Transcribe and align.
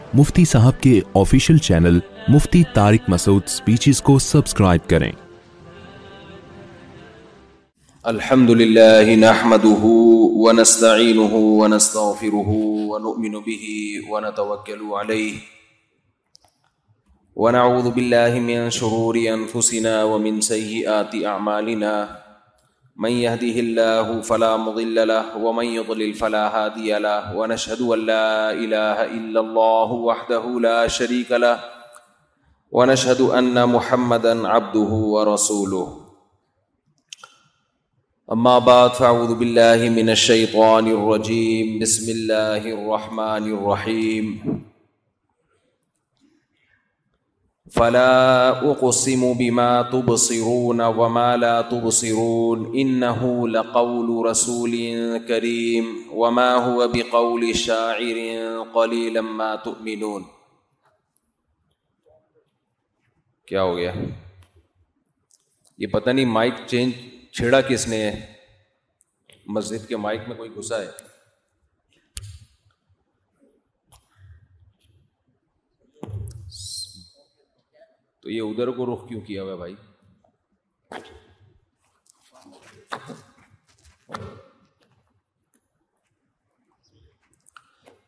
Mufti 0.19 0.43
صاحب 0.45 0.79
کے 0.83 0.91
official 1.15 1.57
channel 1.65 1.99
Mufti 2.33 2.61
Tariq 2.73 3.01
Masood 3.09 3.41
speeches 3.47 4.01
کو 4.07 4.17
سبسکرائب 4.25 4.89
کریں 4.93 5.11
الحمد 8.11 8.49
نحمده 9.21 9.83
ونستغفره 10.43 12.51
ونؤمن 12.91 13.39
به 13.45 13.65
ونعوذ 17.43 17.87
من 18.49 18.69
شرور 18.79 19.15
ومن 20.13 20.35
من 23.01 23.11
يهده 23.11 23.59
الله 23.59 24.21
فلا 24.21 24.57
مضل 24.57 25.07
له 25.07 25.37
ومن 25.37 25.65
يضلل 25.65 26.13
فلا 26.13 26.57
هادي 26.65 26.93
له 26.99 27.35
ونشهد 27.35 27.81
أن 27.81 27.99
لا 28.05 28.51
إله 28.53 29.03
إلا 29.03 29.39
الله 29.39 29.91
وحده 29.91 30.59
لا 30.59 30.87
شريك 30.87 31.31
له 31.31 31.59
ونشهد 32.71 33.21
أن 33.21 33.69
محمدًا 33.69 34.47
عبده 34.47 34.89
ورسوله 35.13 35.87
أما 38.31 38.59
بعد 38.59 38.89
فأعوذ 38.93 39.35
بالله 39.35 39.89
من 39.89 40.09
الشيطان 40.09 40.87
الرجيم 40.87 41.79
بسم 41.79 42.11
الله 42.11 42.57
الرحمن 42.77 43.53
الرحيم 43.53 44.25
فلا 47.75 48.47
اقسم 48.67 49.21
بما 49.39 49.81
تبصرون 49.95 50.81
وما 50.95 51.37
لا 51.37 51.61
تبصرون 51.73 52.65
انه 52.81 53.47
لقول 53.47 54.09
رسول 54.25 54.73
كريم 55.27 55.85
وما 56.23 56.49
هو 56.65 56.87
بقول 56.95 57.55
شاعر 57.55 58.19
قليلا 58.75 59.21
ما 59.21 59.55
تؤمنون 59.67 60.23
کیا 63.51 63.63
ہو 63.69 63.77
گیا 63.77 63.93
یہ 65.83 65.87
پتہ 65.93 66.09
نہیں 66.17 66.35
مائک 66.39 66.59
چینج 66.73 66.99
چھیڑا 67.39 67.61
کس 67.71 67.87
نے 67.93 68.03
ہے 68.03 68.11
مسجد 69.59 69.87
کے 69.87 69.97
مائک 70.07 70.27
میں 70.27 70.35
کوئی 70.43 70.49
گھسا 70.57 70.81
ہے 70.81 71.10
یہ 78.35 78.41
ادھر 78.49 78.69
کو 78.77 78.85
رخ 78.93 79.07
کیوں 79.07 79.21
کیا 79.29 79.43
ہوا 79.43 79.55
بھائی 79.63 79.75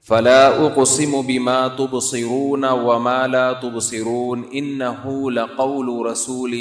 فلا 0.08 0.38
اقسم 0.66 1.12
بما 1.28 1.58
تبصرون 1.76 2.66
وما 2.88 3.18
لا 3.36 3.46
تبصرون 3.62 4.42
انه 4.62 5.14
لقول 5.38 5.92
رسول 6.10 6.56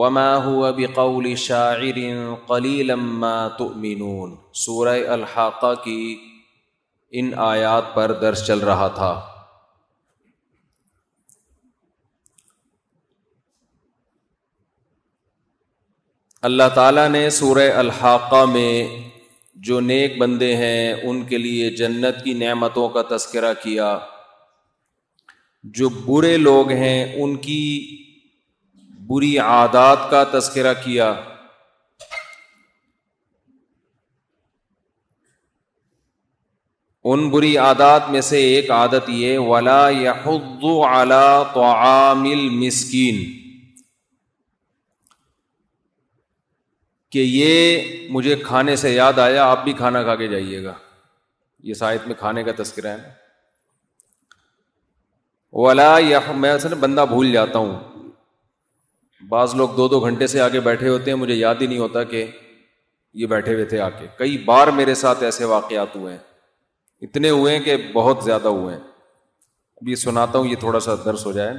وما 0.00 0.26
هو 0.50 0.72
بقول 0.78 1.28
شاعر 1.48 2.00
قليلا 2.52 2.96
ما 3.24 3.34
تؤمنون 3.60 4.34
سورہ 4.66 4.94
الحاقہ 5.20 5.74
کی 5.84 5.98
ان 7.22 7.32
آیات 7.52 7.94
پر 7.94 8.12
درس 8.26 8.46
چل 8.46 8.64
رہا 8.72 8.88
تھا 9.00 9.12
اللہ 16.46 16.68
تعالیٰ 16.74 17.06
نے 17.10 17.20
سورہ 17.36 17.62
الحاقہ 17.78 18.44
میں 18.46 18.74
جو 19.68 19.78
نیک 19.84 20.18
بندے 20.18 20.50
ہیں 20.56 20.92
ان 21.10 21.22
کے 21.28 21.38
لیے 21.38 21.70
جنت 21.78 22.22
کی 22.24 22.32
نعمتوں 22.42 22.88
کا 22.96 23.02
تذکرہ 23.14 23.52
کیا 23.62 23.86
جو 25.78 25.88
برے 26.04 26.36
لوگ 26.42 26.68
ہیں 26.82 26.98
ان 27.22 27.34
کی 27.46 27.58
بری 29.08 29.32
عادات 29.46 30.08
کا 30.10 30.22
تذکرہ 30.32 30.74
کیا 30.84 31.10
ان 37.12 37.28
بری 37.30 37.56
عادات 37.66 38.10
میں 38.10 38.20
سے 38.30 38.40
ایک 38.54 38.70
عادت 38.80 39.10
یہ 39.24 39.38
ولا 39.50 39.82
یحض 40.02 40.64
اعلیٰ 40.92 41.42
تو 41.54 41.64
عامل 41.72 42.48
مسکین 42.64 43.20
کہ 47.12 47.18
یہ 47.26 48.08
مجھے 48.12 48.36
کھانے 48.44 48.74
سے 48.76 48.92
یاد 48.92 49.18
آیا 49.18 49.44
آپ 49.50 49.62
بھی 49.64 49.72
کھانا 49.80 50.02
کھا 50.02 50.14
کے 50.22 50.26
جائیے 50.28 50.62
گا 50.64 50.72
یہ 51.68 51.74
سائد 51.74 52.06
میں 52.06 52.14
کھانے 52.18 52.42
کا 52.44 52.52
تذکرہ 52.62 52.96
ہے 52.96 53.10
ولا 55.62 55.94
یا 56.06 56.18
میں 56.36 56.50
اصل 56.52 56.74
بندہ 56.80 57.04
بھول 57.10 57.32
جاتا 57.32 57.58
ہوں 57.58 58.08
بعض 59.28 59.54
لوگ 59.54 59.68
دو 59.76 59.86
دو 59.88 60.00
گھنٹے 60.06 60.26
سے 60.32 60.40
آگے 60.40 60.60
بیٹھے 60.60 60.88
ہوتے 60.88 61.10
ہیں 61.10 61.18
مجھے 61.18 61.34
یاد 61.34 61.60
ہی 61.60 61.66
نہیں 61.66 61.78
ہوتا 61.78 62.02
کہ 62.10 62.24
یہ 63.20 63.26
بیٹھے 63.26 63.54
ہوئے 63.54 63.64
تھے 63.64 63.78
آ 63.80 63.88
کے 63.98 64.06
کئی 64.18 64.36
بار 64.46 64.68
میرے 64.80 64.94
ساتھ 65.02 65.22
ایسے 65.24 65.44
واقعات 65.52 65.94
ہوئے 65.96 66.12
ہیں 66.12 66.20
اتنے 67.06 67.30
ہوئے 67.30 67.56
ہیں 67.56 67.62
کہ 67.64 67.76
بہت 67.92 68.24
زیادہ 68.24 68.48
ہوئے 68.58 68.74
ہیں 68.74 68.82
یہ 69.90 69.94
سناتا 70.02 70.38
ہوں 70.38 70.46
یہ 70.48 70.56
تھوڑا 70.60 70.80
سا 70.80 70.94
درس 71.04 71.24
ہو 71.26 71.32
جائے 71.32 71.54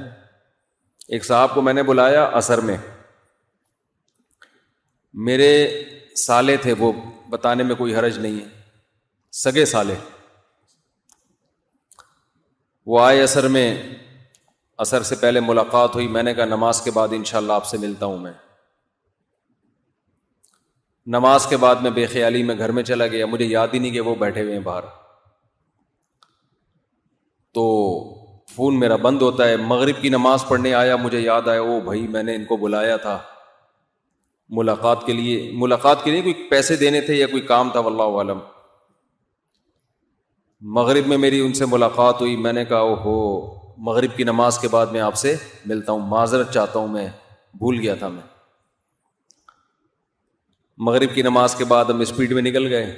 ایک 1.16 1.24
صاحب 1.24 1.54
کو 1.54 1.62
میں 1.62 1.72
نے 1.72 1.82
بلایا 1.90 2.24
اثر 2.40 2.60
میں 2.70 2.76
میرے 5.26 5.68
سالے 6.26 6.56
تھے 6.62 6.72
وہ 6.78 6.92
بتانے 7.30 7.62
میں 7.62 7.74
کوئی 7.76 7.94
حرج 7.94 8.18
نہیں 8.18 8.38
ہے 8.40 8.46
سگے 9.42 9.64
سالے 9.66 9.94
وہ 12.90 13.00
آئے 13.04 13.22
اثر 13.22 13.48
میں 13.54 13.68
اثر 14.84 15.02
سے 15.02 15.16
پہلے 15.20 15.40
ملاقات 15.40 15.94
ہوئی 15.94 16.06
میں 16.08 16.22
نے 16.22 16.34
کہا 16.34 16.44
نماز 16.44 16.80
کے 16.82 16.90
بعد 16.94 17.08
ان 17.12 17.24
شاء 17.30 17.38
اللہ 17.38 17.52
آپ 17.52 17.66
سے 17.66 17.78
ملتا 17.78 18.06
ہوں 18.06 18.18
میں 18.18 18.32
نماز 21.16 21.46
کے 21.48 21.56
بعد 21.56 21.76
میں 21.82 21.90
بے 21.90 22.06
خیالی 22.06 22.42
میں 22.42 22.56
گھر 22.58 22.72
میں 22.72 22.82
چلا 22.82 23.06
گیا 23.12 23.26
مجھے 23.26 23.44
یاد 23.44 23.68
ہی 23.74 23.78
نہیں 23.78 23.90
کہ 23.90 24.00
وہ 24.08 24.14
بیٹھے 24.18 24.42
ہوئے 24.42 24.52
ہیں 24.52 24.62
باہر 24.62 24.84
تو 27.54 27.64
فون 28.54 28.78
میرا 28.80 28.96
بند 29.06 29.22
ہوتا 29.22 29.48
ہے 29.48 29.56
مغرب 29.72 30.00
کی 30.02 30.08
نماز 30.08 30.44
پڑھنے 30.48 30.74
آیا 30.74 30.96
مجھے 30.96 31.20
یاد 31.20 31.48
آیا 31.48 31.60
وہ 31.62 31.80
بھائی 31.84 32.06
میں 32.08 32.22
نے 32.22 32.34
ان 32.36 32.44
کو 32.44 32.56
بلایا 32.56 32.96
تھا 33.04 33.18
ملاقات 34.56 35.04
کے 35.06 35.12
لیے 35.12 35.50
ملاقات 35.60 36.04
کے 36.04 36.10
لیے 36.10 36.20
کوئی 36.22 36.34
پیسے 36.50 36.76
دینے 36.82 37.00
تھے 37.08 37.14
یا 37.14 37.26
کوئی 37.30 37.42
کام 37.52 37.70
تھا 37.70 37.80
واللہ 37.88 38.02
عالم 38.22 38.38
مغرب 40.78 41.06
میں 41.06 41.16
میری 41.24 41.40
ان 41.40 41.52
سے 41.54 41.66
ملاقات 41.74 42.20
ہوئی 42.20 42.36
میں 42.44 42.52
نے 42.52 42.64
کہا 42.70 42.78
او 42.86 42.94
ہو 43.04 43.14
مغرب 43.90 44.16
کی 44.16 44.24
نماز 44.24 44.58
کے 44.58 44.68
بعد 44.70 44.86
میں 44.94 45.00
آپ 45.00 45.16
سے 45.16 45.34
ملتا 45.72 45.92
ہوں 45.92 46.06
معذرت 46.14 46.52
چاہتا 46.54 46.78
ہوں 46.78 46.88
میں 46.94 47.08
بھول 47.58 47.78
گیا 47.80 47.94
تھا 47.98 48.08
میں 48.14 48.22
مغرب 50.88 51.14
کی 51.14 51.22
نماز 51.28 51.54
کے 51.58 51.64
بعد 51.74 51.84
ہم 51.90 52.00
اسپیڈ 52.00 52.32
میں 52.32 52.42
نکل 52.42 52.66
گئے 52.72 52.90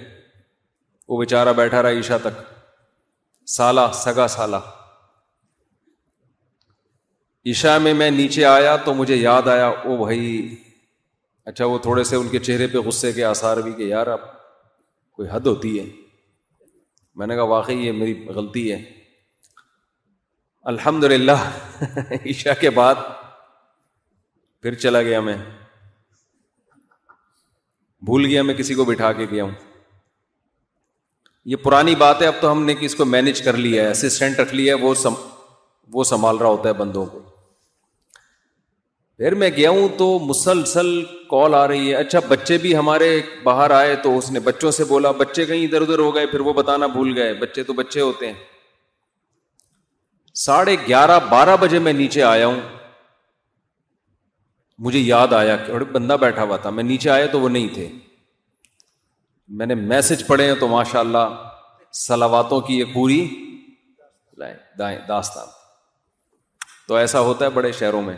وہ 1.08 1.19
بیچارہ 1.19 1.53
بیٹھا 1.56 1.82
رہا 1.82 1.99
عشاء 2.00 2.17
تک 2.23 2.41
سالہ 3.56 3.81
سگا 4.05 4.26
سالہ 4.38 4.56
عشاء 7.50 7.76
میں 7.82 7.94
میں 8.00 8.11
نیچے 8.11 8.44
آیا 8.44 8.75
تو 8.85 8.94
مجھے 8.94 9.17
یاد 9.17 9.49
آیا 9.49 9.67
او 9.67 9.96
بھائی 10.05 10.25
اچھا 11.50 11.64
وہ 11.67 11.79
تھوڑے 11.85 12.02
سے 12.08 12.17
ان 12.17 12.29
کے 12.32 12.38
چہرے 12.47 12.67
پہ 12.73 12.79
غصے 12.87 13.11
کے 13.12 13.23
آثار 13.25 13.56
بھی 13.67 13.70
کہ 13.76 13.82
یار 13.93 14.06
اب 14.11 14.26
کوئی 15.19 15.29
حد 15.31 15.47
ہوتی 15.49 15.79
ہے 15.79 15.85
میں 17.23 17.26
نے 17.26 17.35
کہا 17.35 17.43
واقعی 17.52 17.87
یہ 17.87 17.93
میری 18.02 18.12
غلطی 18.37 18.62
ہے 18.73 18.76
الحمد 20.73 21.05
للہ 21.12 21.37
عشا 22.35 22.55
کے 22.61 22.70
بعد 22.76 23.02
پھر 24.62 24.75
چلا 24.85 25.02
گیا 25.08 25.20
میں 25.31 25.37
بھول 28.11 28.26
گیا 28.26 28.43
میں 28.50 28.55
کسی 28.62 28.75
کو 28.75 28.85
بٹھا 28.93 29.12
کے 29.20 29.26
گیا 29.31 29.44
ہوں 29.49 29.55
یہ 31.55 31.64
پرانی 31.64 31.94
بات 32.05 32.23
ہے 32.23 32.26
اب 32.35 32.41
تو 32.46 32.53
ہم 32.53 32.64
نے 32.70 32.75
کہ 32.81 32.87
اس 32.87 32.94
کو 33.03 33.05
مینج 33.17 33.43
کر 33.49 33.56
لیا 33.67 33.85
ہے 33.85 33.91
اسسٹینٹ 33.99 34.41
رکھ 34.44 34.55
لیا 34.61 34.75
ہے 34.75 34.82
وہ 34.87 34.94
سم 35.05 35.20
وہ 35.99 36.05
سنبھال 36.14 36.37
رہا 36.44 36.56
ہوتا 36.56 36.69
ہے 36.75 36.81
بندوں 36.85 37.06
کو 37.17 37.23
پھر 39.20 39.34
میں 39.40 39.49
گیا 39.56 39.70
ہوں 39.70 39.88
تو 39.96 40.05
مسلسل 40.26 40.87
کال 41.31 41.55
آ 41.55 41.67
رہی 41.69 41.88
ہے 41.90 41.94
اچھا 41.94 42.19
بچے 42.28 42.56
بھی 42.58 42.75
ہمارے 42.76 43.08
باہر 43.44 43.70
آئے 43.78 43.96
تو 44.02 44.17
اس 44.19 44.31
نے 44.32 44.40
بچوں 44.44 44.70
سے 44.76 44.84
بولا 44.93 45.11
بچے 45.19 45.44
کہیں 45.46 45.64
ادھر 45.64 45.82
ادھر 45.82 45.99
ہو 45.99 46.14
گئے 46.14 46.26
پھر 46.26 46.40
وہ 46.46 46.52
بتانا 46.61 46.87
بھول 46.94 47.12
گئے 47.19 47.34
بچے 47.40 47.62
تو 47.62 47.72
بچے 47.81 48.00
ہوتے 48.00 48.26
ہیں 48.26 48.46
ساڑھے 50.44 50.76
گیارہ 50.87 51.19
بارہ 51.31 51.56
بجے 51.61 51.78
میں 51.88 51.93
نیچے 51.99 52.22
آیا 52.28 52.46
ہوں 52.46 52.61
مجھے 54.87 54.99
یاد 54.99 55.32
آیا 55.43 55.56
کہ 55.67 55.78
بندہ 55.99 56.17
بیٹھا 56.20 56.43
ہوا 56.44 56.56
تھا 56.64 56.70
میں 56.81 56.84
نیچے 56.84 57.11
آیا 57.17 57.26
تو 57.32 57.40
وہ 57.40 57.49
نہیں 57.58 57.69
تھے 57.75 57.87
میں 59.58 59.67
نے 59.67 59.75
میسج 59.82 60.26
پڑھے 60.26 60.46
ہیں 60.52 60.55
تو 60.61 60.69
ماشاء 60.78 61.00
اللہ 61.00 61.37
سلاواتوں 62.06 62.61
کی 62.70 62.78
یہ 62.78 62.94
پوری 62.94 63.20
داستان 64.78 65.49
تو 66.88 66.94
ایسا 67.05 67.20
ہوتا 67.31 67.44
ہے 67.44 67.50
بڑے 67.61 67.72
شہروں 67.82 68.02
میں 68.02 68.17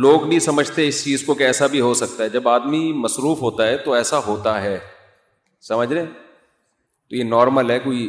لوگ 0.00 0.26
نہیں 0.26 0.38
سمجھتے 0.40 0.86
اس 0.88 1.02
چیز 1.04 1.22
کو 1.24 1.34
کہ 1.34 1.42
ایسا 1.44 1.66
بھی 1.70 1.80
ہو 1.80 1.92
سکتا 1.94 2.22
ہے 2.24 2.28
جب 2.34 2.48
آدمی 2.48 2.78
مصروف 3.00 3.40
ہوتا 3.42 3.66
ہے 3.68 3.76
تو 3.84 3.92
ایسا 3.92 4.18
ہوتا 4.26 4.60
ہے 4.62 4.78
سمجھ 5.68 5.92
رہے 5.92 6.04
تو 6.06 7.16
یہ 7.16 7.24
نارمل 7.24 7.70
ہے 7.70 7.78
کوئی 7.78 8.06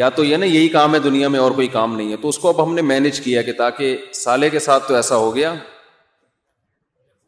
یا 0.00 0.08
تو 0.16 0.24
یہ 0.24 0.36
نا 0.36 0.46
یہی 0.46 0.68
کام 0.78 0.94
ہے 0.94 0.98
دنیا 1.08 1.28
میں 1.34 1.40
اور 1.40 1.50
کوئی 1.60 1.66
کام 1.76 1.96
نہیں 1.96 2.10
ہے 2.12 2.16
تو 2.22 2.28
اس 2.28 2.38
کو 2.38 2.48
اب 2.48 2.62
ہم 2.62 2.74
نے 2.74 2.82
مینج 2.92 3.20
کیا 3.20 3.42
کہ 3.42 3.52
تاکہ 3.58 4.04
سالے 4.22 4.50
کے 4.50 4.58
ساتھ 4.68 4.88
تو 4.88 4.94
ایسا 4.94 5.16
ہو 5.24 5.34
گیا 5.34 5.52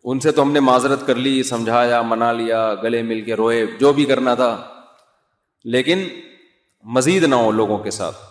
ان 0.04 0.20
سے 0.20 0.32
تو 0.32 0.42
ہم 0.42 0.52
نے 0.52 0.60
معذرت 0.70 1.06
کر 1.06 1.14
لی 1.24 1.42
سمجھایا 1.52 2.00
منا 2.14 2.32
لیا 2.42 2.62
گلے 2.82 3.02
مل 3.12 3.20
کے 3.24 3.34
روئے 3.42 3.64
جو 3.80 3.92
بھی 3.98 4.04
کرنا 4.14 4.34
تھا 4.42 4.50
لیکن 5.76 6.08
مزید 6.98 7.24
نہ 7.24 7.34
ہو 7.44 7.50
لوگوں 7.62 7.78
کے 7.84 7.90
ساتھ 8.00 8.30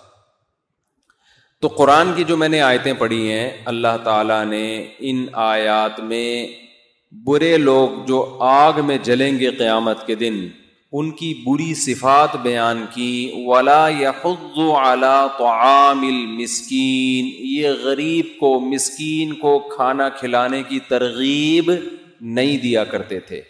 تو 1.64 1.68
قرآن 1.78 2.12
کی 2.16 2.24
جو 2.28 2.36
میں 2.42 2.48
نے 2.50 2.60
آیتیں 2.68 2.94
پڑھی 3.00 3.32
ہیں 3.32 3.50
اللہ 3.72 3.98
تعالیٰ 4.04 4.44
نے 4.50 4.62
ان 5.10 5.26
آیات 5.48 6.00
میں 6.12 6.30
برے 7.28 7.58
لوگ 7.58 8.00
جو 8.06 8.22
آگ 8.52 8.80
میں 8.86 8.98
جلیں 9.08 9.40
گے 9.40 9.50
قیامت 9.58 10.06
کے 10.08 10.16
دن 10.22 10.40
ان 11.02 11.12
کی 11.20 11.34
بری 11.46 11.74
صفات 11.84 12.36
بیان 12.48 12.86
کی 12.94 13.10
ولا 13.48 13.86
یا 14.00 14.12
خود 14.22 14.40
تو 15.38 15.44
عامل 15.52 16.26
مسکین 16.42 17.30
یہ 17.52 17.78
غریب 17.84 18.32
کو 18.40 18.60
مسکین 18.74 19.34
کو 19.46 19.58
کھانا 19.76 20.10
کھلانے 20.20 20.64
کی 20.70 20.80
ترغیب 20.90 21.72
نہیں 22.40 22.58
دیا 22.64 22.84
کرتے 22.96 23.20
تھے 23.30 23.42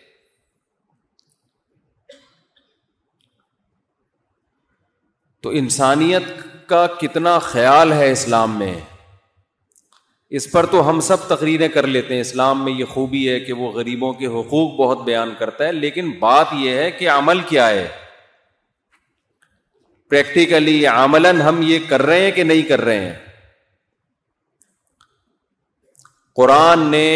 تو 5.44 5.50
انسانیت 5.64 6.40
کا 6.72 6.86
کتنا 7.00 7.32
خیال 7.52 7.92
ہے 8.00 8.12
اسلام 8.12 8.58
میں 8.60 8.74
اس 10.40 10.46
پر 10.52 10.66
تو 10.74 10.82
ہم 10.90 11.00
سب 11.08 11.24
تقریریں 11.30 11.68
کر 11.76 11.88
لیتے 11.96 12.14
ہیں 12.14 12.22
اسلام 12.28 12.64
میں 12.66 12.74
یہ 12.82 12.92
خوبی 12.92 13.24
ہے 13.30 13.40
کہ 13.48 13.54
وہ 13.62 13.72
غریبوں 13.78 14.12
کے 14.20 14.28
حقوق 14.36 14.70
بہت 14.80 15.02
بیان 15.10 15.34
کرتا 15.40 15.66
ہے 15.68 15.72
لیکن 15.86 16.12
بات 16.20 16.54
یہ 16.66 16.78
ہے 16.82 16.90
کہ 17.00 17.10
عمل 17.16 17.42
کیا 17.50 17.68
ہے 17.70 17.88
پریکٹیکلی 20.14 20.78
عمل 20.94 21.26
ہم 21.48 21.60
یہ 21.72 21.80
کر 21.90 22.02
رہے 22.12 22.22
ہیں 22.24 22.32
کہ 22.38 22.44
نہیں 22.52 22.62
کر 22.70 22.82
رہے 22.92 23.04
ہیں 23.06 23.14
قرآن 26.42 26.88
نے 26.92 27.08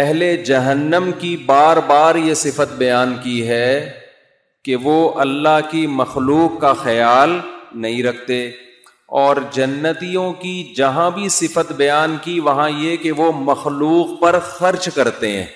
اہل 0.00 0.22
جہنم 0.50 1.10
کی 1.20 1.36
بار 1.52 1.76
بار 1.92 2.14
یہ 2.28 2.34
صفت 2.44 2.76
بیان 2.84 3.16
کی 3.22 3.36
ہے 3.48 3.70
کہ 4.68 4.76
وہ 4.82 4.94
اللہ 5.20 5.58
کی 5.70 5.86
مخلوق 5.98 6.60
کا 6.60 6.72
خیال 6.80 7.30
نہیں 7.82 8.02
رکھتے 8.02 8.36
اور 9.20 9.36
جنتیوں 9.52 10.24
کی 10.40 10.52
جہاں 10.76 11.10
بھی 11.10 11.28
صفت 11.36 11.70
بیان 11.76 12.16
کی 12.24 12.38
وہاں 12.48 12.68
یہ 12.70 12.96
کہ 13.04 13.12
وہ 13.20 13.30
مخلوق 13.36 14.08
پر 14.22 14.38
خرچ 14.48 14.88
کرتے 14.94 15.30
ہیں 15.36 15.46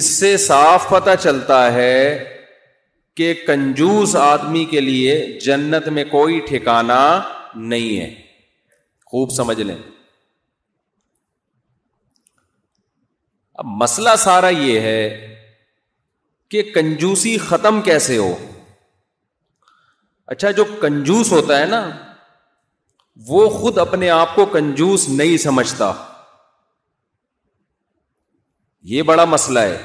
اس 0.00 0.04
سے 0.18 0.36
صاف 0.46 0.88
پتہ 0.90 1.14
چلتا 1.22 1.60
ہے 1.72 1.96
کہ 3.16 3.32
کنجوس 3.46 4.14
آدمی 4.22 4.64
کے 4.70 4.80
لیے 4.80 5.14
جنت 5.44 5.88
میں 5.98 6.04
کوئی 6.10 6.40
ٹھکانا 6.48 7.00
نہیں 7.74 8.00
ہے 8.00 8.08
خوب 9.10 9.30
سمجھ 9.36 9.60
لیں 9.60 9.78
اب 13.54 13.64
مسئلہ 13.84 14.16
سارا 14.24 14.48
یہ 14.62 14.80
ہے 14.90 15.02
کہ 16.54 16.62
کنجوسی 16.74 17.36
ختم 17.44 17.80
کیسے 17.86 18.16
ہو 18.18 18.34
اچھا 20.32 20.50
جو 20.58 20.64
کنجوس 20.80 21.30
ہوتا 21.32 21.58
ہے 21.60 21.64
نا 21.70 21.80
وہ 23.28 23.48
خود 23.56 23.78
اپنے 23.78 24.10
آپ 24.10 24.34
کو 24.34 24.44
کنجوس 24.52 25.08
نہیں 25.18 25.36
سمجھتا 25.46 25.90
یہ 28.92 29.02
بڑا 29.10 29.24
مسئلہ 29.32 29.58
ہے 29.70 29.76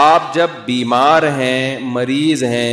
آپ 0.00 0.34
جب 0.34 0.50
بیمار 0.66 1.22
ہیں 1.38 1.78
مریض 1.98 2.42
ہیں 2.56 2.72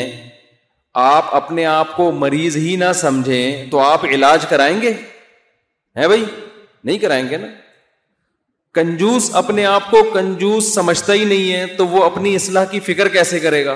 آپ 1.08 1.36
اپنے 1.44 1.66
آپ 1.76 1.96
کو 1.96 2.12
مریض 2.26 2.56
ہی 2.66 2.76
نہ 2.86 2.92
سمجھیں 3.06 3.70
تو 3.72 3.80
آپ 3.80 4.06
علاج 4.16 4.46
کرائیں 4.50 4.80
گے 4.82 4.92
بھائی 6.08 6.26
نہیں 6.84 6.98
کرائیں 7.06 7.28
گے 7.30 7.38
نا 7.38 7.48
کنجوس 8.76 9.30
اپنے 9.36 9.66
آپ 9.72 9.90
کو 9.92 9.98
کنجوس 10.14 10.74
سمجھتا 10.74 11.14
ہی 11.14 11.26
نہیں 11.26 11.52
ہے 11.54 11.66
تو 11.78 11.88
وہ 11.88 12.04
اپنی 12.04 12.36
اصلاح 12.36 12.64
کی 12.72 12.80
فکر 12.86 13.08
کیسے 13.16 13.40
کرے 13.40 13.64
گا 13.66 13.76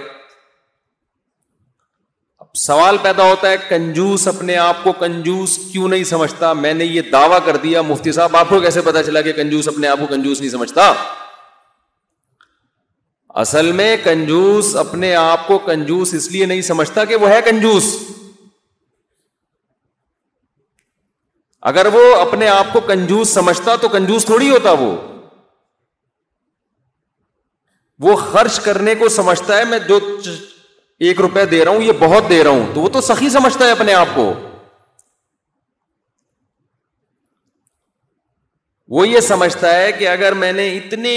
اب 2.45 2.55
سوال 2.61 2.97
پیدا 3.03 3.23
ہوتا 3.29 3.49
ہے 3.49 3.57
کنجوس 3.67 4.27
اپنے 4.27 4.55
آپ 4.63 4.83
کو 4.83 4.91
کنجوس 5.03 5.57
کیوں 5.71 5.87
نہیں 5.89 6.03
سمجھتا 6.13 6.51
میں 6.63 6.73
نے 6.73 6.85
یہ 6.85 7.01
دعویٰ 7.11 7.39
کر 7.45 7.57
دیا 7.67 7.81
مفتی 7.91 8.11
صاحب 8.17 8.35
آپ 8.37 8.49
کو 8.49 8.59
کیسے 8.61 8.81
پتا 8.89 9.03
چلا 9.09 9.21
کہ 9.27 9.33
کنجوس 9.41 9.67
اپنے 9.73 9.87
آپ 9.87 9.99
کو 9.99 10.05
کنجوس 10.15 10.41
نہیں 10.41 10.51
سمجھتا 10.51 10.91
اصل 13.45 13.71
میں 13.79 13.95
کنجوس 14.03 14.75
اپنے 14.85 15.13
آپ 15.15 15.47
کو 15.47 15.57
کنجوس 15.65 16.13
اس 16.19 16.31
لیے 16.31 16.45
نہیں 16.53 16.61
سمجھتا 16.73 17.03
کہ 17.11 17.15
وہ 17.23 17.29
ہے 17.29 17.41
کنجوس 17.45 17.95
اگر 21.69 21.85
وہ 21.93 22.01
اپنے 22.15 22.47
آپ 22.47 22.65
کو 22.73 22.79
کنجوس 22.89 23.29
سمجھتا 23.37 23.75
تو 23.83 23.87
کنجوس 23.93 24.25
تھوڑی 24.25 24.49
ہوتا 24.49 24.71
وہ 24.81 24.89
وہ 28.05 28.15
خرچ 28.21 28.59
کرنے 28.67 28.93
کو 29.01 29.09
سمجھتا 29.15 29.57
ہے 29.57 29.63
میں 29.71 29.79
جو 29.87 29.97
ایک 31.07 31.19
روپے 31.25 31.45
دے 31.55 31.63
رہا 31.65 31.71
ہوں 31.75 31.81
یہ 31.87 31.97
بہت 32.05 32.29
دے 32.29 32.43
رہا 32.43 32.51
ہوں 32.57 32.71
تو 32.75 32.81
وہ 32.81 32.89
تو 32.97 33.01
سخی 33.09 33.29
سمجھتا 33.35 33.65
ہے 33.65 33.71
اپنے 33.77 33.93
آپ 34.03 34.13
کو 34.15 34.25
وہ 38.97 39.07
یہ 39.09 39.19
سمجھتا 39.27 39.75
ہے 39.81 39.91
کہ 39.99 40.07
اگر 40.15 40.33
میں 40.45 40.51
نے 40.61 40.69
اتنے 40.77 41.15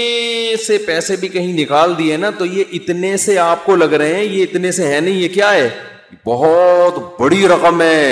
سے 0.67 0.77
پیسے 0.91 1.15
بھی 1.23 1.27
کہیں 1.39 1.53
نکال 1.63 1.97
دیے 1.97 2.17
نا 2.27 2.31
تو 2.39 2.45
یہ 2.59 2.73
اتنے 2.81 3.15
سے 3.27 3.37
آپ 3.47 3.65
کو 3.65 3.75
لگ 3.85 3.93
رہے 4.01 4.13
ہیں 4.15 4.23
یہ 4.29 4.43
اتنے 4.47 4.71
سے 4.81 4.87
ہے 4.93 4.99
نہیں 5.07 5.21
یہ 5.23 5.27
کیا 5.39 5.53
ہے 5.59 5.67
بہت 6.27 7.03
بڑی 7.21 7.47
رقم 7.57 7.81
ہے 7.81 8.07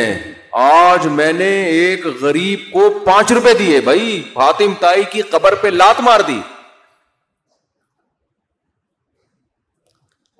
آج 0.58 1.06
میں 1.16 1.32
نے 1.34 1.48
ایک 1.70 2.06
غریب 2.22 2.60
کو 2.72 2.90
پانچ 3.06 3.32
روپے 3.32 3.54
دیے 3.60 3.80
بھائی 3.88 4.22
فاطم 4.34 4.74
تائی 4.80 5.04
کی 5.12 5.22
قبر 5.32 5.56
پہ 5.62 5.68
لات 5.68 6.00
مار 6.04 6.20
دی 6.28 6.40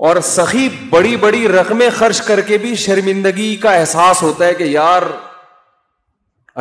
اور 0.08 0.20
سخی 0.24 0.68
بڑی 0.90 1.16
بڑی 1.22 1.48
رقمیں 1.48 1.90
خرچ 1.98 2.22
کر 2.26 2.42
کے 2.48 2.58
بھی 2.58 2.74
شرمندگی 2.86 3.56
کا 3.62 3.74
احساس 3.76 4.22
ہوتا 4.22 4.46
ہے 4.46 4.54
کہ 4.58 4.64
یار 4.64 5.04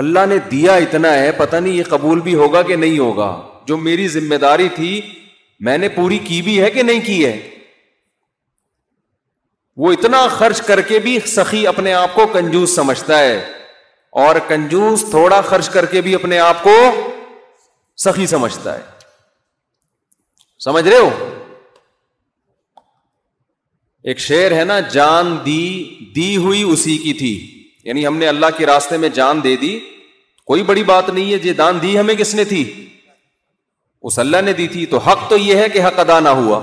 اللہ 0.03 0.27
نے 0.29 0.39
دیا 0.51 0.75
اتنا 0.87 1.13
ہے 1.19 1.31
پتہ 1.37 1.57
نہیں 1.57 1.73
یہ 1.75 1.83
قبول 1.89 2.21
بھی 2.29 2.35
ہوگا 2.35 2.63
کہ 2.63 2.77
نہیں 2.77 2.99
ہوگا 2.99 3.35
جو 3.67 3.77
میری 3.77 4.09
ذمہ 4.09 4.35
داری 4.41 4.69
تھی 4.75 5.01
میں 5.69 5.79
نے 5.79 5.89
پوری 5.95 6.19
کی 6.27 6.41
بھی 6.43 6.61
ہے 6.63 6.71
کہ 6.71 6.83
نہیں 6.83 7.01
کی 7.07 7.25
ہے 7.25 7.39
وہ 9.85 9.91
اتنا 9.93 10.27
خرچ 10.39 10.61
کر 10.67 10.81
کے 10.87 10.99
بھی 10.99 11.19
سخی 11.33 11.67
اپنے 11.67 11.93
آپ 11.95 12.15
کو 12.15 12.27
کنجوس 12.33 12.71
سمجھتا 12.77 13.19
ہے 13.19 13.35
اور 14.23 14.37
کنجوس 14.49 15.05
تھوڑا 15.11 15.41
خرچ 15.51 15.69
کر 15.71 15.87
کے 15.93 16.01
بھی 16.07 16.15
اپنے 16.15 16.39
آپ 16.47 16.63
کو 16.63 16.73
سخی 18.05 18.27
سمجھتا 18.33 18.75
ہے 18.79 19.05
سمجھ 20.65 20.87
رہے 20.89 20.97
ہو 20.99 21.11
ایک 24.11 24.19
شعر 24.25 24.53
ہے 24.59 24.65
نا 24.71 24.79
جان 24.97 25.37
دی 25.45 25.63
دی 26.17 26.37
ہوئی 26.47 26.63
اسی 26.73 26.97
کی 27.05 27.13
تھی 27.23 27.33
یعنی 27.89 28.07
ہم 28.07 28.17
نے 28.23 28.27
اللہ 28.29 28.57
کے 28.57 28.67
راستے 28.67 28.97
میں 29.05 29.09
جان 29.21 29.43
دے 29.45 29.55
دی 29.61 29.79
کوئی 30.53 30.63
بڑی 30.73 30.83
بات 30.91 31.09
نہیں 31.11 31.33
ہے 31.33 31.39
یہ 31.47 31.53
دان 31.63 31.79
دی 31.83 31.99
ہمیں 31.99 32.15
کس 32.23 32.35
نے 32.35 32.45
تھی 32.55 32.65
اس 34.09 34.19
اللہ 34.25 34.41
نے 34.45 34.53
دی 34.63 34.67
تھی 34.75 34.85
تو 34.95 34.99
حق 35.09 35.29
تو 35.31 35.37
یہ 35.43 35.63
ہے 35.63 35.69
کہ 35.77 35.85
حق 35.87 35.99
ادا 36.07 36.19
نہ 36.27 36.35
ہوا 36.43 36.61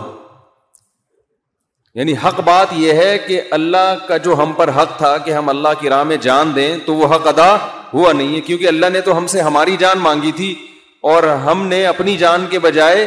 یعنی 1.97 2.13
حق 2.23 2.39
بات 2.45 2.71
یہ 2.77 2.93
ہے 3.01 3.17
کہ 3.25 3.41
اللہ 3.57 3.91
کا 4.07 4.15
جو 4.23 4.33
ہم 4.37 4.51
پر 4.55 4.69
حق 4.77 4.97
تھا 4.97 5.15
کہ 5.25 5.31
ہم 5.33 5.49
اللہ 5.49 5.75
کی 5.79 5.89
راہ 5.89 6.03
میں 6.07 6.15
جان 6.21 6.51
دیں 6.55 6.69
تو 6.85 6.95
وہ 6.95 7.07
حق 7.13 7.27
ادا 7.27 7.51
ہوا 7.93 8.11
نہیں 8.13 8.35
ہے 8.35 8.39
کیونکہ 8.47 8.67
اللہ 8.67 8.89
نے 8.93 9.01
تو 9.01 9.17
ہم 9.17 9.27
سے 9.33 9.41
ہماری 9.41 9.75
جان 9.79 9.99
مانگی 10.07 10.31
تھی 10.39 10.53
اور 11.11 11.23
ہم 11.45 11.65
نے 11.67 11.85
اپنی 11.85 12.15
جان 12.25 12.45
کے 12.49 12.59
بجائے 12.65 13.05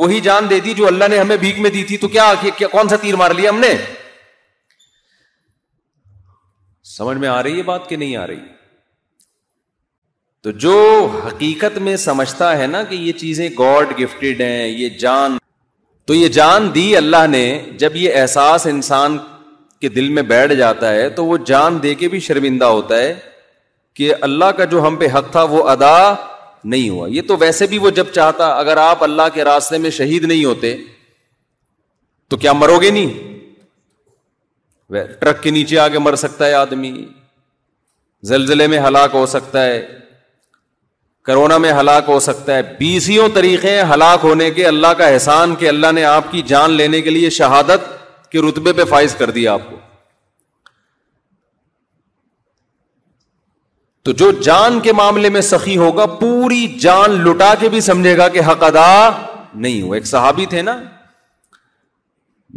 وہی 0.00 0.20
جان 0.28 0.48
دے 0.50 0.60
دی 0.68 0.74
جو 0.78 0.86
اللہ 0.86 1.08
نے 1.10 1.18
ہمیں 1.18 1.36
بھیک 1.44 1.58
میں 1.66 1.70
دی 1.76 1.82
تھی 1.90 1.96
تو 2.04 2.08
کیا 2.16 2.32
کیا 2.58 2.68
کون 2.76 2.88
سا 2.88 2.96
تیر 3.02 3.16
مار 3.22 3.30
لیا 3.40 3.50
ہم 3.50 3.58
نے 3.66 3.72
سمجھ 6.96 7.16
میں 7.18 7.28
آ 7.28 7.42
رہی 7.42 7.56
ہے 7.58 7.62
بات 7.72 7.88
کہ 7.88 7.96
نہیں 7.96 8.16
آ 8.22 8.26
رہی 8.26 8.40
تو 10.46 10.50
جو 10.66 10.76
حقیقت 11.26 11.76
میں 11.86 11.96
سمجھتا 12.08 12.56
ہے 12.58 12.66
نا 12.76 12.82
کہ 12.88 12.94
یہ 13.08 13.12
چیزیں 13.24 13.48
گاڈ 13.58 13.92
گفٹڈ 14.00 14.40
ہیں 14.40 14.66
یہ 14.66 14.98
جان 15.04 15.36
تو 16.10 16.14
یہ 16.14 16.28
جان 16.34 16.66
دی 16.74 16.84
اللہ 16.96 17.26
نے 17.30 17.40
جب 17.78 17.96
یہ 17.96 18.14
احساس 18.20 18.66
انسان 18.66 19.16
کے 19.80 19.88
دل 19.98 20.08
میں 20.14 20.22
بیٹھ 20.30 20.52
جاتا 20.60 20.90
ہے 20.94 21.08
تو 21.18 21.24
وہ 21.26 21.36
جان 21.50 21.78
دے 21.82 21.94
کے 22.00 22.08
بھی 22.14 22.20
شرمندہ 22.20 22.64
ہوتا 22.76 22.98
ہے 23.00 23.12
کہ 23.96 24.12
اللہ 24.28 24.50
کا 24.58 24.64
جو 24.72 24.82
ہم 24.86 24.96
پہ 25.02 25.06
حق 25.14 25.30
تھا 25.32 25.42
وہ 25.52 25.62
ادا 25.74 25.92
نہیں 26.72 26.88
ہوا 26.90 27.06
یہ 27.16 27.22
تو 27.28 27.36
ویسے 27.40 27.66
بھی 27.74 27.78
وہ 27.84 27.90
جب 28.00 28.10
چاہتا 28.14 28.48
اگر 28.62 28.76
آپ 28.86 29.02
اللہ 29.04 29.28
کے 29.34 29.44
راستے 29.50 29.78
میں 29.84 29.90
شہید 30.00 30.24
نہیں 30.32 30.44
ہوتے 30.44 30.74
تو 32.30 32.36
کیا 32.44 32.52
مرو 32.62 32.80
گے 32.80 32.90
نہیں 32.96 33.12
ٹرک 35.20 35.42
کے 35.42 35.50
نیچے 35.58 35.78
آگے 35.86 35.98
مر 36.08 36.14
سکتا 36.26 36.46
ہے 36.46 36.54
آدمی 36.66 36.92
زلزلے 38.32 38.66
میں 38.74 38.78
ہلاک 38.86 39.14
ہو 39.20 39.24
سکتا 39.36 39.64
ہے 39.66 39.80
کرونا 41.30 41.56
میں 41.62 41.70
ہلاک 41.78 42.04
ہو 42.08 42.18
سکتا 42.20 42.54
ہے 42.56 42.62
بیسوں 42.78 43.28
طریقے 43.34 43.72
ہلاک 43.92 44.24
ہونے 44.24 44.50
کے 44.54 44.64
اللہ 44.66 44.92
کا 45.00 45.06
احسان 45.16 45.54
کہ 45.58 45.68
اللہ 45.68 45.92
نے 45.94 46.04
آپ 46.04 46.30
کی 46.30 46.40
جان 46.52 46.70
لینے 46.80 47.00
کے 47.06 47.10
لیے 47.10 47.28
شہادت 47.36 47.84
کے 48.32 48.40
رتبے 48.48 48.72
پہ 48.78 48.84
فائز 48.94 49.14
کر 49.18 49.30
دیا 49.36 49.52
آپ 49.52 49.68
کو 49.70 49.76
تو 54.08 54.12
جو 54.22 54.30
جان 54.48 54.80
کے 54.88 54.92
معاملے 55.02 55.28
میں 55.36 55.40
سخی 55.50 55.76
ہوگا 55.76 56.06
پوری 56.22 56.66
جان 56.86 57.10
لٹا 57.28 57.52
کے 57.60 57.68
بھی 57.74 57.80
سمجھے 57.90 58.16
گا 58.18 58.26
کہ 58.36 58.40
حق 58.48 58.62
ادا 58.72 58.88
نہیں 59.18 59.80
ہو 59.82 59.92
ایک 59.98 60.06
صحابی 60.14 60.46
تھے 60.54 60.62
نا 60.70 60.76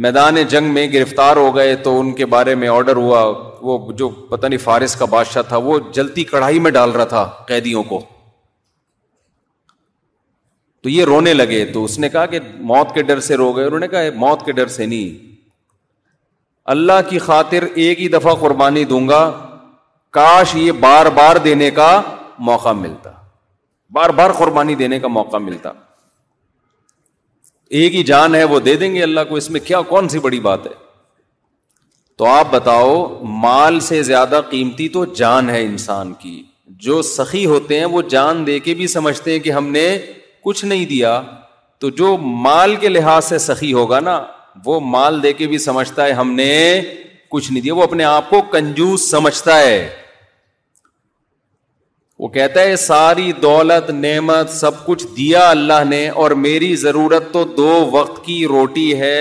میدان 0.08 0.42
جنگ 0.56 0.74
میں 0.80 0.88
گرفتار 0.94 1.38
ہو 1.46 1.56
گئے 1.56 1.75
تو 1.88 2.00
ان 2.00 2.12
کے 2.22 2.25
بارے 2.36 2.56
میں 2.63 2.68
آرڈر 2.77 2.96
ہوا 3.06 3.22
وہ 3.70 3.77
جو 4.03 4.10
پتہ 4.34 4.48
نہیں 4.48 4.63
فارس 4.65 4.96
کا 5.03 5.10
بادشاہ 5.15 5.42
تھا 5.53 5.58
وہ 5.70 5.80
جلتی 6.00 6.24
کڑھائی 6.34 6.60
میں 6.68 6.72
ڈال 6.80 6.92
رہا 7.00 7.06
تھا 7.15 7.24
قیدیوں 7.53 7.84
کو 7.94 8.01
تو 10.84 10.90
یہ 10.90 11.04
رونے 11.06 11.34
لگے 11.34 11.63
تو 11.74 11.84
اس 11.84 11.98
نے 12.00 12.08
کہا 12.10 12.25
کہ 12.32 12.40
موت 12.70 12.94
کے 12.94 13.02
ڈر 13.10 13.20
سے 13.28 13.36
رو 13.42 13.52
گئے 13.56 13.66
انہوں 13.66 13.80
نے 13.80 13.88
کہا 13.88 14.00
موت 14.24 14.44
کے 14.46 14.52
ڈر 14.52 14.68
سے 14.78 14.86
نہیں 14.86 15.32
اللہ 16.74 17.00
کی 17.10 17.20
خاطر 17.20 17.63
ایک 17.84 18.00
ہی 18.02 18.08
دفعہ 18.16 18.34
قربانی 18.42 18.84
دوں 18.90 19.08
گا 19.08 19.20
کاش 20.18 20.56
یہ 20.56 20.72
بار 20.86 21.06
بار 21.20 21.36
دینے 21.46 21.70
کا 21.80 21.90
موقع 22.50 22.72
ملتا 22.82 23.12
بار 23.96 24.10
بار 24.18 24.32
قربانی 24.38 24.75
دینے 24.82 25.00
کا 25.00 25.08
موقع 25.18 25.38
ملتا 25.48 25.70
ایک 27.80 27.96
ہی 27.96 28.04
جان 28.12 28.36
ہے 28.36 28.44
وہ 28.54 28.60
دے 28.68 28.75
دیں 28.84 28.94
گے 28.96 29.04
اللہ 29.04 29.24
کو 29.30 29.36
اس 29.36 29.50
میں 29.52 29.60
کیا 29.68 29.80
کون 29.92 30.10
سی 30.10 30.20
بڑی 30.25 30.40
بات 30.48 30.66
ہے 30.68 30.72
تو 32.18 32.25
آپ 32.30 32.52
بتاؤ 32.52 32.94
مال 33.46 33.80
سے 33.90 34.02
زیادہ 34.10 34.42
قیمتی 34.50 34.88
تو 34.98 35.06
جان 35.22 35.50
ہے 35.50 35.63
انسان 35.66 36.12
کی 36.24 36.42
جو 36.88 37.02
سخی 37.12 37.46
ہوتے 37.54 37.78
ہیں 37.80 37.86
وہ 37.96 38.02
جان 38.16 38.46
دے 38.48 38.58
کے 38.68 38.74
بھی 38.82 38.88
سمجھتے 38.98 39.32
ہیں 39.32 39.40
کہ 39.48 39.52
ہم 39.52 39.68
نے 39.78 39.86
کچھ 40.46 40.64
نہیں 40.66 40.86
دیا 40.86 41.22
تو 41.82 41.90
جو 42.00 42.16
مال 42.46 42.76
کے 42.82 42.90
لحاظ 42.90 43.26
سے 43.26 43.38
سخی 43.40 43.72
ہوگا 43.74 44.00
نا 44.00 44.22
وہ 44.66 44.80
مال 44.96 45.22
دے 45.24 45.32
کے 45.34 45.48
بھی 45.48 45.58
سمجھتا 45.58 46.06
ہے 46.06 46.12
ہم 46.22 46.32
نے 46.36 46.50
کچھ 47.32 47.52
نہیں 47.52 47.62
دیا 47.64 47.74
وہ 47.74 47.84
اپنے 47.84 48.04
آپ 48.04 48.30
کو 48.30 48.42
کنجوس 48.52 49.10
سمجھتا 49.12 49.60
ہے 49.60 49.78
وہ 52.20 52.28
کہتا 52.34 52.62
ہے 52.62 52.76
ساری 52.82 53.32
دولت 53.42 53.90
نعمت 53.90 54.50
سب 54.52 54.86
کچھ 54.86 55.06
دیا 55.18 55.50
اللہ 55.50 55.84
نے 55.90 56.08
اور 56.24 56.32
میری 56.46 56.76
ضرورت 56.86 57.32
تو 57.34 57.44
دو 57.58 57.70
وقت 57.92 58.24
کی 58.26 58.46
روٹی 58.50 58.90
ہے 59.00 59.16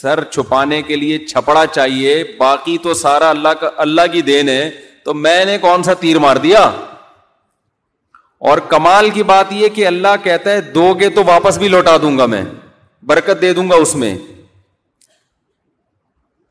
سر 0.00 0.22
چھپانے 0.30 0.80
کے 0.88 0.96
لیے 0.96 1.18
چھپڑا 1.26 1.64
چاہیے 1.74 2.22
باقی 2.38 2.76
تو 2.82 2.94
سارا 3.04 3.28
اللہ 3.30 3.54
کا 3.60 3.70
اللہ 3.86 4.06
کی 4.12 4.22
دین 4.32 4.48
ہے 4.48 4.70
تو 5.04 5.14
میں 5.28 5.44
نے 5.44 5.58
کون 5.60 5.82
سا 5.82 5.94
تیر 6.00 6.18
مار 6.26 6.36
دیا 6.48 6.70
اور 8.48 8.58
کمال 8.70 9.08
کی 9.16 9.22
بات 9.22 9.52
یہ 9.54 9.68
کہ 9.74 9.86
اللہ 9.86 10.14
کہتا 10.22 10.50
ہے 10.52 10.60
دو 10.76 10.84
گے 11.00 11.08
تو 11.18 11.22
واپس 11.26 11.58
بھی 11.58 11.68
لوٹا 11.74 11.96
دوں 12.02 12.16
گا 12.18 12.24
میں 12.32 12.42
برکت 13.10 13.40
دے 13.40 13.52
دوں 13.54 13.68
گا 13.70 13.74
اس 13.84 13.94
میں 14.02 14.14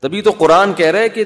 تبھی 0.02 0.22
تو 0.28 0.30
قرآن 0.38 0.72
کہہ 0.78 0.90
رہا 0.94 1.00
ہے 1.00 1.08
کہ 1.16 1.24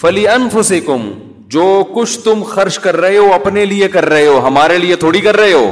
فلی 0.00 0.26
انف 0.36 0.56
سے 0.66 0.80
کم 0.90 1.10
جو 1.56 1.66
کچھ 1.94 2.18
تم 2.24 2.42
خرچ 2.52 2.78
کر 2.86 2.96
رہے 3.06 3.16
ہو 3.16 3.32
اپنے 3.34 3.64
لیے 3.72 3.88
کر 3.96 4.04
رہے 4.14 4.26
ہو 4.26 4.38
ہمارے 4.46 4.78
لیے 4.84 4.96
تھوڑی 5.06 5.20
کر 5.26 5.36
رہے 5.42 5.52
ہو 5.52 5.70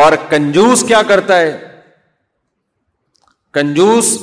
اور 0.00 0.12
کنجوس 0.30 0.84
کیا 0.88 1.02
کرتا 1.08 1.40
ہے 1.40 1.52
کنجوس 3.58 4.14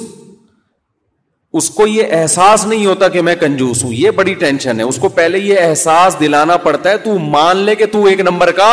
اس 1.57 1.69
کو 1.69 1.85
یہ 1.87 2.13
احساس 2.21 2.65
نہیں 2.65 2.85
ہوتا 2.85 3.07
کہ 3.15 3.21
میں 3.25 3.35
کنجوس 3.39 3.83
ہوں 3.83 3.91
یہ 3.93 4.11
بڑی 4.19 4.33
ٹینشن 4.43 4.79
ہے 4.79 4.83
اس 4.91 4.97
کو 5.01 5.09
پہلے 5.17 5.39
یہ 5.39 5.59
احساس 5.63 6.19
دلانا 6.19 6.55
پڑتا 6.63 6.89
ہے 6.89 6.97
تو 7.03 7.17
مان 7.35 7.57
لے 7.67 7.75
کہ 7.81 7.85
تو 7.91 8.03
ایک 8.11 8.19
نمبر 8.29 8.51
کا 8.59 8.69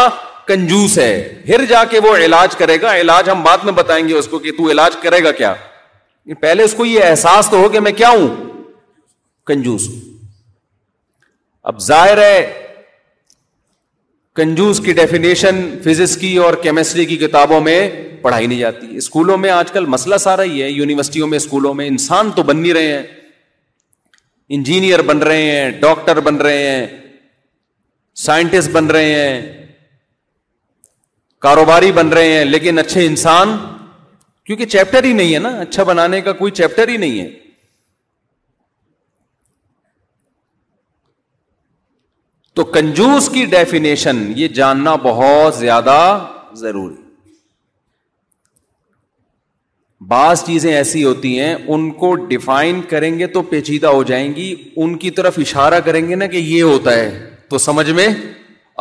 کنجوس 0.46 0.96
ہے 0.98 1.10
پھر 1.46 1.64
جا 1.72 1.82
کے 1.90 1.98
وہ 2.04 2.16
علاج 2.24 2.56
کرے 2.56 2.80
گا 2.82 2.94
علاج 3.00 3.28
ہم 3.30 3.42
بعد 3.42 3.64
میں 3.64 3.72
بتائیں 3.80 4.06
گے 4.08 4.14
اس 4.18 4.28
کو 4.28 4.38
کہ 4.46 4.52
تو 4.58 4.70
علاج 4.70 4.96
کرے 5.02 5.22
گا 5.24 5.32
کیا 5.42 5.52
پہلے 6.40 6.62
اس 6.62 6.74
کو 6.76 6.84
یہ 6.84 7.04
احساس 7.04 7.48
تو 7.50 7.58
ہو 7.62 7.68
کہ 7.68 7.80
میں 7.80 7.92
کیا 8.00 8.08
ہوں 8.10 8.28
کنجوس 9.46 9.88
ہوں 9.88 10.00
اب 11.70 11.78
ظاہر 11.82 12.18
ہے 12.22 12.36
کنجوز 14.36 14.80
کی 14.84 14.92
ڈیفینیشن 14.94 15.56
فزکس 15.84 16.16
کی 16.16 16.36
اور 16.46 16.54
کیمسٹری 16.62 17.04
کی 17.06 17.16
کتابوں 17.26 17.60
میں 17.60 17.78
پڑھائی 18.22 18.46
نہیں 18.46 18.58
جاتی 18.58 18.96
اسکولوں 18.96 19.36
میں 19.44 19.50
آج 19.50 19.70
کل 19.72 19.86
مسئلہ 19.94 20.16
سارا 20.24 20.42
ہی 20.42 20.60
ہے 20.62 20.68
یونیورسٹیوں 20.70 21.26
میں 21.28 21.36
اسکولوں 21.38 21.72
میں 21.74 21.86
انسان 21.88 22.30
تو 22.36 22.42
بن 22.50 22.56
نہیں 22.60 22.72
رہے 22.74 22.92
ہیں 22.92 23.02
انجینئر 24.56 25.02
بن 25.10 25.18
رہے 25.28 25.50
ہیں 25.50 25.70
ڈاکٹر 25.80 26.20
بن 26.28 26.36
رہے 26.46 26.68
ہیں 26.68 26.86
سائنٹسٹ 28.26 28.70
بن 28.72 28.86
رہے 28.96 29.14
ہیں 29.14 29.66
کاروباری 31.46 31.92
بن 31.98 32.08
رہے 32.18 32.32
ہیں 32.36 32.44
لیکن 32.44 32.78
اچھے 32.78 33.06
انسان 33.06 33.56
کیونکہ 34.46 34.66
چیپٹر 34.66 35.04
ہی 35.04 35.12
نہیں 35.12 35.34
ہے 35.34 35.38
نا 35.38 35.48
اچھا 35.60 35.82
بنانے 35.92 36.20
کا 36.28 36.32
کوئی 36.42 36.52
چیپٹر 36.60 36.88
ہی 36.88 36.96
نہیں 36.96 37.20
ہے 37.20 37.28
تو 42.54 42.64
کنجوس 42.74 43.28
کی 43.32 43.44
ڈیفینیشن 43.50 44.22
یہ 44.36 44.48
جاننا 44.54 44.94
بہت 45.02 45.54
زیادہ 45.54 45.96
ضروری 46.60 46.94
بعض 50.08 50.42
چیزیں 50.44 50.72
ایسی 50.74 51.02
ہوتی 51.04 51.38
ہیں 51.40 51.54
ان 51.74 51.90
کو 51.98 52.14
ڈیفائن 52.28 52.80
کریں 52.90 53.18
گے 53.18 53.26
تو 53.34 53.42
پیچیدہ 53.50 53.86
ہو 53.96 54.02
جائیں 54.10 54.34
گی 54.36 54.54
ان 54.76 54.96
کی 54.98 55.10
طرف 55.18 55.38
اشارہ 55.38 55.80
کریں 55.84 56.08
گے 56.08 56.14
نا 56.14 56.26
کہ 56.26 56.36
یہ 56.36 56.62
ہوتا 56.62 56.92
ہے 56.96 57.08
تو 57.48 57.58
سمجھ 57.66 57.90
میں 57.98 58.08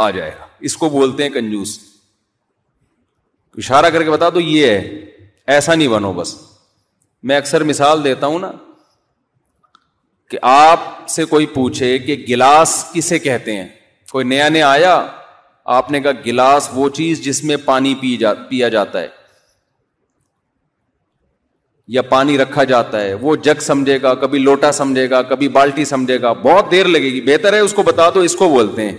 آ 0.06 0.10
جائے 0.10 0.32
گا 0.40 0.46
اس 0.70 0.78
کو 0.78 0.90
بولتے 0.90 1.24
ہیں 1.24 1.30
کنجوس 1.30 1.78
اشارہ 3.58 3.90
کر 3.94 4.04
کے 4.04 4.10
بتا 4.10 4.30
تو 4.30 4.40
یہ 4.40 4.68
ہے 4.68 4.80
ایسا 5.54 5.76
نہیں 5.76 5.88
بنو 5.88 6.12
بس 6.14 6.36
میں 7.30 7.38
اکثر 7.38 7.64
مثال 7.74 8.04
دیتا 8.04 8.28
ہوں 8.28 8.40
نا 8.40 8.52
کہ 10.30 10.38
آپ 10.48 10.80
سے 11.10 11.24
کوئی 11.26 11.46
پوچھے 11.54 11.98
کہ 12.00 12.16
گلاس 12.30 12.84
کسے 12.94 13.18
کہتے 13.20 13.56
ہیں 13.56 13.68
کوئی 14.12 14.26
نیا 14.26 14.48
نیا 14.50 14.68
آیا 14.72 14.94
آپ 15.78 15.90
نے 15.92 16.00
کہا 16.02 16.12
گلاس 16.26 16.70
وہ 16.74 16.88
چیز 17.00 17.22
جس 17.24 17.44
میں 17.44 17.56
پانی 17.66 17.94
پی 18.02 18.16
جا 18.18 18.34
پیا 18.50 18.68
جاتا 18.76 19.02
ہے 19.02 19.08
یا 21.96 22.02
پانی 22.10 22.38
رکھا 22.38 22.64
جاتا 22.72 23.02
ہے 23.02 23.14
وہ 23.22 23.36
جگ 23.46 23.60
سمجھے 23.68 23.98
گا 24.02 24.14
کبھی 24.24 24.40
لوٹا 24.40 24.72
سمجھے 24.80 25.10
گا 25.10 25.22
کبھی 25.32 25.48
بالٹی 25.58 25.86
سمجھے 25.92 26.22
گا 26.22 26.34
بہت 26.44 26.70
دیر 26.72 26.86
لگے 26.88 27.12
گی 27.14 27.22
بہتر 27.30 27.54
ہے 27.54 27.60
اس 27.60 27.74
کو 27.74 27.84
بتا 27.84 28.10
تو 28.10 28.20
اس 28.30 28.36
کو 28.42 28.50
بولتے 28.50 28.90
ہیں 28.90 28.98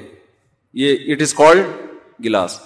یہ 0.83 1.13
اٹ 1.13 1.23
از 1.23 1.35
کالڈ 1.35 1.67
گلاس 2.25 2.59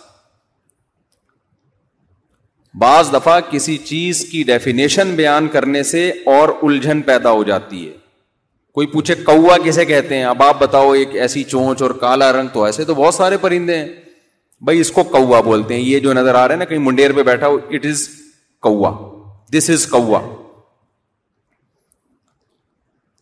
بعض 2.81 3.13
دفعہ 3.13 3.39
کسی 3.51 3.77
چیز 3.91 4.25
کی 4.31 4.43
ڈیفینیشن 4.47 5.15
بیان 5.17 5.49
کرنے 5.57 5.83
سے 5.93 6.09
اور 6.37 6.49
الجھن 6.71 7.03
پیدا 7.13 7.31
ہو 7.33 7.43
جاتی 7.51 7.87
ہے 7.89 7.93
کوئی 8.75 8.87
پوچھے 8.93 9.15
کوا 9.25 9.57
کسے 9.65 9.85
کہتے 9.87 10.17
ہیں 10.17 10.23
اب 10.25 10.43
آپ 10.43 10.59
بتاؤ 10.61 10.91
ایک 10.93 11.15
ایسی 11.25 11.43
چونچ 11.51 11.83
اور 11.83 11.91
کالا 12.01 12.31
رنگ 12.33 12.49
تو 12.53 12.63
ایسے 12.65 12.85
تو 12.85 12.95
بہت 12.95 13.15
سارے 13.15 13.37
پرندے 13.41 13.75
ہیں 13.79 13.87
بھائی 14.69 14.81
اس 14.81 14.91
کو 14.93 15.03
کوا 15.11 15.41
بولتے 15.49 15.75
ہیں 15.75 15.81
یہ 15.83 16.01
جو 16.07 16.13
نظر 16.15 16.35
آ 16.35 16.47
رہا 16.47 16.53
ہے 16.55 16.59
نا 16.59 16.65
کہیں 16.71 16.79
منڈیر 16.87 17.13
پہ 17.17 17.23
بیٹھا 17.29 17.49
ہو 17.49 17.59
اٹ 17.77 17.85
از 17.91 18.07
کوا 18.67 18.91
دس 19.57 19.69
از 19.71 19.87
کوا 19.91 20.21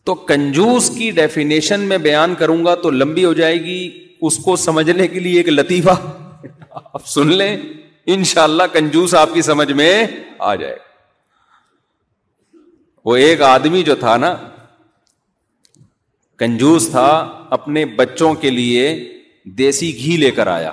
تو 0.05 0.13
کنجوس 0.31 0.89
کی 0.97 1.09
ڈیفینیشن 1.17 1.79
میں 1.89 1.97
بیان 2.07 2.33
کروں 2.39 2.63
گا 2.65 2.73
تو 2.85 2.89
لمبی 2.91 3.25
ہو 3.25 3.33
جائے 3.41 3.59
گی 3.63 3.77
اس 4.27 4.37
کو 4.45 4.55
سمجھنے 4.63 5.07
کے 5.07 5.19
لیے 5.27 5.37
ایک 5.41 5.49
لطیفہ 5.49 5.95
آپ 6.83 7.07
سن 7.07 7.31
لیں 7.37 7.55
ان 8.15 8.23
شاء 8.31 8.43
اللہ 8.43 8.63
کنجوس 8.73 9.13
آپ 9.21 9.33
کی 9.33 9.41
سمجھ 9.49 9.71
میں 9.81 9.93
آ 10.49 10.55
جائے 10.63 10.77
وہ 13.05 13.15
ایک 13.27 13.41
آدمی 13.51 13.83
جو 13.83 13.95
تھا 14.05 14.17
نا 14.25 14.35
کنجوس 16.43 16.87
تھا 16.91 17.09
اپنے 17.57 17.83
بچوں 17.99 18.33
کے 18.41 18.49
لیے 18.49 18.83
دیسی 19.57 19.91
گھی 19.97 20.15
لے 20.17 20.31
کر 20.39 20.47
آیا 20.47 20.71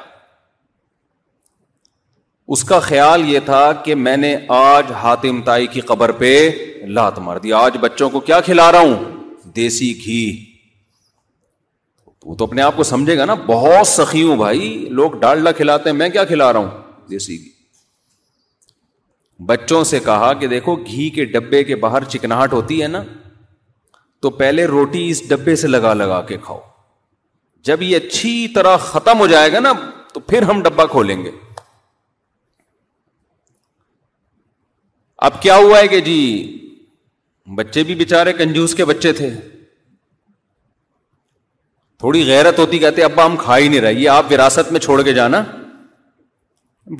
اس 2.54 2.64
کا 2.70 2.78
خیال 2.86 3.28
یہ 3.32 3.38
تھا 3.44 3.60
کہ 3.84 3.94
میں 4.04 4.16
نے 4.16 4.34
آج 4.56 4.90
حاتم 5.02 5.40
تائی 5.48 5.66
کی 5.74 5.80
قبر 5.90 6.12
پہ 6.22 6.32
لات 6.96 7.18
مار 7.26 7.36
دی 7.44 7.52
آج 7.62 7.76
بچوں 7.80 8.08
کو 8.10 8.20
کیا 8.30 8.40
کھلا 8.48 8.70
رہا 8.72 8.80
ہوں 8.88 9.50
دیسی 9.56 9.92
گھی 10.04 10.22
وہ 12.26 12.34
تو 12.40 12.44
اپنے 12.44 12.62
آپ 12.62 12.76
کو 12.76 12.82
سمجھے 12.90 13.16
گا 13.18 13.24
نا 13.30 13.34
بہت 13.46 13.86
سخی 13.88 14.22
ہوں 14.22 14.36
بھائی 14.36 14.68
لوگ 15.00 15.12
ڈالڈا 15.20 15.52
کھلاتے 15.60 15.90
ہیں 15.90 15.96
میں 15.96 16.08
کیا 16.16 16.24
کھلا 16.32 16.52
رہا 16.52 16.60
ہوں 16.60 17.06
دیسی 17.10 17.38
گھی 17.44 17.50
بچوں 19.52 19.82
سے 19.92 20.00
کہا 20.10 20.32
کہ 20.40 20.46
دیکھو 20.54 20.76
گھی 20.86 21.08
کے 21.18 21.24
ڈبے 21.36 21.62
کے 21.70 21.76
باہر 21.86 22.04
چکناہٹ 22.14 22.52
ہوتی 22.52 22.82
ہے 22.82 22.88
نا 22.96 23.02
تو 24.22 24.30
پہلے 24.40 24.64
روٹی 24.66 25.08
اس 25.10 25.22
ڈبے 25.28 25.54
سے 25.56 25.68
لگا 25.68 25.92
لگا 25.94 26.20
کے 26.30 26.36
کھاؤ 26.42 26.58
جب 27.68 27.82
یہ 27.82 27.96
اچھی 27.96 28.32
طرح 28.54 28.76
ختم 28.90 29.18
ہو 29.20 29.26
جائے 29.26 29.52
گا 29.52 29.60
نا 29.60 29.72
تو 30.12 30.20
پھر 30.32 30.42
ہم 30.50 30.62
ڈبا 30.62 30.84
کھولیں 30.96 31.22
گے 31.24 31.30
اب 35.28 35.40
کیا 35.42 35.56
ہوا 35.56 35.78
ہے 35.78 35.88
کہ 35.88 36.00
جی 36.08 36.18
بچے 37.56 37.82
بھی 37.84 37.94
بےچارے 38.02 38.32
کنجوس 38.32 38.74
کے 38.74 38.84
بچے 38.90 39.12
تھے 39.20 39.30
تھوڑی 42.02 42.26
غیرت 42.26 42.58
ہوتی 42.58 42.78
کہتے 42.78 43.02
ابا 43.04 43.24
ہم 43.26 43.36
کھا 43.36 43.56
ہی 43.58 43.68
نہیں 43.68 43.80
رہے 43.80 43.92
یہ 43.94 44.08
آپ 44.08 44.32
وراثت 44.32 44.70
میں 44.72 44.80
چھوڑ 44.80 45.00
کے 45.08 45.12
جانا 45.12 45.42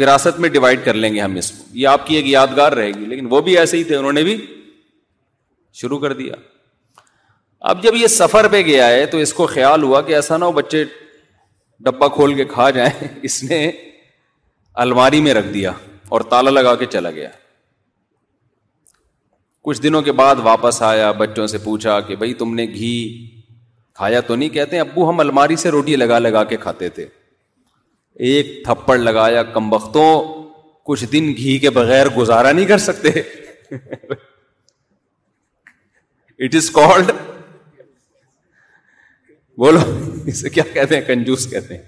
وراثت 0.01 0.41
میں 0.41 0.49
ڈیوائڈ 0.57 0.85
کر 0.85 0.95
لیں 1.05 1.15
گے 1.15 1.21
ہم 1.21 1.35
اس 1.43 1.51
کو 1.53 1.65
یہ 1.77 1.89
آپ 1.89 2.07
کی 2.07 2.17
ایک 2.17 2.27
یادگار 2.29 2.73
رہے 2.81 2.91
گی 2.99 3.05
لیکن 3.13 3.27
وہ 3.31 3.41
بھی 3.47 3.57
ایسے 3.59 3.77
ہی 3.79 3.85
تھے 3.91 3.97
انہوں 3.97 4.13
نے 4.19 4.23
بھی 4.29 4.37
شروع 5.81 5.99
کر 6.05 6.13
دیا 6.23 6.35
اب 7.69 7.83
جب 7.83 7.95
یہ 7.97 8.07
سفر 8.07 8.47
پہ 8.53 8.61
گیا 8.67 8.87
ہے 8.91 9.05
تو 9.07 9.19
اس 9.19 9.33
کو 9.35 9.47
خیال 9.47 9.83
ہوا 9.83 10.01
کہ 10.03 10.15
ایسا 10.15 10.37
نہ 10.37 10.45
ہو 10.45 10.53
بچے 10.59 10.85
ڈبا 11.87 12.09
کھول 12.15 12.35
کے 12.37 12.45
کھا 12.53 12.69
جائیں 12.77 12.93
اس 13.29 13.43
نے 13.51 13.67
الماری 14.85 15.21
میں 15.23 15.35
رکھ 15.35 15.47
دیا 15.55 15.73
اور 16.17 16.21
تالا 16.31 16.51
لگا 16.51 16.75
کے 16.83 16.87
چلا 16.93 17.11
گیا 17.11 17.29
کچھ 19.65 19.83
دنوں 19.83 20.03
کے 20.03 20.13
بعد 20.21 20.37
واپس 20.43 20.81
آیا 20.83 21.11
بچوں 21.21 21.47
سے 21.53 21.59
پوچھا 21.65 22.01
کہ 22.09 22.17
بھائی 22.17 22.35
تم 22.35 22.55
نے 22.55 22.67
گھی 22.67 22.95
کھایا 23.97 24.21
تو 24.27 24.35
نہیں 24.35 24.49
کہتے 24.49 24.79
ابو 24.81 25.09
ہم 25.11 25.21
الماری 25.21 25.57
سے 25.65 25.71
روٹی 25.71 25.97
لگا 25.97 26.19
لگا 26.19 26.45
کے 26.53 26.57
کھاتے 26.67 26.89
تھے 26.99 27.07
ایک 28.31 28.57
تھپڑ 28.65 28.97
لگایا 28.99 29.43
کم 29.57 29.69
بختوں 29.71 30.09
کچھ 30.87 31.05
دن 31.13 31.29
گھی 31.37 31.59
کے 31.59 31.71
بغیر 31.81 32.09
گزارا 32.17 32.53
نہیں 32.53 32.67
کر 32.67 32.79
سکتے 32.89 33.09
اٹ 36.45 36.55
از 36.55 36.71
کالڈ 36.75 37.11
بولو 39.61 39.81
اسے 40.33 40.49
کیا 40.51 40.63
کہتے 40.73 40.95
ہیں 40.97 41.03
کنجوس 41.07 41.47
کہتے 41.51 41.77
ہیں 41.77 41.83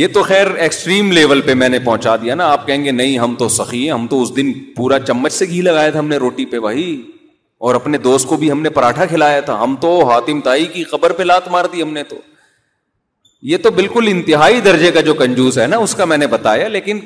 یہ 0.00 0.06
تو 0.14 0.22
خیر 0.28 0.50
ایکسٹریم 0.66 1.10
لیول 1.12 1.40
پہ 1.48 1.54
میں 1.62 1.68
نے 1.68 1.78
پہنچا 1.84 2.14
دیا 2.22 2.34
نا 2.40 2.46
آپ 2.50 2.66
کہیں 2.66 2.84
گے 2.84 2.90
نہیں 2.98 3.18
ہم 3.18 3.34
تو 3.38 3.48
سخی 3.56 3.82
ہیں 3.82 3.90
ہم 3.92 4.06
تو 4.12 4.20
اس 4.22 4.34
دن 4.36 4.52
پورا 4.76 4.98
چمچ 5.08 5.32
سے 5.32 5.46
گھی 5.54 5.60
لگایا 5.68 5.90
تھا 5.90 5.98
ہم 5.98 6.08
نے 6.08 6.16
روٹی 6.24 6.46
پہ 6.52 6.58
بھائی 6.66 6.86
اور 7.66 7.74
اپنے 7.74 7.98
دوست 8.06 8.28
کو 8.28 8.36
بھی 8.42 8.50
ہم 8.50 8.62
نے 8.62 8.70
پراٹھا 8.78 9.06
کھلایا 9.14 9.40
تھا 9.50 9.60
ہم 9.62 9.74
تو 9.84 9.90
ہاتم 10.10 10.40
تائی 10.50 10.66
کی 10.74 10.84
خبر 10.92 11.12
پہ 11.18 11.22
لات 11.22 11.48
مار 11.56 11.64
دی 11.72 11.82
ہم 11.82 11.92
نے 11.98 12.02
تو 12.14 12.18
یہ 13.52 13.56
تو 13.66 13.70
بالکل 13.80 14.08
انتہائی 14.10 14.60
درجے 14.70 14.90
کا 14.96 15.00
جو 15.08 15.14
کنجوس 15.24 15.58
ہے 15.58 15.66
نا 15.66 15.76
اس 15.86 15.94
کا 16.00 16.04
میں 16.12 16.18
نے 16.24 16.26
بتایا 16.38 16.68
لیکن 16.78 16.98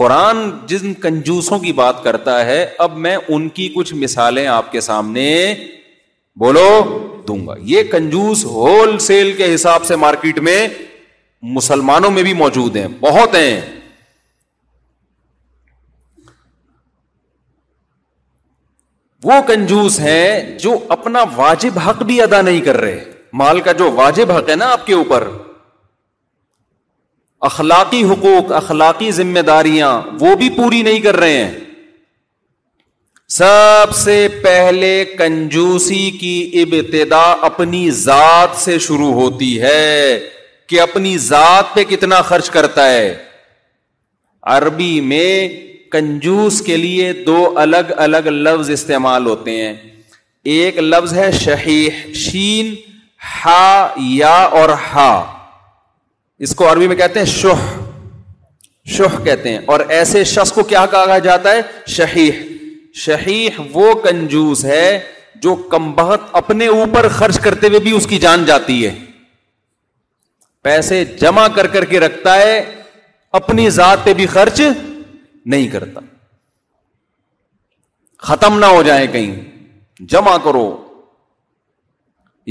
قرآن 0.00 0.42
جن 0.72 0.92
کنجوسوں 1.06 1.58
کی 1.66 1.72
بات 1.84 2.02
کرتا 2.04 2.44
ہے 2.50 2.58
اب 2.86 2.96
میں 3.06 3.16
ان 3.28 3.48
کی 3.58 3.68
کچھ 3.76 3.94
مثالیں 4.04 4.46
آپ 4.60 4.72
کے 4.72 4.80
سامنے 4.90 5.26
بولو 6.42 6.64
دوں 7.28 7.36
گا 7.46 7.54
یہ 7.68 7.82
کنجوس 7.92 8.44
ہول 8.56 8.98
سیل 9.04 9.32
کے 9.36 9.54
حساب 9.54 9.84
سے 9.84 9.96
مارکیٹ 10.00 10.38
میں 10.48 10.58
مسلمانوں 11.58 12.10
میں 12.10 12.22
بھی 12.22 12.32
موجود 12.42 12.76
ہیں 12.76 12.86
بہت 13.00 13.34
ہیں 13.34 13.60
وہ 19.24 19.40
کنجوس 19.46 19.98
ہیں 20.00 20.58
جو 20.58 20.76
اپنا 20.96 21.22
واجب 21.36 21.78
حق 21.88 22.02
بھی 22.10 22.20
ادا 22.22 22.40
نہیں 22.42 22.60
کر 22.68 22.76
رہے 22.80 23.04
مال 23.42 23.60
کا 23.68 23.72
جو 23.80 23.90
واجب 23.92 24.32
حق 24.32 24.48
ہے 24.50 24.54
نا 24.56 24.70
آپ 24.72 24.86
کے 24.86 24.94
اوپر 24.94 25.28
اخلاقی 27.48 28.02
حقوق 28.10 28.52
اخلاقی 28.62 29.10
ذمہ 29.22 29.40
داریاں 29.46 29.90
وہ 30.20 30.34
بھی 30.42 30.48
پوری 30.56 30.82
نہیں 30.82 31.00
کر 31.08 31.16
رہے 31.24 31.44
ہیں 31.44 31.50
سب 33.34 33.94
سے 33.96 34.16
پہلے 34.42 34.90
کنجوسی 35.18 36.10
کی 36.18 36.62
ابتدا 36.62 37.22
اپنی 37.46 37.88
ذات 37.90 38.56
سے 38.62 38.78
شروع 38.78 39.12
ہوتی 39.12 39.60
ہے 39.62 40.18
کہ 40.68 40.80
اپنی 40.80 41.16
ذات 41.26 41.74
پہ 41.74 41.84
کتنا 41.88 42.20
خرچ 42.28 42.50
کرتا 42.50 42.88
ہے 42.90 43.14
عربی 44.56 45.00
میں 45.12 45.48
کنجوس 45.92 46.60
کے 46.66 46.76
لیے 46.76 47.12
دو 47.26 47.52
الگ 47.60 47.90
الگ 48.06 48.28
لفظ 48.46 48.70
استعمال 48.70 49.26
ہوتے 49.26 49.56
ہیں 49.64 49.72
ایک 50.54 50.78
لفظ 50.78 51.14
ہے 51.18 51.30
شہیح 51.40 52.02
شین 52.24 52.74
ہا 53.44 53.86
یا 54.08 54.34
اور 54.60 54.68
ہا 54.94 55.12
اس 56.46 56.54
کو 56.54 56.72
عربی 56.72 56.88
میں 56.88 56.96
کہتے 56.96 57.18
ہیں 57.18 57.26
شہ 57.26 57.68
شہ 58.96 59.22
کہتے 59.24 59.48
ہیں 59.48 59.58
اور 59.66 59.80
ایسے 59.98 60.24
شخص 60.34 60.52
کو 60.52 60.62
کیا 60.72 60.86
کہا 60.92 61.18
جاتا 61.18 61.52
ہے 61.52 61.60
شہیح 61.96 62.54
شہیح 63.04 63.58
وہ 63.72 63.92
کنجوس 64.04 64.64
ہے 64.64 64.84
جو 65.44 65.54
کم 65.72 65.92
بہت 65.94 66.20
اپنے 66.42 66.66
اوپر 66.74 67.08
خرچ 67.16 67.38
کرتے 67.46 67.68
ہوئے 67.68 67.78
بھی 67.86 67.90
اس 67.96 68.06
کی 68.10 68.18
جان 68.18 68.44
جاتی 68.50 68.76
ہے 68.86 68.94
پیسے 70.68 71.04
جمع 71.22 71.46
کر 71.56 71.66
کر 71.74 71.84
کے 71.90 72.00
رکھتا 72.00 72.34
ہے 72.36 72.54
اپنی 73.40 73.68
ذات 73.78 74.04
پہ 74.04 74.14
بھی 74.20 74.26
خرچ 74.36 74.60
نہیں 74.74 75.66
کرتا 75.74 76.00
ختم 78.30 78.58
نہ 78.58 78.66
ہو 78.76 78.82
جائے 78.88 79.06
کہیں 79.18 79.34
جمع 80.14 80.36
کرو 80.44 80.64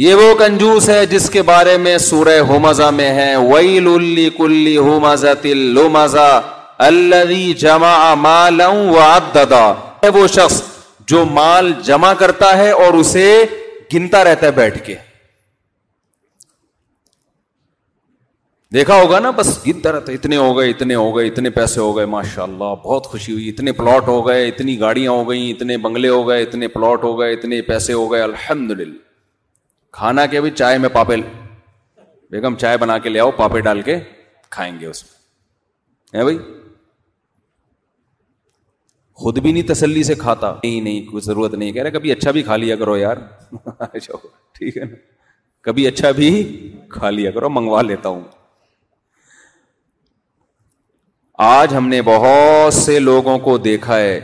یہ 0.03 0.15
وہ 0.21 0.34
کنجوس 0.39 0.89
ہے 0.89 1.05
جس 1.15 1.29
کے 1.38 1.41
بارے 1.49 1.75
میں 1.88 1.97
سورہ 2.10 2.38
ہو 2.51 2.60
میں 2.99 3.10
ہے 3.19 3.36
وئی 3.49 3.79
لما 3.88 5.15
تل 5.41 5.58
لو 5.79 5.89
مزا 5.97 6.29
اللہ 6.91 7.34
جمع 7.60 7.95
ہے 10.05 10.09
وہ 10.21 10.25
شخص 10.37 10.61
جو 11.11 11.23
مال 11.39 11.71
جمع 11.89 12.13
کرتا 12.21 12.55
ہے 12.57 12.69
اور 12.85 12.93
اسے 13.01 13.25
گنتا 13.93 14.23
رہتا 14.23 14.45
ہے 14.45 14.51
بیٹھ 14.61 14.81
کے 14.85 14.95
دیکھا 18.73 18.95
ہوگا 18.99 19.19
نا 19.23 19.29
بس 19.35 19.49
گنتا 19.65 19.91
رہتا 19.91 20.11
اتنے 20.11 20.37
اتنے 20.37 20.69
اتنے 20.69 20.95
ہو 20.95 21.01
ہو 21.01 21.09
ہو 21.09 21.15
گئے 21.17 21.27
گئے 21.29 21.43
گئے 21.43 21.49
پیسے 21.57 22.05
ماشاء 22.13 22.43
اللہ 22.43 22.73
بہت 22.85 23.05
خوشی 23.11 23.33
ہوئی 23.33 23.47
اتنے 23.49 23.71
پلاٹ 23.81 24.07
ہو 24.07 24.15
گئے 24.27 24.47
اتنی 24.47 24.79
گاڑیاں 24.79 25.11
ہو 25.11 25.29
گئیں 25.29 25.43
اتنے 25.51 25.77
بنگلے 25.85 26.09
ہو 26.15 26.27
گئے 26.29 26.41
اتنے 26.43 26.67
پلاٹ 26.77 27.03
ہو 27.03 27.11
گئے 27.19 27.33
اتنے 27.33 27.61
پیسے 27.69 27.93
ہو 27.99 28.11
گئے 28.11 28.21
الحمد 28.21 28.71
للہ 28.71 28.99
کھانا 29.99 30.25
بھی 30.41 30.51
چائے 30.63 30.77
میں 30.85 30.89
پاپے 30.97 31.15
بیگم 32.31 32.55
چائے 32.65 32.77
بنا 32.77 32.97
کے 33.05 33.09
لے 33.09 33.19
آؤ 33.19 33.31
پاپے 33.37 33.59
ڈال 33.69 33.81
کے 33.89 33.99
کھائیں 34.57 34.73
گے 34.79 34.85
اس 34.87 35.03
میں 36.13 36.23
بھائی 36.23 36.37
خود 39.23 39.38
بھی 39.43 39.51
نہیں 39.51 39.67
تسلی 39.67 40.01
سے 40.04 40.15
کھاتا 40.21 40.51
نہیں 40.63 40.82
نہیں 40.82 41.06
کوئی 41.12 41.21
ضرورت 41.25 41.54
نہیں 41.54 41.71
کہہ 41.71 41.84
رہا 41.84 41.89
کبھی 41.97 42.12
اچھا 42.12 42.32
بھی 42.38 42.41
کھا 42.47 42.56
لیا 42.63 42.75
کرو 42.82 42.95
یار 42.97 43.17
ٹھیک 44.58 44.78
ہے 44.78 44.86
نا 44.86 44.95
کبھی 45.67 45.88
اچھا 45.88 46.12
بھی 46.17 46.30
کھا 46.91 47.10
لیا 47.10 47.32
کرو 47.38 47.49
منگوا 47.58 47.82
لیتا 47.82 48.10
ہوں 48.10 48.21
آج 51.49 51.75
ہم 51.75 51.88
نے 51.88 52.01
بہت 52.10 52.73
سے 52.73 52.99
لوگوں 52.99 53.38
کو 53.47 53.58
دیکھا 53.69 53.97
ہے 53.99 54.19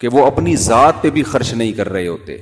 کہ 0.00 0.08
وہ 0.12 0.24
اپنی 0.26 0.56
ذات 0.70 1.02
پہ 1.02 1.10
بھی 1.10 1.22
خرچ 1.32 1.52
نہیں 1.54 1.72
کر 1.76 1.88
رہے 1.88 2.06
ہوتے 2.08 2.36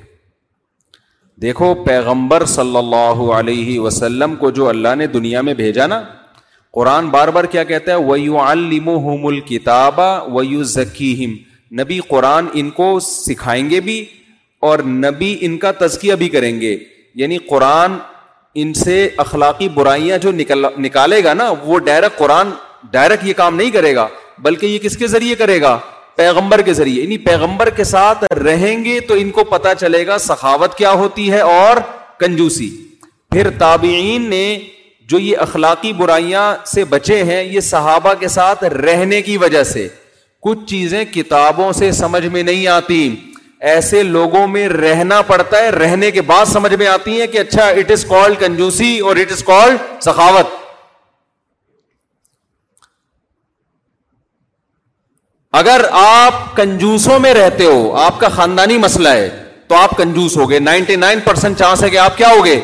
دیکھو 1.43 1.75
پیغمبر 1.85 2.45
صلی 2.59 2.77
اللہ 2.77 3.21
علیہ 3.39 3.79
وسلم 3.81 4.35
کو 4.41 4.51
جو 4.59 4.69
اللہ 4.69 4.95
نے 4.99 5.07
دنیا 5.19 5.41
میں 5.49 5.55
بھیجا 5.61 5.87
نا 5.87 6.01
قرآن 6.75 7.09
بار 7.11 7.29
بار 7.35 7.45
کیا 7.53 7.63
کہتا 7.65 7.95
ہے 7.95 8.47
نبی 11.81 11.99
قرآن 12.09 12.47
ان 12.61 12.69
کو 12.79 12.89
سکھائیں 13.03 13.69
گے 13.71 13.81
بھی 13.89 14.05
اور 14.69 14.79
نبی 14.89 15.37
ان 15.47 15.57
کا 15.65 15.71
تزکیہ 15.79 16.15
بھی 16.23 16.29
کریں 16.29 16.61
گے 16.61 16.77
یعنی 17.23 17.39
قرآن 17.53 17.97
ان 18.63 18.73
سے 18.81 18.99
اخلاقی 19.25 19.69
برائیاں 19.75 20.19
جو 20.27 20.33
نکل 20.41 20.65
نکالے 20.83 21.23
گا 21.25 21.33
نا 21.35 21.49
وہ 21.65 21.79
ڈائریکٹ 21.91 22.19
قرآن 22.19 22.51
ڈائریکٹ 22.93 23.25
یہ 23.27 23.33
کام 23.37 23.57
نہیں 23.57 23.71
کرے 23.79 23.95
گا 23.95 24.07
بلکہ 24.43 24.67
یہ 24.67 24.79
کس 24.83 24.97
کے 24.97 25.07
ذریعے 25.15 25.35
کرے 25.43 25.61
گا 25.63 25.77
پیغمبر 26.17 26.61
کے 26.67 26.73
ذریعے 26.81 27.03
یعنی 27.03 27.17
پیغمبر 27.31 27.71
کے 27.77 27.85
ساتھ 27.95 28.25
رہیں 28.43 28.85
گے 28.85 28.99
تو 29.09 29.15
ان 29.23 29.31
کو 29.39 29.45
پتا 29.55 29.75
چلے 29.79 30.07
گا 30.07 30.19
سخاوت 30.29 30.75
کیا 30.79 30.93
ہوتی 31.03 31.31
ہے 31.31 31.41
اور 31.57 31.77
کنجوسی 32.19 32.69
پھر 33.33 33.51
تابعین 33.59 34.29
نے 34.31 34.45
جو 35.09 35.19
یہ 35.19 35.37
اخلاقی 35.45 35.93
برائیاں 35.93 36.55
سے 36.67 36.85
بچے 36.93 37.23
ہیں 37.31 37.43
یہ 37.43 37.61
صحابہ 37.71 38.13
کے 38.21 38.29
ساتھ 38.39 38.63
رہنے 38.65 39.21
کی 39.23 39.37
وجہ 39.39 39.63
سے 39.73 39.87
کچھ 40.43 40.65
چیزیں 40.69 41.05
کتابوں 41.15 41.71
سے 41.79 41.91
سمجھ 42.01 42.27
میں 42.33 42.43
نہیں 42.43 42.67
آتی 42.77 43.01
ایسے 43.73 44.03
لوگوں 44.03 44.47
میں 44.49 44.67
رہنا 44.69 45.21
پڑتا 45.27 45.59
ہے 45.65 45.71
رہنے 45.71 46.11
کے 46.11 46.23
بعد 46.33 46.45
سمجھ 46.53 46.73
میں 46.75 46.87
آتی 46.87 47.21
ہیں 47.21 47.27
کہ 47.33 47.39
اچھا 47.39 47.65
اٹ 47.81 47.91
از 47.91 48.05
کالڈ 48.09 48.41
کنجوسی 48.41 48.99
اور 49.09 49.17
اٹ 49.23 49.33
از 49.33 49.43
کالڈ 49.47 49.79
سخاوت 50.05 50.63
اگر 55.63 55.85
آپ 56.03 56.35
کنجوسوں 56.57 57.19
میں 57.27 57.35
رہتے 57.35 57.65
ہو 57.65 57.95
آپ 58.05 58.19
کا 58.21 58.29
خاندانی 58.37 58.79
مسئلہ 58.85 59.09
ہے 59.19 59.29
تو 59.69 59.75
آپ 59.75 59.97
کنجوس 59.97 60.37
ہو 60.37 60.49
گئے 60.51 60.59
نائنٹی 60.59 60.97
نائن 61.07 61.21
پرسینٹ 61.25 61.59
چانس 61.59 61.83
ہے 61.83 61.91
کہ 61.91 61.99
آپ 62.07 62.17
کیا 62.17 62.31
ہو 62.37 62.45
گئے 62.45 62.61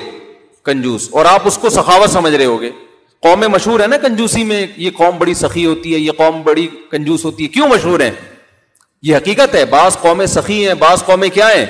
کنجوس 0.66 1.08
اور 1.16 1.24
آپ 1.24 1.46
اس 1.46 1.56
کو 1.58 1.68
سخاوت 1.70 2.10
سمجھ 2.10 2.34
رہے 2.34 2.44
ہو 2.44 2.60
گے 2.60 2.70
قومیں 3.22 3.48
مشہور 3.48 3.80
ہے 3.80 3.86
نا 3.86 3.96
کنجوسی 4.02 4.42
میں 4.50 4.66
یہ 4.76 4.90
قوم 4.96 5.16
بڑی 5.18 5.34
سخی 5.40 5.64
ہوتی 5.66 5.92
ہے 5.94 5.98
یہ 5.98 6.12
قوم 6.16 6.40
بڑی 6.42 6.66
کنجوس 6.90 7.24
ہوتی 7.24 7.42
ہے 7.44 7.48
کیوں 7.56 7.68
مشہور 7.68 8.00
ہیں 8.00 8.10
یہ 9.08 9.16
حقیقت 9.16 9.54
ہے 9.54 9.64
بعض 9.74 9.96
قومیں 10.00 10.26
سخی 10.34 10.66
ہیں 10.66 10.74
بعض 10.84 11.04
قوم 11.06 11.24
کیا 11.34 11.48
ہیں 11.54 11.64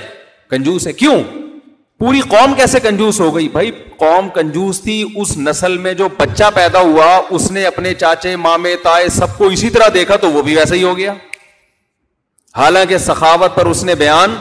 کنجوس 0.51 0.87
ہیں 0.87 0.93
کیوں 1.03 1.23
پوری 2.03 2.21
قوم 2.29 2.55
کیسے 2.57 2.81
کنجوس 2.81 3.21
ہو 3.21 3.35
گئی 3.35 3.49
بھائی 3.57 3.71
قوم 3.99 4.29
کنجوس 4.35 4.81
تھی 4.83 5.03
اس 5.23 5.37
نسل 5.39 5.77
میں 5.79 5.93
جو 5.95 6.09
بچہ 6.19 6.45
پیدا 6.55 6.81
ہوا 6.91 7.09
اس 7.39 7.51
نے 7.57 7.65
اپنے 7.71 7.93
چاچے 8.05 8.35
مامے 8.47 8.75
تائے 8.83 9.09
سب 9.17 9.37
کو 9.39 9.49
اسی 9.57 9.71
طرح 9.71 9.89
دیکھا 9.95 10.17
تو 10.23 10.31
وہ 10.37 10.43
بھی 10.43 10.57
ویسا 10.57 10.75
ہی 10.75 10.83
ہو 10.83 10.97
گیا 10.99 11.15
حالانکہ 12.57 12.99
سخاوت 13.07 13.57
پر 13.57 13.67
اس 13.73 13.85
نے 13.91 13.95
بیان 14.05 14.37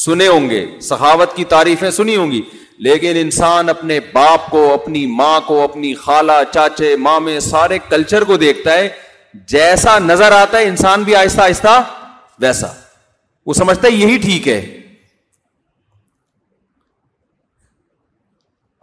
سنے 0.00 0.26
ہوں 0.28 0.48
گے 0.50 0.64
صحاوت 0.82 1.34
کی 1.36 1.44
تعریفیں 1.48 1.90
سنی 1.90 2.14
ہوں 2.16 2.30
گی 2.30 2.40
لیکن 2.84 3.16
انسان 3.20 3.68
اپنے 3.68 3.98
باپ 4.12 4.50
کو 4.50 4.72
اپنی 4.72 5.04
ماں 5.06 5.40
کو 5.46 5.60
اپنی 5.62 5.92
خالہ 5.94 6.32
چاچے 6.52 6.94
مامے 7.00 7.38
سارے 7.40 7.78
کلچر 7.88 8.24
کو 8.24 8.36
دیکھتا 8.36 8.74
ہے 8.78 8.88
جیسا 9.48 9.98
نظر 9.98 10.32
آتا 10.32 10.58
ہے 10.58 10.64
انسان 10.68 11.02
بھی 11.02 11.14
آہستہ 11.16 11.40
آہستہ 11.40 11.80
ویسا 12.42 12.66
وہ 13.46 13.52
سمجھتا 13.54 13.88
ہے 13.88 13.92
یہی 13.92 14.16
ٹھیک 14.22 14.48
ہے 14.48 14.60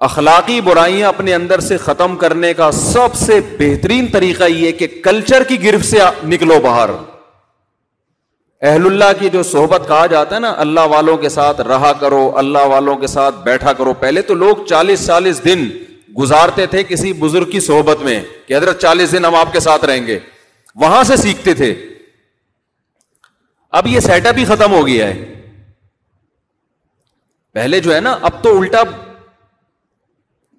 اخلاقی 0.07 0.59
برائیاں 0.61 1.07
اپنے 1.07 1.33
اندر 1.35 1.59
سے 1.59 1.77
ختم 1.77 2.15
کرنے 2.17 2.53
کا 2.53 2.71
سب 2.71 3.15
سے 3.25 3.39
بہترین 3.59 4.07
طریقہ 4.11 4.43
یہ 4.49 4.71
کہ 4.79 4.87
کلچر 5.03 5.43
کی 5.47 5.63
گرفت 5.63 5.85
سے 5.89 5.99
نکلو 6.27 6.59
باہر 6.63 6.89
اہل 8.67 8.85
اللہ 8.85 9.11
کی 9.19 9.29
جو 9.33 9.41
صحبت 9.49 9.81
کہا 9.87 10.05
جاتا 10.11 10.35
ہے 10.35 10.39
نا 10.41 10.53
اللہ 10.61 10.87
والوں 10.93 11.17
کے 11.17 11.29
ساتھ 11.29 11.59
رہا 11.67 11.91
کرو 11.99 12.23
اللہ 12.37 12.65
والوں 12.71 12.95
کے 13.03 13.07
ساتھ 13.07 13.35
بیٹھا 13.43 13.73
کرو 13.73 13.93
پہلے 13.99 14.21
تو 14.21 14.33
لوگ 14.35 14.63
چالیس 14.69 15.05
چالیس 15.05 15.43
دن 15.45 15.67
گزارتے 16.19 16.65
تھے 16.73 16.83
کسی 16.87 17.11
بزرگ 17.19 17.49
کی 17.51 17.59
صحبت 17.67 18.01
میں 18.03 18.19
کہ 18.47 18.57
حضرت 18.57 18.81
چالیس 18.81 19.11
دن 19.11 19.25
ہم 19.25 19.35
آپ 19.35 19.53
کے 19.53 19.59
ساتھ 19.67 19.85
رہیں 19.85 20.05
گے 20.07 20.17
وہاں 20.83 21.03
سے 21.11 21.15
سیکھتے 21.23 21.53
تھے 21.61 21.73
اب 23.81 23.87
یہ 23.87 23.99
سیٹ 24.09 24.25
اپ 24.27 24.37
ہی 24.37 24.45
ختم 24.51 24.73
ہو 24.73 24.85
گیا 24.87 25.07
ہے 25.07 25.35
پہلے 27.53 27.79
جو 27.87 27.95
ہے 27.95 27.99
نا 27.99 28.17
اب 28.29 28.43
تو 28.43 28.57
الٹا 28.59 28.81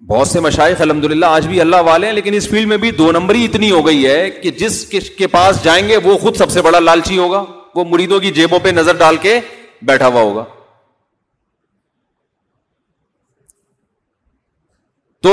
بہت 0.09 0.27
سے 0.27 0.39
مشائق 0.49 0.81
الحمد 0.81 1.05
للہ 1.11 1.25
آج 1.37 1.47
بھی 1.47 1.61
اللہ 1.61 1.81
والے 1.85 2.07
ہیں 2.07 2.13
لیکن 2.13 2.33
اس 2.33 2.49
فیلڈ 2.49 2.67
میں 2.67 2.77
بھی 2.77 2.91
دو 3.01 3.11
نمبری 3.11 3.45
اتنی 3.45 3.71
ہو 3.71 3.85
گئی 3.87 4.05
ہے 4.07 4.29
کہ 4.41 4.51
جس 4.63 4.85
کے 5.17 5.27
پاس 5.39 5.63
جائیں 5.63 5.87
گے 5.87 5.97
وہ 6.03 6.17
خود 6.25 6.35
سب 6.37 6.49
سے 6.51 6.61
بڑا 6.61 6.79
لالچی 6.79 7.17
ہوگا 7.17 7.43
وہ 7.75 7.83
مریدوں 7.89 8.19
کی 8.19 8.31
جیبوں 8.37 8.59
پہ 8.63 8.69
نظر 8.75 8.95
ڈال 9.03 9.17
کے 9.25 9.39
بیٹھا 9.91 10.07
ہوا 10.07 10.21
ہوگا 10.21 10.43
تو 15.25 15.31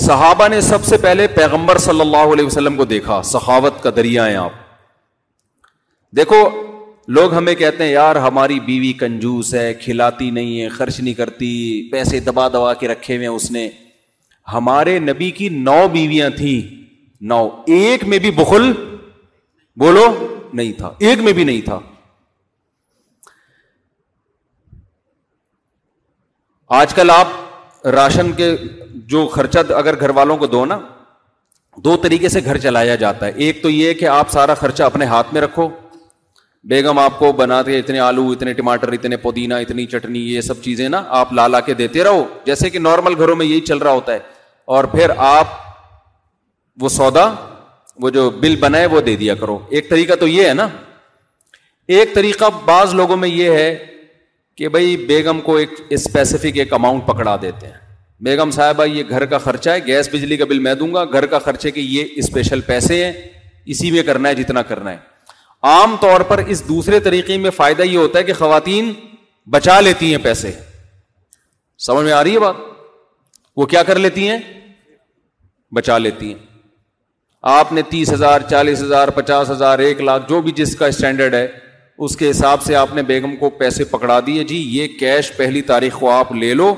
صحابہ 0.00 0.46
نے 0.48 0.60
سب 0.66 0.84
سے 0.84 0.96
پہلے 1.02 1.26
پیغمبر 1.34 1.78
صلی 1.86 2.00
اللہ 2.00 2.32
علیہ 2.32 2.46
وسلم 2.46 2.76
کو 2.76 2.84
دیکھا 2.92 3.20
سخاوت 3.32 3.82
کا 3.82 3.90
دریا 3.96 4.26
ہے 4.26 4.34
آپ 4.36 4.52
دیکھو 6.16 6.38
لوگ 7.16 7.34
ہمیں 7.34 7.54
کہتے 7.54 7.84
ہیں 7.84 7.90
یار 7.92 8.16
ہماری 8.26 8.58
بیوی 8.66 8.92
کنجوس 9.00 9.54
ہے 9.54 9.72
کھلاتی 9.80 10.30
نہیں 10.36 10.60
ہے 10.60 10.68
خرچ 10.76 10.98
نہیں 11.00 11.14
کرتی 11.14 11.50
پیسے 11.92 12.20
دبا 12.28 12.48
دبا 12.54 12.72
کے 12.82 12.88
رکھے 12.88 13.16
ہوئے 13.16 13.26
ہیں 13.26 13.34
اس 13.34 13.50
نے 13.56 13.68
ہمارے 14.52 14.98
نبی 14.98 15.30
کی 15.40 15.48
نو 15.68 15.78
بیویاں 15.92 16.28
تھیں 16.36 16.60
نو 17.32 17.48
ایک 17.76 18.04
میں 18.12 18.18
بھی 18.26 18.30
بخل 18.40 18.72
بولو 19.84 20.06
نہیں 20.58 20.72
تھا 20.78 20.92
ایک 21.08 21.20
میں 21.28 21.32
بھی 21.38 21.44
نہیں 21.44 21.60
تھا 21.68 21.78
آج 26.80 26.94
کل 26.94 27.10
آپ 27.14 27.86
راشن 27.94 28.32
کے 28.36 28.54
جو 29.14 29.26
خرچہ 29.34 29.58
اگر 29.78 30.00
گھر 30.00 30.10
والوں 30.18 30.36
کو 30.42 30.46
دو 30.56 30.64
نا 30.66 30.78
دو 31.84 31.96
طریقے 32.02 32.28
سے 32.28 32.40
گھر 32.44 32.58
چلایا 32.66 32.94
جاتا 33.04 33.26
ہے 33.26 33.30
ایک 33.44 33.62
تو 33.62 33.70
یہ 33.70 33.92
کہ 34.00 34.06
آپ 34.16 34.30
سارا 34.30 34.54
خرچہ 34.60 34.82
اپنے 34.82 35.04
ہاتھ 35.12 35.32
میں 35.34 35.40
رکھو 35.42 35.68
بیگم 36.72 36.98
آپ 36.98 37.18
کو 37.18 37.30
بنا 37.40 37.60
کے 37.62 37.78
اتنے 37.78 37.98
آلو 38.00 38.26
اتنے 38.34 38.52
ٹماٹر 38.58 38.92
اتنے 38.98 39.16
پودینہ 39.24 39.54
اتنی 39.64 39.86
چٹنی 39.94 40.22
یہ 40.34 40.40
سب 40.50 40.62
چیزیں 40.62 40.88
نا 40.94 41.02
آپ 41.22 41.32
لا 41.38 41.46
لا 41.54 41.60
کے 41.66 41.74
دیتے 41.80 42.04
رہو 42.04 42.24
جیسے 42.46 42.70
کہ 42.70 42.78
نارمل 42.88 43.14
گھروں 43.24 43.36
میں 43.40 43.46
یہی 43.46 43.60
چل 43.72 43.78
رہا 43.86 43.92
ہوتا 43.98 44.12
ہے 44.14 44.18
اور 44.76 44.84
پھر 44.94 45.10
آپ 45.32 45.52
وہ 46.82 46.88
سودا 46.98 47.28
وہ 48.02 48.10
جو 48.10 48.28
بل 48.42 48.56
بنا 48.60 48.78
ہے 48.78 48.86
وہ 48.94 49.00
دے 49.08 49.14
دیا 49.16 49.34
کرو 49.40 49.58
ایک 49.70 49.88
طریقہ 49.90 50.14
تو 50.20 50.26
یہ 50.26 50.48
ہے 50.48 50.54
نا 50.54 50.66
ایک 51.96 52.14
طریقہ 52.14 52.44
بعض 52.64 52.94
لوگوں 52.94 53.16
میں 53.16 53.28
یہ 53.28 53.50
ہے 53.50 53.74
کہ 54.56 54.68
بھائی 54.76 54.96
بیگم 55.06 55.40
کو 55.48 55.56
ایک 55.56 55.68
اسپیسیفک 55.96 56.56
ایک 56.58 56.72
اماؤنٹ 56.72 57.06
پکڑا 57.06 57.36
دیتے 57.42 57.66
ہیں 57.66 57.78
بیگم 58.24 58.50
صاحب 58.50 58.80
یہ 58.92 59.02
گھر 59.08 59.24
کا 59.34 59.38
خرچہ 59.46 59.70
ہے 59.70 59.78
گیس 59.86 60.08
بجلی 60.12 60.36
کا 60.36 60.44
بل 60.48 60.58
میں 60.66 60.74
دوں 60.82 60.92
گا 60.94 61.04
گھر 61.12 61.26
کا 61.32 61.38
خرچے 61.46 61.70
کے 61.70 61.80
یہ 61.80 62.12
اسپیشل 62.16 62.60
پیسے 62.66 63.04
ہیں 63.04 63.12
اسی 63.74 63.90
میں 63.90 64.02
کرنا 64.06 64.28
ہے 64.28 64.34
جتنا 64.34 64.62
کرنا 64.70 64.90
ہے 64.92 64.96
عام 65.70 65.96
طور 66.00 66.20
پر 66.28 66.38
اس 66.54 66.66
دوسرے 66.68 67.00
طریقے 67.00 67.36
میں 67.44 67.50
فائدہ 67.56 67.82
یہ 67.82 67.96
ہوتا 67.98 68.18
ہے 68.18 68.24
کہ 68.24 68.32
خواتین 68.38 68.92
بچا 69.50 69.78
لیتی 69.80 70.10
ہیں 70.14 70.22
پیسے 70.24 70.50
سمجھ 71.86 72.04
میں 72.04 72.12
آ 72.12 72.22
رہی 72.24 72.34
ہے 72.34 72.38
بات 72.40 72.54
وہ 73.56 73.66
کیا 73.74 73.82
کر 73.90 73.98
لیتی 74.04 74.28
ہیں 74.30 74.38
بچا 75.76 75.98
لیتی 75.98 76.32
ہیں 76.32 76.53
آپ 77.52 77.72
نے 77.72 77.82
تیس 77.88 78.12
ہزار 78.12 78.40
چالیس 78.50 78.82
ہزار 78.82 79.08
پچاس 79.14 79.50
ہزار 79.50 79.78
ایک 79.86 80.00
لاکھ 80.00 80.22
جو 80.28 80.40
بھی 80.42 80.52
جس 80.56 80.74
کا 80.76 80.86
اسٹینڈرڈ 80.86 81.34
ہے 81.34 81.46
اس 82.06 82.16
کے 82.16 82.30
حساب 82.30 82.62
سے 82.62 82.74
آپ 82.76 82.94
نے 82.94 83.02
بیگم 83.10 83.34
کو 83.36 83.50
پیسے 83.58 83.84
پکڑا 83.90 84.18
دیے 84.26 84.44
جی 84.44 84.56
یہ 84.76 84.86
کیش 85.00 85.30
پہلی 85.36 85.62
تاریخ 85.72 85.98
کو 85.98 86.10
آپ 86.10 86.30
لے 86.34 86.52
لو 86.54 86.74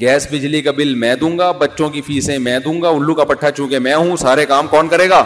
گیس 0.00 0.26
بجلی 0.30 0.60
کا 0.62 0.70
بل 0.76 0.94
میں 1.04 1.14
دوں 1.16 1.36
گا 1.38 1.50
بچوں 1.60 1.88
کی 1.90 2.00
فیسیں 2.06 2.38
میں 2.46 2.58
دوں 2.64 2.80
گا 2.82 2.88
الو 2.88 3.14
کا 3.14 3.24
پٹھا 3.32 3.50
چونکہ 3.50 3.78
میں 3.88 3.94
ہوں 3.94 4.16
سارے 4.24 4.46
کام 4.54 4.66
کون 4.70 4.88
کرے 4.88 5.08
گا 5.10 5.22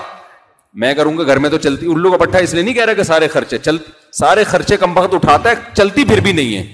میں 0.84 0.92
کروں 0.94 1.16
گا 1.18 1.24
گھر 1.26 1.38
میں 1.44 1.50
تو 1.50 1.58
چلتی 1.68 1.86
الو 1.94 2.10
کا 2.10 2.16
پٹھا 2.24 2.38
اس 2.38 2.54
لیے 2.54 2.62
نہیں 2.62 2.74
کہہ 2.74 2.84
رہے 2.84 2.94
کہ 2.94 3.02
سارے 3.02 3.28
خرچے 3.38 3.58
چل 3.62 3.76
سارے 4.18 4.44
خرچے 4.52 4.76
کم 4.80 4.98
وقت 4.98 5.14
اٹھاتا 5.14 5.50
ہے 5.50 5.54
چلتی 5.76 6.04
پھر 6.08 6.20
بھی 6.28 6.32
نہیں 6.32 6.56
ہے 6.56 6.64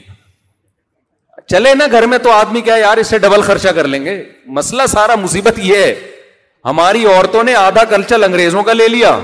چلے 1.51 1.75
نا 1.79 1.87
گھر 1.93 2.07
میں 2.15 2.19
تو 2.23 2.31
آدمی 2.33 2.61
کیا 2.61 2.77
یار 2.77 2.97
اس 2.99 3.07
سے 3.11 3.19
ڈبل 3.19 3.43
خرچہ 3.43 3.69
کر 3.77 3.89
لیں 3.89 4.05
گے 4.05 4.23
مسئلہ 4.61 4.83
سارا 4.93 5.15
مصیبت 5.23 5.59
یہ 5.63 5.77
ہے 5.85 5.95
ہماری 6.65 7.05
عورتوں 7.07 7.43
نے 7.45 7.55
آدھا 7.55 7.85
کلچر 7.91 8.23
انگریزوں 8.23 8.63
کا 8.63 8.73
لے 8.73 8.89
لیا 8.89 9.19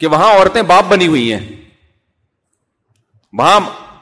کہ 0.00 0.06
وہاں 0.06 0.30
عورتیں 0.34 0.60
باپ 0.66 0.84
بنی 0.88 1.06
ہوئی 1.06 1.32
ہیں 1.32 1.38
وہاں 3.38 3.58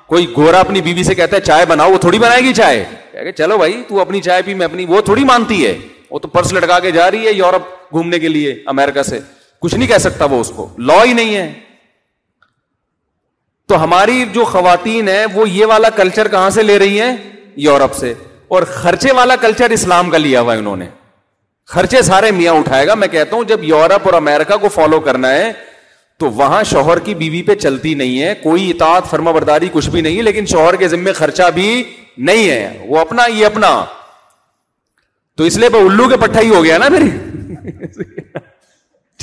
کوئی 0.09 0.27
گھوڑا 0.35 0.59
اپنی 0.61 0.81
بیوی 0.83 1.03
سے 1.05 1.15
کہتا 1.15 1.37
ہے 1.37 1.41
چائے 1.47 1.65
بناؤ 1.69 1.93
وہ 1.93 1.99
تھوڑی 2.01 2.19
بنائے 2.19 2.43
گی 2.45 2.53
چائے 2.55 2.85
کہ 3.25 3.33
چلو 3.39 3.57
بھائی 3.59 3.83
تو 3.89 4.01
اپنی 4.01 4.21
چائے 4.23 4.43
پی 4.43 4.55
میں 4.55 4.67
اپنی 4.67 4.85
وہ 4.89 5.01
تھوڑی 5.09 5.25
مانتی 5.25 5.65
ہے 5.65 5.77
وہ 6.11 6.19
تو 6.19 6.29
پرس 6.29 6.53
لٹکا 6.53 6.79
کے 6.81 6.91
جا 6.91 7.11
رہی 7.11 7.27
ہے 7.27 7.33
یورپ 7.33 7.63
گھومنے 7.93 8.19
کے 8.19 8.29
لیے 8.29 8.55
امیرکا 8.75 9.03
سے 9.03 9.19
کچھ 9.61 9.75
نہیں 9.75 9.89
کہہ 9.89 9.99
سکتا 10.01 10.25
وہ 10.31 10.41
اس 10.41 10.53
کو 10.57 10.69
لا 10.91 11.03
ہی 11.05 11.13
نہیں 11.13 11.35
ہے 11.37 11.51
تو 13.69 13.83
ہماری 13.83 14.25
جو 14.35 14.45
خواتین 14.53 15.09
ہے 15.09 15.25
وہ 15.35 15.49
یہ 15.51 15.67
والا 15.73 15.89
کلچر 15.97 16.29
کہاں 16.37 16.51
سے 16.51 16.63
لے 16.63 16.79
رہی 16.79 17.01
ہے 17.01 17.15
یورپ 17.69 17.97
سے 17.97 18.13
اور 18.57 18.63
خرچے 18.77 19.13
والا 19.15 19.37
کلچر 19.41 19.71
اسلام 19.71 20.11
کا 20.11 20.19
لیا 20.19 20.41
ہوا 20.41 20.55
انہوں 20.55 20.77
نے 20.77 20.87
خرچے 21.75 22.01
سارے 22.03 22.31
میاں 22.31 22.53
اٹھائے 22.59 22.87
گا 22.87 22.95
میں 22.95 23.07
کہتا 23.13 23.37
ہوں 23.37 23.45
جب 23.49 23.65
یورپ 23.65 24.05
اور 24.07 24.15
امیرکا 24.15 24.57
کو 24.61 24.69
فالو 24.75 25.01
کرنا 25.09 25.33
ہے 25.33 25.51
تو 26.21 26.31
وہاں 26.39 26.63
شوہر 26.71 26.99
کی 27.09 27.15
بیوی 27.15 27.43
پہ 27.49 27.55
چلتی 27.65 27.93
نہیں 27.95 28.21
ہے 28.23 28.35
کوئی 28.43 28.71
اطاعت 28.71 29.11
فرما 29.11 29.31
برداری 29.33 29.69
کچھ 29.73 29.89
بھی 29.97 30.01
نہیں 30.07 30.23
لیکن 30.29 30.47
شوہر 30.55 30.77
کے 30.77 30.89
ذمے 30.95 31.13
خرچہ 31.21 31.51
بھی 31.55 31.67
نہیں 32.29 32.49
ہے 32.51 32.87
وہ 32.89 32.99
اپنا 32.99 33.27
یہ 33.33 33.47
اپنا 33.47 33.71
تو 35.37 35.45
اس 35.51 35.57
لیے 35.65 35.77
الو 35.85 36.09
کے 36.09 36.17
پٹھا 36.23 36.41
ہی 36.41 36.51
ہو 36.55 36.65
گیا 36.65 36.79
نا 36.79 36.89
پھر 36.97 37.07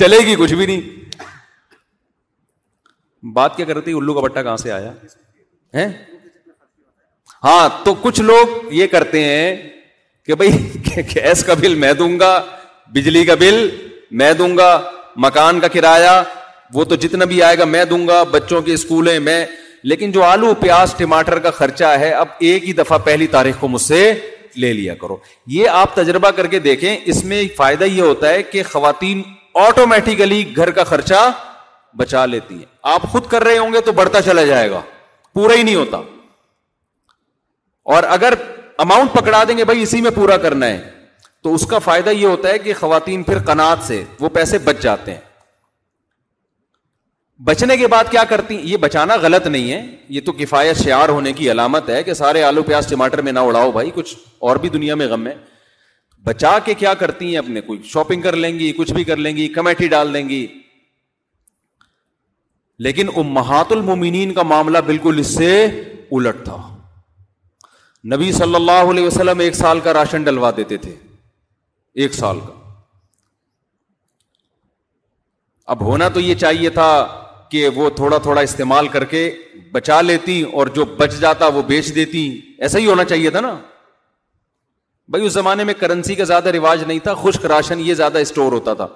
چلے 0.04 0.18
گی 0.26 0.34
کچھ 0.38 0.54
بھی 0.54 0.66
نہیں 0.66 1.26
بات 3.36 3.56
کیا 3.56 3.64
کرتی 3.66 3.92
الو 4.00 4.14
کا 4.14 4.20
پٹھا 4.28 4.42
کہاں 4.42 4.56
سے 4.62 4.72
آیا 4.72 4.92
ہاں 7.44 7.68
تو 7.84 7.94
کچھ 8.02 8.20
لوگ 8.20 8.72
یہ 8.80 8.86
کرتے 8.92 9.22
ہیں 9.24 9.54
کہ 10.26 10.34
بھائی 10.34 10.50
گیس 11.14 11.42
کا 11.44 11.54
بل 11.60 11.74
میں 11.80 11.92
دوں 11.98 12.18
گا 12.20 12.30
بجلی 12.94 13.24
کا 13.24 13.34
بل 13.38 13.58
میں 14.20 14.32
دوں 14.38 14.56
گا 14.56 14.70
مکان 15.24 15.60
کا 15.60 15.68
کرایہ 15.74 16.20
وہ 16.74 16.84
تو 16.90 16.94
جتنا 17.04 17.24
بھی 17.32 17.42
آئے 17.42 17.58
گا 17.58 17.64
میں 17.74 17.84
دوں 17.90 18.06
گا 18.08 18.22
بچوں 18.30 18.60
کے 18.62 18.72
اسکولیں 18.74 19.18
میں 19.28 19.44
لیکن 19.90 20.10
جو 20.12 20.22
آلو 20.24 20.52
پیاز 20.60 20.94
ٹماٹر 20.98 21.38
کا 21.44 21.50
خرچہ 21.58 21.92
ہے 21.98 22.10
اب 22.22 22.28
ایک 22.48 22.64
ہی 22.68 22.72
دفعہ 22.80 22.98
پہلی 23.04 23.26
تاریخ 23.36 23.60
کو 23.60 23.68
مجھ 23.68 23.80
سے 23.82 24.00
لے 24.64 24.72
لیا 24.72 24.94
کرو 25.00 25.16
یہ 25.54 25.68
آپ 25.68 25.94
تجربہ 25.94 26.30
کر 26.36 26.46
کے 26.52 26.58
دیکھیں 26.66 26.96
اس 27.04 27.24
میں 27.32 27.42
فائدہ 27.56 27.84
یہ 27.84 28.02
ہوتا 28.02 28.30
ہے 28.30 28.42
کہ 28.52 28.62
خواتین 28.72 29.22
آٹومیٹیکلی 29.66 30.42
گھر 30.56 30.70
کا 30.78 30.84
خرچہ 30.90 31.30
بچا 31.98 32.24
لیتی 32.26 32.54
ہیں 32.54 32.64
آپ 32.94 33.02
خود 33.12 33.26
کر 33.30 33.44
رہے 33.44 33.58
ہوں 33.58 33.72
گے 33.72 33.80
تو 33.84 33.92
بڑھتا 34.00 34.22
چلا 34.22 34.44
جائے 34.44 34.70
گا 34.70 34.80
پورا 35.34 35.54
ہی 35.58 35.62
نہیں 35.62 35.74
ہوتا 35.74 36.00
اور 37.94 38.02
اگر 38.18 38.34
اماؤنٹ 38.84 39.12
پکڑا 39.12 39.42
دیں 39.48 39.56
گے 39.58 39.64
بھائی 39.64 39.82
اسی 39.82 40.00
میں 40.02 40.10
پورا 40.14 40.36
کرنا 40.46 40.66
ہے 40.66 40.80
تو 41.42 41.52
اس 41.54 41.64
کا 41.70 41.78
فائدہ 41.84 42.10
یہ 42.10 42.26
ہوتا 42.26 42.48
ہے 42.48 42.58
کہ 42.58 42.74
خواتین 42.80 43.22
پھر 43.22 43.38
کناد 43.46 43.82
سے 43.86 44.02
وہ 44.20 44.28
پیسے 44.34 44.58
بچ 44.64 44.82
جاتے 44.82 45.12
ہیں 45.14 45.24
بچنے 47.44 47.76
کے 47.76 47.86
بعد 47.92 48.04
کیا 48.10 48.22
کرتی 48.28 48.54
یہ 48.70 48.76
بچانا 48.82 49.16
غلط 49.22 49.46
نہیں 49.46 49.70
ہے 49.72 49.80
یہ 50.16 50.20
تو 50.26 50.32
کفایت 50.38 50.76
شیار 50.82 51.08
ہونے 51.08 51.32
کی 51.40 51.50
علامت 51.50 51.88
ہے 51.90 52.02
کہ 52.02 52.12
سارے 52.20 52.42
آلو 52.42 52.62
پیاز 52.70 52.86
ٹماٹر 52.90 53.22
میں 53.22 53.32
نہ 53.32 53.38
اڑاؤ 53.48 53.72
بھائی 53.72 53.90
کچھ 53.94 54.14
اور 54.48 54.56
بھی 54.62 54.68
دنیا 54.76 54.94
میں 55.02 55.06
غم 55.08 55.26
ہے 55.26 55.34
بچا 56.26 56.58
کے 56.64 56.74
کیا 56.74 56.92
کرتی 57.00 57.26
ہیں 57.30 57.38
اپنے 57.38 57.60
کوئی 57.60 57.82
شاپنگ 57.92 58.22
کر 58.22 58.36
لیں 58.36 58.58
گی 58.58 58.70
کچھ 58.78 58.92
بھی 58.92 59.04
کر 59.10 59.16
لیں 59.26 59.36
گی 59.36 59.46
کمیٹی 59.58 59.88
ڈال 59.88 60.14
دیں 60.14 60.28
گی 60.28 60.46
لیکن 62.86 63.08
امہات 63.16 63.72
المومنین 63.72 64.32
کا 64.34 64.42
معاملہ 64.52 64.78
بالکل 64.86 65.18
اس 65.20 65.34
سے 65.34 65.50
الٹ 65.64 66.42
تھا 66.44 66.56
نبی 68.14 68.30
صلی 68.32 68.54
اللہ 68.54 68.90
علیہ 68.90 69.04
وسلم 69.06 69.38
ایک 69.44 69.54
سال 69.54 69.78
کا 69.84 69.92
راشن 69.92 70.22
ڈلوا 70.24 70.50
دیتے 70.56 70.76
تھے 70.82 70.94
ایک 72.02 72.12
سال 72.14 72.40
کا 72.46 72.52
اب 75.74 75.80
ہونا 75.84 76.08
تو 76.16 76.20
یہ 76.20 76.34
چاہیے 76.42 76.70
تھا 76.76 76.88
کہ 77.50 77.66
وہ 77.78 77.88
تھوڑا 77.96 78.18
تھوڑا 78.26 78.40
استعمال 78.40 78.88
کر 78.88 79.04
کے 79.14 79.22
بچا 79.72 80.00
لیتی 80.02 80.40
اور 80.52 80.66
جو 80.76 80.84
بچ 81.00 81.14
جاتا 81.20 81.46
وہ 81.56 81.62
بیچ 81.72 81.94
دیتی 81.94 82.22
ایسا 82.66 82.78
ہی 82.78 82.86
ہونا 82.86 83.04
چاہیے 83.14 83.30
تھا 83.36 83.40
نا 83.48 83.54
بھائی 85.14 85.26
اس 85.26 85.32
زمانے 85.32 85.64
میں 85.64 85.74
کرنسی 85.80 86.14
کا 86.20 86.24
زیادہ 86.32 86.48
رواج 86.58 86.82
نہیں 86.86 86.98
تھا 87.02 87.14
خشک 87.22 87.44
راشن 87.54 87.80
یہ 87.88 87.94
زیادہ 88.04 88.18
اسٹور 88.28 88.52
ہوتا 88.52 88.74
تھا 88.82 88.86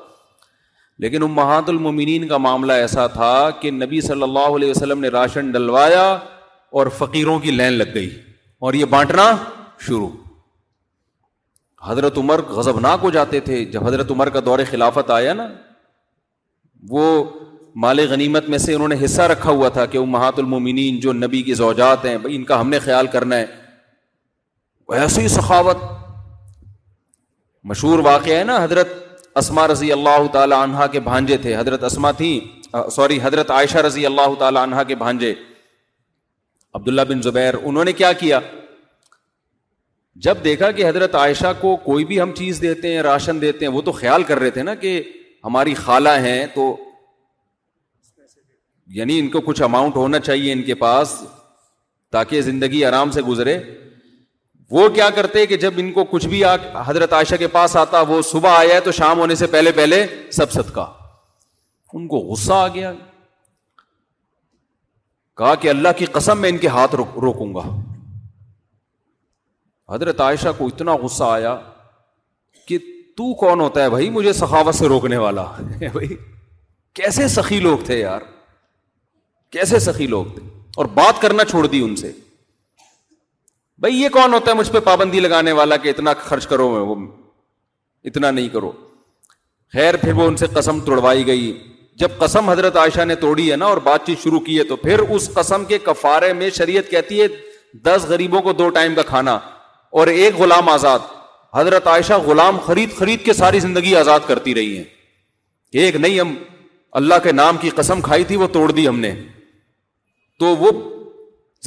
لیکن 1.02 1.22
امہات 1.22 1.68
المومنین 1.68 2.28
کا 2.28 2.36
معاملہ 2.46 2.72
ایسا 2.86 3.06
تھا 3.18 3.34
کہ 3.60 3.70
نبی 3.84 4.00
صلی 4.12 4.22
اللہ 4.22 4.48
علیہ 4.56 4.70
وسلم 4.70 4.98
نے 5.00 5.08
راشن 5.20 5.50
ڈلوایا 5.50 6.06
اور 6.80 6.86
فقیروں 6.98 7.38
کی 7.46 7.50
لین 7.50 7.72
لگ 7.82 7.94
گئی 7.94 8.10
اور 8.66 8.74
یہ 8.74 8.84
بانٹنا 8.92 9.24
شروع 9.86 10.08
حضرت 11.88 12.18
عمر 12.18 12.40
غضبناک 12.56 12.98
ہو 13.02 13.10
جاتے 13.10 13.40
تھے 13.46 13.64
جب 13.76 13.86
حضرت 13.86 14.10
عمر 14.10 14.28
کا 14.34 14.40
دور 14.44 14.58
خلافت 14.70 15.10
آیا 15.10 15.32
نا 15.34 15.46
وہ 16.90 17.04
مال 17.84 18.00
غنیمت 18.10 18.48
میں 18.54 18.58
سے 18.58 18.74
انہوں 18.74 18.88
نے 18.88 18.96
حصہ 19.04 19.22
رکھا 19.32 19.50
ہوا 19.50 19.68
تھا 19.76 19.86
کہ 19.92 19.98
وہ 19.98 20.06
مہات 20.16 20.38
المومنین 20.38 20.98
جو 21.00 21.12
نبی 21.22 21.42
کی 21.48 21.54
زوجات 21.64 22.04
ہیں 22.04 22.16
بھائی 22.24 22.36
ان 22.36 22.44
کا 22.44 22.60
ہم 22.60 22.68
نے 22.68 22.78
خیال 22.88 23.06
کرنا 23.16 23.36
ہے 23.36 23.46
ایسی 25.00 25.26
سخاوت 25.38 25.82
مشہور 27.72 27.98
واقع 28.04 28.30
ہے 28.30 28.44
نا 28.44 28.62
حضرت 28.64 28.88
اسما 29.40 29.66
رضی 29.68 29.90
اللہ 29.92 30.26
تعالی 30.32 30.54
عنہ 30.54 30.86
کے 30.92 31.00
بھانجے 31.08 31.36
تھے 31.42 31.56
حضرت 31.56 31.84
اسما 31.84 32.10
تھیں 32.22 32.38
سوری 32.96 33.18
حضرت 33.22 33.50
عائشہ 33.58 33.78
رضی 33.86 34.06
اللہ 34.06 34.34
تعالی 34.38 34.58
عنہ 34.62 34.82
کے 34.88 34.94
بھانجے 35.04 35.32
عبداللہ 36.74 37.02
بن 37.08 37.22
زبیر 37.22 37.54
انہوں 37.64 37.84
نے 37.84 37.92
کیا 38.00 38.12
کیا 38.20 38.38
جب 40.24 40.38
دیکھا 40.44 40.70
کہ 40.70 40.88
حضرت 40.88 41.14
عائشہ 41.14 41.52
کو 41.60 41.74
کوئی 41.84 42.04
بھی 42.04 42.20
ہم 42.20 42.32
چیز 42.36 42.60
دیتے 42.62 42.92
ہیں 42.94 43.02
راشن 43.02 43.40
دیتے 43.40 43.64
ہیں 43.64 43.72
وہ 43.72 43.80
تو 43.82 43.92
خیال 43.98 44.22
کر 44.30 44.38
رہے 44.38 44.50
تھے 44.56 44.62
نا 44.62 44.74
کہ 44.84 45.00
ہماری 45.44 45.74
خالہ 45.74 46.08
ہیں 46.26 46.46
تو 46.54 46.64
یعنی 48.96 49.18
ان 49.18 49.28
کو 49.30 49.40
کچھ 49.46 49.62
اماؤنٹ 49.62 49.96
ہونا 49.96 50.18
چاہیے 50.18 50.52
ان 50.52 50.62
کے 50.62 50.74
پاس 50.84 51.14
تاکہ 52.12 52.40
زندگی 52.42 52.84
آرام 52.84 53.10
سے 53.16 53.22
گزرے 53.22 53.58
وہ 54.76 54.88
کیا 54.94 55.08
کرتے 55.14 55.46
کہ 55.50 55.56
جب 55.66 55.74
ان 55.82 55.92
کو 55.92 56.04
کچھ 56.10 56.26
بھی 56.32 56.44
حضرت 56.86 57.12
عائشہ 57.18 57.34
کے 57.38 57.46
پاس 57.58 57.76
آتا 57.76 58.00
وہ 58.08 58.20
صبح 58.30 58.58
آیا 58.58 58.74
ہے 58.74 58.80
تو 58.86 58.92
شام 58.98 59.18
ہونے 59.18 59.34
سے 59.42 59.46
پہلے 59.56 59.72
پہلے 59.76 60.04
سب 60.40 60.52
صدقہ 60.52 60.88
ان 61.94 62.06
کو 62.08 62.18
غصہ 62.32 62.52
آ 62.52 62.66
گیا 62.74 62.92
کہا 65.40 65.54
کہ 65.60 65.68
اللہ 65.68 65.88
کی 65.98 66.04
قسم 66.14 66.40
میں 66.40 66.48
ان 66.48 66.56
کے 66.62 66.68
ہاتھ 66.72 66.94
روکوں 67.00 67.48
گا 67.54 67.60
حضرت 69.94 70.20
عائشہ 70.20 70.48
کو 70.58 70.66
اتنا 70.72 70.94
غصہ 71.02 71.24
آیا 71.36 71.54
کہ 72.68 72.78
تو 73.16 73.32
کون 73.42 73.60
ہوتا 73.60 73.82
ہے 73.82 73.90
بھائی 73.94 74.10
مجھے 74.16 74.32
سخاوت 74.40 74.74
سے 74.74 74.88
روکنے 74.92 75.16
والا 75.22 75.44
بھائی 75.92 76.16
کیسے 77.00 77.28
سخی 77.36 77.60
لوگ 77.68 77.84
تھے 77.86 77.98
یار 77.98 78.26
کیسے 79.56 79.78
سخی 79.86 80.06
لوگ 80.16 80.26
تھے 80.34 80.42
اور 80.82 80.86
بات 81.00 81.22
کرنا 81.22 81.44
چھوڑ 81.54 81.66
دی 81.66 81.80
ان 81.84 81.96
سے 82.02 82.12
بھائی 83.84 84.00
یہ 84.02 84.08
کون 84.20 84.34
ہوتا 84.34 84.50
ہے 84.50 84.56
مجھ 84.56 84.70
پہ 84.72 84.80
پابندی 84.92 85.20
لگانے 85.20 85.52
والا 85.62 85.76
کہ 85.84 85.90
اتنا 85.96 86.12
خرچ 86.28 86.46
کرو 86.52 86.70
میں 86.74 86.80
وہ 86.90 86.94
اتنا 88.12 88.30
نہیں 88.30 88.48
کرو 88.58 88.72
خیر 89.72 89.96
پھر 90.04 90.12
وہ 90.22 90.26
ان 90.28 90.36
سے 90.44 90.46
قسم 90.58 90.80
توڑوائی 90.90 91.26
گئی 91.26 91.48
جب 92.00 92.10
قسم 92.18 92.48
حضرت 92.50 92.76
عائشہ 92.80 93.04
نے 93.08 93.14
توڑی 93.22 93.50
ہے 93.50 93.56
نا 93.62 93.66
اور 93.72 93.76
بات 93.86 94.04
چیت 94.06 94.18
شروع 94.22 94.38
کی 94.44 94.56
ہے 94.58 94.62
تو 94.68 94.76
پھر 94.84 94.98
اس 95.16 95.28
قسم 95.34 95.64
کے 95.72 95.78
کفارے 95.88 96.32
میں 96.40 96.48
شریعت 96.58 96.88
کہتی 96.90 97.20
ہے 97.20 97.26
دس 97.88 98.04
غریبوں 98.08 98.40
کو 98.46 98.52
دو 98.60 98.68
ٹائم 98.76 98.94
کا 98.94 99.02
کھانا 99.08 99.34
اور 100.00 100.06
ایک 100.14 100.38
غلام 100.38 100.68
آزاد 100.76 101.04
حضرت 101.54 101.86
عائشہ 101.94 102.18
غلام 102.26 102.58
خرید 102.66 102.96
خرید 102.98 103.24
کے 103.24 103.32
ساری 103.42 103.60
زندگی 103.66 103.94
آزاد 104.04 104.26
کرتی 104.26 104.54
رہی 104.54 104.76
ہے 104.78 105.82
ایک 105.84 105.96
نہیں 106.04 106.18
ہم 106.20 106.34
اللہ 107.00 107.22
کے 107.22 107.32
نام 107.40 107.56
کی 107.64 107.70
قسم 107.80 108.00
کھائی 108.10 108.24
تھی 108.30 108.36
وہ 108.42 108.46
توڑ 108.58 108.70
دی 108.70 108.86
ہم 108.88 109.00
نے 109.06 109.14
تو 110.40 110.54
وہ 110.64 110.70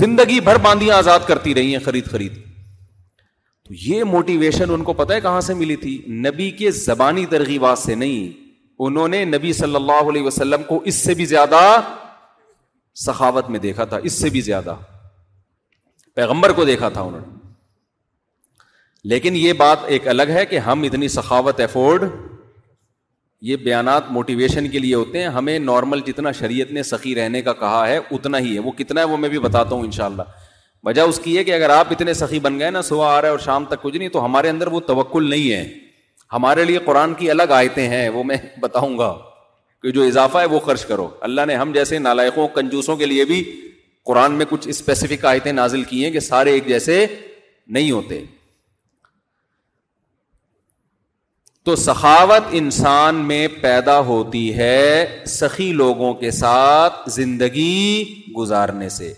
زندگی 0.04 0.40
بھر 0.50 0.58
باندیاں 0.70 0.96
آزاد 1.04 1.28
کرتی 1.34 1.54
رہی 1.56 1.76
ہیں 1.76 1.84
خرید 1.86 2.10
خرید 2.12 2.42
تو 2.44 3.74
یہ 3.88 4.04
موٹیویشن 4.16 4.72
ان 4.76 4.84
کو 4.90 4.94
پتہ 5.04 5.14
ہے 5.14 5.22
کہاں 5.28 5.42
سے 5.50 5.54
ملی 5.64 5.76
تھی 5.86 5.98
نبی 6.28 6.50
کے 6.64 6.72
زبانی 6.86 7.26
ترغیبات 7.36 7.80
سے 7.80 7.96
نہیں 8.06 8.42
انہوں 8.80 9.08
نے 9.08 9.24
نبی 9.26 9.52
صلی 9.54 9.76
اللہ 9.76 10.08
علیہ 10.10 10.24
وسلم 10.24 10.64
کو 10.68 10.80
اس 10.92 10.96
سے 11.04 11.14
بھی 11.14 11.26
زیادہ 11.26 11.60
سخاوت 13.06 13.50
میں 13.50 13.60
دیکھا 13.60 13.86
تھا 13.92 13.98
اس 14.10 14.14
سے 14.22 14.30
بھی 14.30 14.42
زیادہ 14.42 14.76
پیغمبر 16.16 16.52
کو 16.60 16.66
دیکھا 16.66 16.90
تھا 16.96 17.02
انہوں 17.02 17.20
نے 17.28 17.42
لیکن 19.12 19.36
یہ 19.36 19.54
بات 19.60 19.78
ایک 19.92 20.08
الگ 20.08 20.30
ہے 20.34 20.46
کہ 20.46 20.60
ہم 20.68 20.82
اتنی 20.84 21.08
سخاوت 21.16 21.60
افورڈ 21.60 22.04
یہ 23.48 23.56
بیانات 23.64 24.04
موٹیویشن 24.12 24.68
کے 24.72 24.80
لیے 24.80 24.94
ہوتے 24.96 25.22
ہیں 25.22 25.28
ہمیں 25.38 25.58
نارمل 25.60 26.00
جتنا 26.06 26.32
شریعت 26.32 26.72
نے 26.72 26.84
سخی 26.90 27.16
رہنے 27.16 27.42
کا 27.42 27.54
کہا 27.54 27.88
ہے 27.88 27.98
اتنا 28.12 28.40
ہی 28.40 28.54
ہے 28.54 28.60
وہ 28.68 28.72
کتنا 28.78 29.02
ہے 29.02 29.06
وہ 29.14 29.18
میں 29.24 29.30
بھی 29.30 29.40
بتاتا 29.40 29.76
ہوں 29.76 29.84
ان 29.86 29.92
شاء 29.92 30.06
اللہ 30.06 30.38
وجہ 30.86 31.02
اس 31.10 31.20
کی 31.24 31.38
ہے 31.38 31.44
کہ 31.44 31.54
اگر 31.54 31.70
آپ 31.70 31.88
اتنے 31.92 32.14
سخی 32.14 32.40
بن 32.46 32.60
گئے 32.60 32.70
نا 32.72 32.82
صبح 32.90 33.10
آ 33.12 33.20
رہا 33.22 33.28
ہے 33.28 33.32
اور 33.32 33.40
شام 33.46 33.66
تک 33.66 33.82
کچھ 33.82 33.96
نہیں 33.98 34.10
تو 34.10 34.24
ہمارے 34.26 34.50
اندر 34.50 34.68
وہ 34.72 34.80
توکل 34.88 35.30
نہیں 35.30 35.52
ہے 35.52 35.66
ہمارے 36.34 36.64
لیے 36.66 36.78
قرآن 36.86 37.14
کی 37.14 37.30
الگ 37.32 37.52
آیتیں 37.62 37.88
ہیں 37.90 38.08
وہ 38.10 38.24
میں 38.30 38.38
بتاؤں 38.60 38.98
گا 38.98 39.14
کہ 39.82 39.92
جو 39.98 40.04
اضافہ 40.04 40.38
ہے 40.38 40.46
وہ 40.54 40.60
خرچ 40.68 40.86
کرو 40.92 41.08
اللہ 41.28 41.46
نے 41.48 41.56
ہم 41.56 41.72
جیسے 41.74 42.00
نالائقوں 42.06 42.48
کنجوسوں 42.56 42.96
کے 42.98 43.06
لیے 43.06 43.26
بھی 43.32 43.44
قرآن 44.10 44.34
میں 44.38 44.46
کچھ 44.50 44.68
اسپیسیفک 44.70 45.26
آیتیں 45.34 45.52
نازل 45.60 45.84
کی 45.90 46.04
ہیں 46.04 46.12
کہ 46.12 46.20
سارے 46.30 46.52
ایک 46.54 46.68
جیسے 46.68 47.06
نہیں 47.76 47.92
ہوتے 47.92 48.24
تو 51.68 51.76
سخاوت 51.82 52.48
انسان 52.62 53.16
میں 53.28 53.48
پیدا 53.62 54.00
ہوتی 54.08 54.48
ہے 54.58 54.80
سخی 55.34 55.72
لوگوں 55.84 56.14
کے 56.24 56.32
ساتھ 56.42 57.10
زندگی 57.20 58.04
گزارنے 58.38 58.90
سے 58.98 59.14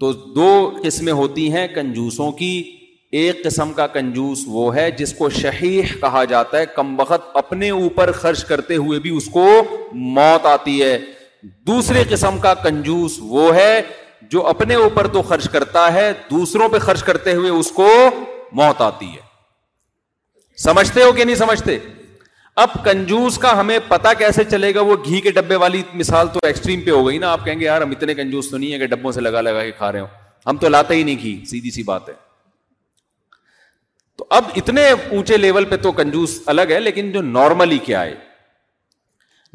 تو 0.00 0.12
دو 0.34 0.52
قسمیں 0.84 1.12
ہوتی 1.22 1.50
ہیں 1.52 1.66
کنجوسوں 1.74 2.30
کی 2.42 2.52
ایک 3.20 3.42
قسم 3.44 3.72
کا 3.72 3.86
کنجوس 3.86 4.38
وہ 4.52 4.74
ہے 4.74 4.90
جس 4.98 5.12
کو 5.14 5.28
شہیح 5.30 5.90
کہا 6.00 6.22
جاتا 6.30 6.58
ہے 6.58 6.64
کم 6.76 6.88
وقت 7.00 7.36
اپنے 7.36 7.68
اوپر 7.70 8.10
خرچ 8.12 8.44
کرتے 8.44 8.76
ہوئے 8.84 8.98
بھی 9.00 9.10
اس 9.16 9.28
کو 9.36 9.46
موت 10.16 10.46
آتی 10.52 10.80
ہے 10.82 10.96
دوسرے 11.66 12.02
قسم 12.10 12.38
کا 12.46 12.54
کنجوس 12.62 13.16
وہ 13.36 13.54
ہے 13.56 13.80
جو 14.30 14.46
اپنے 14.54 14.74
اوپر 14.86 15.06
تو 15.16 15.22
خرچ 15.30 15.48
کرتا 15.52 15.86
ہے 15.94 16.10
دوسروں 16.30 16.68
پہ 16.68 16.78
خرچ 16.88 17.02
کرتے 17.10 17.32
ہوئے 17.40 17.50
اس 17.58 17.70
کو 17.76 17.88
موت 18.62 18.80
آتی 18.88 19.10
ہے 19.12 19.20
سمجھتے 20.64 21.02
ہو 21.02 21.12
کہ 21.12 21.24
نہیں 21.24 21.36
سمجھتے 21.44 21.78
اب 22.64 22.74
کنجوس 22.84 23.38
کا 23.46 23.58
ہمیں 23.60 23.78
پتا 23.88 24.12
کیسے 24.24 24.44
چلے 24.50 24.74
گا 24.74 24.80
وہ 24.90 24.96
گھی 25.04 25.20
کے 25.20 25.30
ڈبے 25.38 25.56
والی 25.66 25.82
مثال 26.02 26.28
تو 26.32 26.46
ایکسٹریم 26.46 26.80
پہ 26.84 26.90
ہو 26.90 27.06
گئی 27.06 27.18
نا 27.26 27.32
آپ 27.32 27.44
کہیں 27.44 27.60
گے 27.60 27.64
یار 27.64 27.80
ہم 27.82 27.90
اتنے 27.96 28.14
کنجوس 28.24 28.50
تو 28.50 28.56
نہیں 28.56 28.72
ہے 28.72 28.78
کہ 28.78 28.86
ڈبوں 28.96 29.12
سے 29.12 29.20
لگا 29.28 29.40
لگا 29.50 29.64
کے 29.64 29.70
کھا 29.78 29.92
رہے 29.92 30.00
ہو 30.00 30.06
ہم 30.46 30.56
تو 30.64 30.68
لاتے 30.68 30.94
ہی 30.94 31.02
نہیں 31.02 31.18
گھی 31.22 31.40
سیدھی 31.50 31.70
سی 31.78 31.82
بات 31.92 32.08
ہے 32.08 32.14
تو 34.18 34.26
اب 34.30 34.50
اتنے 34.56 34.88
اونچے 34.90 35.36
لیول 35.36 35.64
پہ 35.70 35.76
تو 35.86 35.92
کنجوس 35.92 36.40
الگ 36.54 36.70
ہے 36.70 36.80
لیکن 36.80 37.10
جو 37.12 37.22
نارملی 37.22 37.78
کیا 37.86 38.02
ہے 38.04 38.14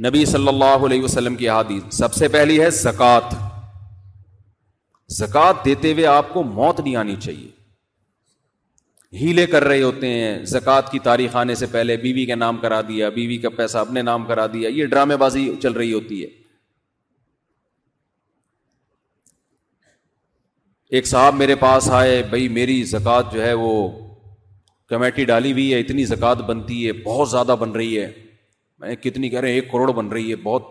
نبی 0.08 0.26
صلی 0.26 0.48
اللہ 0.48 0.86
علیہ 0.86 1.04
وسلم 1.04 1.36
کی 1.36 1.48
احادیث 1.50 1.96
سب 1.98 2.14
سے 2.14 2.28
پہلی 2.36 2.62
ہے 2.62 2.70
زکوٰۃ 2.80 3.36
زکات 5.18 5.64
دیتے 5.66 5.92
ہوئے 5.94 6.06
آپ 6.06 6.34
کو 6.34 6.44
موت 6.44 6.80
نہیں 6.80 6.96
آنی 6.96 7.16
چاہیے 7.22 7.50
ہیلے 9.22 9.46
کر 9.54 9.64
رہے 9.64 9.82
ہوتے 9.82 10.08
ہیں 10.14 10.34
زکات 10.50 10.92
کی 10.92 11.00
تاریخ 11.08 11.36
آنے 11.36 11.56
سے 11.62 11.66
پہلے 11.72 11.96
بیوی 12.02 12.26
کے 12.26 12.36
نام 12.42 12.58
کرا 12.66 12.82
دیا 12.88 13.10
بیوی 13.16 13.38
کا 13.46 13.50
پیسہ 13.56 13.78
اپنے 13.78 14.02
نام 14.02 14.26
کرا 14.26 14.46
دیا 14.54 14.70
یہ 14.74 14.86
ڈرامے 14.92 15.18
بازی 15.24 15.50
چل 15.64 15.74
رہی 15.82 15.94
ہوتی 15.94 16.22
ہے 16.24 16.28
ایک 20.98 21.08
صاحب 21.08 21.36
میرے 21.36 21.56
پاس 21.66 21.90
آئے 22.02 22.22
بھائی 22.30 22.48
میری 22.60 22.82
زکات 22.92 23.32
جو 23.34 23.42
ہے 23.46 23.54
وہ 23.64 23.72
کمیٹی 24.90 25.26
ڈالی 25.26 25.52
ہوئی 25.52 25.74
ہے 25.74 25.80
اتنی 25.80 26.04
زکوٰۃ 26.06 26.42
بنتی 26.46 26.86
ہے 26.88 26.92
بہت 27.06 27.30
زیادہ 27.30 27.56
بن 27.60 27.72
رہی 27.72 28.00
ہے 28.00 28.12
میں 28.80 28.96
کتنی 29.02 29.30
کہہ 29.30 29.40
رہے 29.40 29.50
ہیں 29.50 29.56
ایک 29.56 29.72
کروڑ 29.72 29.92
بن 29.94 30.08
رہی 30.12 30.30
ہے 30.30 30.36
بہت 30.46 30.68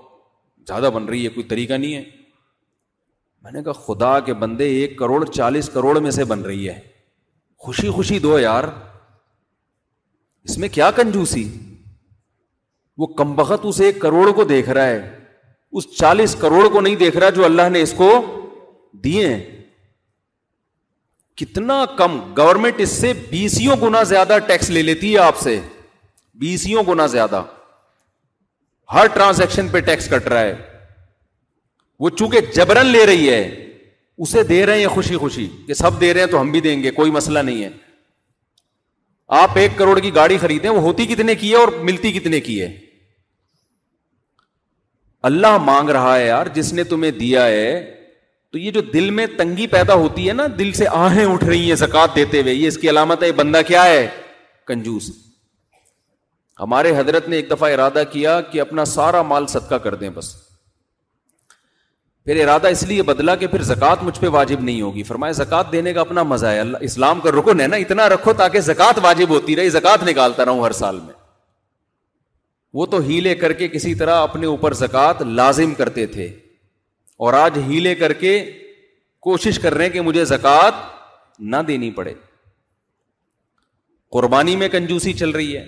زیادہ 0.67 0.91
بن 0.95 1.05
رہی 1.09 1.25
ہے 1.25 1.29
کوئی 1.35 1.47
طریقہ 1.49 1.75
نہیں 1.83 1.95
ہے 1.95 2.03
میں 3.43 3.53
نے 3.53 3.63
کہا 3.63 3.73
خدا 3.87 4.19
کے 4.29 4.35
بندے 4.45 4.65
ایک 4.79 4.99
کروڑ 4.99 5.25
چالیس 5.25 5.69
کروڑ 5.75 5.99
میں 6.07 6.11
سے 6.17 6.25
بن 6.33 6.41
رہی 6.51 6.69
ہے 6.69 6.79
خوشی 7.67 7.91
خوشی 7.99 8.19
دو 8.25 8.39
یار 8.39 8.65
اس 10.49 10.57
میں 10.59 10.69
کیا 10.79 10.91
کنجوسی 10.97 11.47
وہ 13.01 13.07
کم 13.21 13.35
بخت 13.37 13.67
اس 13.69 13.81
ایک 13.87 14.01
کروڑ 14.01 14.31
کو 14.41 14.45
دیکھ 14.55 14.69
رہا 14.79 14.87
ہے 14.87 15.01
اس 15.79 15.87
چالیس 15.99 16.35
کروڑ 16.41 16.69
کو 16.73 16.81
نہیں 16.81 16.97
دیکھ 17.05 17.17
رہا 17.17 17.31
جو 17.39 17.45
اللہ 17.45 17.69
نے 17.73 17.83
اس 17.83 17.93
کو 17.97 18.11
دیے 19.05 19.27
ہیں 19.29 19.58
کتنا 21.41 21.75
کم 21.99 22.19
گورنمنٹ 22.37 22.81
اس 22.83 22.91
سے 23.01 23.13
بیسوں 23.31 23.77
گنا 23.83 24.03
زیادہ 24.13 24.37
ٹیکس 24.47 24.71
لے 24.77 24.81
لیتی 24.83 25.13
ہے 25.13 25.19
آپ 25.25 25.37
سے 25.41 25.59
بیسوں 26.45 26.83
گنا 26.89 27.07
زیادہ 27.17 27.43
ہر 28.93 29.07
ٹرانزیکشن 29.15 29.69
پہ 29.73 29.81
ٹیکس 29.89 30.09
کٹ 30.11 30.27
رہا 30.33 30.41
ہے 30.41 30.55
وہ 32.05 32.11
چونکہ 32.19 32.41
جبرن 32.55 32.87
لے 32.87 33.05
رہی 33.07 33.29
ہے 33.31 33.41
اسے 34.25 34.43
دے 34.43 34.65
رہے 34.67 34.81
ہیں 34.81 34.89
خوشی 34.95 35.17
خوشی 35.25 35.47
کہ 35.67 35.75
سب 35.83 36.01
دے 36.01 36.13
رہے 36.15 36.21
ہیں 36.21 36.31
تو 36.31 36.41
ہم 36.41 36.51
بھی 36.53 36.61
دیں 36.61 36.83
گے 36.83 36.91
کوئی 37.01 37.11
مسئلہ 37.19 37.39
نہیں 37.51 37.63
ہے 37.65 37.69
آپ 39.43 39.59
ایک 39.59 39.77
کروڑ 39.79 39.99
کی 40.01 40.15
گاڑی 40.15 40.39
خریدیں 40.47 40.69
وہ 40.71 40.81
ہوتی 40.87 41.07
کتنے 41.07 41.35
کی 41.41 41.51
ہے 41.51 41.57
اور 41.63 41.73
ملتی 41.91 42.13
کتنے 42.19 42.41
کی 42.49 42.61
ہے 42.61 42.67
اللہ 45.31 45.57
مانگ 45.71 45.91
رہا 45.99 46.17
ہے 46.19 46.27
یار 46.27 46.47
جس 46.55 46.73
نے 46.73 46.85
تمہیں 46.95 47.11
دیا 47.25 47.45
ہے 47.47 47.67
تو 48.53 48.59
یہ 48.59 48.71
جو 48.73 48.81
دل 48.93 49.11
میں 49.17 49.27
تنگی 49.39 49.67
پیدا 49.77 49.95
ہوتی 50.03 50.29
ہے 50.29 50.33
نا 50.33 50.47
دل 50.59 50.73
سے 50.73 50.87
آہیں 50.99 51.25
اٹھ 51.25 51.45
رہی 51.45 51.69
ہیں 51.69 51.75
زکات 51.77 52.15
دیتے 52.17 52.41
ہوئے 52.43 52.53
یہ 52.55 52.69
اس 52.69 52.79
کی 52.79 52.91
علامت 52.91 53.23
ہے 53.23 53.31
بندہ 53.41 53.61
کیا 53.67 53.85
ہے 53.85 54.07
کنجوس 54.67 55.11
ہمارے 56.61 56.97
حضرت 56.99 57.29
نے 57.29 57.37
ایک 57.37 57.51
دفعہ 57.51 57.71
ارادہ 57.73 58.03
کیا 58.13 58.41
کہ 58.53 58.61
اپنا 58.61 58.85
سارا 58.95 59.21
مال 59.33 59.47
صدقہ 59.57 59.75
کر 59.85 59.95
دیں 59.95 60.09
بس 60.15 60.35
پھر 62.25 62.43
ارادہ 62.45 62.69
اس 62.69 62.83
لیے 62.89 63.03
بدلا 63.11 63.35
کہ 63.43 63.47
پھر 63.47 63.63
زکات 63.69 64.03
مجھ 64.05 64.19
پہ 64.21 64.29
واجب 64.33 64.61
نہیں 64.63 64.81
ہوگی 64.83 65.03
فرمایا 65.13 65.33
زکات 65.43 65.71
دینے 65.73 65.93
کا 65.93 66.01
اپنا 66.01 66.23
مزہ 66.33 66.47
ہے 66.55 66.59
اللہ 66.61 66.85
اسلام 66.91 67.21
کا 67.27 67.31
رکن 67.39 67.61
ہے 67.61 67.67
نا 67.67 67.77
اتنا 67.85 68.09
رکھو 68.09 68.33
تاکہ 68.43 68.61
زکات 68.73 68.99
واجب 69.03 69.29
ہوتی 69.35 69.57
رہی 69.57 69.69
زکات 69.77 70.03
نکالتا 70.09 70.45
رہوں 70.45 70.65
ہر 70.65 70.73
سال 70.83 70.99
میں 71.05 71.15
وہ 72.79 72.87
تو 72.95 73.01
ہیلے 73.09 73.35
کر 73.45 73.53
کے 73.63 73.69
کسی 73.69 73.95
طرح 74.03 74.23
اپنے 74.23 74.47
اوپر 74.47 74.75
زکات 74.85 75.23
لازم 75.41 75.75
کرتے 75.75 76.07
تھے 76.17 76.29
اور 77.25 77.35
آج 77.35 77.57
ہیلے 77.67 77.95
کر 78.01 78.13
کے 78.23 78.33
کوشش 79.27 79.59
کر 79.59 79.75
رہے 79.75 79.85
ہیں 79.85 79.93
کہ 79.93 80.01
مجھے 80.09 80.25
زکوٰۃ 80.25 80.75
نہ 81.53 81.57
دینی 81.69 81.91
پڑے 81.97 82.13
قربانی 84.17 84.55
میں 84.57 84.69
کنجوسی 84.73 85.13
چل 85.23 85.31
رہی 85.39 85.57
ہے 85.57 85.65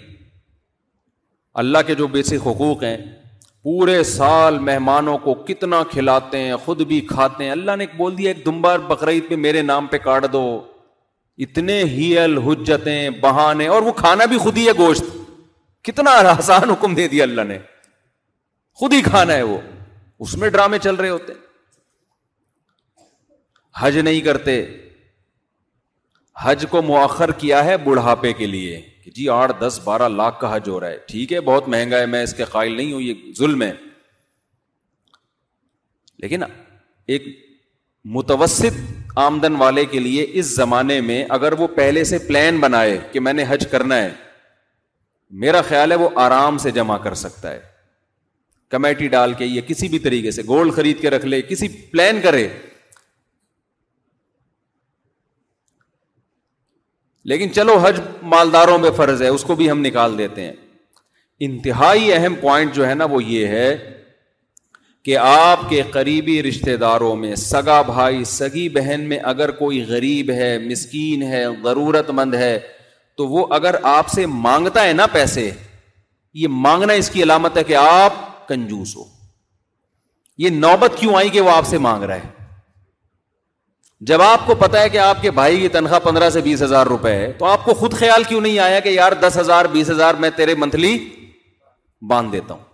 اللہ 1.63 1.79
کے 1.87 1.95
جو 2.01 2.07
بیسک 2.13 2.47
حقوق 2.47 2.83
ہیں 2.85 2.97
پورے 3.65 4.03
سال 4.11 4.59
مہمانوں 4.69 5.17
کو 5.25 5.35
کتنا 5.49 5.83
کھلاتے 5.91 6.39
ہیں 6.43 6.57
خود 6.65 6.81
بھی 6.93 7.01
کھاتے 7.11 7.45
ہیں 7.45 7.51
اللہ 7.51 7.77
نے 7.79 7.87
بول 7.97 8.17
دیا 8.19 8.31
ایک 8.31 8.45
دمبار 8.47 8.79
بقرعید 8.93 9.29
پہ 9.29 9.37
میرے 9.47 9.63
نام 9.73 9.87
پہ 9.95 9.99
کاٹ 10.07 10.27
دو 10.33 10.45
اتنے 11.49 11.83
ہی 11.97 12.09
حجتیں 12.47 13.11
بہانے 13.27 13.67
اور 13.75 13.83
وہ 13.89 13.93
کھانا 14.05 14.25
بھی 14.33 14.39
خود 14.47 14.59
ہی 14.59 14.67
ہے 14.67 14.73
گوشت 14.79 15.13
کتنا 15.89 16.11
آسان 16.37 16.71
حکم 16.71 16.95
دے 16.95 17.09
دیا 17.09 17.23
اللہ 17.25 17.45
نے 17.53 17.59
خود 18.83 18.93
ہی 18.93 19.01
کھانا 19.11 19.35
ہے 19.37 19.43
وہ 19.53 19.59
اس 20.23 20.35
میں 20.39 20.49
ڈرامے 20.51 20.79
چل 20.85 20.95
رہے 20.95 21.09
ہوتے 21.09 21.33
حج 23.81 23.99
نہیں 23.99 24.21
کرتے 24.21 24.55
حج 26.43 26.65
کو 26.71 26.83
مؤخر 26.83 27.31
کیا 27.43 27.65
ہے 27.65 27.77
بڑھاپے 27.85 28.33
کے 28.41 28.47
لیے 28.47 28.81
کہ 29.05 29.11
جی 29.15 29.29
آٹھ 29.35 29.53
دس 29.61 29.79
بارہ 29.85 30.09
لاکھ 30.09 30.41
کا 30.41 30.55
حج 30.55 30.69
ہو 30.69 30.79
رہا 30.81 30.89
ہے 30.91 30.99
ٹھیک 31.09 31.33
ہے 31.33 31.41
بہت 31.49 31.69
مہنگا 31.75 31.99
ہے 32.01 32.07
میں 32.15 32.23
اس 32.23 32.35
کے 32.35 32.45
قائل 32.51 32.77
نہیں 32.77 32.93
ہوں 32.93 33.01
یہ 33.03 33.33
ظلم 33.39 33.63
ہے 33.63 33.73
لیکن 36.23 36.43
ایک 37.15 37.27
متوسط 38.19 38.79
آمدن 39.27 39.57
والے 39.61 39.85
کے 39.93 39.99
لیے 39.99 40.27
اس 40.41 40.55
زمانے 40.57 41.01
میں 41.07 41.25
اگر 41.39 41.53
وہ 41.61 41.67
پہلے 41.77 42.05
سے 42.11 42.19
پلان 42.27 42.59
بنائے 42.61 42.97
کہ 43.13 43.21
میں 43.27 43.33
نے 43.33 43.45
حج 43.49 43.67
کرنا 43.71 43.97
ہے 44.03 44.13
میرا 45.45 45.61
خیال 45.69 45.93
ہے 45.93 45.97
وہ 46.05 46.09
آرام 46.27 46.59
سے 46.67 46.71
جمع 46.81 46.97
کر 47.07 47.15
سکتا 47.25 47.51
ہے 47.53 47.59
کمیٹی 48.71 49.07
ڈال 49.15 49.33
کے 49.39 49.45
یا 49.47 49.61
کسی 49.67 49.89
بھی 49.89 49.99
طریقے 49.99 50.31
سے 50.31 50.43
گولڈ 50.49 50.73
خرید 50.75 51.01
کے 51.01 51.11
رکھ 51.11 51.25
لے 51.27 51.41
کسی 51.43 51.69
پلان 51.93 52.21
کرے 52.23 52.49
لیکن 57.31 57.53
چلو 57.55 57.77
حج 57.83 58.01
مالداروں 58.35 58.79
میں 58.79 58.91
فرض 58.97 59.23
ہے 59.23 59.29
اس 59.29 59.43
کو 59.45 59.55
بھی 59.55 59.71
ہم 59.71 59.81
نکال 59.87 60.17
دیتے 60.19 60.45
ہیں 60.45 60.53
انتہائی 61.47 62.13
اہم 62.13 62.35
پوائنٹ 62.41 62.75
جو 62.75 62.87
ہے 62.89 62.95
نا 62.95 63.05
وہ 63.11 63.23
یہ 63.25 63.47
ہے 63.57 63.77
کہ 65.05 65.17
آپ 65.19 65.69
کے 65.69 65.83
قریبی 65.93 66.43
رشتہ 66.43 66.71
داروں 66.81 67.15
میں 67.17 67.35
سگا 67.43 67.81
بھائی 67.83 68.25
سگی 68.33 68.69
بہن 68.69 69.01
میں 69.09 69.19
اگر 69.33 69.51
کوئی 69.61 69.83
غریب 69.89 70.31
ہے 70.41 70.57
مسکین 70.71 71.23
ہے 71.33 71.45
ضرورت 71.63 72.11
مند 72.21 72.35
ہے 72.45 72.59
تو 73.17 73.27
وہ 73.29 73.47
اگر 73.61 73.75
آپ 73.93 74.09
سے 74.15 74.27
مانگتا 74.49 74.87
ہے 74.87 74.93
نا 75.01 75.07
پیسے 75.13 75.51
یہ 76.43 76.49
مانگنا 76.67 76.93
اس 77.03 77.11
کی 77.11 77.23
علامت 77.23 77.57
ہے 77.59 77.65
کہ 77.73 77.77
آپ 77.81 78.29
کنجوس 78.53 78.95
ہو 78.97 79.05
یہ 80.45 80.51
نوبت 80.65 80.99
کیوں 81.01 81.15
آئی 81.17 81.29
کہ 81.37 81.41
وہ 81.47 81.51
آپ 81.61 81.67
سے 81.73 81.79
مانگ 81.87 82.05
رہا 82.11 82.25
ہے 82.27 82.39
جب 84.11 84.23
آپ 84.27 84.47
کو 84.47 84.55
پتا 84.61 84.83
ہے 84.83 84.89
کہ 84.93 84.99
آپ 85.07 85.19
کے 85.23 85.31
بھائی 85.39 85.59
کی 85.61 85.69
تنخواہ 85.73 85.99
پندرہ 86.05 86.29
سے 86.37 86.41
بیس 86.45 86.63
ہزار 86.63 86.87
روپے 86.93 87.13
ہے 87.17 87.27
تو 87.39 87.47
آپ 87.55 87.65
کو 87.65 87.73
خود 87.81 87.95
خیال 88.03 88.23
کیوں 88.29 88.41
نہیں 88.47 88.59
آیا 88.67 88.79
کہ 88.87 88.93
یار 88.99 89.17
دس 89.25 89.37
ہزار 89.41 89.65
بیس 89.75 89.91
ہزار 89.91 90.21
میں 90.23 90.31
تیرے 90.37 90.55
منتھلی 90.63 90.93
باندھ 92.13 92.33
دیتا 92.33 92.55
ہوں 92.55 92.65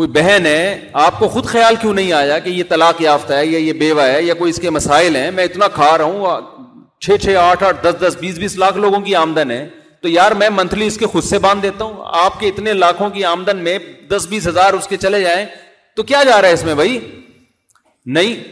کوئی 0.00 0.08
بہن 0.18 0.46
ہے 0.46 0.60
آپ 1.06 1.18
کو 1.18 1.28
خود 1.36 1.46
خیال 1.54 1.76
کیوں 1.84 1.94
نہیں 1.94 2.12
آیا 2.20 2.38
کہ 2.44 2.50
یہ 2.58 2.64
طلاق 2.72 3.00
یافتہ 3.02 3.32
ہے 3.40 3.46
یا 3.46 3.58
یہ 3.64 3.72
بیوہ 3.82 4.02
ہے 4.12 4.22
یا 4.22 4.34
کوئی 4.42 4.50
اس 4.50 4.60
کے 4.66 4.70
مسائل 4.76 5.16
ہیں 5.16 5.30
میں 5.38 5.44
اتنا 5.50 5.68
کھا 5.80 5.90
رہا 5.98 6.12
ہوں 6.12 7.02
چھ 7.06 7.16
چھ 7.24 7.36
آٹھ 7.44 7.64
آٹھ 7.70 7.82
دس 7.86 8.00
دس 8.04 8.16
بیس 8.20 8.38
بیس 8.44 8.56
لاکھ 8.64 8.78
لوگوں 8.84 9.00
کی 9.08 9.14
آمدن 9.24 9.50
ہے 9.56 9.60
تو 10.00 10.08
یار 10.08 10.32
میں 10.38 10.48
منتھلی 10.54 10.86
اس 10.86 10.96
کے 10.98 11.06
خود 11.12 11.24
سے 11.24 11.38
باندھ 11.44 11.62
دیتا 11.62 11.84
ہوں 11.84 12.02
آپ 12.18 12.38
کے 12.40 12.48
اتنے 12.48 12.72
لاکھوں 12.72 13.08
کی 13.10 13.24
آمدن 13.24 13.64
میں 13.64 13.78
دس 14.08 14.26
بیس 14.30 14.46
ہزار 14.48 14.72
اس 14.74 14.86
کے 14.88 14.96
چلے 15.04 15.20
جائیں 15.22 15.44
تو 15.96 16.02
کیا 16.10 16.22
جا 16.28 16.40
رہا 16.40 16.48
ہے 16.48 16.52
اس 16.54 16.64
میں 16.64 16.74
بھائی 16.80 16.98
نہیں 18.18 18.42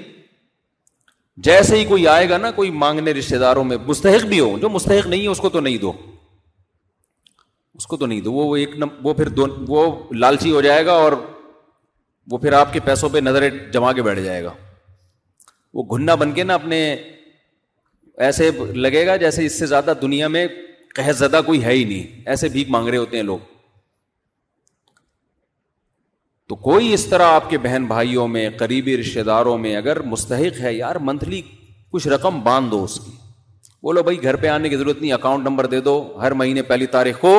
جیسے 1.48 1.76
ہی 1.76 1.84
کوئی 1.84 2.06
آئے 2.08 2.28
گا 2.28 2.36
نا 2.38 2.50
کوئی 2.58 2.70
مانگنے 2.82 3.12
رشتے 3.14 3.38
داروں 3.38 3.64
میں 3.64 3.76
مستحق 3.86 4.24
بھی 4.26 4.40
ہو 4.40 4.56
جو 4.58 4.68
مستحق 4.76 5.06
نہیں 5.06 5.22
ہے 5.22 5.28
اس 5.34 5.38
کو 5.38 5.48
تو 5.56 5.60
نہیں 5.60 5.76
دو 5.82 5.92
اس 7.78 7.86
کو 7.86 7.96
تو 7.96 8.06
نہیں 8.06 8.20
دو 8.20 8.32
وہ 8.32 8.56
ایک 8.56 8.76
نم... 8.78 8.88
وہ 9.02 9.14
پھر 9.14 9.26
وہ 9.68 9.86
لالچی 10.24 10.50
ہو 10.52 10.60
جائے 10.66 10.84
گا 10.86 10.92
اور 11.00 11.12
وہ 12.30 12.38
پھر 12.44 12.52
آپ 12.60 12.72
کے 12.72 12.80
پیسوں 12.84 13.08
پہ 13.12 13.18
نظر 13.20 13.48
جما 13.72 13.92
کے 13.98 14.02
بیٹھ 14.02 14.20
جائے 14.20 14.42
گا 14.44 14.52
وہ 15.74 15.82
گھننا 15.96 16.14
بن 16.22 16.32
کے 16.32 16.44
نا 16.44 16.54
اپنے 16.54 16.80
ایسے 18.28 18.50
لگے 18.84 19.06
گا 19.06 19.16
جیسے 19.24 19.44
اس 19.46 19.58
سے 19.58 19.66
زیادہ 19.66 19.92
دنیا 20.02 20.28
میں 20.36 20.46
زدہ 21.18 21.40
کوئی 21.46 21.62
ہے 21.64 21.72
ہی 21.72 21.84
نہیں 21.84 22.20
ایسے 22.30 22.48
بھیک 22.48 22.68
مانگ 22.70 22.88
رہے 22.88 22.98
ہوتے 22.98 23.16
ہیں 23.16 23.24
لوگ 23.24 23.38
تو 26.48 26.54
کوئی 26.64 26.92
اس 26.94 27.04
طرح 27.06 27.30
آپ 27.34 27.48
کے 27.50 27.58
بہن 27.58 27.84
بھائیوں 27.86 28.26
میں 28.28 28.48
قریبی 28.58 28.96
رشتے 28.96 29.22
داروں 29.28 29.56
میں 29.58 29.74
اگر 29.76 30.00
مستحق 30.10 30.60
ہے 30.60 30.72
یار 30.74 30.96
منتھلی 31.02 31.40
کچھ 31.92 32.06
رقم 32.08 32.40
باندھ 32.42 32.70
دو 32.70 32.82
اس 32.84 32.98
کی 33.04 33.10
بولو 33.82 34.02
بھائی 34.02 34.22
گھر 34.22 34.36
پہ 34.36 34.46
آنے 34.48 34.68
کی 34.68 34.76
ضرورت 34.76 35.00
نہیں 35.00 35.12
اکاؤنٹ 35.12 35.44
نمبر 35.46 35.66
دے 35.72 35.80
دو 35.80 35.96
ہر 36.22 36.32
مہینے 36.42 36.62
پہلی 36.70 36.86
تاریخ 36.94 37.18
کو 37.20 37.34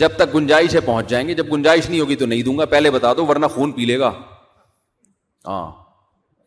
جب 0.00 0.12
تک 0.16 0.34
گنجائش 0.34 0.74
ہے 0.74 0.80
پہنچ 0.80 1.08
جائیں 1.10 1.26
گے 1.28 1.34
جب 1.34 1.52
گنجائش 1.52 1.88
نہیں 1.88 2.00
ہوگی 2.00 2.16
تو 2.16 2.26
نہیں 2.26 2.42
دوں 2.42 2.56
گا 2.58 2.64
پہلے 2.74 2.90
بتا 2.90 3.12
دو 3.16 3.26
ورنہ 3.26 3.46
خون 3.54 3.72
پی 3.72 3.84
لے 3.86 3.98
گا 3.98 4.12
ہاں 5.46 5.70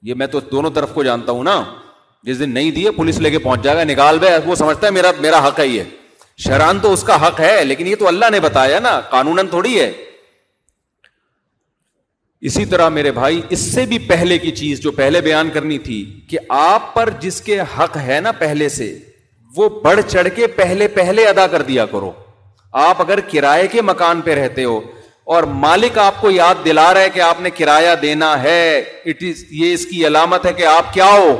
یہ 0.07 0.13
میں 0.21 0.28
تو 0.28 0.39
دونوں 0.51 0.69
طرف 0.76 0.93
کو 0.93 1.03
جانتا 1.03 1.32
ہوں 1.32 1.43
نا 1.43 1.61
جس 2.28 2.39
دن 2.39 2.53
نہیں 2.53 2.71
دیے 2.71 2.91
پولیس 2.95 3.19
لے 3.19 3.30
کے 3.32 3.39
پہنچ 3.39 3.63
جائے 3.63 3.78
گا 3.78 3.84
نکال 3.91 4.19
بے 4.19 4.28
وہ 4.45 4.55
سمجھتا 4.55 4.88
ہے 4.88 4.91
میرا 4.91 5.11
میرا 5.21 5.47
حق 5.47 5.59
ہے 5.59 5.67
یہ 5.67 5.84
شران 6.41 6.79
تو 6.81 6.91
اس 6.93 7.03
کا 7.03 7.15
حق 7.27 7.39
ہے 7.41 7.63
لیکن 7.65 7.88
یہ 7.88 7.95
تو 7.99 8.07
اللہ 8.07 8.29
نے 8.31 8.39
بتایا 8.39 8.79
نا 8.84 8.99
قانون 9.09 9.47
تھوڑی 9.49 9.79
ہے 9.79 9.91
اسی 12.49 12.63
طرح 12.71 12.89
میرے 12.93 13.11
بھائی 13.17 13.41
اس 13.55 13.59
سے 13.73 13.86
بھی 13.89 13.97
پہلے 14.07 14.38
کی 14.38 14.51
چیز 14.55 14.79
جو 14.84 14.91
پہلے 14.91 15.19
بیان 15.27 15.49
کرنی 15.53 15.77
تھی 15.84 16.03
کہ 16.29 16.38
آپ 16.59 16.93
پر 16.93 17.09
جس 17.19 17.39
کے 17.41 17.59
حق 17.77 17.97
ہے 18.07 18.19
نا 18.23 18.31
پہلے 18.39 18.67
سے 18.77 18.93
وہ 19.55 19.69
بڑھ 19.84 19.99
چڑھ 20.07 20.27
کے 20.36 20.47
پہلے 20.57 20.88
پہلے 20.97 21.25
ادا 21.27 21.45
کر 21.47 21.61
دیا 21.67 21.86
کرو 21.91 22.11
آپ 22.88 23.01
اگر 23.01 23.19
کرائے 23.31 23.67
کے 23.71 23.81
مکان 23.91 24.21
پہ 24.21 24.34
رہتے 24.36 24.63
ہو 24.63 24.79
اور 25.34 25.43
مالک 25.63 25.97
آپ 25.99 26.19
کو 26.21 26.31
یاد 26.31 26.65
دلا 26.65 26.93
رہا 26.93 27.01
ہے 27.01 27.09
کہ 27.13 27.19
آپ 27.21 27.41
نے 27.41 27.49
کرایہ 27.57 27.95
دینا 28.01 28.31
ہے 28.43 28.79
اٹ 28.79 29.23
از 29.29 29.43
یہ 29.61 29.73
اس 29.73 29.86
کی 29.91 30.05
علامت 30.07 30.45
ہے 30.45 30.53
کہ 30.53 30.65
آپ 30.65 30.93
کیا 30.93 31.05
ہو 31.11 31.36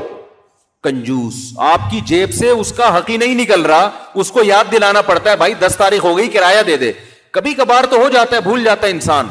کنجوس 0.84 1.36
آپ 1.72 1.90
کی 1.90 2.00
جیب 2.08 2.32
سے 2.34 2.48
اس 2.62 2.72
کا 2.76 2.96
حق 2.96 3.10
ہی 3.10 3.16
نہیں 3.22 3.34
نکل 3.42 3.62
رہا 3.72 3.88
اس 4.22 4.30
کو 4.32 4.42
یاد 4.44 4.72
دلانا 4.72 5.02
پڑتا 5.10 5.30
ہے 5.30 5.36
بھائی 5.42 5.54
دس 5.64 5.76
تاریخ 5.78 6.04
ہو 6.04 6.16
گئی 6.16 6.28
کرایہ 6.36 6.62
دے 6.66 6.76
دے 6.82 6.92
کبھی 7.36 7.54
کبھار 7.60 7.84
تو 7.94 8.00
ہو 8.04 8.08
جاتا 8.16 8.36
ہے 8.36 8.40
بھول 8.48 8.64
جاتا 8.64 8.86
ہے 8.86 8.90
انسان 8.98 9.28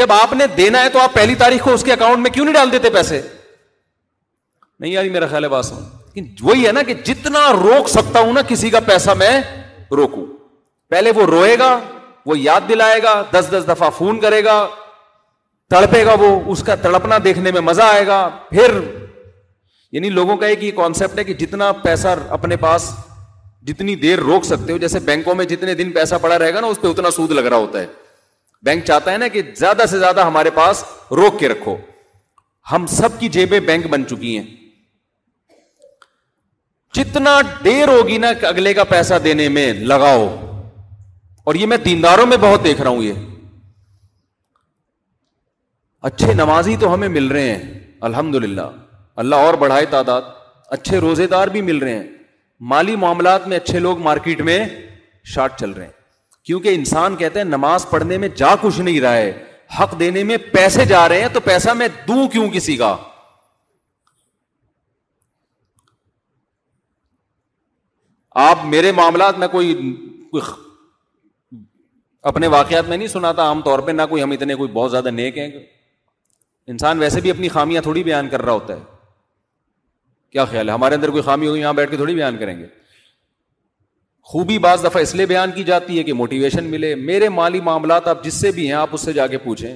جب 0.00 0.12
آپ 0.12 0.32
نے 0.42 0.46
دینا 0.56 0.82
ہے 0.84 0.88
تو 0.96 1.00
آپ 1.00 1.12
پہلی 1.14 1.34
تاریخ 1.44 1.62
کو 1.64 1.72
اس 1.78 1.84
کے 1.88 1.92
اکاؤنٹ 1.92 2.18
میں 2.26 2.30
کیوں 2.36 2.44
نہیں 2.44 2.54
ڈال 2.54 2.72
دیتے 2.72 2.90
پیسے 2.98 3.20
نہیں 4.80 4.92
یار 4.92 5.08
میرا 5.16 5.26
خیال 5.34 5.44
ہے 5.44 5.48
بات 5.48 5.72
لیکن 5.74 6.28
وہی 6.46 6.66
ہے 6.66 6.72
نا 6.78 6.82
کہ 6.88 6.94
جتنا 7.10 7.40
روک 7.62 7.88
سکتا 7.88 8.20
ہوں 8.26 8.32
نا 8.38 8.42
کسی 8.48 8.70
کا 8.70 8.80
پیسہ 8.88 9.10
میں 9.22 9.30
روکوں 10.00 10.26
پہلے 10.94 11.10
وہ 11.14 11.26
روئے 11.34 11.58
گا 11.58 11.68
وہ 12.30 12.38
یاد 12.38 12.68
دلائے 12.68 13.02
گا 13.02 13.14
دس 13.32 13.48
دس 13.52 13.68
دفعہ 13.68 13.90
فون 13.98 14.20
کرے 14.20 14.44
گا 14.44 14.56
تڑپے 15.70 16.04
گا 16.06 16.14
وہ 16.20 16.28
اس 16.52 16.62
کا 16.66 16.74
تڑپنا 16.82 17.18
دیکھنے 17.24 17.50
میں 17.52 17.60
مزہ 17.68 17.82
آئے 17.92 18.06
گا 18.06 18.18
پھر 18.50 18.70
یعنی 19.94 20.08
لوگوں 20.10 20.36
کا 20.36 20.46
ایک 20.52 20.62
یہ 20.64 20.70
کانسیپٹ 20.76 21.18
ہے 21.18 21.24
کہ 21.24 21.34
جتنا 21.40 21.70
پیسہ 21.82 22.14
اپنے 22.36 22.56
پاس 22.62 22.90
جتنی 23.66 23.94
دیر 24.04 24.18
روک 24.28 24.44
سکتے 24.44 24.72
ہو 24.72 24.78
جیسے 24.84 24.98
بینکوں 25.10 25.34
میں 25.40 25.44
جتنے 25.52 25.74
دن 25.80 25.92
پیسہ 25.98 26.14
پڑا 26.22 26.38
رہے 26.38 26.54
گا 26.54 26.60
نا 26.60 26.66
اس 26.66 26.80
پہ 26.80 26.88
اتنا 26.88 27.10
سود 27.18 27.30
لگ 27.38 27.46
رہا 27.52 27.56
ہوتا 27.66 27.80
ہے 27.80 27.86
بینک 28.68 28.84
چاہتا 28.86 29.12
ہے 29.12 29.16
نا 29.22 29.28
کہ 29.36 29.42
زیادہ 29.58 29.82
سے 29.90 29.98
زیادہ 29.98 30.24
ہمارے 30.26 30.50
پاس 30.58 30.82
روک 31.22 31.38
کے 31.40 31.48
رکھو 31.48 31.76
ہم 32.72 32.86
سب 32.96 33.18
کی 33.20 33.28
جیبیں 33.38 33.58
بینک 33.68 33.86
بن 33.94 34.06
چکی 34.10 34.36
ہیں 34.38 34.44
جتنا 37.00 37.38
دیر 37.64 37.88
ہوگی 37.88 38.18
نا 38.24 38.28
اگلے 38.48 38.74
کا 38.80 38.84
پیسہ 38.94 39.18
دینے 39.24 39.48
میں 39.58 39.72
لگاؤ 39.92 40.26
اور 41.46 41.54
یہ 41.60 41.66
میں 41.72 41.76
دینداروں 41.84 42.26
میں 42.32 42.36
بہت 42.50 42.64
دیکھ 42.64 42.80
رہا 42.80 42.90
ہوں 42.90 43.02
یہ 43.02 43.26
اچھے 46.10 46.34
نمازی 46.42 46.76
تو 46.80 46.94
ہمیں 46.94 47.08
مل 47.18 47.26
رہے 47.36 47.52
ہیں 47.54 47.62
الحمد 48.10 48.34
للہ 48.44 48.68
اللہ 49.22 49.48
اور 49.48 49.54
بڑھائے 49.62 49.84
تعداد 49.90 50.22
اچھے 50.76 50.98
روزے 51.00 51.26
دار 51.34 51.48
بھی 51.54 51.60
مل 51.62 51.78
رہے 51.78 51.94
ہیں 51.98 52.06
مالی 52.70 52.94
معاملات 53.04 53.46
میں 53.48 53.56
اچھے 53.56 53.78
لوگ 53.78 53.98
مارکیٹ 54.02 54.40
میں 54.48 54.58
شارٹ 55.34 55.58
چل 55.60 55.70
رہے 55.72 55.84
ہیں 55.84 55.92
کیونکہ 56.44 56.74
انسان 56.74 57.16
کہتے 57.16 57.38
ہیں 57.38 57.44
نماز 57.46 57.88
پڑھنے 57.90 58.18
میں 58.24 58.28
جا 58.36 58.54
کچھ 58.60 58.80
نہیں 58.80 59.00
رہا 59.00 59.16
ہے 59.16 59.30
حق 59.80 59.98
دینے 60.00 60.22
میں 60.30 60.36
پیسے 60.52 60.84
جا 60.86 61.08
رہے 61.08 61.20
ہیں 61.20 61.28
تو 61.32 61.40
پیسہ 61.44 61.70
میں 61.76 61.88
دوں 62.08 62.26
کیوں 62.32 62.48
کسی 62.54 62.76
کا 62.76 62.96
آپ 68.48 68.64
میرے 68.70 68.90
معاملات 68.92 69.38
میں 69.38 69.48
کوئی 69.48 69.74
اپنے 72.30 72.46
واقعات 72.56 72.88
میں 72.88 72.96
نہیں 72.96 73.08
سنا 73.08 73.30
تھا 73.38 73.42
عام 73.42 73.60
طور 73.62 73.78
پہ 73.88 73.92
نہ 73.92 74.02
کوئی 74.10 74.22
ہم 74.22 74.30
اتنے 74.36 74.54
کوئی 74.60 74.70
بہت 74.72 74.90
زیادہ 74.90 75.10
نیک 75.20 75.38
ہیں 75.38 75.50
انسان 76.74 76.98
ویسے 76.98 77.20
بھی 77.20 77.30
اپنی 77.30 77.48
خامیاں 77.56 77.82
تھوڑی 77.82 78.02
بیان 78.04 78.28
کر 78.28 78.42
رہا 78.42 78.52
ہوتا 78.52 78.76
ہے 78.76 78.93
کیا 80.34 80.44
خیال 80.50 80.68
ہے 80.68 80.74
ہمارے 80.74 80.94
اندر 80.94 81.10
کوئی 81.14 81.22
خامی 81.22 81.46
ہوگی 81.46 81.60
یہاں 81.60 81.72
بیٹھ 81.78 81.90
کے 81.90 81.96
تھوڑی 81.96 82.14
بیان 82.14 82.36
کریں 82.36 82.58
گے 82.58 82.64
خوبی 84.32 84.56
بعض 84.64 84.84
دفعہ 84.84 85.02
اس 85.02 85.14
لیے 85.14 85.26
بیان 85.32 85.50
کی 85.54 85.64
جاتی 85.64 85.98
ہے 85.98 86.02
کہ 86.04 86.12
موٹیویشن 86.20 86.64
ملے 86.70 86.94
میرے 87.10 87.28
مالی 87.34 87.60
معاملات 87.68 88.08
آپ 88.08 88.22
جس 88.24 88.34
سے 88.40 88.50
بھی 88.56 88.64
ہیں 88.66 88.72
آپ 88.80 88.88
اس 88.94 89.00
سے 89.08 89.12
جا 89.18 89.26
کے 89.34 89.38
پوچھیں 89.44 89.74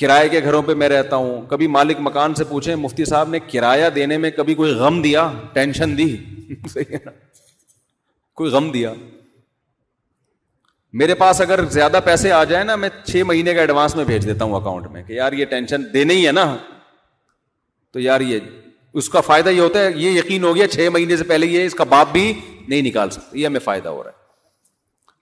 کرایہ 0.00 0.28
کے 0.30 0.42
گھروں 0.42 0.60
پہ 0.66 0.74
میں 0.82 0.88
رہتا 0.88 1.16
ہوں 1.22 1.40
کبھی 1.50 1.66
مالک 1.78 1.96
مکان 2.00 2.34
سے 2.34 2.44
پوچھیں 2.50 2.74
مفتی 2.84 3.04
صاحب 3.04 3.28
نے 3.30 3.38
کرایہ 3.52 3.88
دینے 3.94 4.18
میں 4.18 4.30
کبھی 4.36 4.54
کوئی 4.62 4.72
غم 4.84 5.00
دیا 5.02 5.28
ٹینشن 5.54 5.96
دی 5.98 6.06
کوئی 8.34 8.50
غم 8.52 8.70
دیا 8.72 8.92
میرے 11.02 11.14
پاس 11.14 11.40
اگر 11.40 11.64
زیادہ 11.78 12.00
پیسے 12.04 12.32
آ 12.32 12.42
جائیں 12.52 12.64
نا 12.64 12.76
میں 12.84 12.88
چھ 13.04 13.22
مہینے 13.26 13.54
کا 13.54 13.60
ایڈوانس 13.60 13.94
میں 13.96 14.04
بھیج 14.04 14.26
دیتا 14.26 14.44
ہوں 14.44 14.54
اکاؤنٹ 14.56 14.86
میں 14.92 15.02
کہ 15.02 15.12
یار 15.12 15.32
یہ 15.32 15.44
ٹینشن 15.56 15.92
دینے 15.94 16.14
ہی 16.14 16.26
ہے 16.26 16.32
نا 16.40 16.46
تو 17.92 18.00
یار 18.00 18.20
یہ 18.20 18.38
اس 18.98 19.08
کا 19.08 19.20
فائدہ 19.20 19.48
یہ 19.50 19.60
ہوتا 19.60 19.80
ہے 19.80 19.90
یہ 20.02 20.18
یقین 20.18 20.44
ہو 20.44 20.54
گیا 20.54 20.66
چھ 20.68 20.88
مہینے 20.92 21.16
سے 21.16 21.24
پہلے 21.24 21.46
یہ 21.46 21.64
اس 21.66 21.74
کا 21.74 21.84
باپ 21.90 22.12
بھی 22.12 22.32
نہیں 22.68 22.82
نکال 22.82 23.10
سکتا 23.10 23.36
یہ 23.38 23.46
ہمیں 23.46 23.60
فائدہ 23.64 23.88
ہو 23.88 24.02
رہا 24.02 24.10
ہے 24.10 24.18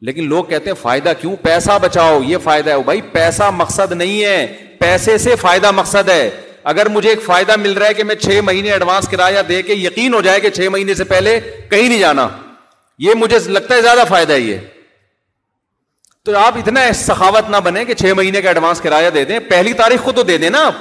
لیکن 0.07 0.29
لوگ 0.29 0.45
کہتے 0.45 0.71
ہیں 0.71 0.77
فائدہ 0.83 1.13
کیوں 1.21 1.35
پیسہ 1.43 1.79
بچاؤ 1.83 2.21
یہ 2.27 2.37
فائدہ 2.43 2.71
ہے 2.71 2.83
بھائی 2.85 3.01
پیسہ 3.13 3.51
مقصد 3.57 3.93
نہیں 3.93 4.23
ہے 4.25 4.39
پیسے 4.81 5.17
سے 5.19 5.37
فائدہ 5.37 5.71
مقصد 5.81 6.09
ہے 6.09 6.29
اگر 6.73 6.89
مجھے 6.95 7.09
ایک 7.09 7.23
فائدہ 7.23 7.57
مل 7.61 7.73
رہا 7.73 7.87
ہے 7.89 7.95
کہ 7.95 8.05
میں 8.05 8.15
چھ 8.15 8.41
مہینے 8.45 8.71
ایڈوانس 8.73 9.09
کرایہ 9.11 9.43
دے 9.49 9.61
کے 9.63 9.73
یقین 9.75 10.15
ہو 10.15 10.21
جائے 10.23 10.41
کہ 10.41 10.51
چھ 10.57 10.69
مہینے 10.73 10.95
سے 10.95 11.05
پہلے 11.13 11.39
کہیں 11.71 11.89
نہیں 11.89 11.99
جانا 11.99 12.29
یہ 13.05 13.15
مجھے 13.17 13.39
لگتا 13.49 13.75
ہے 13.75 13.83
زیادہ 13.83 14.05
فائدہ 14.09 14.33
ہے 14.33 14.41
یہ 14.41 14.59
تو 16.25 16.37
آپ 16.39 16.57
اتنا 16.59 16.81
سخاوت 16.95 17.49
نہ 17.51 17.57
بنے 17.65 17.85
کہ 17.85 17.95
چھ 17.95 18.13
مہینے 18.17 18.41
کا 18.43 18.49
ایڈوانس 18.49 18.81
کرایہ 18.81 19.11
دے 19.11 19.25
دیں 19.25 19.39
پہلی 19.49 19.73
تاریخ 19.83 20.03
کو 20.05 20.13
تو 20.13 20.23
دے 20.31 20.37
دیں 20.39 20.51
نا 20.51 20.65
آپ 20.67 20.75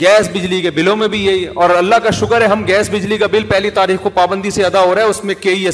گیس 0.00 0.28
بجلی 0.34 0.60
کے 0.62 0.70
بلوں 0.76 0.96
میں 0.96 1.06
بھی 1.14 1.24
یہی 1.24 1.44
اور 1.64 1.70
اللہ 1.70 1.94
کا 2.02 2.10
شکر 2.20 2.40
ہے 2.40 2.46
ہم 2.52 2.62
گیس 2.66 2.88
بجلی 2.92 3.16
کا 3.18 3.26
بل 3.30 3.44
پہلی 3.48 3.70
تاریخ 3.78 4.00
کو 4.02 4.10
پابندی 4.20 4.50
سے 4.56 4.64
ادا 4.64 4.80
ہو 4.84 4.94
رہا 4.94 5.02
ہے 5.02 5.14
اس 5.14 5.22
میں 5.30 5.34
کے 5.40 5.70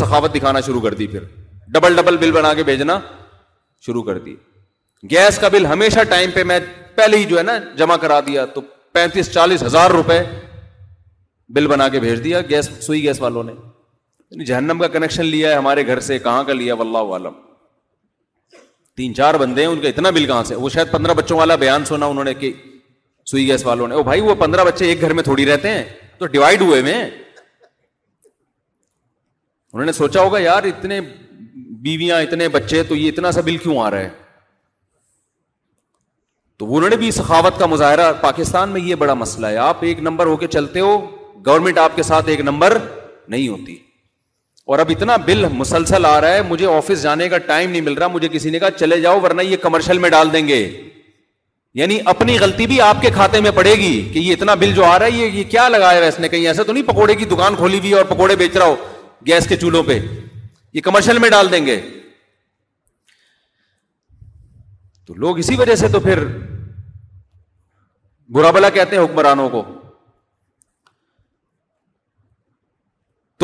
سخاوت 0.00 0.34
دکھانا 0.34 0.60
شروع 0.66 0.80
کر 0.80 0.94
دی 0.94 1.06
پھر 1.14 1.24
ڈبل 1.74 1.96
ڈبل 1.96 2.16
بل 2.24 2.30
بنا 2.32 2.52
کے 2.54 2.62
بھیجنا 2.70 2.98
شروع 3.86 4.02
کر 4.08 4.18
دی 4.26 4.34
گیس 5.10 5.38
کا 5.38 5.48
بل 5.56 5.66
ہمیشہ 5.66 6.02
ٹائم 6.08 6.30
پہ 6.34 6.42
میں 6.52 6.58
پہلے 6.94 7.16
ہی 7.18 7.24
جو 7.32 7.38
ہے 7.38 7.42
نا 7.48 7.58
جمع 7.82 7.96
کرا 8.06 8.20
دیا 8.26 8.44
تو 8.54 8.60
پینتیس 8.94 9.30
چالیس 9.34 9.62
ہزار 9.62 9.90
روپے 9.98 10.20
بل 11.56 11.66
بنا 11.74 11.88
کے 11.94 12.00
بھیج 12.06 12.22
دیا 12.24 12.40
گیس 12.48 12.70
سوئی 12.86 13.02
گیس 13.02 13.20
والوں 13.20 13.44
نے 13.52 14.44
جہنم 14.50 14.78
کا 14.78 14.88
کنیکشن 14.96 15.26
لیا 15.26 15.48
ہے 15.50 15.54
ہمارے 15.62 15.86
گھر 15.92 16.00
سے 16.08 16.18
کہاں 16.26 16.42
کا 16.50 16.52
لیا 16.62 16.74
واللہ 16.80 17.10
عالم 17.18 17.38
تین 18.96 19.14
چار 19.14 19.34
بندے 19.42 19.60
ہیں 19.66 19.70
ان 19.74 19.80
کا 19.80 19.88
اتنا 19.94 20.10
بل 20.18 20.26
کہاں 20.32 20.42
سے 20.50 20.54
وہ 20.64 20.68
شاید 20.74 20.90
پندرہ 20.90 21.14
بچوں 21.22 21.38
والا 21.38 21.54
بیان 21.64 21.84
سنا 21.92 22.06
انہوں 22.14 22.24
نے 22.30 22.34
کہ 22.42 22.52
سوئی 23.30 23.46
گیس 23.48 23.64
والوں 23.66 23.88
نے 23.88 24.02
بھائی 24.04 24.20
وہ 24.20 24.34
پندرہ 24.38 24.64
بچے 24.64 24.86
ایک 24.88 25.00
گھر 25.00 25.12
میں 25.14 25.22
تھوڑی 25.22 25.46
رہتے 25.46 25.70
ہیں 25.72 25.82
تو 26.18 26.26
ڈیوائڈ 26.36 26.60
ہوئے 26.62 26.80
میں 29.74 29.92
سوچا 29.94 30.22
ہوگا 30.22 30.38
یار 30.38 30.62
اتنے 30.66 31.00
بیویاں 31.82 32.20
اتنے 32.22 32.48
بچے 32.56 32.82
تو 32.88 32.96
یہ 32.96 33.08
اتنا 33.08 33.32
سا 33.32 33.40
بل 33.44 33.56
کیوں 33.56 33.78
آ 33.82 33.90
رہا 33.90 33.98
ہے 34.00 34.08
تو 36.58 36.74
انہوں 36.76 36.90
نے 36.90 36.96
بھی 36.96 37.10
سخاوت 37.18 37.58
کا 37.58 37.66
مظاہرہ 37.66 38.12
پاکستان 38.20 38.68
میں 38.70 38.80
یہ 38.84 38.94
بڑا 39.02 39.14
مسئلہ 39.14 39.46
ہے 39.46 39.56
آپ 39.66 39.84
ایک 39.84 40.00
نمبر 40.08 40.26
ہو 40.26 40.36
کے 40.36 40.46
چلتے 40.56 40.80
ہو 40.80 40.96
گورنمنٹ 41.46 41.78
آپ 41.78 41.94
کے 41.96 42.02
ساتھ 42.02 42.28
ایک 42.28 42.40
نمبر 42.48 42.76
نہیں 43.28 43.46
ہوتی 43.48 43.76
اور 44.72 44.78
اب 44.78 44.90
اتنا 44.90 45.16
بل 45.26 45.44
مسلسل 45.52 46.04
آ 46.06 46.20
رہا 46.20 46.32
ہے 46.34 46.42
مجھے 46.48 46.66
آفس 46.74 47.02
جانے 47.02 47.28
کا 47.28 47.38
ٹائم 47.46 47.70
نہیں 47.70 47.80
مل 47.82 47.92
رہا 47.98 48.06
مجھے 48.08 48.28
کسی 48.32 48.50
نے 48.50 48.58
کہا 48.58 48.70
چلے 48.78 49.00
جاؤ 49.00 49.20
ورنہ 49.22 49.42
یہ 49.42 49.56
کمرشل 49.62 49.98
میں 49.98 50.10
ڈال 50.10 50.32
دیں 50.32 50.46
گے 50.48 50.58
یعنی 51.78 51.98
اپنی 52.12 52.36
غلطی 52.38 52.66
بھی 52.66 52.80
آپ 52.80 53.00
کے 53.02 53.10
کھاتے 53.14 53.40
میں 53.40 53.50
پڑے 53.54 53.74
گی 53.80 53.90
کہ 54.12 54.18
یہ 54.18 54.32
اتنا 54.32 54.54
بل 54.62 54.72
جو 54.74 54.84
آ 54.84 54.98
رہا 54.98 55.06
ہے 55.06 55.10
یہ 55.34 55.42
کیا 55.50 55.68
لگایا 55.68 56.06
اس 56.06 56.18
نے 56.20 56.28
کہیں 56.28 56.46
ایسے 56.46 56.64
تو 56.64 56.72
نہیں 56.72 56.86
پکوڑے 56.86 57.14
کی 57.16 57.24
دکان 57.32 57.56
کھولی 57.56 57.78
ہوئی 57.78 57.92
اور 57.94 58.04
پکوڑے 58.14 58.36
بیچ 58.36 58.56
رہا 58.56 58.66
ہو 58.66 58.74
گیس 59.26 59.46
کے 59.48 59.56
چولہوں 59.56 59.82
پہ 59.88 59.98
یہ 60.72 60.80
کمرشل 60.88 61.18
میں 61.18 61.28
ڈال 61.30 61.50
دیں 61.52 61.64
گے 61.66 61.80
تو 65.06 65.14
لوگ 65.26 65.38
اسی 65.38 65.56
وجہ 65.58 65.74
سے 65.74 65.88
تو 65.92 66.00
پھر 66.00 66.24
برا 68.36 68.50
بلا 68.56 68.68
کہتے 68.70 68.96
ہیں 68.96 69.02
حکمرانوں 69.04 69.48
کو 69.50 69.62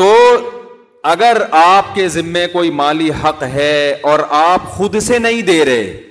تو 0.01 0.11
اگر 1.15 1.37
آپ 1.63 1.93
کے 1.95 2.07
ذمے 2.13 2.45
کوئی 2.53 2.69
مالی 2.81 3.09
حق 3.23 3.43
ہے 3.53 3.75
اور 4.11 4.19
آپ 4.39 4.63
خود 4.75 4.99
سے 5.07 5.19
نہیں 5.19 5.41
دے 5.51 5.63
رہے 5.65 6.06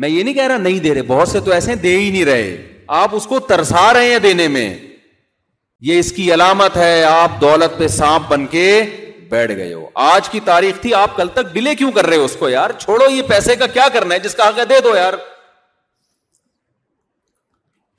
میں 0.00 0.08
یہ 0.08 0.22
نہیں 0.22 0.34
کہہ 0.34 0.46
رہا 0.46 0.56
نہیں 0.58 0.78
دے 0.86 0.94
رہے 0.94 1.02
بہت 1.10 1.28
سے 1.28 1.40
تو 1.44 1.50
ایسے 1.52 1.74
دے 1.84 1.96
ہی 1.98 2.10
نہیں 2.10 2.24
رہے 2.24 2.56
آپ 3.02 3.14
اس 3.16 3.26
کو 3.26 3.38
ترسا 3.50 3.92
رہے 3.94 4.10
ہیں 4.10 4.18
دینے 4.24 4.46
میں 4.56 4.66
یہ 5.90 5.98
اس 5.98 6.12
کی 6.12 6.32
علامت 6.34 6.76
ہے 6.76 7.02
آپ 7.04 7.40
دولت 7.40 7.78
پہ 7.78 7.86
سانپ 7.94 8.28
بن 8.30 8.46
کے 8.54 8.66
بیٹھ 9.30 9.52
گئے 9.56 9.72
ہو 9.72 9.86
آج 10.08 10.28
کی 10.30 10.40
تاریخ 10.44 10.80
تھی 10.82 10.92
آپ 10.94 11.16
کل 11.16 11.28
تک 11.34 11.52
ڈیلے 11.54 11.74
کیوں 11.76 11.90
کر 11.92 12.06
رہے 12.06 12.16
ہو 12.16 12.24
اس 12.24 12.36
کو 12.38 12.48
یار 12.48 12.70
چھوڑو 12.80 13.08
یہ 13.10 13.22
پیسے 13.28 13.56
کا 13.62 13.66
کیا 13.78 13.88
کرنا 13.92 14.14
ہے 14.14 14.18
جس 14.26 14.36
حق 14.40 14.58
ہے 14.58 14.64
دے 14.74 14.80
دو 14.84 14.94
یار 14.96 15.14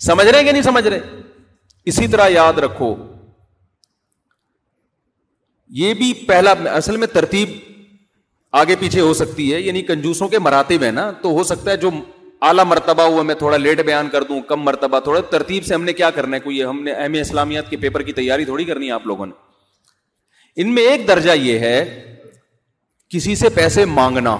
سمجھ 0.06 0.28
رہے 0.28 0.38
ہیں 0.39 0.45
کہ 0.45 0.52
نہیں 0.52 0.62
سمجھ 0.70 0.88
رہے 0.88 1.00
اسی 1.91 2.08
طرح 2.14 2.28
یاد 2.30 2.58
رکھو 2.66 2.95
یہ 5.82 5.93
بھی 6.02 6.14
پہلا 6.28 6.52
اصل 6.74 6.98
میں 6.98 7.08
ترتیب 7.14 7.58
آگے 8.60 8.76
پیچھے 8.80 9.00
ہو 9.02 9.14
سکتی 9.14 9.54
ہے 9.54 9.60
یعنی 9.62 9.82
کنجوسوں 9.84 10.28
کے 10.28 10.39
مراتب 10.39 10.84
ہیں 10.84 10.91
نا 10.91 11.10
تو 11.22 11.30
ہو 11.38 11.43
سکتا 11.43 11.72
ہے 11.72 11.78
جو 11.78 11.89
اعلیٰ 12.48 12.66
مرتبہ 12.66 13.04
ہوا 13.04 13.22
میں 13.24 13.36
تھوڑا 13.36 13.58
لیٹ 13.58 13.80
بیان 13.86 14.10
کر 14.10 14.24
دوں 14.24 14.39
کم 14.48 14.62
مرتبہ 14.64 15.00
تھوڑا 15.04 15.20
ترتیب 15.32 15.66
سے 15.66 15.74
ہم 15.74 15.84
نے 15.84 15.93
کیا 15.93 16.10
کرنا 16.16 16.36
ہے 16.36 16.41
کوئی 16.41 16.64
ہم 16.64 16.82
نے 16.84 16.91
اہم 16.93 17.14
اسلامیات 17.20 17.70
کے 17.70 17.78
پیپر 17.78 18.02
کی 18.10 18.14
تیاری 18.20 18.45
تھوڑی 18.45 18.66
کرنی 18.66 18.88
ہے 18.88 18.91
آپ 18.91 19.08
لوگوں 19.08 19.26
نے 19.26 19.32
ان 20.62 20.74
میں 20.76 20.84
ایک 20.91 21.08
درجہ 21.08 21.32
یہ 21.41 21.60
ہے 21.60 21.78
کسی 23.14 23.36
سے 23.36 23.50
پیسے 23.56 23.86
مانگنا 23.98 24.38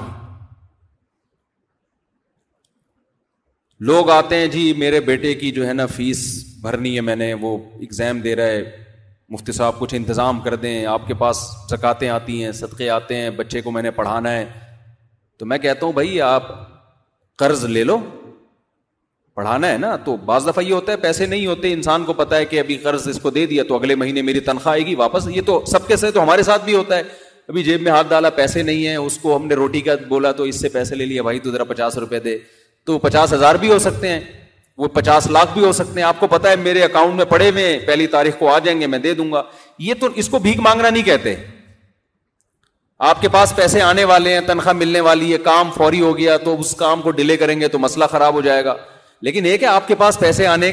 لوگ 3.90 4.10
آتے 4.10 4.36
ہیں 4.40 4.48
جی 4.54 4.72
میرے 4.78 5.00
بیٹے 5.10 5.34
کی 5.42 5.52
جو 5.58 5.68
ہے 5.68 5.74
نا 5.74 5.86
فیس 5.96 6.22
بھرنی 6.62 6.96
ہے 6.96 7.02
میں 7.10 7.16
نے 7.16 7.34
وہ 7.42 7.58
ایگزام 7.80 8.20
دے 8.22 8.36
رہا 8.36 8.46
ہے 8.46 8.86
مفتی 9.30 9.52
صاحب 9.52 9.80
کچھ 9.80 9.94
انتظام 9.96 10.40
کر 10.42 10.56
دیں 10.56 10.86
آپ 10.90 11.08
کے 11.08 11.14
پاس 11.22 11.38
زکاتیں 11.70 12.08
آتی 12.10 12.44
ہیں 12.44 12.52
صدقے 12.60 12.90
آتے 12.90 13.16
ہیں 13.16 13.30
بچے 13.40 13.62
کو 13.62 13.72
میں 13.72 13.82
نے 13.82 13.92
پڑھانا 13.92 14.32
ہے 14.32 14.46
تو 15.40 15.46
میں 15.46 15.58
کہتا 15.66 15.86
ہوں 15.86 15.94
بھائی 15.94 16.22
آپ 16.28 16.44
قرض 17.40 17.64
لے 17.76 17.84
لو 17.84 17.98
پڑھانا 19.36 19.70
ہے 19.72 19.78
نا 19.78 19.96
تو 20.06 20.16
بعض 20.30 20.48
دفعہ 20.48 20.64
یہ 20.64 20.74
ہوتا 20.74 20.92
ہے 20.92 20.98
پیسے 20.98 21.26
نہیں 21.26 21.46
ہوتے 21.48 21.74
انسان 21.74 22.04
کو 22.06 22.14
پتا 22.22 22.38
ہے 22.38 22.46
کہ 22.54 22.60
ابھی 22.60 22.78
قرض 22.84 23.08
اس 23.08 23.20
کو 23.22 23.30
دے 23.30 23.46
دیا 23.48 23.64
تو 23.70 23.76
اگلے 23.76 23.96
مہینے 23.96 24.22
میری 24.30 24.40
تنخواہ 24.48 24.74
آئے 24.74 24.86
گی 24.86 24.96
واپس 25.04 25.28
یہ 25.36 25.42
تو 25.46 25.64
سب 25.72 25.88
کے 25.88 25.96
ساتھ 25.96 26.14
تو 26.14 26.24
ہمارے 26.24 26.44
ساتھ 26.44 26.64
بھی 26.66 26.76
ہوتا 26.76 26.98
ہے 26.98 27.04
ابھی 27.48 27.64
جیب 27.64 27.82
میں 27.82 27.92
ہاتھ 27.92 28.08
ڈالا 28.10 28.30
پیسے 28.40 28.64
نہیں 28.64 28.86
ہے 28.88 28.96
اس 28.96 29.18
کو 29.22 29.36
ہم 29.36 29.46
نے 29.48 29.56
روٹی 29.56 29.82
کا 29.82 29.94
بولا 30.08 30.32
تو 30.40 30.44
اس 30.44 30.60
سے 30.62 30.70
پیسے 30.70 30.96
لے 30.96 31.06
لیا 31.06 31.22
بھائی 31.24 31.40
تو 31.40 31.52
ذرا 31.52 31.64
پچاس 31.74 31.98
روپے 31.98 32.20
دے 32.30 32.38
تو 32.86 32.98
پچاس 33.08 33.34
ہزار 33.34 33.56
بھی 33.66 33.72
ہو 33.72 33.80
سکتے 33.90 34.10
ہیں 34.10 34.20
وہ 34.78 34.88
پچاس 34.94 35.28
لاکھ 35.32 35.54
بھی 35.54 35.64
ہو 35.66 35.72
سکتے 35.72 36.00
ہیں 36.00 36.08
آپ 36.08 36.20
کو 36.20 36.28
پتا 36.32 36.50
ہے 36.50 36.56
میرے 36.64 36.82
اکاؤنٹ 36.84 37.16
میں 37.16 37.26
پڑے 37.30 37.50
ہوئے 37.50 37.78
پہلی 37.86 38.06
تاریخ 38.16 38.38
کو 38.40 38.50
آ 38.54 38.58
جائیں 38.66 38.80
گے 38.82 38.88
میں 38.88 39.00
دے 39.06 39.14
دوں 39.20 39.32
گا 39.32 39.42
یہ 39.86 39.94
تو 40.00 40.08
اس 40.24 40.30
کو 40.30 40.40
بھیک 40.40 40.60
مانگنا 40.68 40.90
نہیں 40.90 41.04
کہتے 41.04 41.36
آپ 43.08 43.22
کے 43.22 43.30
پاس 43.30 43.56
پیسے 43.56 43.82
آنے 43.82 44.04
والے 44.12 44.34
ہیں 44.34 44.42
تنخواہ 44.48 44.74
ملنے 44.76 45.00
والی 45.08 45.32
ہے 45.32 45.38
کام 45.48 45.72
فوری 45.78 46.02
ہو 46.02 46.18
گیا 46.18 46.38
تو 46.44 46.60
اس 46.60 46.74
کام 46.76 47.02
کو 47.02 47.12
ڈیلے 47.22 47.38
کریں 47.38 47.60
گے 47.62 47.68
تو 47.68 47.80
مسئلہ 47.80 48.06
خراب 48.12 48.34
ہو 48.34 48.42
جائے 48.50 48.64
گا 48.66 48.76
لیکن 49.28 49.46
ایک 49.46 49.64
ہے 49.64 49.68
آپ 49.68 49.88
کے 49.88 49.96
پاس 50.04 50.20
پیسے 50.20 50.48
آنے 50.48 50.72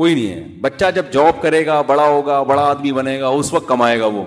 کوئی 0.00 0.14
نہیں 0.14 0.28
ہے 0.32 0.42
بچہ 0.60 0.90
جب 0.94 1.10
جاب 1.12 1.40
کرے 1.42 1.64
گا 1.66 1.80
بڑا 1.92 2.06
ہوگا 2.06 2.42
بڑا 2.52 2.62
آدمی 2.70 2.92
بنے 2.92 3.18
گا 3.20 3.28
اس 3.40 3.52
وقت 3.52 3.68
کمائے 3.68 3.98
گا 4.00 4.06
وہ 4.16 4.24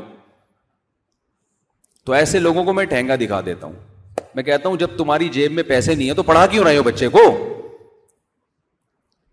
تو 2.05 2.13
ایسے 2.21 2.39
لوگوں 2.39 2.63
کو 2.63 2.73
میں 2.73 2.85
ٹھہنگا 2.93 3.15
دکھا 3.21 3.41
دیتا 3.45 3.67
ہوں 3.67 4.25
میں 4.35 4.43
کہتا 4.43 4.69
ہوں 4.69 4.75
جب 4.83 4.97
تمہاری 4.97 5.29
جیب 5.39 5.51
میں 5.59 5.63
پیسے 5.73 5.95
نہیں 5.95 6.09
ہے 6.09 6.13
تو 6.13 6.23
پڑھا 6.23 6.45
کیوں 6.53 6.63
رہے 6.65 6.77
ہو 6.77 6.83
بچے 6.83 7.07
کو 7.17 7.23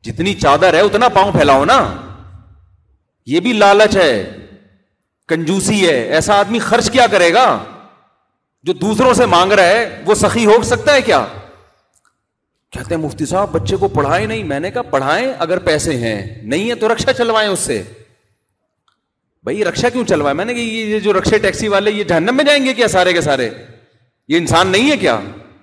جتنی 0.06 0.32
چادر 0.40 0.74
ہے 0.74 0.80
اتنا 0.86 1.08
پاؤں 1.18 1.32
پھیلاؤ 1.32 1.64
نا 1.64 1.78
یہ 3.32 3.40
بھی 3.40 3.52
لالچ 3.52 3.96
ہے 3.96 4.12
کنجوسی 5.28 5.86
ہے 5.86 5.94
ایسا 6.16 6.34
آدمی 6.38 6.58
خرچ 6.64 6.90
کیا 6.92 7.06
کرے 7.10 7.32
گا 7.34 7.44
جو 8.66 8.72
دوسروں 8.82 9.12
سے 9.14 9.26
مانگ 9.36 9.52
رہا 9.58 9.66
ہے 9.68 10.02
وہ 10.06 10.14
سخی 10.24 10.44
ہو 10.46 10.62
سکتا 10.72 10.94
ہے 10.94 11.02
کیا 11.02 11.24
کہتے 12.72 12.94
ہیں 12.94 13.00
مفتی 13.02 13.26
صاحب 13.30 13.52
بچے 13.52 13.76
کو 13.80 13.88
پڑھائے 13.96 14.26
نہیں 14.26 14.44
میں 14.52 14.60
نے 14.60 14.70
کہا 14.70 14.82
پڑھائیں 14.92 15.26
اگر 15.46 15.58
پیسے 15.68 15.96
ہیں 15.98 16.14
نہیں 16.52 16.68
ہے 16.70 16.74
تو 16.82 16.92
رکشا 16.92 17.12
چلوائیں 17.18 17.48
اس 17.48 17.58
سے 17.70 17.82
بھائی 19.48 19.64
رکشا 19.64 19.88
کیوں 19.96 20.04
چلوائے 20.08 20.34
میں 20.34 20.44
نے 20.44 20.54
کہ 20.54 20.60
یہ 20.60 20.98
جو 21.06 21.12
رکشے 21.18 21.38
ٹیکسی 21.38 21.68
والے 21.74 21.90
یہ 21.90 22.04
جہنم 22.12 22.36
میں 22.36 22.44
جائیں 22.44 22.64
گے 22.64 22.74
کیا 22.74 22.88
سارے 22.96 23.12
کے 23.12 23.20
سارے 23.30 23.48
یہ 24.32 24.36
انسان 24.38 24.66
نہیں 24.72 24.90
ہے 24.90 24.96
کیا 24.96 25.18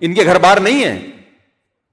ان 0.07 0.13
کے 0.13 0.25
گھر 0.25 0.37
بار 0.47 0.57
نہیں 0.67 0.83
ہے 0.83 0.97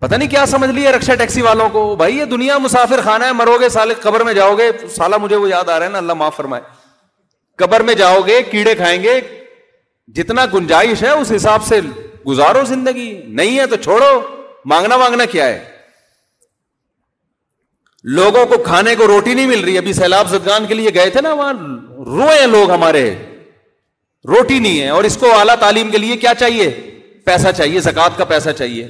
پتا 0.00 0.16
نہیں 0.16 0.28
کیا 0.30 0.44
سمجھ 0.46 0.70
لیے 0.70 0.90
رکشا 0.92 1.14
ٹیکسی 1.20 1.42
والوں 1.42 1.68
کو 1.72 1.80
بھائی 1.98 2.18
یہ 2.18 2.24
دنیا 2.32 2.56
مسافر 2.64 3.00
خانہ 3.04 3.24
ہے 3.24 3.32
مرو 3.36 3.56
گے 3.60 3.68
سال 3.76 3.92
قبر 4.02 4.24
میں 4.24 4.34
جاؤ 4.34 4.54
گے 4.58 4.70
سالہ 4.96 5.16
مجھے 5.22 5.36
وہ 5.36 5.48
یاد 5.48 5.68
آ 5.68 5.78
رہا 5.78 5.86
ہے 5.86 5.90
نا 5.90 5.98
اللہ 5.98 6.12
معاف 6.20 6.36
فرمائے 6.36 6.62
قبر 7.62 7.80
میں 7.88 7.94
جاؤ 8.00 8.20
گے 8.26 8.42
کیڑے 8.50 8.74
کھائیں 8.82 9.02
گے 9.02 9.20
جتنا 10.18 10.44
گنجائش 10.52 11.02
ہے 11.02 11.10
اس 11.22 11.32
حساب 11.36 11.62
سے 11.68 11.80
گزارو 12.26 12.62
زندگی 12.68 13.08
نہیں 13.40 13.58
ہے 13.58 13.66
تو 13.72 13.76
چھوڑو 13.88 14.10
مانگنا 14.74 14.96
مانگنا 15.02 15.24
کیا 15.32 15.46
ہے 15.46 15.58
لوگوں 18.16 18.44
کو 18.54 18.58
کھانے 18.64 18.94
کو 18.96 19.06
روٹی 19.06 19.34
نہیں 19.34 19.46
مل 19.46 19.64
رہی 19.64 19.76
ابھی 19.78 19.92
سیلاب 19.92 20.28
زدگان 20.30 20.66
کے 20.66 20.74
لیے 20.74 20.94
گئے 20.94 21.10
تھے 21.16 21.20
نا 21.26 21.32
وہاں 21.42 21.52
روئے 22.12 22.46
لوگ 22.52 22.70
ہمارے 22.70 23.02
روٹی 24.34 24.58
نہیں 24.58 24.80
ہے 24.80 24.88
اور 24.98 25.04
اس 25.10 25.16
کو 25.24 25.34
اعلیٰ 25.38 25.54
تعلیم 25.60 25.90
کے 25.90 25.98
لیے 26.04 26.16
کیا 26.26 26.34
چاہیے 26.44 26.70
پیسہ 27.30 27.52
چاہیے 27.56 27.80
زکات 27.90 28.16
کا 28.18 28.24
پیسہ 28.34 28.50
چاہیے 28.58 28.86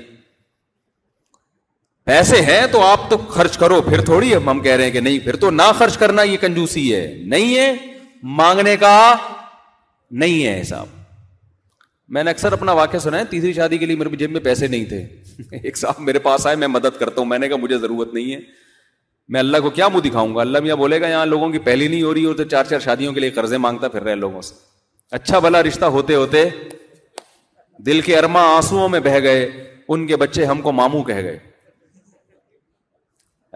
پیسے 2.08 2.40
ہیں 2.42 2.60
تو 2.72 2.80
آپ 2.82 3.00
تو 3.08 3.16
خرچ 3.30 3.56
کرو 3.58 3.80
پھر 3.86 4.00
تھوڑی 4.04 4.34
ہم 4.34 4.48
ہم 4.48 4.60
کہہ 4.62 4.72
رہے 4.76 4.84
ہیں 4.84 4.90
کہ 4.90 5.00
نہیں 5.00 5.18
پھر 5.24 5.36
تو 5.40 5.48
نہ 5.50 5.62
خرچ 5.78 5.96
کرنا 5.98 6.22
یہ 6.22 6.36
کنجوسی 6.40 6.84
ہے 6.94 7.00
نہیں 7.32 7.54
ہے 7.56 7.72
مانگنے 8.36 8.76
کا 8.80 8.92
نہیں 10.22 10.44
ہے 10.46 10.60
حساب 10.60 10.86
میں 12.16 12.22
نے 12.24 12.30
اکثر 12.30 12.52
اپنا 12.52 12.72
واقعہ 12.78 12.98
سنا 13.06 13.18
ہے 13.18 13.24
تیسری 13.30 13.52
شادی 13.52 13.78
کے 13.78 13.86
لیے 13.86 13.96
میرے 14.02 14.16
جیب 14.22 14.30
میں 14.32 14.40
پیسے 14.44 14.66
نہیں 14.74 14.84
تھے 14.92 15.04
ایک 15.62 15.76
صاحب 15.78 16.00
میرے 16.04 16.18
پاس 16.28 16.46
آئے 16.46 16.56
میں 16.62 16.66
مدد 16.68 16.96
کرتا 17.00 17.20
ہوں 17.20 17.28
میں 17.34 17.38
نے 17.38 17.48
کہا 17.48 17.56
مجھے 17.62 17.78
ضرورت 17.78 18.14
نہیں 18.14 18.32
ہے 18.34 18.38
میں 19.32 19.40
اللہ 19.40 19.60
کو 19.62 19.70
کیا 19.80 19.88
منہ 19.92 20.02
دکھاؤں 20.08 20.34
گا 20.36 20.40
اللہ 20.42 20.58
میاں 20.68 20.76
بولے 20.84 21.00
گا 21.00 21.08
یہاں 21.08 21.26
لوگوں 21.34 21.48
کی 21.52 21.58
پہلی 21.68 21.88
نہیں 21.88 22.02
ہو 22.02 22.14
رہی 22.14 22.24
اور 22.24 22.34
تو 22.36 22.44
چار 22.54 22.64
چار 22.70 22.78
شادیوں 22.88 23.12
کے 23.12 23.20
لیے 23.20 23.30
قرضے 23.40 23.58
مانگتا 23.66 23.88
پھر 23.96 24.02
رہے 24.02 24.14
لوگوں 24.24 24.40
سے 24.48 24.54
اچھا 25.18 25.38
بھلا 25.48 25.62
رشتہ 25.68 25.84
ہوتے 25.98 26.14
ہوتے 26.14 26.42
دل 27.90 28.00
کے 28.08 28.16
ارما 28.18 28.42
آنسو 28.54 28.88
میں 28.96 29.00
بہہ 29.10 29.18
گئے 29.28 29.44
ان 29.88 30.06
کے 30.06 30.16
بچے 30.24 30.44
ہم 30.54 30.60
کو 30.62 30.72
ماموں 30.82 31.02
کہہ 31.10 31.22
گئے 31.28 31.38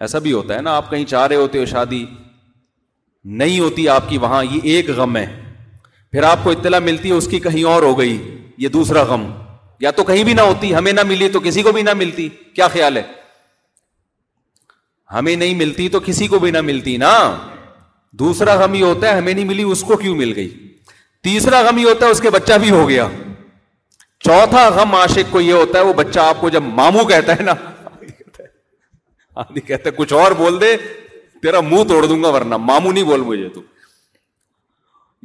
ایسا 0.03 0.19
بھی 0.23 0.31
ہوتا 0.33 0.55
ہے 0.55 0.61
نا 0.67 0.75
آپ 0.77 0.89
کہیں 0.91 1.03
چاہ 1.13 1.25
رہے 1.31 1.35
ہوتے 1.41 1.59
ہو 1.59 1.65
شادی 1.73 2.05
نہیں 3.41 3.59
ہوتی 3.59 3.87
آپ 3.93 4.09
کی 4.09 4.17
وہاں 4.23 4.43
یہ 4.43 4.65
ایک 4.71 4.89
غم 4.99 5.15
ہے 5.17 5.25
پھر 6.11 6.23
آپ 6.29 6.43
کو 6.43 6.49
اطلاع 6.55 6.79
ملتی 6.87 7.09
ہے 7.09 7.19
اس 7.21 7.27
کی 7.33 7.39
کہیں 7.45 7.63
اور 7.73 7.83
ہو 7.89 7.93
گئی 7.99 8.15
یہ 8.65 8.73
دوسرا 8.77 9.03
غم 9.11 9.23
یا 9.85 9.91
تو 9.99 10.03
کہیں 10.11 10.23
بھی 10.23 10.33
نہ 10.39 10.41
ہوتی 10.49 10.73
ہمیں 10.75 10.91
نہ 10.97 11.03
ملی 11.13 11.29
تو 11.37 11.39
کسی 11.47 11.61
کو 11.67 11.71
بھی 11.77 11.81
نہ 11.89 11.93
ملتی 12.01 12.27
کیا 12.59 12.67
خیال 12.75 12.97
ہے 12.97 13.03
ہمیں 15.13 15.35
نہیں 15.35 15.53
ملتی 15.65 15.87
تو 15.97 15.99
کسی 16.11 16.27
کو 16.33 16.39
بھی 16.45 16.51
نہ 16.51 16.61
ملتی 16.73 16.95
نا 17.07 17.11
دوسرا 18.23 18.55
غم 18.63 18.73
یہ 18.83 18.87
ہوتا 18.91 19.11
ہے 19.11 19.17
ہمیں 19.17 19.33
نہیں 19.33 19.45
ملی 19.53 19.63
اس 19.73 19.83
کو 19.89 19.97
کیوں 20.05 20.15
مل 20.23 20.33
گئی 20.35 20.49
تیسرا 21.29 21.61
غم 21.69 21.77
یہ 21.83 21.89
ہوتا 21.93 22.05
ہے 22.05 22.11
اس 22.17 22.27
کے 22.27 22.29
بچہ 22.39 22.57
بھی 22.65 22.69
ہو 22.79 22.87
گیا 22.89 23.07
چوتھا 24.29 24.67
غم 24.79 24.95
عاشق 25.03 25.31
کو 25.37 25.41
یہ 25.49 25.53
ہوتا 25.65 25.79
ہے 25.79 25.83
وہ 25.89 25.93
بچہ 26.01 26.19
آپ 26.31 26.41
کو 26.41 26.49
جب 26.57 26.63
مامو 26.81 27.05
کہتا 27.11 27.35
ہے 27.39 27.43
نا 27.51 27.55
آدمی 29.41 29.61
کہتے 29.67 29.91
کچھ 29.95 30.13
اور 30.13 30.31
بول 30.37 30.59
دے 30.61 30.75
تیرا 31.41 31.59
منہ 31.69 31.83
توڑ 31.87 32.05
دوں 32.05 32.21
گا 32.23 32.29
ورنہ 32.33 32.57
مامو 32.57 32.91
نہیں 32.91 33.03
بول 33.03 33.21
مجھے 33.29 33.47
تو 33.53 33.61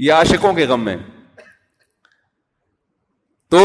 یہ 0.03 0.13
آشکوں 0.13 0.53
کے 0.55 0.67
غم 0.67 0.85
میں 0.85 0.97
تو 3.51 3.61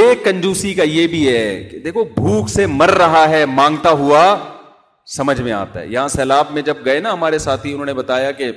ایک 0.00 0.24
کنجوسی 0.24 0.72
کا 0.74 0.82
یہ 0.82 1.06
بھی 1.14 1.26
ہے 1.28 1.40
کہ 1.70 1.78
دیکھو 1.84 2.04
بھوک 2.16 2.48
سے 2.48 2.66
مر 2.66 2.90
رہا 2.98 3.28
ہے 3.28 3.44
مانگتا 3.54 3.90
ہوا 4.02 4.20
سمجھ 5.16 5.40
میں 5.40 5.52
آتا 5.52 5.80
ہے 5.80 5.86
یہاں 5.86 6.08
سیلاب 6.08 6.50
میں 6.54 6.62
جب 6.62 6.84
گئے 6.84 7.00
نا 7.06 7.12
ہمارے 7.12 7.38
ساتھی 7.46 7.72
انہوں 7.72 7.86
نے 7.86 7.94
بتایا 7.94 8.30
کہ 8.40 8.50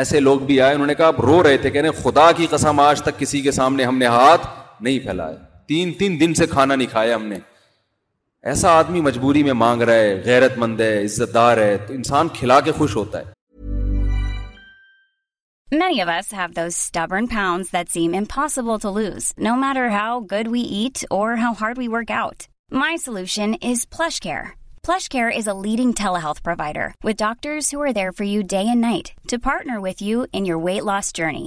ایسے 0.00 0.20
لوگ 0.20 0.40
بھی 0.48 0.60
آئے 0.60 0.74
انہوں 0.74 0.86
نے 0.86 0.94
کہا 0.94 1.06
آپ 1.06 1.20
رو 1.20 1.42
رہے 1.42 1.56
تھے 1.58 1.70
کہ 1.70 1.90
خدا 2.02 2.30
کی 2.36 2.46
قسم 2.50 2.80
آج 2.80 3.02
تک 3.02 3.18
کسی 3.18 3.40
کے 3.42 3.50
سامنے 3.52 3.84
ہم 3.84 3.98
نے 3.98 4.06
ہاتھ 4.16 4.46
نہیں 4.82 4.98
پھیلایا 5.04 5.36
تین 5.70 5.92
تین 5.98 6.16
دن 6.20 6.32
سے 6.34 6.46
کھانا 6.52 6.74
نہیں 6.74 6.88
کھایا 6.90 7.16
ہم 7.16 7.24
نے 7.32 7.36
ایسا 8.50 8.70
آدمی 8.78 9.00
مجبوری 9.06 9.42
میں 9.48 9.52
مانگ 9.58 9.82
رہا 9.88 9.94
ہے 10.04 10.14
غیرت 10.24 10.56
مند 10.58 10.80
ہے 10.80 11.04
عزت 11.04 11.34
دار 11.34 11.56
ہے 11.58 11.76
تو 11.86 11.92
انسان 11.94 12.28
کھلا 12.38 12.58
کے 12.68 12.72
خوش 12.78 12.96
ہوتا 12.96 13.18
ہے 13.18 13.68
many 15.78 16.00
of 16.02 16.08
us 16.14 16.32
have 16.34 16.46
this 16.56 16.78
ڈبرن 16.94 17.26
found 17.34 17.72
that 17.72 17.88
seem 17.92 18.14
impossible 18.18 18.78
to 18.82 18.96
lose 18.98 19.32
no 19.46 19.54
matter 19.64 19.88
how 19.98 20.18
good 20.32 20.48
we 20.52 20.62
eat 20.80 21.04
اور 21.16 21.34
how 21.42 21.52
hard 21.60 21.78
we 21.78 21.88
work 21.96 22.10
out 22.20 22.42
my 22.84 22.96
solution 23.04 23.52
is 23.70 23.86
PlushCare 24.26 24.42
PlushCare 25.14 25.30
is 25.36 25.48
a 25.48 25.52
leading 25.66 25.92
telehealth 26.26 26.42
provider 26.44 26.88
with 27.04 27.18
doctors 27.18 27.72
who 27.74 27.82
are 27.82 27.92
there 28.00 28.10
for 28.18 28.26
you 28.26 28.42
day 28.54 28.66
and 28.68 28.80
night 28.86 29.10
to 29.30 29.36
partner 29.44 29.78
with 29.88 30.02
you 30.02 30.24
in 30.32 30.46
your 30.46 30.62
weight 30.64 30.82
loss 30.92 31.12
journey 31.16 31.46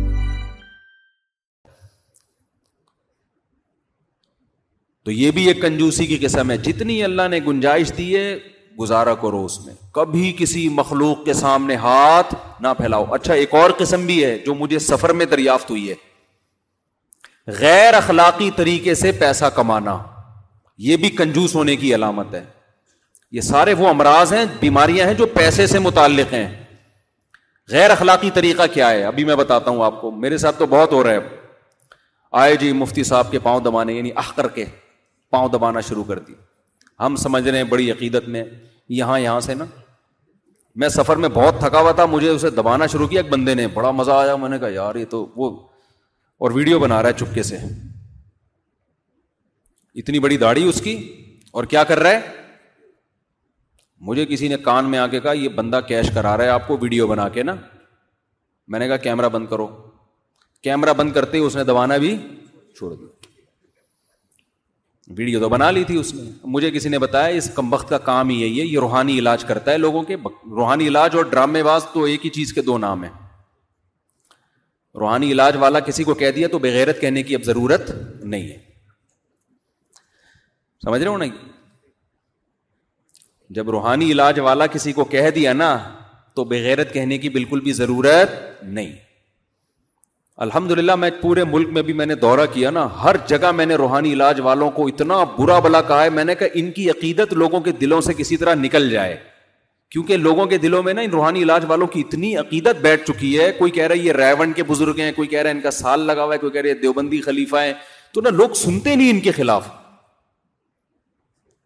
تو 5.05 5.11
یہ 5.11 5.31
بھی 5.35 5.45
ایک 5.47 5.61
کنجوسی 5.61 6.05
کی 6.07 6.17
قسم 6.21 6.49
ہے 6.51 6.57
جتنی 6.65 7.03
اللہ 7.03 7.27
نے 7.31 7.39
گنجائش 7.47 7.91
دی 7.97 8.15
ہے 8.15 8.37
گزارا 8.79 9.13
کرو 9.21 9.43
اس 9.45 9.59
میں 9.65 9.73
کبھی 9.93 10.33
کسی 10.37 10.67
مخلوق 10.79 11.23
کے 11.25 11.33
سامنے 11.33 11.75
ہاتھ 11.85 12.35
نہ 12.63 12.67
پھیلاؤ 12.77 13.05
اچھا 13.13 13.33
ایک 13.33 13.53
اور 13.61 13.69
قسم 13.77 14.05
بھی 14.05 14.23
ہے 14.23 14.37
جو 14.45 14.53
مجھے 14.55 14.79
سفر 14.89 15.13
میں 15.21 15.25
دریافت 15.31 15.69
ہوئی 15.69 15.89
ہے 15.89 15.95
غیر 17.59 17.93
اخلاقی 17.93 18.49
طریقے 18.55 18.95
سے 18.95 19.11
پیسہ 19.23 19.45
کمانا 19.55 19.97
یہ 20.87 20.97
بھی 20.97 21.09
کنجوس 21.21 21.55
ہونے 21.55 21.75
کی 21.75 21.93
علامت 21.95 22.33
ہے 22.35 22.43
یہ 23.37 23.41
سارے 23.47 23.73
وہ 23.79 23.87
امراض 23.87 24.33
ہیں 24.33 24.43
بیماریاں 24.59 25.07
ہیں 25.07 25.13
جو 25.13 25.25
پیسے 25.33 25.67
سے 25.73 25.79
متعلق 25.79 26.33
ہیں 26.33 26.47
غیر 27.71 27.89
اخلاقی 27.91 28.29
طریقہ 28.33 28.63
کیا 28.73 28.89
ہے 28.89 29.03
ابھی 29.05 29.23
میں 29.25 29.35
بتاتا 29.41 29.71
ہوں 29.71 29.83
آپ 29.85 29.99
کو 30.01 30.11
میرے 30.25 30.37
ساتھ 30.37 30.57
تو 30.59 30.65
بہت 30.77 30.91
ہو 30.93 31.03
رہا 31.03 31.11
ہے 31.11 31.19
آئے 32.43 32.55
جی 32.63 32.71
مفتی 32.83 33.03
صاحب 33.11 33.31
کے 33.31 33.39
پاؤں 33.49 33.59
دبانے 33.65 33.93
یعنی 33.93 34.11
اہ 34.15 34.31
کر 34.35 34.47
کے 34.57 34.65
پاؤں 35.31 35.49
دبانا 35.49 35.81
شروع 35.89 36.03
کر 36.07 36.19
دی 36.27 36.33
ہم 36.99 37.15
سمجھ 37.25 37.47
رہے 37.47 37.57
ہیں 37.57 37.63
بڑی 37.73 37.89
عقیدت 37.91 38.27
میں 38.33 38.43
یہاں 38.99 39.19
یہاں 39.19 39.39
سے 39.49 39.53
نا 39.61 39.65
میں 40.81 40.89
سفر 40.89 41.17
میں 41.23 41.29
بہت 41.37 41.59
تھکا 41.59 41.79
ہوا 41.81 41.91
تھا 41.99 42.05
مجھے 42.15 42.29
اسے 42.29 42.49
دبانا 42.57 42.85
شروع 42.93 43.07
کیا 43.07 43.21
ایک 43.21 43.29
بندے 43.31 43.53
نے 43.59 43.67
بڑا 43.73 43.91
مزہ 44.01 44.11
آیا 44.23 44.35
میں 44.43 44.49
نے 44.49 44.59
کہا 44.59 44.67
یار 44.73 44.95
یہ 45.01 45.05
تو 45.13 45.25
وہ 45.35 45.49
اور 46.45 46.51
ویڈیو 46.57 46.79
بنا 46.79 47.01
رہا 47.01 47.09
ہے 47.09 47.19
چپکے 47.23 47.43
سے 47.49 47.57
اتنی 50.01 50.19
بڑی 50.25 50.37
داڑھی 50.43 50.67
اس 50.69 50.81
کی 50.81 50.95
اور 51.59 51.63
کیا 51.73 51.83
کر 51.91 51.99
رہا 51.99 52.09
ہے 52.19 52.39
مجھے 54.09 54.25
کسی 54.25 54.47
نے 54.47 54.57
کان 54.67 54.89
میں 54.91 54.99
آ 54.99 55.07
کے 55.07 55.19
کہا 55.25 55.31
یہ 55.39 55.49
بندہ 55.61 55.79
کیش 55.87 56.11
کرا 56.13 56.35
رہا 56.37 56.43
ہے 56.43 56.49
آپ 56.59 56.67
کو 56.67 56.77
ویڈیو 56.81 57.07
بنا 57.07 57.27
کے 57.37 57.43
نا 57.49 57.55
میں 58.73 58.79
نے 58.79 58.87
کہا 58.87 58.97
کیمرہ 59.07 59.29
بند 59.35 59.47
کرو 59.47 59.67
کیمرہ 60.67 60.93
بند 61.01 61.11
کرتے 61.17 61.37
ہی 61.37 61.43
اس 61.45 61.55
نے 61.55 61.63
دبانا 61.73 61.97
بھی 62.05 62.15
چھوڑ 62.79 62.93
دیا 62.93 63.20
ویڈیو 65.17 65.39
تو 65.39 65.47
بنا 65.49 65.69
لی 65.71 65.83
تھی 65.83 65.97
اس 65.99 66.13
میں 66.13 66.23
مجھے 66.55 66.69
کسی 66.71 66.89
نے 66.89 66.99
بتایا 66.99 67.27
اس 67.37 67.49
کم 67.55 67.73
وقت 67.73 67.89
کا 67.89 67.97
کام 68.09 68.29
ہی 68.29 68.39
یہی 68.41 68.59
ہے 68.59 68.65
یہ 68.65 68.77
روحانی 68.79 69.17
علاج 69.19 69.43
کرتا 69.45 69.71
ہے 69.71 69.77
لوگوں 69.77 70.03
کے 70.09 70.15
روحانی 70.25 70.87
علاج 70.87 71.15
اور 71.15 71.23
ڈرامے 71.31 71.63
باز 71.63 71.85
تو 71.93 72.03
ایک 72.11 72.25
ہی 72.25 72.29
چیز 72.37 72.53
کے 72.53 72.61
دو 72.69 72.77
نام 72.85 73.03
ہیں 73.03 73.11
روحانی 74.99 75.31
علاج 75.31 75.55
والا 75.59 75.79
کسی 75.89 76.03
کو 76.03 76.13
کہہ 76.21 76.31
دیا 76.35 76.47
تو 76.51 76.59
بغیرت 76.59 77.01
کہنے 77.01 77.23
کی 77.23 77.35
اب 77.35 77.43
ضرورت 77.43 77.91
نہیں 78.23 78.47
ہے 78.49 78.57
سمجھ 80.83 81.01
رہے 81.01 81.09
ہو 81.11 81.17
نا 81.17 81.25
جب 83.55 83.69
روحانی 83.69 84.11
علاج 84.11 84.39
والا 84.43 84.67
کسی 84.75 84.91
کو 84.99 85.03
کہہ 85.13 85.29
دیا 85.35 85.53
نا 85.53 85.75
تو 86.35 86.43
بغیرت 86.51 86.93
کہنے 86.93 87.17
کی 87.23 87.29
بالکل 87.29 87.59
بھی 87.61 87.71
ضرورت 87.79 88.33
نہیں 88.63 88.93
الحمد 90.43 90.71
للہ 90.71 90.93
میں 90.99 91.09
پورے 91.21 91.43
ملک 91.49 91.69
میں 91.73 91.81
بھی 91.87 91.93
میں 91.93 92.05
نے 92.05 92.15
دورہ 92.21 92.45
کیا 92.53 92.69
نا 92.75 92.87
ہر 93.03 93.15
جگہ 93.27 93.51
میں 93.55 93.65
نے 93.65 93.75
روحانی 93.77 94.11
علاج 94.13 94.39
والوں 94.43 94.69
کو 94.77 94.85
اتنا 94.87 95.15
برا 95.37 95.57
بلا 95.65 95.81
کہا 95.89 96.03
ہے 96.03 96.09
میں 96.09 96.23
نے 96.25 96.35
کہا 96.35 96.47
ان 96.61 96.71
کی 96.77 96.89
عقیدت 96.89 97.33
لوگوں 97.41 97.59
کے 97.67 97.71
دلوں 97.81 98.01
سے 98.01 98.13
کسی 98.17 98.37
طرح 98.43 98.53
نکل 98.61 98.89
جائے 98.91 99.15
کیونکہ 99.91 100.17
لوگوں 100.17 100.45
کے 100.53 100.57
دلوں 100.63 100.83
میں 100.83 100.93
نا 100.93 101.01
ان 101.01 101.09
روحانی 101.11 101.43
علاج 101.43 101.65
والوں 101.67 101.87
کی 101.95 101.99
اتنی 102.07 102.35
عقیدت 102.37 102.81
بیٹھ 102.85 103.05
چکی 103.07 103.37
ہے 103.39 103.51
کوئی 103.57 103.71
کہہ 103.71 103.87
رہا 103.87 103.95
ہے 103.95 104.01
یہ 104.01 104.11
ریون 104.21 104.53
کے 104.59 104.63
بزرگ 104.73 104.99
ہیں 104.99 105.11
کوئی 105.15 105.27
کہہ 105.27 105.41
رہا 105.41 105.49
ہے 105.49 105.55
ان 105.55 105.61
کا 105.61 105.71
سال 105.81 106.05
لگا 106.07 106.23
ہوا 106.23 106.33
ہے 106.33 106.37
کوئی 106.45 106.51
کہہ 106.51 106.61
رہا 106.61 106.69
ہے 106.69 106.81
دیوبندی 106.81 107.21
خلیفہ 107.27 107.61
ہیں 107.65 107.73
تو 108.13 108.21
نا 108.21 108.29
لوگ 108.41 108.53
سنتے 108.65 108.95
نہیں 108.95 109.09
ان 109.09 109.19
کے 109.27 109.31
خلاف 109.37 109.67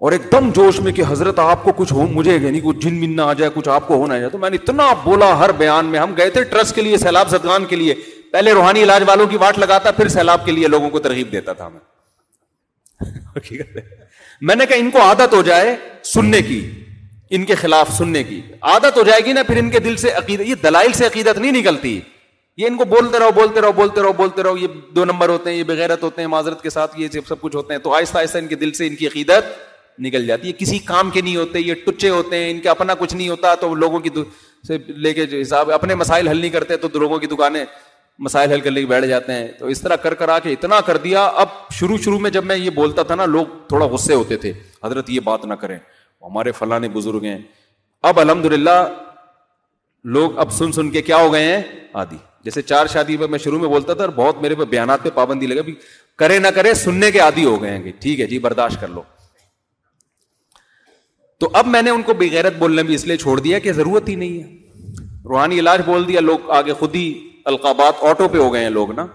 اور 0.05 0.11
ایک 0.11 0.21
دم 0.31 0.49
جوش 0.55 0.79
میں 0.85 0.91
کہ 0.93 1.03
حضرت 1.09 1.39
آپ 1.39 1.63
کو 1.63 1.71
کچھ 1.75 1.91
ہو 1.93 2.05
مجھے 2.13 2.37
نہیں 2.37 2.59
کچھ 2.63 2.77
جن 2.85 2.99
من 3.01 3.15
نہ 3.15 3.21
آ 3.21 3.33
جائے 3.41 3.51
کچھ 3.53 3.69
آپ 3.75 3.87
کو 3.87 3.95
ہونا 4.01 4.15
تو 4.31 4.37
میں 4.37 4.49
نے 4.49 4.57
اتنا 4.61 4.91
بولا 5.03 5.33
ہر 5.39 5.51
بیان 5.63 5.85
میں 5.93 5.99
ہم 5.99 6.13
گئے 6.17 6.29
تھے 6.37 6.43
ٹرسٹ 6.55 6.75
کے 6.75 6.81
لیے 6.81 6.97
سیلاب 7.05 7.29
زدگان 7.29 7.65
کے 7.69 7.75
لیے 7.75 7.93
پہلے 8.35 8.51
روحانی 8.53 8.81
علاج 8.83 9.03
والوں 9.07 9.27
کی 9.31 9.37
واٹ 9.41 9.57
لگاتا 9.59 9.91
پھر 9.97 10.07
سیلاب 10.13 10.45
کے 10.45 10.51
لیے 10.51 10.67
لوگوں 10.67 10.89
کو 10.93 10.99
ترغیب 11.03 11.31
دیتا 11.31 11.53
تھا 11.59 11.67
میں 11.69 13.57
میں 14.49 14.55
نے 14.55 14.65
کہا 14.71 14.75
ان 14.83 14.89
کو 14.95 15.01
عادت 15.01 15.33
ہو 15.33 15.41
جائے 15.49 15.75
سننے 16.13 16.41
کی 16.47 16.57
ان 17.37 17.45
کے 17.51 17.55
خلاف 17.61 17.91
سننے 17.97 18.23
کی 18.31 18.41
عادت 18.73 18.97
ہو 18.97 19.03
جائے 19.09 19.21
گی 19.25 19.33
نا 19.37 19.43
پھر 19.51 19.57
ان 19.61 19.69
کے 19.77 19.79
دل 19.85 19.95
سے 20.03 20.11
عقیدت 20.23 20.49
یہ 20.49 20.59
دلائل 20.63 20.91
سے 20.99 21.05
عقیدت 21.05 21.39
نہیں 21.43 21.57
نکلتی 21.59 21.93
یہ 22.63 22.67
ان 22.71 22.77
کو 22.81 22.85
بولتے 22.95 23.19
رہو 23.19 23.31
بولتے 23.39 23.61
رہو 23.65 23.71
بولتے 23.79 24.01
رہو 24.07 24.13
بولتے 24.19 24.43
رہو 24.47 24.57
یہ 24.65 24.75
دو 24.97 25.05
نمبر 25.13 25.29
ہوتے 25.37 25.49
ہیں 25.49 25.57
یہ 25.57 25.63
بغیرت 25.71 26.03
ہوتے 26.09 26.21
ہیں 26.21 26.27
معذرت 26.35 26.61
کے 26.67 26.75
ساتھ 26.77 26.99
یہ 27.05 27.17
سب 27.29 27.41
کچھ 27.47 27.55
ہوتے 27.55 27.73
ہیں 27.73 27.81
تو 27.87 27.95
آہستہ 28.01 28.17
آہستہ 28.25 28.37
ان 28.43 28.47
کے 28.53 28.59
دل 28.67 28.73
سے 28.81 28.87
ان 28.87 28.95
کی 29.03 29.07
عقیدت 29.13 29.55
نکل 30.09 30.27
جاتی 30.27 30.47
یہ 30.47 30.59
کسی 30.59 30.77
کام 30.91 31.09
کے 31.17 31.21
نہیں 31.29 31.35
ہوتے 31.45 31.59
یہ 31.69 31.83
ٹچے 31.87 32.09
ہوتے 32.19 32.43
ہیں 32.43 32.51
ان 32.51 32.59
کا 32.67 32.71
اپنا 32.75 32.93
کچھ 33.05 33.15
نہیں 33.15 33.29
ہوتا 33.37 33.55
تو 33.65 33.73
لوگوں 33.87 33.99
کی 34.05 34.09
سے 34.67 34.77
لے 35.07 35.13
کے 35.13 35.25
جو 35.31 35.39
حساب 35.41 35.71
اپنے 35.81 35.95
مسائل 36.05 36.27
حل 36.27 36.39
نہیں 36.45 36.53
کرتے 36.59 36.77
تو 36.85 36.97
لوگوں 37.01 37.17
کی 37.25 37.35
دکانیں 37.37 37.63
مسائل 38.23 38.51
حل 38.51 38.61
کرنے 38.61 38.81
کے 38.81 38.87
بیٹھ 38.87 39.05
جاتے 39.05 39.33
ہیں 39.33 39.47
تو 39.59 39.67
اس 39.67 39.81
طرح 39.81 39.95
کر 40.03 40.13
کر 40.19 40.29
آ 40.29 40.37
کے 40.39 40.51
اتنا 40.51 40.79
کر 40.87 40.97
دیا 41.05 41.25
اب 41.43 41.47
شروع 41.79 41.97
شروع 42.03 42.19
میں 42.19 42.29
جب 42.31 42.43
میں 42.45 42.55
یہ 42.57 42.69
بولتا 42.75 43.03
تھا 43.07 43.15
نا 43.15 43.25
لوگ 43.25 43.45
تھوڑا 43.69 43.85
غصے 43.93 44.13
ہوتے 44.13 44.37
تھے 44.43 44.51
حضرت 44.83 45.09
یہ 45.09 45.19
بات 45.23 45.45
نہ 45.45 45.53
کریں 45.63 45.75
ہمارے 45.77 46.51
فلاں 46.59 46.79
بزرگ 46.93 47.23
ہیں 47.23 47.37
اب 48.09 48.19
الحمد 48.19 48.45
للہ 48.53 48.77
لوگ 50.15 50.37
اب 50.39 50.51
سن 50.53 50.71
سن 50.71 50.89
کے 50.91 51.01
کیا 51.01 51.17
ہو 51.21 51.31
گئے 51.33 51.43
ہیں 51.45 51.61
آدھی 52.03 52.17
جیسے 52.43 52.61
چار 52.61 52.87
شادی 52.93 53.17
پہ 53.17 53.27
میں 53.29 53.39
شروع 53.39 53.59
میں 53.59 53.69
بولتا 53.69 53.93
تھا 53.93 54.03
اور 54.03 54.09
بہت 54.15 54.41
میرے 54.41 54.55
پہ 54.55 54.63
بیانات 54.71 55.03
پہ 55.03 55.09
پابندی 55.13 55.47
لگے 55.47 55.71
کرے 56.19 56.37
نہ 56.39 56.47
کرے 56.55 56.73
سننے 56.85 57.11
کے 57.11 57.21
آدھی 57.21 57.45
ہو 57.45 57.61
گئے 57.61 57.77
ہیں 57.77 57.91
ٹھیک 58.01 58.19
ہے 58.19 58.25
جی 58.27 58.39
برداشت 58.39 58.81
کر 58.81 58.87
لو 58.87 59.01
تو 61.39 61.49
اب 61.61 61.67
میں 61.67 61.81
نے 61.81 61.89
ان 61.91 62.01
کو 62.09 62.13
بغیرت 62.19 62.57
بولنے 62.57 62.83
بھی 62.89 62.95
اس 62.95 63.05
لیے 63.05 63.17
چھوڑ 63.23 63.39
دیا 63.39 63.59
کہ 63.59 63.71
ضرورت 63.79 64.09
ہی 64.09 64.15
نہیں 64.23 64.43
ہے 64.43 65.03
روحانی 65.29 65.59
علاج 65.59 65.81
بول 65.85 66.07
دیا 66.07 66.19
لوگ 66.21 66.49
آگے 66.57 66.73
خود 66.79 66.95
ہی 66.95 67.05
القابات 67.51 68.03
آٹو 68.11 68.27
پہ 68.31 68.37
ہو 68.37 68.53
گئے 68.53 68.61
ہیں 68.63 68.69
لوگ 68.69 68.91
نا 68.99 69.05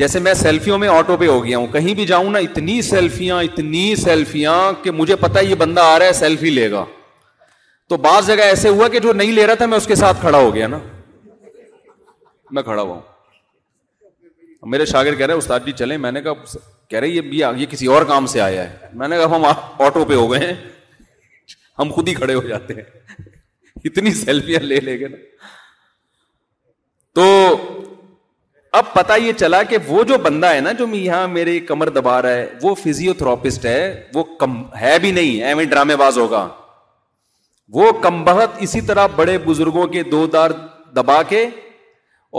جیسے 0.00 0.18
میں 0.24 0.32
سیلفیوں 0.34 0.78
میں 0.78 0.88
آٹو 0.88 1.16
پہ 1.20 1.26
ہو 1.26 1.44
گیا 1.44 1.58
ہوں 1.58 1.66
کہیں 1.72 1.92
بھی 1.94 2.06
جاؤں 2.06 2.30
نا 2.30 2.38
اتنی 2.46 2.80
سیلفیاں 2.82 3.42
اتنی 3.42 3.94
سیلفیاں 4.02 4.56
کہ 4.82 4.90
مجھے 4.98 5.16
پتا 5.24 5.40
یہ 5.46 5.54
بندہ 5.62 5.80
آ 5.84 5.98
رہا 5.98 6.06
ہے 6.06 6.12
سیلفی 6.20 6.50
لے 6.50 6.70
گا 6.70 6.84
تو 7.88 7.96
بعض 8.08 8.26
جگہ 8.26 8.42
ایسے 8.52 8.68
ہوا 8.68 8.88
کہ 8.88 8.98
جو 9.06 9.12
نہیں 9.20 9.32
لے 9.38 9.46
رہا 9.46 9.54
تھا 9.62 9.66
میں 9.72 9.76
اس 9.78 9.86
کے 9.86 9.94
ساتھ 10.02 10.16
کھڑا 10.20 10.38
ہو 10.38 10.54
گیا 10.54 10.66
نا 10.74 10.78
میں 12.56 12.62
کھڑا 12.62 12.82
ہوا 12.82 12.94
ہوں 12.94 13.10
میرے 14.72 14.84
شاگرد 14.86 15.18
کہہ 15.18 15.26
رہے 15.26 15.34
استاد 15.42 15.60
جی 15.66 15.72
چلے 15.78 15.96
میں 16.04 16.12
نے 16.12 16.22
کہا 16.22 16.52
کہہ 16.88 16.98
رہے 16.98 17.08
یہ 17.08 17.32
یہ 17.58 17.66
کسی 17.70 17.86
اور 17.94 18.02
کام 18.12 18.26
سے 18.34 18.40
آیا 18.40 18.68
ہے 18.70 18.88
میں 19.02 19.08
نے 19.08 19.16
کہا 19.18 19.36
ہم 19.36 19.44
آٹو 19.86 20.04
پہ 20.08 20.14
ہو 20.14 20.30
گئے 20.32 20.46
ہیں 20.46 20.54
ہم 21.78 21.90
خود 21.94 22.08
ہی 22.08 22.14
کھڑے 22.14 22.34
ہو 22.34 22.42
جاتے 22.48 22.74
ہیں 22.74 22.82
اتنی 23.90 24.12
سیلفیاں 24.14 24.60
لے 24.62 24.80
لے 24.80 24.98
گئے 25.00 25.08
نا 25.08 25.16
تو 27.14 27.24
اب 28.74 28.92
پتا 28.92 29.16
یہ 29.16 29.32
چلا 29.38 29.62
کہ 29.70 29.78
وہ 29.86 30.02
جو 30.08 30.16
بندہ 30.22 30.46
ہے 30.54 30.60
نا 30.60 30.72
جو 30.78 30.86
یہاں 30.94 31.26
میرے 31.28 31.58
کمر 31.70 31.88
دبا 31.96 32.20
رہا 32.22 32.34
ہے 32.34 32.44
وہ 32.62 32.74
فیزیو 32.82 33.12
تھراپسٹ 33.18 33.64
ہے 33.66 33.82
وہ 34.14 34.24
کم 34.38 34.52
ہے 34.80 34.96
بھی 34.98 35.10
نہیں 35.12 35.64
ڈرامے 35.70 35.96
باز 36.02 36.18
ہوگا 36.18 36.46
وہ 37.74 37.90
کم 38.02 38.22
بہت 38.24 38.50
اسی 38.62 38.80
طرح 38.88 39.06
بڑے 39.16 39.36
بزرگوں 39.44 39.86
کے 39.88 40.02
دو 40.12 40.26
دار 40.32 40.50
دبا 40.96 41.22
کے 41.28 41.42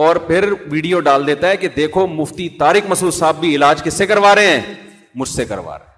اور 0.03 0.15
پھر 0.27 0.43
ویڈیو 0.71 0.99
ڈال 1.07 1.21
دیتا 1.27 1.45
ہے 1.49 1.55
کہ 1.57 1.67
دیکھو 1.75 2.05
مفتی 2.07 2.47
طارق 2.59 2.89
مسعود 2.89 3.13
صاحب 3.13 3.35
بھی 3.39 3.49
علاج 3.55 3.81
کس 3.83 3.93
سے 3.93 4.05
کروا 4.07 4.33
رہے 4.35 4.47
ہیں 4.47 4.61
مجھ 5.21 5.29
سے 5.29 5.45
کروا 5.45 5.77
رہے 5.77 5.85
ہیں 5.85 5.93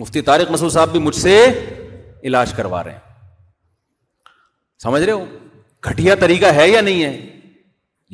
مفتی 0.00 0.20
طارق 0.30 0.48
مسعود 0.50 0.72
صاحب 0.72 0.88
بھی 0.92 1.00
مجھ 1.00 1.16
سے 1.16 1.36
علاج 2.26 2.52
کروا 2.56 2.82
رہے 2.84 2.92
ہیں 2.92 2.98
سمجھ 4.82 5.02
رہے 5.02 5.12
ہو 5.12 5.24
گھٹیا 5.88 6.14
طریقہ 6.20 6.46
ہے 6.56 6.68
یا 6.68 6.80
نہیں 6.80 7.02
ہے 7.04 7.16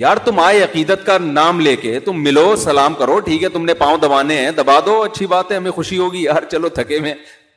یار 0.03 0.17
تم 0.25 0.39
آئے 0.39 0.63
عقیدت 0.63 1.05
کا 1.07 1.17
نام 1.21 1.61
لے 1.61 1.75
کے 1.77 1.99
تم 2.05 2.23
ملو 2.23 2.55
سلام 2.65 2.95
کرو 2.99 3.19
ٹھیک 3.25 3.43
ہے 3.45 3.49
تم 3.57 3.65
نے 3.65 3.75
پاؤں 3.83 3.97
دبانے 4.03 4.37
ہیں 4.41 4.51
دبا 4.57 4.79
دو 4.87 5.01
اچھی 5.03 5.27
بات 5.33 5.51
ہے 5.51 5.57
ہمیں 5.57 5.71
خوشی 5.79 5.99
ہوگی 5.99 6.23
یار 6.23 6.45
چلو 6.51 6.69
تھکے 6.79 6.99
میں 7.07 7.15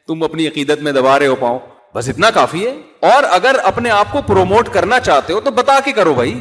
تم 0.08 0.24
اپنی 0.24 0.48
عقیدت 0.48 0.82
میں 0.84 0.92
دبا 0.92 1.18
رہے 1.20 1.28
ہو 1.28 1.36
پاؤں 1.40 1.60
بس 1.96 2.10
اتنا 2.10 2.30
کافی 2.40 2.66
ہے 2.66 2.74
اور 3.14 3.24
اگر 3.38 3.56
اپنے 3.72 3.90
آپ 4.00 4.12
کو 4.12 4.22
پروموٹ 4.28 4.70
کرنا 4.74 5.00
چاہتے 5.10 5.34
ہو 5.34 5.40
تو 5.48 5.52
بتا 5.62 5.80
کے 5.86 5.92
کرو 5.98 6.14
بھائی 6.14 6.34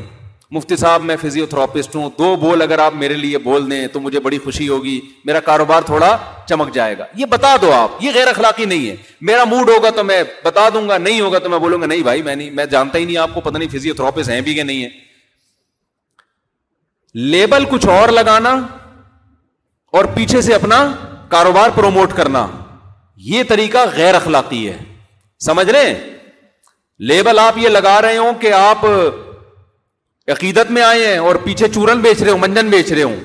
مفتی 0.55 0.77
صاحب 0.77 1.03
میں 1.09 1.15
فزیو 1.21 1.45
تھراپسٹ 1.51 1.95
ہوں 1.97 2.09
دو 2.19 2.35
بول 2.41 2.63
اگر 2.63 2.79
آپ 2.87 2.95
میرے 3.03 3.15
لیے 3.17 3.39
بول 3.45 3.71
دیں 3.71 3.87
تو 3.93 4.01
مجھے 4.01 4.21
بڑی 4.25 4.39
خوشی 4.45 4.69
ہوگی 4.69 4.99
میرا 5.27 5.41
کاروبار 5.47 5.83
تھوڑا 5.91 6.09
چمک 6.49 6.75
جائے 6.75 6.97
گا 6.99 7.05
یہ 7.21 7.27
بتا 7.35 7.55
دو 7.63 7.71
آپ 7.73 8.03
یہ 8.05 8.11
غیر 8.15 8.29
اخلاقی 8.29 8.65
نہیں 8.73 8.89
ہے 8.91 8.97
میرا 9.31 9.45
موڈ 9.53 9.69
ہوگا 9.71 9.91
تو 10.01 10.05
میں 10.11 10.23
بتا 10.45 10.69
دوں 10.75 10.87
گا 10.89 10.99
نہیں 11.07 11.21
ہوگا 11.21 11.39
تو 11.47 11.51
میں 11.51 11.59
بولوں 11.59 11.81
گا 11.81 11.87
نہیں 11.95 12.03
بھائی 12.11 12.23
میں 12.29 12.35
نہیں 12.37 12.51
میں 12.61 12.67
جانتا 12.77 12.99
ہی 12.99 13.05
نہیں 13.05 13.17
آپ 13.25 13.35
کو 13.35 13.41
پتہ 13.47 13.57
نہیں 13.59 13.69
فزیو 13.77 13.95
تھراپسٹ 14.03 14.31
ہیں 14.31 14.41
بھی 14.49 14.55
کہ 14.55 14.63
نہیں 14.73 14.83
ہے 14.85 14.89
لیبل 17.31 17.65
کچھ 17.71 17.87
اور 17.97 18.09
لگانا 18.21 18.53
اور 19.97 20.05
پیچھے 20.15 20.43
سے 20.43 20.55
اپنا 20.61 20.85
کاروبار 21.31 21.71
پروموٹ 21.81 22.13
کرنا 22.23 22.47
یہ 23.33 23.43
طریقہ 23.49 23.85
غیر 23.97 24.15
اخلاقی 24.23 24.67
ہے 24.69 24.77
سمجھ 25.51 25.69
رہے 25.71 25.99
لیبل 27.11 27.39
آپ 27.39 27.59
یہ 27.59 27.69
لگا 27.69 28.01
رہے 28.03 28.17
ہوں 28.17 28.33
کہ 28.41 28.53
آپ 28.63 28.87
عقیدت 30.31 30.71
میں 30.73 30.83
آئے 30.83 31.07
ہیں 31.07 31.19
اور 31.19 31.37
پیچھے 31.45 31.69
چورن 31.75 32.01
بیچ 32.03 32.23
رہے 32.23 32.31
ہوں 32.31 32.39
منجن 32.39 32.69
بیچ 32.71 32.93
رہے 32.93 33.03
ہوں 33.03 33.17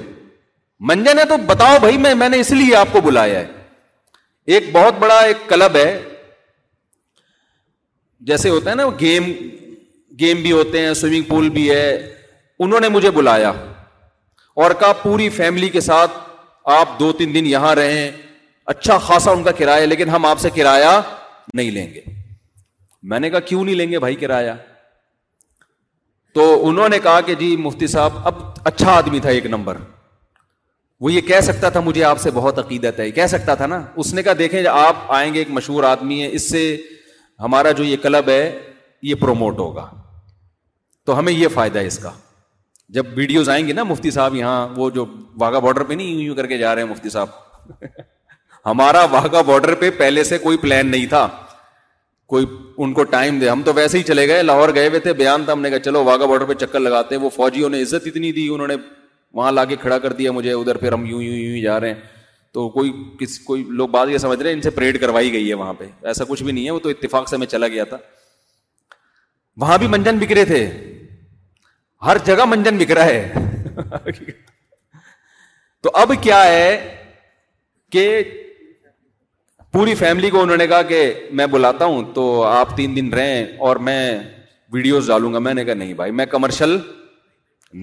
منجن 0.90 1.20
ہے 1.20 1.26
تو 1.30 1.38
بتاؤ 1.48 1.78
بھائی 1.80 1.98
میں 1.98 2.14
میں 2.16 2.30
نے 2.30 2.40
اس 2.40 2.52
لیے 2.52 2.76
آپ 2.76 2.88
کو 2.94 3.02
بلایا 3.02 3.40
ہے 3.40 3.46
ایک 4.56 4.64
بہت 4.72 4.94
بڑا 5.00 5.20
ایک 5.20 5.48
کلب 5.50 5.76
ہے 5.76 5.92
جیسے 8.30 8.50
ہوتا 8.50 8.70
ہے 8.70 8.76
نا 8.76 8.84
گیم 9.00 9.32
گیم 10.20 10.42
بھی 10.42 10.52
ہوتے 10.52 10.80
ہیں 10.86 10.94
سوئمنگ 11.02 11.24
پول 11.28 11.50
بھی 11.58 11.70
ہے 11.70 11.88
انہوں 12.66 12.80
نے 12.80 12.90
مجھے 12.90 13.12
بلایا 13.18 13.50
اور 14.64 14.72
کہا 14.80 14.94
پوری 15.02 15.28
فیملی 15.38 15.70
کے 15.70 15.82
ساتھ 15.90 16.12
آپ 16.78 17.00
دو 17.00 17.12
تین 17.18 17.34
دن 17.34 17.46
یہاں 17.46 17.76
رہیں 17.76 18.10
اچھا 18.74 18.98
خاصا 19.08 19.32
ان 19.32 19.44
کا 19.44 19.52
کرایہ 19.58 19.86
لیکن 19.86 20.10
ہم 20.10 20.26
آپ 20.26 20.40
سے 20.40 20.50
کرایہ 20.56 21.00
نہیں 21.54 21.70
لیں 21.72 21.88
گے 21.94 22.02
میں 23.12 23.20
نے 23.20 23.30
کہا 23.30 23.40
کیوں 23.52 23.64
نہیں 23.64 23.76
لیں 23.76 23.90
گے 23.92 24.00
بھائی 24.06 24.16
کرایہ 24.24 24.52
تو 26.34 26.44
انہوں 26.68 26.90
نے 26.90 27.00
کہا 27.04 27.20
کہ 27.26 27.36
جی 27.40 27.56
مفتی 27.60 27.88
صاحب 27.88 28.18
اب 28.28 28.42
اچھا 28.68 28.92
آدمی 28.92 29.20
تھا 29.20 29.30
ایک 29.30 29.46
نمبر 29.46 29.78
وہ 31.02 31.12
یہ 31.14 31.22
کہہ 31.22 31.40
سکتا 31.44 31.70
تھا 31.70 31.80
مجھے 31.86 32.04
آپ 32.04 32.20
سے 32.22 32.32
بہت 32.34 32.60
عقیدت 32.60 33.00
ہے 33.00 33.10
کہہ 33.18 33.28
سکتا 33.30 33.56
تھا 33.56 33.66
نا 33.68 33.82
اس 34.04 34.14
نے 34.14 34.24
کہا 34.24 34.34
دیکھے 34.40 34.68
آپ 34.68 35.12
آئیں 35.16 35.34
گے 35.34 35.40
ایک 35.40 35.50
مشہور 35.58 35.84
آدمی 35.90 36.22
ہے 36.22 36.30
اس 36.36 36.50
سے 36.50 36.64
ہمارا 37.44 37.72
جو 37.80 37.84
یہ 37.84 37.98
کلب 38.04 38.30
ہے 38.30 38.52
یہ 39.10 39.16
پروموٹ 39.22 39.60
ہوگا 39.60 39.90
تو 41.06 41.18
ہمیں 41.20 41.34
یہ 41.34 41.48
فائدہ 41.54 41.80
ہے 41.80 41.88
اس 41.88 41.98
کا 42.04 42.12
جب 42.96 43.06
ویڈیوز 43.16 43.50
آئیں 43.50 43.66
گے 43.68 43.74
نا 43.74 43.84
مفتی 43.84 44.12
صاحب 44.12 44.36
یہاں 44.36 44.68
وہ 44.76 44.90
جو 44.96 45.06
واگا 45.40 45.60
بارڈر 45.66 45.84
پہ 45.84 45.94
نہیں 45.94 46.08
یوں 46.12 46.22
یوں 46.22 46.36
کر 46.36 46.48
کے 46.48 46.58
جا 46.58 46.74
رہے 46.76 46.82
ہیں 46.84 46.90
مفتی 46.90 47.10
صاحب 47.10 47.86
ہمارا 48.66 49.04
واگا 49.12 49.42
بارڈر 49.52 49.74
پہ 49.80 49.90
پہلے 49.98 50.24
سے 50.30 50.38
کوئی 50.38 50.58
پلان 50.58 50.92
نہیں 50.92 51.06
تھا 51.10 51.28
کوئی 52.32 52.46
ان 52.84 52.94
کو 52.94 53.04
ٹائم 53.14 53.38
دے 53.40 53.50
ہم 53.50 53.62
تو 53.66 53.74
ویسے 53.74 53.98
ہی 53.98 54.04
چلے 54.04 54.28
گئے 54.28 54.42
لاہور 54.44 54.70
گئے 54.76 54.88
ہوئے 54.88 55.00
تھے 55.00 55.12
بیان 55.22 55.44
تھا 55.46 55.54
ہم 55.54 55.62
نے 55.62 55.70
کہا 55.70 55.80
چلو 55.80 56.04
واگا 56.04 56.26
بارڈر 56.26 56.46
پہ 56.46 56.54
چکر 56.66 56.80
لگاتے 56.80 57.16
ہیں 57.16 57.22
وہ 57.22 57.30
فوجیوں 57.36 57.70
نے 57.70 57.82
عزت 57.82 58.08
اتنی 58.08 58.32
دی 58.38 58.48
انہوں 58.54 58.68
نے 58.68 58.76
وہاں 59.40 59.52
لا 59.52 59.64
کے 59.66 59.76
کھڑا 59.82 59.98
کر 60.06 60.14
دیا 60.14 60.32
مجھے 60.32 60.52
ادھر 60.54 60.78
پھر 60.78 60.94
ہم 60.94 61.06
یوں 61.06 61.22
یوں 61.22 61.36
یوں 61.36 61.62
جا 61.64 61.80
رہے 61.80 61.94
ہیں 61.94 62.00
تو 62.54 62.68
کوئی 62.70 62.90
کوئی 62.92 63.04
کس 63.28 63.40
لوگ 63.80 63.88
بات 63.96 64.10
یہ 64.10 64.18
سمجھ 64.24 64.40
رہے 64.42 64.50
ہیں 64.50 64.56
ان 64.56 64.62
سے 64.62 64.70
پریڈ 64.80 65.00
کروائی 65.02 65.32
گئی 65.34 65.50
ہے 65.50 65.54
وہاں 65.62 65.74
پہ 65.80 65.86
ایسا 66.12 66.24
کچھ 66.30 66.44
بھی 66.44 66.52
نہیں 66.52 66.66
ہے 66.66 66.72
وہ 66.72 66.80
تو 66.80 66.90
اتفاق 66.90 67.30
سے 67.30 67.38
میں 67.38 67.48
چلا 67.48 67.68
گیا 67.78 67.84
تھا 67.94 67.98
وہاں 69.64 69.78
بھی 69.84 69.88
منجن 69.96 70.18
بکھرے 70.20 70.44
تھے 70.46 70.66
ہر 72.06 72.18
جگہ 72.26 72.46
منجن 72.50 72.78
بکرا 72.78 73.06
ہے 73.06 73.34
تو 75.84 75.92
اب 76.02 76.12
کیا 76.22 76.44
ہے 76.48 76.68
کہ 77.92 78.06
پوری 79.78 79.94
فیملی 79.96 80.30
کو 80.30 80.42
انہوں 80.42 80.58
نے 80.58 80.66
کہا 80.68 80.82
کہ 80.90 81.00
میں 81.40 81.46
بلاتا 81.48 81.86
ہوں 81.86 82.04
تو 82.14 82.22
آپ 82.44 82.70
تین 82.78 82.96
دن 82.96 83.10
رہیں 83.14 83.44
اور 83.66 83.76
میں 83.88 83.98
ویڈیوز 84.74 85.08
ڈالوں 85.08 85.32
گا 85.34 85.40
میں 85.48 85.54
نے 85.54 85.66
کہا 85.66 85.74
نہیں 85.74 85.94
بھائی 86.00 86.12
میں 86.20 86.26
کمرشل 86.32 86.76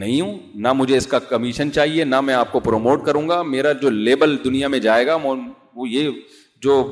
نہیں 0.01 0.21
ہوں 0.21 0.39
نہ 0.63 0.73
مجھے 0.79 0.97
اس 0.97 1.07
کا 1.13 1.19
کمیشن 1.29 1.71
چاہیے 1.73 2.05
نہ 2.05 2.21
میں 2.29 2.35
آپ 2.35 2.51
کو 2.53 2.61
پروموٹ 2.61 3.05
کروں 3.07 3.29
گا 3.29 3.41
میرا 3.53 3.73
جو 3.83 3.91
لیبل 3.91 4.37
دنیا 4.45 4.69
میں 4.75 4.79
جائے 4.79 5.05
جائے 5.05 5.21
گا 5.25 5.25
گا 5.25 5.35
وہ 5.75 5.89
یہ 5.89 6.11
جو 6.63 6.83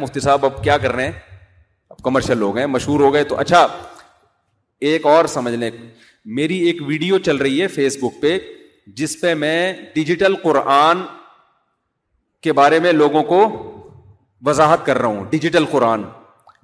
مفتی 0.00 0.20
صاحب 0.26 0.44
اب 0.44 0.52
اب 0.56 0.62
کیا 0.64 0.76
کر 0.84 0.92
رہے 0.94 1.06
ہیں 1.10 2.02
کمرشل 2.04 2.42
ہو 2.42 2.54
گئے 2.56 2.66
مشہور 2.74 3.00
ہو 3.04 3.12
گئے 3.14 3.24
تو 3.32 3.38
اچھا 3.44 3.66
ایک 4.92 5.06
اور 5.14 5.24
سمجھ 5.38 5.54
لیں 5.54 5.70
میری 6.40 6.58
ایک 6.66 6.82
ویڈیو 6.88 7.18
چل 7.30 7.36
رہی 7.46 7.62
ہے 7.62 7.66
فیس 7.80 7.98
بک 8.02 8.20
پہ 8.22 8.38
جس 9.00 9.20
پہ 9.20 9.34
میں 9.44 9.56
ڈیجیٹل 9.94 10.34
قرآن 10.42 11.02
کے 12.42 12.52
بارے 12.62 12.78
میں 12.88 12.92
لوگوں 13.02 13.22
کو 13.34 13.42
وضاحت 14.46 14.84
کر 14.86 14.98
رہا 14.98 15.08
ہوں 15.14 15.24
ڈیجیٹل 15.30 15.64
قرآن 15.70 16.02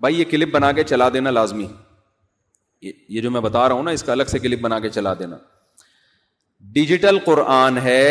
بھائی 0.00 0.18
یہ 0.18 0.24
کلپ 0.30 0.52
بنا 0.52 0.70
کے 0.72 0.82
چلا 0.84 1.08
دینا 1.14 1.30
لازمی 1.30 1.66
یہ 3.08 3.20
جو 3.20 3.30
میں 3.30 3.40
بتا 3.40 3.68
رہا 3.68 3.74
ہوں 3.74 3.82
نا 3.82 3.90
اس 3.98 4.02
کا 4.02 4.12
الگ 4.12 4.24
سے 4.30 4.38
کلپ 4.38 4.60
بنا 4.60 4.78
کے 4.80 4.88
چلا 4.96 5.12
دینا 5.18 5.36
ڈیجیٹل 6.72 7.18
قرآن 7.24 7.78
ہے 7.84 8.02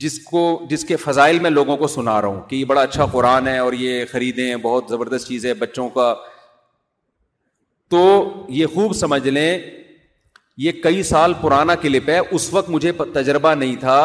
جس 0.00 0.18
کو 0.24 0.42
جس 0.68 0.84
کے 0.88 0.96
فضائل 0.96 1.38
میں 1.46 1.50
لوگوں 1.50 1.76
کو 1.76 1.86
سنا 1.94 2.20
رہا 2.20 2.28
ہوں 2.28 2.40
کہ 2.48 2.56
یہ 2.56 2.64
بڑا 2.64 2.80
اچھا 2.82 3.06
قرآن 3.12 3.48
ہے 3.48 3.56
اور 3.64 3.72
یہ 3.78 4.04
خریدیں 4.10 4.54
بہت 4.62 4.84
زبردست 4.88 5.28
چیز 5.28 5.46
ہے 5.46 5.54
بچوں 5.64 5.88
کا 5.96 6.12
تو 7.90 8.04
یہ 8.58 8.66
خوب 8.74 8.92
سمجھ 9.02 9.26
لیں 9.28 9.58
یہ 10.64 10.72
کئی 10.82 11.02
سال 11.02 11.32
پرانا 11.40 11.74
کلپ 11.82 12.08
ہے 12.10 12.18
اس 12.30 12.52
وقت 12.54 12.70
مجھے 12.70 12.92
تجربہ 13.14 13.54
نہیں 13.54 13.76
تھا 13.80 13.98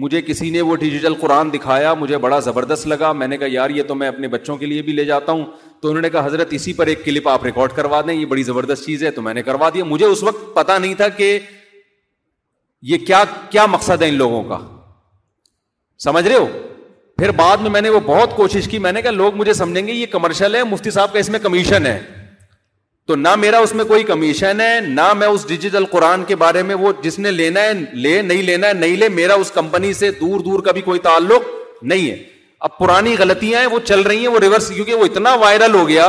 مجھے 0.00 0.20
کسی 0.22 0.48
نے 0.50 0.60
وہ 0.62 0.74
ڈیجیٹل 0.80 1.14
قرآن 1.20 1.52
دکھایا 1.52 1.92
مجھے 1.94 2.18
بڑا 2.18 2.38
زبردست 2.40 2.86
لگا 2.88 3.10
میں 3.12 3.26
نے 3.28 3.36
کہا 3.38 3.46
یار 3.52 3.70
یہ 3.70 3.82
تو 3.88 3.94
میں 3.94 4.06
اپنے 4.08 4.28
بچوں 4.34 4.56
کے 4.56 4.66
لیے 4.66 4.82
بھی 4.82 4.92
لے 4.92 5.04
جاتا 5.04 5.32
ہوں 5.32 5.44
تو 5.80 5.88
انہوں 5.88 6.02
نے 6.02 6.10
کہا 6.10 6.24
حضرت 6.26 6.52
اسی 6.58 6.72
پر 6.72 6.86
ایک 6.86 7.04
کلپ 7.04 7.28
آپ 7.28 7.44
ریکارڈ 7.44 7.72
کروا 7.76 8.00
دیں 8.06 8.14
یہ 8.14 8.24
بڑی 8.26 8.42
زبردست 8.42 8.84
چیز 8.86 9.04
ہے 9.04 9.10
تو 9.10 9.22
میں 9.22 9.34
نے 9.34 9.42
کروا 9.42 9.68
دیا 9.74 9.84
مجھے 9.84 10.06
اس 10.06 10.22
وقت 10.22 10.54
پتا 10.54 10.78
نہیں 10.78 10.94
تھا 11.02 11.08
کہ 11.16 11.38
یہ 12.90 12.98
کیا 13.06 13.22
کیا 13.50 13.66
مقصد 13.72 14.02
ہے 14.02 14.08
ان 14.08 14.14
لوگوں 14.18 14.42
کا 14.48 14.58
سمجھ 16.04 16.26
رہے 16.28 16.36
ہو 16.36 16.46
پھر 17.18 17.30
بعد 17.38 17.56
میں 17.62 17.70
میں 17.70 17.80
نے 17.80 17.88
وہ 17.90 18.00
بہت 18.06 18.36
کوشش 18.36 18.68
کی 18.68 18.78
میں 18.86 18.92
نے 18.92 19.02
کہا 19.02 19.10
لوگ 19.10 19.34
مجھے 19.36 19.52
سمجھیں 19.54 19.86
گے 19.86 19.92
یہ 19.92 20.06
کمرشل 20.12 20.54
ہے 20.54 20.64
مفتی 20.70 20.90
صاحب 20.90 21.12
کا 21.12 21.18
اس 21.18 21.28
میں 21.30 21.38
کمیشن 21.42 21.86
ہے 21.86 21.98
تو 23.12 23.16
نہ 23.16 23.34
میرا 23.36 23.58
اس 23.62 23.74
میں 23.74 23.84
کوئی 23.84 24.04
کمیشن 24.08 24.60
ہے 24.60 24.78
نہ 24.80 25.12
میں 25.14 25.26
اس 25.28 25.46
ڈیجیٹل 25.48 25.84
قرآن 25.90 26.22
کے 26.28 26.36
بارے 26.42 26.62
میں 26.68 26.74
وہ 26.82 26.92
جس 27.02 27.18
نے 27.18 27.30
لینا 27.30 27.60
ہے 27.62 27.72
لے 28.02 28.14
نہیں 28.28 28.42
لینا 28.42 28.68
ہے 28.68 28.72
نہیں 28.72 28.96
لے 28.96 29.08
میرا 29.08 29.34
اس 29.40 29.50
کمپنی 29.54 29.92
سے 29.94 30.10
دور 30.20 30.40
دور 30.44 30.60
کا 30.66 30.72
بھی 30.76 30.80
کوئی 30.82 31.00
تعلق 31.06 31.48
نہیں 31.90 32.10
ہے 32.10 32.16
اب 32.68 32.76
پرانی 32.78 33.14
غلطیاں 33.18 33.60
ہیں 33.60 33.66
وہ 33.72 33.78
چل 33.88 34.00
رہی 34.06 34.18
ہیں 34.20 34.28
وہ 34.34 34.38
ریورس 34.42 34.68
کیونکہ 34.76 34.94
وہ 34.94 35.04
اتنا 35.10 35.34
وائرل 35.44 35.74
ہو 35.74 35.86
گیا 35.88 36.06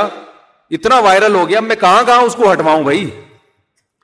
اتنا 0.77 0.99
وائرل 1.07 1.35
ہو 1.35 1.47
گیا 1.49 1.59
میں 1.67 1.75
کہاں 1.79 2.03
کہاں 2.07 2.21
اس 2.25 2.35
کو 2.35 2.51
ہٹواؤں 2.51 2.83
بھائی 2.83 3.05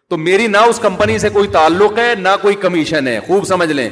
تو 0.09 0.17
میری 0.27 0.47
نہ 0.47 0.65
اس 0.69 0.79
کمپنی 0.83 1.17
سے 1.23 1.29
کوئی 1.39 1.47
تعلق 1.57 1.97
ہے 1.99 2.13
نہ 2.19 2.35
کوئی 2.41 2.55
کمیشن 2.65 3.07
ہے 3.07 3.19
خوب 3.27 3.45
سمجھ 3.53 3.71
لیں 3.71 3.89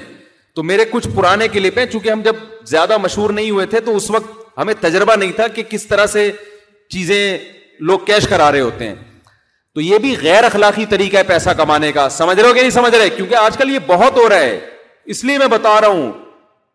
تو 0.55 0.63
میرے 0.73 0.85
کچھ 0.91 1.07
پرانے 1.15 1.47
کلپ 1.53 1.77
ہیں 1.79 1.85
چونکہ 1.91 2.11
ہم 2.11 2.21
جب 2.25 2.35
زیادہ 2.75 2.97
مشہور 3.07 3.29
نہیں 3.39 3.51
ہوئے 3.51 3.65
تھے 3.75 3.79
تو 3.89 3.95
اس 3.95 4.09
وقت 4.17 4.57
ہمیں 4.57 4.73
تجربہ 4.79 5.15
نہیں 5.21 5.31
تھا 5.39 5.47
کہ 5.55 5.63
کس 5.69 5.87
طرح 5.93 6.05
سے 6.17 6.31
چیزیں 6.95 7.19
لوگ 7.85 7.99
کیش 8.05 8.27
کرا 8.27 8.51
رہے 8.51 8.59
ہوتے 8.59 8.87
ہیں 8.87 8.95
تو 9.75 9.81
یہ 9.81 9.97
بھی 10.03 10.15
غیر 10.21 10.43
اخلاقی 10.43 10.85
طریقہ 10.89 11.17
ہے 11.17 11.23
پیسہ 11.27 11.49
کمانے 11.57 11.91
کا 11.91 12.07
سمجھ 12.09 12.39
رہے 12.39 12.47
ہو 12.47 12.53
کہ 12.53 12.59
نہیں 12.61 12.71
سمجھ 12.71 12.95
رہے 12.95 13.09
کیونکہ 13.09 13.35
آج 13.35 13.57
کل 13.57 13.71
یہ 13.73 13.79
بہت 13.87 14.17
ہو 14.17 14.27
رہا 14.29 14.39
ہے 14.39 14.59
اس 15.13 15.23
لیے 15.23 15.37
میں 15.37 15.47
بتا 15.47 15.79
رہا 15.81 15.87
ہوں 15.87 16.11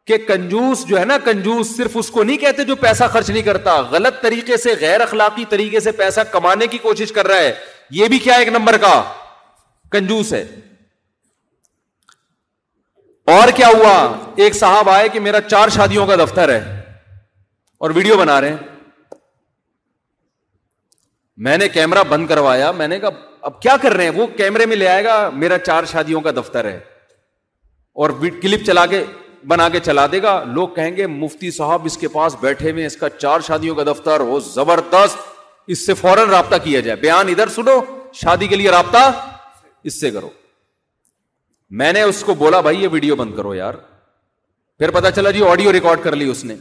کہ 0.07 0.17
کنجوس 0.27 0.85
جو 0.87 0.99
ہے 1.01 1.05
نا 1.05 1.17
کنجوس 1.25 1.77
صرف 1.77 1.97
اس 1.99 2.11
کو 2.11 2.23
نہیں 2.23 2.37
کہتے 2.39 2.65
جو 2.65 2.77
پیسہ 2.77 3.05
خرچ 3.13 3.31
نہیں 3.31 3.43
کرتا 3.49 3.79
غلط 3.91 4.21
طریقے 4.23 4.57
سے 4.57 4.75
غیر 4.81 5.01
اخلاقی 5.01 5.45
طریقے 5.51 5.81
سے 5.81 5.93
پیسہ 6.01 6.21
کمانے 6.33 6.67
کی 6.71 6.79
کوشش 6.83 7.13
کر 7.13 7.27
رہا 7.29 7.39
ہے 7.41 7.53
یہ 7.99 8.09
بھی 8.09 8.19
کیا 8.27 8.35
ایک 8.39 8.49
نمبر 8.49 8.77
کا 8.87 9.03
کنجوس 9.93 10.33
ہے 10.33 10.45
اور 13.37 13.49
کیا 13.57 13.69
ہوا 13.75 13.93
ایک 14.45 14.55
صاحب 14.57 14.89
آئے 14.91 15.09
کہ 15.09 15.21
میرا 15.21 15.41
چار 15.49 15.69
شادیوں 15.75 16.07
کا 16.07 16.17
دفتر 16.25 16.49
ہے 16.55 16.59
اور 17.85 17.91
ویڈیو 17.95 18.17
بنا 18.19 18.41
رہے 18.41 18.49
ہیں 18.51 18.57
میں 21.47 21.57
نے 21.59 21.67
کیمرا 21.75 22.03
بند 22.09 22.27
کروایا 22.29 22.71
میں 22.81 22.87
نے 22.89 22.99
کہا 23.01 23.11
اب 23.49 23.61
کیا 23.63 23.75
کر 23.83 23.93
رہے 23.93 24.05
ہیں 24.09 24.11
وہ 24.21 24.27
کیمرے 24.37 24.67
میں 24.73 24.77
لے 24.77 24.89
آئے 24.89 25.03
گا 25.05 25.15
میرا 25.45 25.57
چار 25.59 25.85
شادیوں 25.93 26.21
کا 26.27 26.31
دفتر 26.37 26.65
ہے 26.65 26.79
اور 28.03 28.11
کلپ 28.43 28.67
چلا 28.67 28.85
کے 28.93 29.03
بنا 29.53 29.69
کے 29.75 29.81
چلا 29.87 30.07
دے 30.13 30.21
گا 30.23 30.35
لوگ 30.59 30.69
کہیں 30.75 30.95
گے 30.97 31.07
مفتی 31.15 31.51
صاحب 31.59 31.85
اس 31.91 31.97
کے 31.99 32.09
پاس 32.09 32.37
بیٹھے 32.41 32.71
ہوئے 32.71 32.87
اس 32.87 32.97
کا 32.97 33.09
چار 33.17 33.41
شادیوں 33.47 33.75
کا 33.75 33.83
دفتر 33.91 34.21
ہو 34.29 34.39
زبردست 34.53 35.19
اس 35.75 35.85
سے 35.87 35.95
فوراً 36.03 36.31
رابطہ 36.31 36.57
کیا 36.65 36.81
جائے 36.89 36.97
بیان 37.01 37.29
ادھر 37.35 37.49
سنو 37.57 37.79
شادی 38.23 38.47
کے 38.53 38.57
لیے 38.61 38.71
رابطہ 38.77 38.99
اس 39.91 40.01
سے 40.01 40.11
کرو 40.19 40.29
میں 41.81 41.93
نے 41.97 42.03
اس 42.13 42.23
کو 42.27 42.35
بولا 42.45 42.61
بھائی 42.69 42.83
یہ 42.83 42.89
ویڈیو 42.93 43.17
بند 43.25 43.37
کرو 43.37 43.55
یار 43.55 43.75
پھر 44.79 44.91
پتا 44.99 45.11
چلا 45.19 45.31
جی 45.37 45.45
آڈیو 45.49 45.73
ریکارڈ 45.73 46.03
کر 46.05 46.17
لی 46.23 46.29
اس 46.37 46.45
نے 46.45 46.55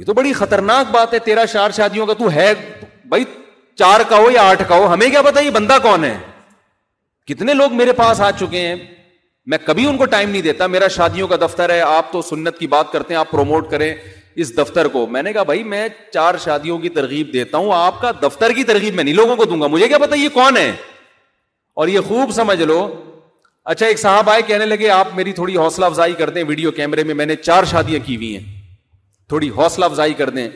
یہ 0.00 0.04
تو 0.06 0.12
بڑی 0.14 0.32
خطرناک 0.32 0.90
بات 0.90 1.14
ہے 1.14 1.18
تیرا 1.24 1.44
چار 1.52 1.70
شادیوں 1.76 2.04
کا 2.06 2.12
تو 2.18 2.30
ہے 2.32 2.52
بھائی 3.08 3.24
چار 3.78 4.00
کا 4.08 4.18
ہو 4.18 4.30
یا 4.30 4.42
آٹھ 4.50 4.62
کا 4.68 4.74
ہو 4.78 4.92
ہمیں 4.92 5.08
کیا 5.10 5.20
پتا 5.22 5.40
یہ 5.40 5.50
بندہ 5.56 5.76
کون 5.82 6.04
ہے 6.04 6.16
کتنے 7.28 7.54
لوگ 7.54 7.72
میرے 7.76 7.92
پاس 7.98 8.20
آ 8.20 8.30
چکے 8.40 8.58
ہیں 8.66 8.74
میں 9.52 9.58
کبھی 9.64 9.86
ان 9.88 9.96
کو 9.98 10.04
ٹائم 10.14 10.30
نہیں 10.30 10.42
دیتا 10.42 10.66
میرا 10.76 10.86
شادیوں 10.96 11.28
کا 11.28 11.36
دفتر 11.44 11.70
ہے 11.74 11.80
آپ 11.86 12.10
تو 12.12 12.22
سنت 12.28 12.58
کی 12.58 12.66
بات 12.76 12.90
کرتے 12.92 13.14
ہیں 13.14 13.18
آپ 13.20 13.30
پروموٹ 13.30 13.68
کریں 13.70 13.92
اس 14.42 14.56
دفتر 14.56 14.88
کو 14.96 15.06
میں 15.16 15.22
نے 15.22 15.32
کہا 15.32 15.42
بھائی 15.50 15.62
میں 15.72 15.86
چار 16.12 16.34
شادیوں 16.44 16.78
کی 16.84 16.88
ترغیب 16.96 17.32
دیتا 17.32 17.58
ہوں 17.58 17.72
آپ 17.76 18.00
کا 18.02 18.10
دفتر 18.22 18.52
کی 18.58 18.64
ترغیب 18.72 18.94
میں 18.94 19.04
نہیں 19.04 19.14
لوگوں 19.14 19.36
کو 19.36 19.44
دوں 19.52 19.60
گا 19.60 19.66
مجھے 19.74 19.88
کیا 19.88 19.98
پتا 20.04 20.16
یہ 20.20 20.28
کون 20.34 20.56
ہے 20.56 20.70
اور 21.80 21.88
یہ 21.88 22.08
خوب 22.08 22.32
سمجھ 22.40 22.62
لو 22.62 22.78
اچھا 23.74 23.86
ایک 23.86 23.98
صاحب 24.00 24.30
آئے 24.30 24.40
کہنے 24.52 24.66
لگے 24.66 24.88
آپ 24.96 25.14
میری 25.16 25.32
تھوڑی 25.40 25.56
حوصلہ 25.56 25.84
افزائی 25.92 26.14
کرتے 26.22 26.40
ہیں 26.40 26.46
ویڈیو 26.48 26.70
کیمرے 26.80 27.04
میں 27.10 27.14
میں 27.22 27.26
نے 27.26 27.36
چار 27.42 27.64
شادیاں 27.74 27.98
کی 28.06 28.16
ہوئی 28.16 28.36
ہیں 28.36 28.59
تھوڑی 29.30 29.48
حوصلہ 29.56 29.84
افزائی 29.84 30.14
کر 30.20 30.30
دیں 30.36 30.48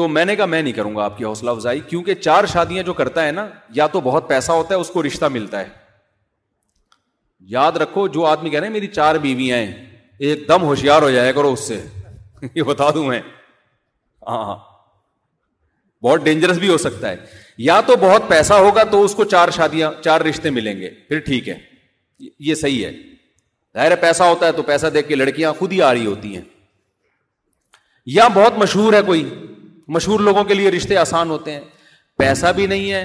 تو 0.00 0.06
میں 0.08 0.24
نے 0.24 0.36
کہا 0.36 0.44
میں 0.52 0.60
نہیں 0.62 0.72
کروں 0.76 0.94
گا 0.96 1.02
آپ 1.04 1.16
کی 1.18 1.24
حوصلہ 1.24 1.50
افزائی 1.50 1.80
کیونکہ 1.88 2.14
چار 2.26 2.46
شادیاں 2.52 2.82
جو 2.82 2.92
کرتا 3.00 3.26
ہے 3.26 3.32
نا 3.38 3.46
یا 3.80 3.86
تو 3.96 4.00
بہت 4.06 4.28
پیسہ 4.28 4.52
ہوتا 4.60 4.74
ہے 4.74 4.78
اس 4.80 4.90
کو 4.94 5.02
رشتہ 5.06 5.26
ملتا 5.34 5.60
ہے 5.60 5.68
یاد 7.56 7.72
رکھو 7.82 8.06
جو 8.16 8.24
آدمی 8.26 8.50
کہہ 8.50 8.58
رہے 8.58 8.66
ہیں 8.66 8.72
میری 8.74 8.86
چار 8.96 9.14
بیویاں 9.26 9.56
ہیں 9.58 9.98
ایک 10.28 10.48
دم 10.48 10.62
ہوشیار 10.70 11.02
ہو 11.02 11.10
جائے 11.10 11.32
کرو 11.38 11.52
اس 11.52 11.68
سے 11.68 11.80
یہ 12.54 12.62
بتا 12.72 12.90
دوں 12.94 13.04
میں 13.06 13.20
ہاں, 13.20 14.44
ہاں۔ 14.44 14.56
بہت 16.04 16.24
ڈینجرس 16.24 16.56
بھی 16.64 16.68
ہو 16.68 16.78
سکتا 16.90 17.10
ہے 17.10 17.16
یا 17.70 17.80
تو 17.86 17.96
بہت 18.08 18.28
پیسہ 18.28 18.54
ہوگا 18.66 18.84
تو 18.94 19.02
اس 19.04 19.14
کو 19.14 19.24
چار 19.36 19.50
شادیاں 19.62 19.90
چار 20.04 20.20
رشتے 20.32 20.50
ملیں 20.58 20.80
گے 20.80 20.90
پھر 21.08 21.18
ٹھیک 21.28 21.48
ہے 21.48 21.58
یہ 22.48 22.54
صحیح 22.62 22.84
ہے 22.86 22.92
ظاہر 23.76 23.94
پیسہ 24.00 24.22
ہوتا 24.32 24.46
ہے 24.46 24.52
تو 24.56 24.62
پیسہ 24.62 24.86
دیکھ 24.94 25.08
کے 25.08 25.14
لڑکیاں 25.14 25.52
خود 25.58 25.72
ہی 25.72 25.80
آ 25.82 25.92
رہی 25.94 26.06
ہوتی 26.06 26.34
ہیں 26.36 26.42
یا 28.16 28.26
بہت 28.34 28.58
مشہور 28.58 28.92
ہے 28.92 29.00
کوئی 29.06 29.24
مشہور 29.96 30.20
لوگوں 30.28 30.44
کے 30.50 30.54
لیے 30.54 30.70
رشتے 30.70 30.96
آسان 30.96 31.30
ہوتے 31.30 31.52
ہیں 31.52 31.60
پیسہ 32.18 32.52
بھی 32.56 32.66
نہیں 32.72 32.92
ہے 32.92 33.00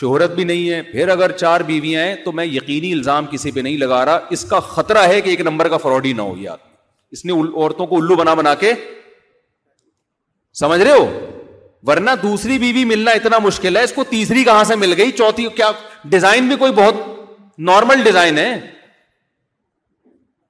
شہرت 0.00 0.30
بھی 0.34 0.44
نہیں 0.44 0.68
ہے 0.70 0.80
پھر 0.90 1.08
اگر 1.08 1.32
چار 1.42 1.60
بیویاں 1.66 2.02
ہیں 2.04 2.14
تو 2.24 2.32
میں 2.38 2.44
یقینی 2.44 2.92
الزام 2.92 3.26
کسی 3.30 3.50
پہ 3.50 3.60
نہیں 3.66 3.76
لگا 3.78 4.04
رہا 4.04 4.18
اس 4.36 4.44
کا 4.48 4.60
خطرہ 4.74 5.06
ہے 5.12 5.20
کہ 5.20 5.30
ایک 5.30 5.40
نمبر 5.48 5.68
کا 5.68 5.76
فراڈ 5.84 6.06
ہی 6.06 6.12
نہ 6.18 6.22
ہو 6.30 6.34
یار 6.38 6.56
اس 7.16 7.24
نے 7.24 7.32
عورتوں 7.32 7.86
کو 7.86 7.96
الو 8.02 8.14
بنا 8.22 8.34
بنا 8.42 8.54
کے 8.62 8.72
سمجھ 10.60 10.80
رہے 10.80 10.92
ہو 10.98 11.06
ورنہ 11.88 12.10
دوسری 12.22 12.58
بیوی 12.58 12.84
ملنا 12.92 13.10
اتنا 13.20 13.38
مشکل 13.42 13.76
ہے 13.76 13.82
اس 13.84 13.92
کو 13.96 14.04
تیسری 14.10 14.42
کہاں 14.44 14.64
سے 14.70 14.74
مل 14.76 14.92
گئی 14.96 15.10
چوتھی 15.18 15.46
کیا 15.56 15.70
ڈیزائن 16.14 16.48
بھی 16.48 16.56
کوئی 16.64 16.72
بہت 16.82 17.06
نارمل 17.70 18.02
ڈیزائن 18.04 18.38
ہے 18.38 18.48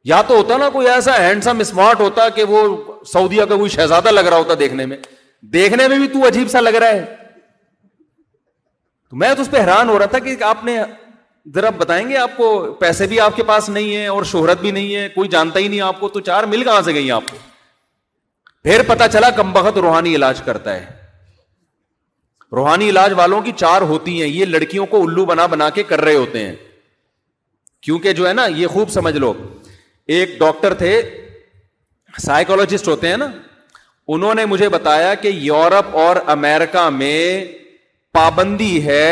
یا 0.09 0.21
تو 0.29 0.37
ہوتا 0.37 0.57
نا 0.61 0.69
کوئی 0.75 0.87
ایسا 0.89 1.17
ہینڈسم 1.23 1.59
اسمارٹ 1.61 2.01
ہوتا 2.01 2.29
کہ 2.37 2.45
وہ 2.51 2.61
سعودیا 3.13 3.45
کوئی 3.47 3.71
شہزادہ 3.71 4.11
لگ 4.11 4.27
رہا 4.33 4.37
ہوتا 4.43 4.55
دیکھنے 4.61 4.85
دیکھنے 5.57 5.87
میں 5.89 5.97
میں 5.99 6.07
بھی 6.07 6.09
تو 6.15 6.27
عجیب 6.29 6.51
سا 6.51 6.61
لگ 6.61 6.77
رہا 6.85 6.91
ہے 6.95 7.03
تو 7.25 9.09
تو 9.11 9.17
میں 9.25 9.31
اس 9.45 9.51
پہ 9.51 9.61
حیران 9.61 9.89
ہو 9.89 9.99
رہا 9.99 10.07
تھا 10.15 10.19
کہ 10.29 10.37
آپ 10.53 10.65
نے 10.71 10.79
ذرا 11.55 11.71
بتائیں 11.83 12.09
گے 12.09 12.17
آپ 12.23 12.31
آپ 12.31 12.37
کو 12.37 12.49
پیسے 12.81 13.07
بھی 13.13 13.19
کے 13.37 13.43
پاس 13.53 13.69
نہیں 13.77 13.95
ہے 13.97 14.07
اور 14.15 14.25
شہرت 14.33 14.61
بھی 14.69 14.71
نہیں 14.79 14.95
ہے 14.95 15.09
کوئی 15.19 15.29
جانتا 15.37 15.59
ہی 15.65 15.69
نہیں 15.69 15.81
آپ 15.91 16.01
کو 16.01 16.09
تو 16.17 16.21
چار 16.31 16.45
مل 16.55 16.65
کہاں 16.71 16.81
سے 16.89 16.95
گئی 17.01 17.11
آپ 17.19 17.29
کو 17.35 17.39
پھر 18.71 18.83
پتا 18.95 19.09
چلا 19.19 19.31
کم 19.43 19.53
بخت 19.61 19.79
روحانی 19.89 20.15
علاج 20.23 20.41
کرتا 20.51 20.75
ہے 20.81 20.87
روحانی 22.63 22.89
علاج 22.97 23.13
والوں 23.23 23.41
کی 23.51 23.59
چار 23.67 23.83
ہوتی 23.95 24.21
ہیں 24.21 24.29
یہ 24.33 24.45
لڑکیوں 24.57 24.87
کو 24.95 25.03
الو 25.11 25.25
بنا 25.35 25.47
بنا 25.57 25.71
کے 25.79 25.83
کر 25.95 26.01
رہے 26.11 26.15
ہوتے 26.25 26.45
ہیں 26.49 26.55
کیونکہ 27.89 28.13
جو 28.21 28.29
ہے 28.29 28.33
نا 28.43 28.47
یہ 28.63 28.67
خوب 28.79 28.91
سمجھ 29.01 29.17
لو 29.23 29.33
ایک 30.17 30.39
ڈاکٹر 30.39 30.75
تھے 30.81 30.91
سائیکولوجسٹ 32.23 32.87
ہوتے 32.89 33.09
ہیں 33.09 33.17
نا 33.17 33.27
انہوں 34.15 34.35
نے 34.35 34.45
مجھے 34.53 34.69
بتایا 34.75 35.15
کہ 35.25 35.29
یورپ 35.29 35.97
اور 36.03 36.17
امیرکا 36.35 36.89
میں 36.91 37.19
پابندی 38.19 38.85
ہے 38.87 39.09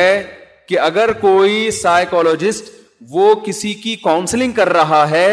کہ 0.68 0.78
اگر 0.80 1.12
کوئی 1.20 1.70
سائیکولوجسٹ 1.80 2.70
وہ 3.10 3.34
کسی 3.46 3.72
کی 3.82 3.94
کاؤنسلنگ 4.04 4.52
کر 4.52 4.68
رہا 4.72 5.08
ہے 5.10 5.26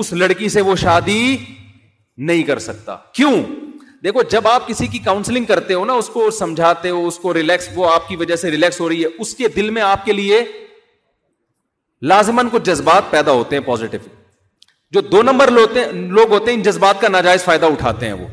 اس 0.00 0.12
لڑکی 0.22 0.48
سے 0.48 0.60
وہ 0.70 0.76
شادی 0.82 1.36
نہیں 2.30 2.42
کر 2.44 2.58
سکتا 2.68 2.96
کیوں 3.14 3.32
دیکھو 4.04 4.22
جب 4.30 4.48
آپ 4.48 4.66
کسی 4.68 4.86
کی 4.92 4.98
کاؤنسلنگ 5.10 5.44
کرتے 5.48 5.74
ہو 5.74 5.84
نا 5.84 5.92
اس 6.02 6.08
کو 6.14 6.30
سمجھاتے 6.38 6.90
ہو 6.90 7.06
اس 7.06 7.18
کو 7.22 7.34
ریلیکس 7.34 7.68
وہ 7.74 7.92
آپ 7.92 8.08
کی 8.08 8.16
وجہ 8.22 8.36
سے 8.36 8.50
ریلیکس 8.50 8.80
ہو 8.80 8.88
رہی 8.88 9.02
ہے 9.02 9.08
اس 9.18 9.34
کے 9.36 9.48
دل 9.56 9.70
میں 9.76 9.82
آپ 9.92 10.04
کے 10.04 10.12
لیے 10.12 10.42
لازمن 12.14 12.48
کچھ 12.52 12.62
جذبات 12.70 13.10
پیدا 13.10 13.32
ہوتے 13.40 13.56
ہیں 13.56 13.62
پوزیٹو 13.66 13.96
جو 14.94 15.00
دو 15.00 15.20
نمبر 15.22 15.50
لوگ 15.50 16.32
ہوتے 16.32 16.50
ہیں 16.50 16.56
ان 16.56 16.62
جذبات 16.62 17.00
کا 17.00 17.08
ناجائز 17.08 17.44
فائدہ 17.44 17.66
اٹھاتے 17.72 18.06
ہیں 18.06 18.12
وہ 18.12 18.26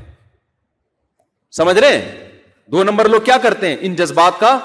سمجھ 1.58 1.78
رہے 1.78 2.00
دو 2.72 2.84
نمبر 2.84 3.10
لوگ 3.10 3.22
کیا 3.30 3.38
کرتے 3.44 3.68
ہیں 3.70 3.76
ان 3.88 3.96
جذبات 4.02 4.40
کا 4.40 4.58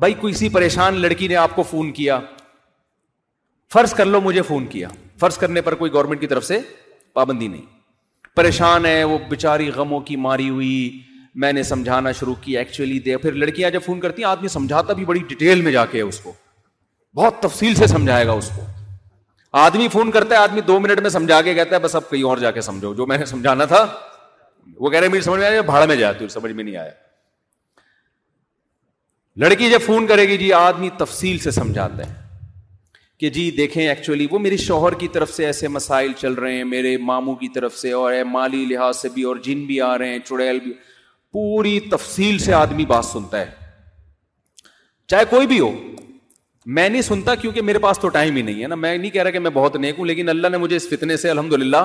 بھائی 0.00 0.14
کوئی 0.20 0.32
سی 0.40 0.48
پریشان 0.56 0.94
لڑکی 1.00 1.28
نے 1.28 1.36
آپ 1.44 1.54
کو 1.56 1.62
فون 1.70 1.92
کیا 1.98 2.18
فرض 3.72 3.94
کر 3.94 4.06
لو 4.06 4.20
مجھے 4.26 4.42
فون 4.50 4.66
کیا 4.74 4.88
فرض 5.20 5.38
کرنے 5.38 5.60
پر 5.68 5.74
کوئی 5.82 5.92
گورنمنٹ 5.92 6.20
کی 6.20 6.26
طرف 6.26 6.44
سے 6.44 6.58
پابندی 7.14 7.46
نہیں 7.48 7.64
پریشان 8.36 8.86
ہے 8.86 9.02
وہ 9.04 9.18
بےچاری 9.30 9.70
غموں 9.76 10.00
کی 10.10 10.16
ماری 10.26 10.48
ہوئی 10.50 10.74
میں 11.42 11.52
نے 11.52 11.62
سمجھانا 11.72 12.12
شروع 12.20 12.34
کیا 12.40 12.60
ایکچولی 12.60 12.98
دے 13.08 13.16
پھر 13.24 13.32
لڑکیاں 13.44 13.70
جب 13.70 13.82
فون 13.86 14.00
کرتی 14.00 14.22
ہیں 14.22 14.28
آدمی 14.30 14.48
سمجھاتا 14.58 14.92
بھی 15.00 15.04
بڑی 15.04 15.20
ڈیٹیل 15.28 15.62
میں 15.62 15.72
جا 15.72 15.84
کے 15.94 16.00
اس 16.00 16.20
کو 16.20 16.32
بہت 17.16 17.40
تفصیل 17.42 17.74
سے 17.74 17.86
سمجھائے 17.96 18.26
گا 18.26 18.32
اس 18.42 18.50
کو 18.56 18.62
آدمی 19.52 19.88
فون 19.92 20.10
کرتا 20.10 20.34
ہے 20.34 20.40
آدمی 20.40 20.60
دو 20.66 20.78
منٹ 20.80 21.00
میں 21.02 21.10
سمجھا 21.10 21.40
کے 21.42 21.54
کہتا 21.54 21.74
ہے 21.74 21.80
بس 21.80 21.94
اب 21.96 22.08
کہیں 22.10 22.22
اور 22.24 22.38
جا 22.38 22.50
کے 22.50 22.60
سمجھو 22.60 22.92
جو 22.94 23.06
میں 23.06 23.16
نے 23.18 23.24
سمجھانا 23.26 23.64
تھا 23.72 23.84
وہ 24.80 24.90
کہہ 24.90 24.98
رہے 25.00 25.08
میری 25.08 25.22
سمجھ 25.22 25.40
میں 25.40 25.46
آیا 25.48 25.60
بھاڑ 25.70 25.86
میں 25.86 25.96
جاتی 25.96 26.20
ہوں 26.24 26.28
سمجھ 26.28 26.52
میں 26.52 26.64
نہیں 26.64 26.76
آیا 26.76 26.90
لڑکی 29.44 29.68
جب 29.70 29.80
فون 29.86 30.06
کرے 30.06 30.26
گی 30.28 30.36
جی 30.38 30.52
آدمی 30.52 30.88
تفصیل 30.98 31.38
سے 31.38 31.50
سمجھاتا 31.50 32.06
ہے 32.08 32.20
کہ 33.20 33.30
جی 33.30 33.50
دیکھیں 33.56 33.86
ایکچولی 33.88 34.26
وہ 34.30 34.38
میرے 34.38 34.56
شوہر 34.56 34.94
کی 34.98 35.08
طرف 35.12 35.30
سے 35.34 35.46
ایسے 35.46 35.68
مسائل 35.68 36.12
چل 36.20 36.32
رہے 36.34 36.56
ہیں 36.56 36.64
میرے 36.70 36.96
ماموں 37.12 37.34
کی 37.44 37.48
طرف 37.54 37.76
سے 37.78 37.92
اور 37.98 38.12
مالی 38.30 38.64
لحاظ 38.70 38.96
سے 39.00 39.08
بھی 39.14 39.22
اور 39.32 39.36
جن 39.44 39.64
بھی 39.66 39.80
آ 39.90 39.96
رہے 39.98 40.12
ہیں 40.12 40.18
چڑیل 40.28 40.60
بھی 40.60 40.72
پوری 41.32 41.78
تفصیل 41.90 42.38
سے 42.46 42.52
آدمی 42.54 42.84
بات 42.86 43.04
سنتا 43.04 43.40
ہے 43.40 43.50
چاہے 45.08 45.24
کوئی 45.30 45.46
بھی 45.46 45.60
ہو 45.60 45.70
میں 46.66 46.88
نہیں 46.88 47.02
سنتا 47.02 47.34
کیونکہ 47.34 47.62
میرے 47.62 47.78
پاس 47.82 47.98
تو 47.98 48.08
ٹائم 48.16 48.36
ہی 48.36 48.42
نہیں 48.42 48.62
ہے 48.62 48.66
نا 48.68 48.74
میں 48.74 48.96
نہیں 48.96 49.10
کہہ 49.10 49.22
رہا 49.22 49.30
کہ 49.30 49.38
میں 49.38 49.50
بہت 49.54 49.76
نیک 49.76 49.98
ہوں 49.98 50.06
لیکن 50.06 50.28
اللہ 50.28 50.48
نے 50.52 50.58
مجھے 50.58 50.76
اس 50.76 50.88
فتنے 50.88 51.16
سے 51.16 51.30
الحمد 51.30 51.52
للہ 51.52 51.76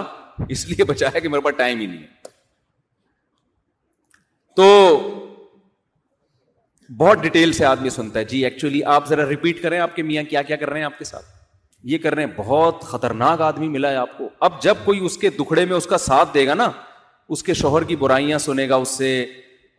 اس 0.50 0.66
لیے 0.70 0.84
بچایا 0.88 1.20
کہ 1.20 1.30
میرے 1.30 1.42
پاس 1.42 1.54
ٹائم 1.58 1.80
ہی 1.80 1.86
نہیں 1.86 2.02
ہے 2.02 2.26
تو 4.56 4.68
بہت 6.98 7.22
ڈیٹیل 7.22 7.52
سے 7.54 7.66
آدمی 7.66 7.90
سنتا 7.90 8.20
ہے 8.20 8.24
جی 8.26 8.44
ایکچولی 8.46 8.84
آپ 8.92 9.08
ذرا 9.08 9.28
ریپیٹ 9.30 9.62
کریں 9.62 9.78
آپ 9.80 9.96
کے 9.96 10.04
میاں 10.04 10.24
کیا 10.30 10.42
کیا 10.42 10.56
کر 10.56 10.70
رہے 10.70 10.80
ہیں 10.80 10.86
آپ 10.86 10.98
کے 10.98 11.06
ساتھ 11.06 11.26
یہ 11.94 11.98
کر 12.04 12.16
رہے 12.16 12.26
ہیں 12.26 12.32
بہت 12.36 12.82
خطرناک 12.92 13.42
آدمی 13.42 13.68
ملا 13.70 13.90
ہے 13.92 13.96
آپ 13.96 14.18
کو 14.18 14.30
اب 14.46 14.62
جب 14.62 14.76
کوئی 14.86 15.00
اس 15.06 15.18
کے 15.18 15.30
دکھڑے 15.40 15.66
میں 15.66 15.76
اس 15.78 15.86
کا 15.88 15.98
ساتھ 15.98 16.34
دے 16.34 16.46
گا 16.48 16.54
نا 16.54 16.70
اس 17.36 17.44
کے 17.44 17.54
شوہر 17.62 17.84
کی 17.84 17.96
برائیاں 18.06 18.38
سنے 18.40 18.70
گا 18.70 18.76
اس 18.86 18.90
سے 18.98 19.10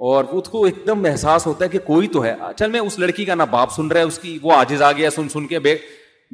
اور 0.06 0.24
اس 0.38 0.48
کو 0.48 0.64
ایک 0.64 0.74
دم 0.86 1.04
احساس 1.10 1.46
ہوتا 1.46 1.64
ہے 1.64 1.68
کہ 1.70 1.78
کوئی 1.84 2.08
تو 2.08 2.22
ہے 2.24 2.32
چل 2.56 2.70
میں 2.70 2.80
اس 2.80 2.98
لڑکی 2.98 3.24
کا 3.24 3.34
نہ 3.34 3.42
باپ 3.50 3.72
سن 3.76 3.88
رہا 3.92 4.00
ہے 4.00 4.04
اس 4.06 4.18
کی 4.22 4.38
وہ 4.42 4.52
آجز 4.56 4.82
آ 4.82 4.90
گیا 4.98 5.08
سن 5.10 5.28
سن 5.28 5.46
کے 5.46 5.58
بے 5.60 5.76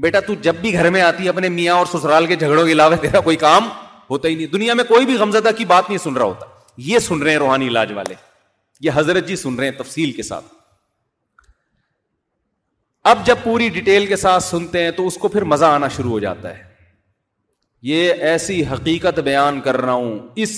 بیٹا 0.03 0.21
تو 0.27 0.35
جب 0.43 0.55
بھی 0.61 0.73
گھر 0.73 0.89
میں 0.91 1.01
آتی 1.03 1.25
ہے 1.25 1.29
اپنے 1.29 1.49
میاں 1.55 1.75
اور 1.75 1.87
سسرال 1.93 2.27
کے 2.27 2.37
جھگڑوں 2.37 2.65
کے 2.67 2.73
علاوہ 2.73 2.97
تیرا 3.03 3.21
کوئی 3.29 3.37
کام 3.45 3.69
ہوتا 4.11 4.29
ہی 4.29 4.35
نہیں 4.35 4.47
دنیا 4.53 4.75
میں 4.75 4.85
کوئی 4.89 5.07
بھی 5.07 5.17
غمزدہ 5.19 5.51
کی 5.59 5.65
بات 5.73 5.89
نہیں 5.89 5.99
سن 6.05 6.17
رہا 6.17 6.25
ہوتا 6.25 6.47
یہ 6.91 6.99
سن 7.07 7.23
رہے 7.23 7.31
ہیں 7.33 7.39
روحانی 7.39 7.69
علاج 7.69 7.93
والے 8.01 8.15
یہ 8.87 8.91
حضرت 8.95 9.29
جی 9.29 9.37
سن 9.47 9.55
رہے 9.59 9.69
ہیں 9.71 9.79
تفصیل 9.79 10.12
کے 10.12 10.23
ساتھ 10.31 10.53
اب 13.12 13.27
جب 13.27 13.37
پوری 13.45 13.69
ڈیٹیل 13.69 14.07
کے 14.07 14.17
ساتھ 14.27 14.43
سنتے 14.45 14.83
ہیں 14.85 14.91
تو 14.97 15.07
اس 15.07 15.17
کو 15.23 15.29
پھر 15.29 15.45
مزہ 15.55 15.65
آنا 15.79 15.89
شروع 15.97 16.11
ہو 16.11 16.19
جاتا 16.21 16.57
ہے 16.59 16.62
یہ 17.93 18.12
ایسی 18.31 18.62
حقیقت 18.73 19.19
بیان 19.25 19.61
کر 19.65 19.81
رہا 19.81 19.93
ہوں 19.93 20.19
اس 20.45 20.57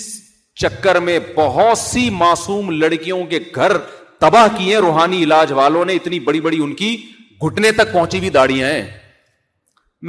چکر 0.61 0.99
میں 1.07 1.19
بہت 1.35 1.79
سی 1.79 2.09
معصوم 2.11 2.71
لڑکیوں 2.83 3.25
کے 3.31 3.39
گھر 3.55 3.77
تباہ 4.21 4.47
کیے 4.57 4.75
ہیں 4.75 4.81
روحانی 4.83 5.23
علاج 5.25 5.53
والوں 5.53 5.85
نے 5.85 5.93
اتنی 5.95 6.21
بڑی 6.29 6.41
بڑی 6.41 6.61
ان 6.63 6.73
کی 6.75 6.97
گھٹنے 7.47 7.73
تک 7.81 7.93
پہنچی 7.93 8.19
ہوئی 8.19 8.31
داڑیاں 8.37 8.69
ہیں 8.69 8.85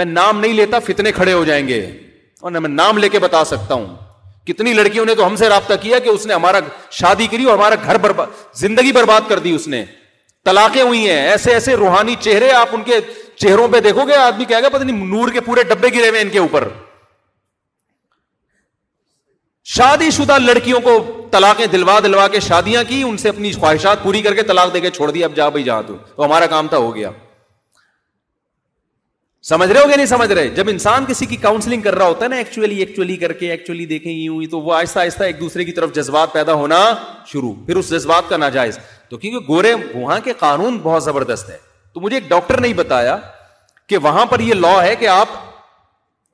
میں 0.02 0.06
نام 0.06 0.40
نہیں 0.40 0.54
لیتا 0.54 0.80
فتنے 0.86 1.12
کھڑے 1.12 1.34
ہو 1.34 1.44
جائیں 1.46 1.68
گے 1.68 1.80
اور 2.42 2.52
میں 2.62 2.70
نام 2.70 2.98
لے 2.98 3.10
کے 3.10 3.20
بتا 3.20 3.44
سکتا 3.52 3.74
ہوں 3.74 3.96
کتنی 4.48 4.74
لڑکیوں 4.74 5.06
نے 5.06 5.16
تو 5.16 5.26
ہم 5.28 5.36
سے 5.36 5.50
رابطہ 5.50 5.74
کیا 5.82 6.00
کہ 6.04 6.10
اس 6.10 6.26
نے 6.28 6.34
ہمارا 6.34 6.60
شادی 7.00 7.28
کری 7.32 7.44
اور 7.46 7.58
ہمارا 7.58 7.76
گھر 7.84 7.98
برباد 8.02 8.58
زندگی 8.60 8.92
برباد 9.00 9.30
کر 9.30 9.40
دی 9.48 9.52
اس 9.56 9.68
نے 9.74 9.84
طلاقیں 10.46 10.82
ہوئی 10.82 11.10
ہیں 11.10 11.22
ایسے 11.30 11.54
ایسے 11.54 11.76
روحانی 11.76 12.16
چہرے 12.20 12.52
آپ 12.62 12.68
ان 12.76 12.84
کے 12.86 13.00
چہروں 13.42 13.68
پہ 13.72 13.80
دیکھو 13.90 14.08
گے 14.08 14.16
آدمی 14.16 14.46
پتہ 14.74 14.84
نہیں 14.84 15.06
نور 15.06 15.30
کے 15.34 15.42
پورے 15.48 15.64
ڈبے 15.70 15.90
گرے 15.96 16.10
ہوئے 16.10 16.22
ان 16.22 16.30
کے 16.34 16.40
اوپر 16.40 16.68
شادی 19.76 20.10
شدہ 20.12 20.38
لڑکیوں 20.40 20.80
کو 20.82 20.92
طلاقیں 21.32 21.66
دلوا 21.72 22.00
دلوا 22.04 22.28
کے 22.36 22.40
شادیاں 22.40 22.84
کی 22.88 23.02
ان 23.04 23.16
سے 23.18 23.30
اپنی 23.30 23.52
خواہشات 23.52 24.04
پوری 24.04 24.22
کر 24.28 24.34
کے 24.34 24.44
طلاق 24.52 24.74
دے 24.74 24.80
کے 24.82 24.90
چھوڑ 24.98 25.10
دی 25.12 25.24
اب 25.24 25.36
جا 25.36 25.48
بھائی 25.56 25.64
جہاں 25.64 25.82
تو 25.88 25.96
ہمارا 26.26 26.46
کام 26.54 26.68
تھا 26.74 26.78
ہو 26.86 26.94
گیا 26.96 27.10
سمجھ 29.50 29.70
رہے 29.72 29.80
ہو 29.82 29.88
گیا 29.88 29.96
نہیں 29.96 30.06
سمجھ 30.06 30.32
رہے 30.32 30.48
جب 30.56 30.70
انسان 30.70 31.06
کسی 31.08 31.26
کی 31.26 31.36
کاؤنسلنگ 31.48 31.82
کر 31.82 31.96
رہا 31.96 32.06
ہوتا 32.08 32.24
ہے 32.24 32.30
نا 32.30 32.36
ایکچولی 32.38 32.76
ایکچولی 32.86 33.18
کر 33.18 33.34
کے 33.42 33.50
ایکچولی 33.52 33.86
دیکھیں 33.92 34.12
تو 34.52 34.60
وہ 34.62 34.74
آہستہ 34.76 35.00
آہستہ 35.00 35.24
ایک 35.24 35.40
دوسرے 35.40 35.66
کی 35.66 35.72
طرف 35.80 35.94
جذبات 35.96 36.34
پیدا 36.34 36.54
ہونا 36.62 36.82
شروع 37.32 37.54
پھر 37.66 37.76
اس 37.82 37.90
جذبات 37.90 38.30
کا 38.30 38.38
ناجائز 38.38 38.80
تو 39.10 39.18
کیونکہ 39.18 39.48
گورے 39.52 39.74
وہاں 39.94 40.20
کے 40.24 40.34
قانون 40.40 40.80
بہت 40.84 41.04
زبردست 41.04 41.50
ہے 41.50 41.58
تو 41.94 42.02
مجھے 42.02 42.16
ایک 42.18 42.30
ڈاکٹر 42.30 42.62
نے 42.62 42.74
بتایا 42.78 43.18
کہ 43.90 43.98
وہاں 44.08 44.26
پر 44.34 44.40
یہ 44.50 44.54
لا 44.68 44.82
ہے 44.84 44.96
کہ 45.00 45.08
آپ 45.08 45.36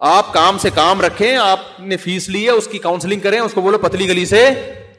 آپ 0.07 0.31
کام 0.33 0.57
سے 0.59 0.69
کام 0.75 1.01
رکھیں 1.01 1.35
آپ 1.41 1.59
نے 1.79 1.97
فیس 1.97 2.27
لی 2.29 2.43
ہے 2.45 2.51
اس 2.51 2.67
کی 2.67 2.77
کاؤنسلنگ 2.85 3.19
کریں 3.25 3.39
اس 3.39 3.53
کو 3.53 3.61
بولو 3.61 3.77
پتلی 3.81 4.07
گلی 4.09 4.25
سے 4.31 4.39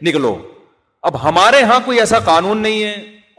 نکلو 0.04 0.34
اب 1.08 1.22
ہمارے 1.22 1.58
یہاں 1.60 1.78
کوئی 1.84 1.98
ایسا 2.00 2.18
قانون 2.28 2.62
نہیں 2.62 2.82
ہے 2.84 2.94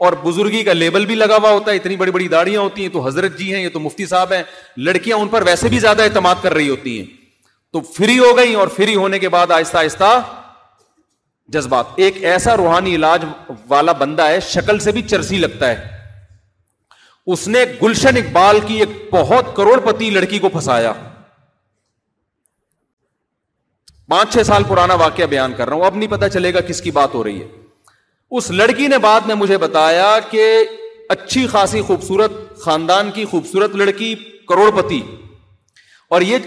اور 0.06 0.12
بزرگی 0.24 0.62
کا 0.64 0.72
لیبل 0.72 1.06
بھی 1.06 1.14
لگا 1.14 1.36
ہوا 1.40 1.50
ہوتا 1.52 1.70
ہے 1.70 1.76
اتنی 1.76 1.96
بڑی 2.02 2.10
بڑی 2.16 2.28
داڑیاں 2.34 2.60
ہوتی 2.60 2.82
ہیں 2.82 2.88
تو 2.92 3.04
حضرت 3.06 3.38
جی 3.38 3.52
ہیں 3.54 3.62
یہ 3.62 3.68
تو 3.72 3.80
مفتی 3.86 4.06
صاحب 4.10 4.32
ہیں 4.32 4.42
لڑکیاں 4.88 5.16
ان 5.18 5.28
پر 5.30 5.42
ویسے 5.46 5.68
بھی 5.68 5.78
زیادہ 5.86 6.02
اعتماد 6.02 6.42
کر 6.42 6.54
رہی 6.54 6.68
ہوتی 6.68 6.98
ہیں 6.98 7.06
تو 7.72 7.80
فری 7.96 8.18
ہو 8.18 8.36
گئی 8.36 8.54
اور 8.62 8.68
فری 8.76 8.94
ہونے 8.96 9.18
کے 9.18 9.28
بعد 9.36 9.50
آہستہ 9.58 9.76
آہستہ 9.78 10.12
جذبات 11.58 11.86
ایک 12.06 12.22
ایسا 12.34 12.56
روحانی 12.56 12.94
علاج 13.00 13.24
والا 13.68 13.92
بندہ 14.04 14.26
ہے 14.28 14.38
شکل 14.52 14.78
سے 14.86 14.92
بھی 14.98 15.02
چرسی 15.10 15.38
لگتا 15.48 15.68
ہے 15.70 15.88
اس 17.34 17.46
نے 17.48 17.64
گلشن 17.82 18.16
اقبال 18.24 18.60
کی 18.66 18.78
ایک 18.84 18.96
بہت 19.14 19.54
کروڑ 19.56 19.78
پتی 19.90 20.10
لڑکی 20.20 20.38
کو 20.38 20.48
پھنسایا 20.58 20.92
پانچ 24.08 24.32
چھ 24.32 24.42
سال 24.46 24.62
پرانا 24.68 24.94
واقعہ 25.04 25.24
بیان 25.30 25.52
کر 25.56 25.68
رہا 25.68 25.76
ہوں 25.76 25.84
اب 25.84 25.94
نہیں 25.96 26.10
پتا 26.10 26.28
چلے 26.30 26.52
گا 26.54 26.60
کس 26.68 26.80
کی 26.82 26.90
بات 26.98 27.14
ہو 27.14 27.22
رہی 27.24 27.40
ہے 27.40 27.46
اس 28.38 28.50
لڑکی 28.50 28.86
نے 28.88 28.98
بعد 29.06 29.26
میں 29.26 29.34
مجھے 29.34 29.58
بتایا 29.58 30.08
کہ 30.30 30.44
اچھی 31.14 31.46
خاصی 31.46 31.80
خوبصورت 31.88 32.32
خاندان 32.60 33.10
کی 33.14 33.24
خوبصورت 33.30 33.74
لڑکی 33.82 34.14
کروڑ 34.48 34.70
پتی 34.80 35.00
اور 36.16 36.22
یہ 36.22 36.38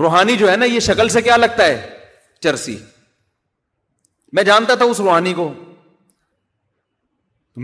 روحانی 0.00 0.36
جو 0.36 0.50
ہے 0.50 0.56
نا 0.56 0.64
یہ 0.64 0.80
شکل 0.90 1.08
سے 1.18 1.22
کیا 1.22 1.36
لگتا 1.36 1.66
ہے 1.66 1.80
چرسی 2.42 2.76
میں 4.38 4.42
جانتا 4.50 4.74
تھا 4.80 4.84
اس 4.90 5.00
روحانی 5.00 5.32
کو 5.34 5.52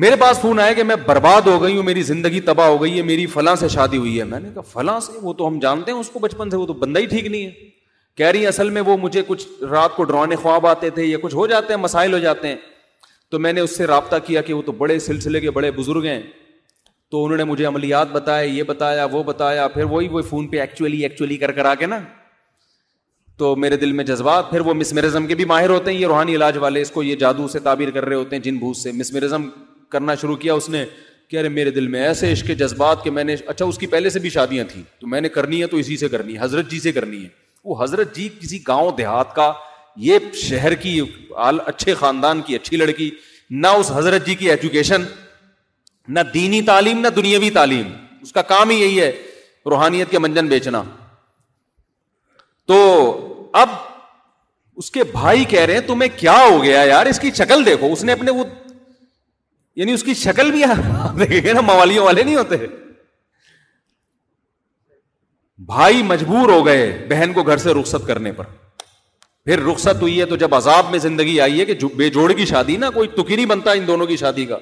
میرے 0.04 0.16
پاس 0.20 0.38
فون 0.40 0.60
آیا 0.60 0.72
کہ 0.78 0.82
میں 0.84 0.96
برباد 1.06 1.42
ہو 1.46 1.62
گئی 1.62 1.76
ہوں 1.76 1.82
میری 1.82 2.02
زندگی 2.08 2.40
تباہ 2.48 2.66
ہو 2.68 2.80
گئی 2.82 2.96
ہے 2.96 3.02
میری 3.10 3.26
فلاں 3.34 3.54
سے 3.56 3.68
شادی 3.74 3.96
ہوئی 3.96 4.18
ہے 4.18 4.24
میں 4.32 4.40
نے 4.40 4.48
کہا 4.54 4.62
فلاں 4.72 4.98
سے 5.00 5.12
وہ 5.22 5.32
تو 5.40 5.46
ہم 5.48 5.58
جانتے 5.62 5.92
ہیں 5.92 5.98
اس 5.98 6.08
کو 6.12 6.18
بچپن 6.26 6.50
سے 6.50 6.56
وہ 6.56 6.66
تو 6.66 6.72
بندہ 6.82 7.00
ہی 7.00 7.06
ٹھیک 7.12 7.26
نہیں 7.26 7.46
ہے 7.46 7.74
کہہ 8.16 8.26
رہی 8.32 8.46
اصل 8.46 8.70
میں 8.74 8.80
وہ 8.82 8.96
مجھے 9.00 9.22
کچھ 9.26 9.46
رات 9.70 9.94
کو 9.96 10.04
ڈرونے 10.04 10.36
خواب 10.42 10.66
آتے 10.66 10.90
تھے 10.90 11.04
یا 11.04 11.16
کچھ 11.22 11.34
ہو 11.34 11.46
جاتے 11.46 11.72
ہیں 11.72 11.80
مسائل 11.80 12.12
ہو 12.12 12.18
جاتے 12.18 12.48
ہیں 12.48 12.56
تو 13.30 13.38
میں 13.46 13.52
نے 13.52 13.60
اس 13.60 13.76
سے 13.76 13.86
رابطہ 13.86 14.16
کیا 14.26 14.42
کہ 14.42 14.52
وہ 14.54 14.62
تو 14.66 14.72
بڑے 14.82 14.98
سلسلے 15.08 15.40
کے 15.40 15.50
بڑے 15.58 15.70
بزرگ 15.80 16.04
ہیں 16.06 16.20
تو 17.10 17.24
انہوں 17.24 17.36
نے 17.38 17.44
مجھے 17.44 17.64
عملیات 17.66 18.08
بتائے 18.12 18.48
یہ 18.48 18.62
بتایا 18.68 19.04
وہ 19.12 19.22
بتایا 19.22 19.66
پھر 19.74 19.84
وہی 19.90 20.08
وہ 20.12 20.22
فون 20.28 20.46
پہ 20.50 20.60
ایکچولی 20.60 21.02
ایکچولی 21.02 21.36
کر 21.42 21.52
کر 21.58 21.64
آ 21.64 21.74
کے 21.82 21.86
نا 21.86 21.98
تو 23.38 23.54
میرے 23.62 23.76
دل 23.76 23.92
میں 23.92 24.04
جذبات 24.04 24.50
پھر 24.50 24.60
وہ 24.66 24.74
مسمرزم 24.74 25.26
کے 25.26 25.34
بھی 25.40 25.44
ماہر 25.44 25.70
ہوتے 25.70 25.90
ہیں 25.92 25.98
یہ 25.98 26.06
روحانی 26.06 26.34
علاج 26.36 26.56
والے 26.60 26.80
اس 26.82 26.90
کو 26.90 27.02
یہ 27.02 27.16
جادو 27.24 27.48
سے 27.52 27.58
تعبیر 27.68 27.90
کر 27.96 28.04
رہے 28.04 28.16
ہوتے 28.16 28.36
ہیں 28.36 28.42
جن 28.42 28.56
بھوت 28.58 28.76
سے 28.76 28.92
مسمرزم 29.02 29.48
کرنا 29.92 30.14
شروع 30.20 30.36
کیا 30.46 30.54
اس 30.54 30.68
نے 30.68 30.84
کہہ 31.30 31.40
رہے 31.40 31.48
میرے 31.58 31.70
دل 31.78 31.86
میں 31.96 32.02
ایسے 32.06 32.32
عشق 32.32 32.46
کے 32.46 32.54
جذبات 32.62 33.04
کہ 33.04 33.10
میں 33.10 33.24
نے 33.24 33.36
اچھا 33.46 33.64
اس 33.64 33.78
کی 33.78 33.86
پہلے 33.96 34.10
سے 34.10 34.18
بھی 34.26 34.30
شادیاں 34.38 34.64
تھیں 34.72 34.82
تو 35.00 35.06
میں 35.14 35.20
نے 35.20 35.28
کرنی 35.36 35.60
ہے 35.62 35.66
تو 35.66 35.76
اسی 35.76 35.96
سے 36.04 36.08
کرنی 36.08 36.34
ہے 36.34 36.38
حضرت 36.42 36.70
جی 36.70 36.80
سے 36.80 36.92
کرنی 36.92 37.22
ہے 37.24 37.28
وہ 37.66 37.74
حضرت 37.82 38.14
جی 38.16 38.28
کسی 38.40 38.58
گاؤں 38.66 38.90
دیہات 38.96 39.34
کا 39.34 39.52
یہ 40.08 40.18
شہر 40.42 40.74
کی 40.82 41.00
اچھے 41.50 41.94
خاندان 42.02 42.40
کی 42.46 42.54
اچھی 42.56 42.76
لڑکی 42.76 43.10
نہ 43.64 43.66
اس 43.78 43.90
حضرت 43.94 44.26
جی 44.26 44.34
کی 44.42 44.50
ایجوکیشن 44.50 45.02
نہ 46.16 46.20
دینی 46.34 46.60
تعلیم 46.68 47.00
نہ 47.00 47.08
دنیاوی 47.16 47.50
تعلیم 47.56 47.88
اس 48.22 48.32
کا 48.32 48.42
کام 48.52 48.70
ہی 48.70 48.76
یہی 48.80 49.00
ہے 49.00 49.10
روحانیت 49.72 50.10
کے 50.10 50.18
منجن 50.26 50.46
بیچنا 50.54 50.82
تو 52.72 52.78
اب 53.62 53.70
اس 54.82 54.90
کے 54.96 55.04
بھائی 55.12 55.44
کہہ 55.56 55.64
رہے 55.66 55.74
ہیں 55.74 55.86
تمہیں 55.86 56.08
کیا 56.20 56.36
ہو 56.48 56.62
گیا 56.62 56.82
یار 56.92 57.06
اس 57.12 57.20
کی 57.20 57.30
شکل 57.38 57.66
دیکھو 57.66 57.92
اس 57.92 58.04
نے 58.04 58.12
اپنے 58.12 58.30
وہ 58.38 58.44
یعنی 59.80 59.92
اس 59.92 60.02
کی 60.10 60.14
شکل 60.24 60.50
بھی 60.50 60.64
نا 61.54 61.60
موالیوں 61.60 62.04
والے 62.04 62.22
نہیں 62.22 62.36
ہوتے 62.36 62.66
بھائی 65.64 66.02
مجبور 66.02 66.48
ہو 66.50 66.64
گئے 66.66 66.90
بہن 67.10 67.32
کو 67.34 67.42
گھر 67.42 67.56
سے 67.58 67.74
رخصت 67.74 68.06
کرنے 68.06 68.32
پر 68.38 68.44
پھر 69.44 69.62
رخصت 69.66 70.02
ہوئی 70.02 70.18
ہے 70.20 70.24
تو 70.26 70.36
جب 70.36 70.54
عذاب 70.54 70.90
میں 70.90 70.98
زندگی 70.98 71.40
آئی 71.40 71.60
ہے 71.60 71.64
کہ 71.64 71.86
بے 71.96 72.08
جوڑ 72.10 72.32
کی 72.32 72.44
شادی 72.46 72.76
نا 72.76 72.90
کوئی 72.94 73.08
نہیں 73.36 73.46
بنتا 73.46 73.72
ان 73.78 73.86
دونوں 73.86 74.06
کی 74.06 74.16
شادی 74.16 74.44
کا 74.46 74.58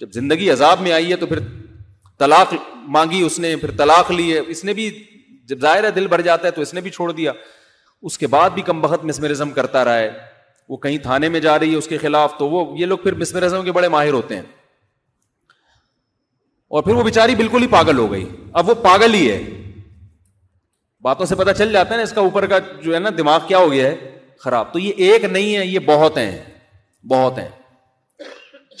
جب 0.00 0.12
زندگی 0.12 0.48
عذاب 0.50 0.80
میں 0.82 0.92
آئی 0.92 1.10
ہے 1.10 1.16
تو 1.16 1.26
پھر 1.26 1.38
طلاق 2.18 2.54
مانگی 2.96 3.20
اس 3.22 3.38
نے 3.40 3.54
پھر 3.56 3.70
طلاق 3.76 4.10
لی 4.10 4.32
ہے 4.32 4.38
اس 4.54 4.64
نے 4.64 4.72
بھی 4.74 4.88
جب 5.48 5.60
ظاہر 5.60 5.84
ہے 5.84 5.90
دل 5.90 6.06
بھر 6.06 6.20
جاتا 6.22 6.46
ہے 6.46 6.52
تو 6.52 6.62
اس 6.62 6.72
نے 6.74 6.80
بھی 6.80 6.90
چھوڑ 6.90 7.10
دیا 7.12 7.32
اس 8.08 8.18
کے 8.18 8.26
بعد 8.34 8.50
بھی 8.54 8.62
کم 8.66 8.80
بخت 8.80 9.04
مسمرزم 9.04 9.50
کرتا 9.52 9.84
رہا 9.84 9.98
ہے 9.98 10.10
وہ 10.68 10.76
کہیں 10.86 10.98
تھانے 11.02 11.28
میں 11.28 11.40
جا 11.46 11.58
رہی 11.58 11.70
ہے 11.72 11.76
اس 11.76 11.88
کے 11.88 11.96
خلاف 11.98 12.36
تو 12.38 12.48
وہ 12.50 12.66
یہ 12.78 12.86
لوگ 12.86 12.98
پھر 13.02 13.14
مسمرزم 13.24 13.64
کے 13.64 13.72
بڑے 13.72 13.88
ماہر 13.96 14.12
ہوتے 14.12 14.36
ہیں 14.36 14.42
اور 16.68 16.82
پھر 16.82 16.94
وہ 16.94 17.02
بیچاری 17.02 17.34
بالکل 17.34 17.62
ہی 17.62 17.66
پاگل 17.70 17.98
ہو 17.98 18.10
گئی 18.12 18.26
اب 18.62 18.68
وہ 18.68 18.74
پاگل 18.82 19.14
ہی 19.14 19.30
ہے 19.30 19.40
باتوں 21.02 21.26
سے 21.26 21.34
پتا 21.34 21.52
چل 21.54 21.72
جاتا 21.72 21.92
ہے 21.94 21.96
نا 21.96 22.02
اس 22.02 22.12
کا 22.12 22.20
اوپر 22.20 22.46
کا 22.46 22.58
جو 22.82 22.94
ہے 22.94 22.98
نا 22.98 23.10
دماغ 23.18 23.46
کیا 23.48 23.58
ہو 23.58 23.70
گیا 23.72 23.86
ہے 23.86 23.94
خراب 24.44 24.72
تو 24.72 24.78
یہ 24.78 24.92
ایک 25.06 25.24
نہیں 25.24 25.56
ہے 25.56 25.66
یہ 25.66 25.78
بہت 25.84 26.16
ہیں 26.18 26.30
بہت 27.10 27.38
ہیں 27.38 27.48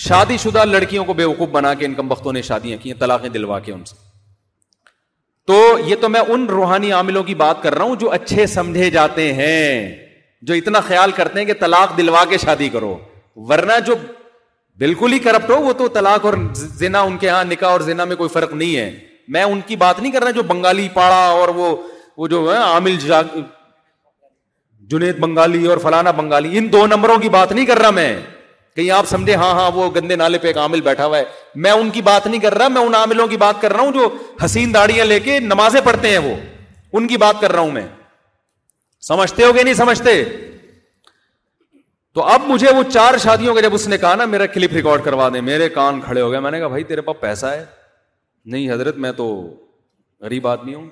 شادی 0.08 0.36
شدہ 0.42 0.64
لڑکیوں 0.64 1.04
کو 1.04 1.12
بے 1.14 1.24
وقوف 1.24 1.48
بنا 1.52 1.72
کے 1.80 1.86
ان 1.86 1.94
کم 1.94 2.10
وقتوں 2.10 2.32
نے 2.32 2.42
شادیاں 2.42 2.76
کی 2.82 2.92
طلاقیں 3.00 3.28
دلوا 3.36 3.58
کے 3.68 3.72
ان 3.72 3.84
سے 3.84 3.94
تو 5.46 5.56
یہ 5.86 5.96
تو 6.00 6.08
میں 6.08 6.20
ان 6.32 6.46
روحانی 6.48 6.92
عاملوں 6.92 7.22
کی 7.24 7.34
بات 7.34 7.62
کر 7.62 7.74
رہا 7.74 7.84
ہوں 7.84 7.96
جو 8.00 8.10
اچھے 8.12 8.46
سمجھے 8.54 8.90
جاتے 8.90 9.32
ہیں 9.34 9.94
جو 10.50 10.54
اتنا 10.54 10.80
خیال 10.88 11.12
کرتے 11.12 11.38
ہیں 11.38 11.46
کہ 11.46 11.52
طلاق 11.60 11.96
دلوا 11.98 12.24
کے 12.28 12.38
شادی 12.38 12.68
کرو 12.76 12.96
ورنہ 13.50 13.78
جو 13.86 13.94
بالکل 14.82 15.12
ہی 15.12 15.18
کرپٹ 15.28 15.50
ہو 15.50 15.56
وہ 15.64 15.72
تو 15.78 15.88
طلاق 15.94 16.24
اور 16.26 16.34
زنا 16.82 17.00
ان 17.08 17.16
کے 17.20 17.28
ہاں 17.28 17.42
نکاح 17.44 17.70
اور 17.70 17.80
زنا 17.90 18.04
میں 18.12 18.16
کوئی 18.16 18.28
فرق 18.36 18.52
نہیں 18.54 18.76
ہے 18.76 18.90
میں 19.36 19.42
ان 19.50 19.60
کی 19.66 19.76
بات 19.82 20.00
نہیں 20.00 20.12
کر 20.12 20.22
رہا 20.22 20.30
جو 20.38 20.42
بنگالی 20.52 20.88
پاڑا 20.94 21.24
اور 21.40 21.48
وہ 21.60 21.74
وہ 22.20 22.26
جو 22.28 22.40
ہے 22.50 22.56
عامل 22.62 22.96
جنید 24.94 25.18
بنگالی 25.24 25.64
اور 25.72 25.78
فلانا 25.82 26.10
بنگالی 26.20 26.58
ان 26.58 26.66
دو 26.72 26.84
نمبروں 26.92 27.16
کی 27.18 27.28
بات 27.36 27.52
نہیں 27.52 27.66
کر 27.66 27.78
رہا 27.78 27.90
میں 27.98 28.08
کہیں 28.76 28.90
آپ 28.96 29.06
سمجھے 29.08 29.34
ہاں 29.42 29.52
ہاں 29.58 29.70
وہ 29.74 29.88
گندے 29.94 30.16
نالے 30.22 30.38
پہ 30.42 30.46
ایک 30.46 30.58
عامل 30.64 30.80
بیٹھا 30.88 31.06
ہوا 31.06 31.18
ہے 31.18 31.24
میں 31.66 31.70
ان 31.84 31.90
کی 31.94 32.02
بات 32.10 32.26
نہیں 32.26 32.40
کر 32.40 32.54
رہا 32.58 32.68
میں 32.74 32.80
ان 32.82 32.94
عاملوں 32.94 33.26
کی 33.28 33.36
بات 33.44 33.60
کر 33.62 33.72
رہا 33.72 33.86
ہوں 33.88 33.92
جو 33.98 34.08
حسین 34.44 34.74
داڑیاں 34.74 35.04
لے 35.04 35.18
کے 35.28 35.38
نمازیں 35.54 35.80
پڑھتے 35.88 36.10
ہیں 36.16 36.18
وہ 36.26 36.34
ان 36.98 37.06
کی 37.14 37.16
بات 37.24 37.40
کر 37.40 37.52
رہا 37.52 37.60
ہوں 37.68 37.72
میں 37.78 37.86
سمجھتے 39.10 39.44
ہو 39.44 39.54
گے 39.56 39.62
نہیں 39.62 39.80
سمجھتے 39.80 40.12
تو 42.18 42.22
اب 42.36 42.46
مجھے 42.52 42.70
وہ 42.76 42.82
چار 42.92 43.18
شادیوں 43.28 43.54
کا 43.54 43.60
جب 43.68 43.74
اس 43.80 43.88
نے 43.88 43.98
کہا 44.06 44.14
نا 44.14 44.24
میرا 44.36 44.46
کلپ 44.58 44.72
ریکارڈ 44.82 45.04
کروا 45.04 45.28
دیں 45.34 45.40
میرے 45.50 45.68
کان 45.80 46.00
کھڑے 46.06 46.20
ہو 46.20 46.30
گئے 46.30 46.40
میں 46.46 46.50
نے 46.50 46.58
کہا 46.60 46.68
بھائی 46.78 46.84
تیرے 46.94 47.00
پاس 47.10 47.20
پیسہ 47.20 47.46
ہے 47.56 47.64
نہیں 48.54 48.70
حضرت 48.72 48.96
میں 49.04 49.12
تو 49.24 49.26
غریب 50.28 50.46
آدمی 50.56 50.74
ہوں 50.74 50.88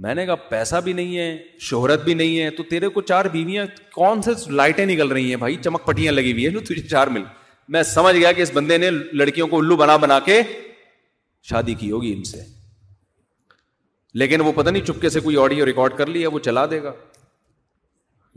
میں 0.00 0.14
نے 0.14 0.24
کہا 0.26 0.34
پیسہ 0.48 0.76
بھی 0.84 0.92
نہیں 0.92 1.16
ہے 1.18 1.36
شہرت 1.70 2.04
بھی 2.04 2.14
نہیں 2.14 2.38
ہے 2.40 2.50
تو 2.56 2.62
تیرے 2.70 2.88
کو 2.88 3.00
چار 3.02 3.24
بیویاں 3.32 3.64
کون 3.94 4.22
سے 4.22 4.30
لائٹیں 4.50 4.84
نکل 4.86 5.08
رہی 5.12 5.28
ہیں 5.28 5.36
بھائی 5.36 5.56
چمک 5.64 5.84
پٹیاں 5.86 6.12
لگی 6.12 6.32
ہوئی 6.32 6.46
ہیں 6.48 6.64
تجھے 6.64 6.82
چار 6.88 7.06
مل 7.16 7.22
میں 7.72 7.82
سمجھ 7.82 8.14
گیا 8.16 8.32
کہ 8.32 8.42
اس 8.42 8.50
بندے 8.54 8.78
نے 8.78 8.90
لڑکیوں 8.90 9.46
کو 9.48 9.58
الو 9.58 9.76
بنا 9.76 9.96
بنا 10.04 10.18
کے 10.24 10.40
شادی 11.50 11.74
کی 11.78 11.90
ہوگی 11.90 12.12
ان 12.12 12.22
سے 12.24 12.40
لیکن 14.20 14.40
وہ 14.44 14.52
پتا 14.56 14.70
نہیں 14.70 14.84
چپکے 14.86 15.08
سے 15.10 15.20
کوئی 15.20 15.36
آڈیو 15.42 15.66
ریکارڈ 15.66 15.92
کر 15.98 16.06
لیا 16.06 16.28
وہ 16.32 16.38
چلا 16.44 16.64
دے 16.70 16.82
گا 16.82 16.92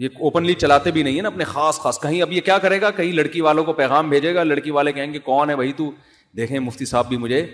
یہ 0.04 0.20
اوپنلی 0.28 0.54
چلاتے 0.54 0.92
بھی 0.92 1.04
نہیں 1.04 1.18
ہے 1.18 1.22
نا 1.22 1.28
اپنے 1.30 1.44
خاص 1.44 1.80
خاص 1.80 2.00
کہیں 2.02 2.22
اب 2.22 2.32
یہ 2.32 2.42
کیا 2.46 2.58
کرے 2.66 2.80
گا 2.82 2.90
کہیں 2.96 3.12
لڑکی 3.14 3.42
والوں 3.42 3.64
کو 3.64 3.74
پیغام 3.74 4.10
بھیجے 4.10 4.34
گا 4.36 4.44
لڑکی 4.44 4.72
والے 4.78 4.92
کہیں 4.94 5.14
گے 5.14 5.20
کون 5.26 5.50
ہے 5.50 5.56
بھائی 5.56 5.74
تو 5.78 5.90
دیکھیں 6.38 6.58
مفتی 6.60 6.86
صاحب 6.86 7.08
بھی 7.10 7.18
مجھے 7.18 7.46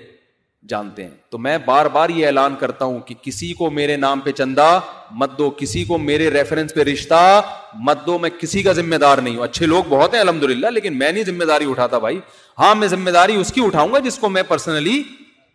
جانتے 0.70 1.04
ہیں 1.04 1.10
تو 1.32 1.38
میں 1.38 1.58
بار 1.66 1.86
بار 1.94 2.10
یہ 2.10 2.26
اعلان 2.26 2.56
کرتا 2.60 2.86
ہوں 2.86 3.00
کہ 3.06 3.16
کسی 3.22 3.52
کو 3.58 3.70
میرے 3.72 3.96
نام 3.98 4.20
پہ 4.22 4.32
چندہ 4.38 4.80
مت 5.20 5.38
دو 5.38 5.50
کسی 5.58 5.84
کو 5.84 5.98
میرے 5.98 6.30
ریفرنس 6.32 6.74
پہ 6.74 6.84
رشتہ 6.92 7.42
مت 7.86 8.06
دو 8.06 8.18
میں 8.20 8.30
کسی 8.40 8.64
کا 8.64 8.74
ذمہ 8.74 8.96
دار 9.02 9.18
نہیں 9.18 9.36
ہوں 9.36 9.44
اچھے 9.44 9.66
لوگ 9.66 9.84
بہت 9.90 10.14
ہیں 10.14 10.20
الحمد 10.22 10.44
للہ 10.50 10.68
لیکن 10.74 10.98
میں 11.00 11.12
نہیں 11.12 11.24
ذمہ 11.26 11.44
داری 11.50 11.70
اٹھاتا 11.70 11.98
بھائی 12.00 12.20
ہاں 12.60 12.74
میں 12.76 12.88
ذمہ 12.88 13.10
داری 13.12 13.36
اس 13.36 13.52
کی 13.54 13.62
اٹھاؤں 13.66 13.94
گا 13.94 14.00
جس 14.08 14.18
کو 14.20 14.30
میں 14.30 14.44
پرسنلی 14.48 15.02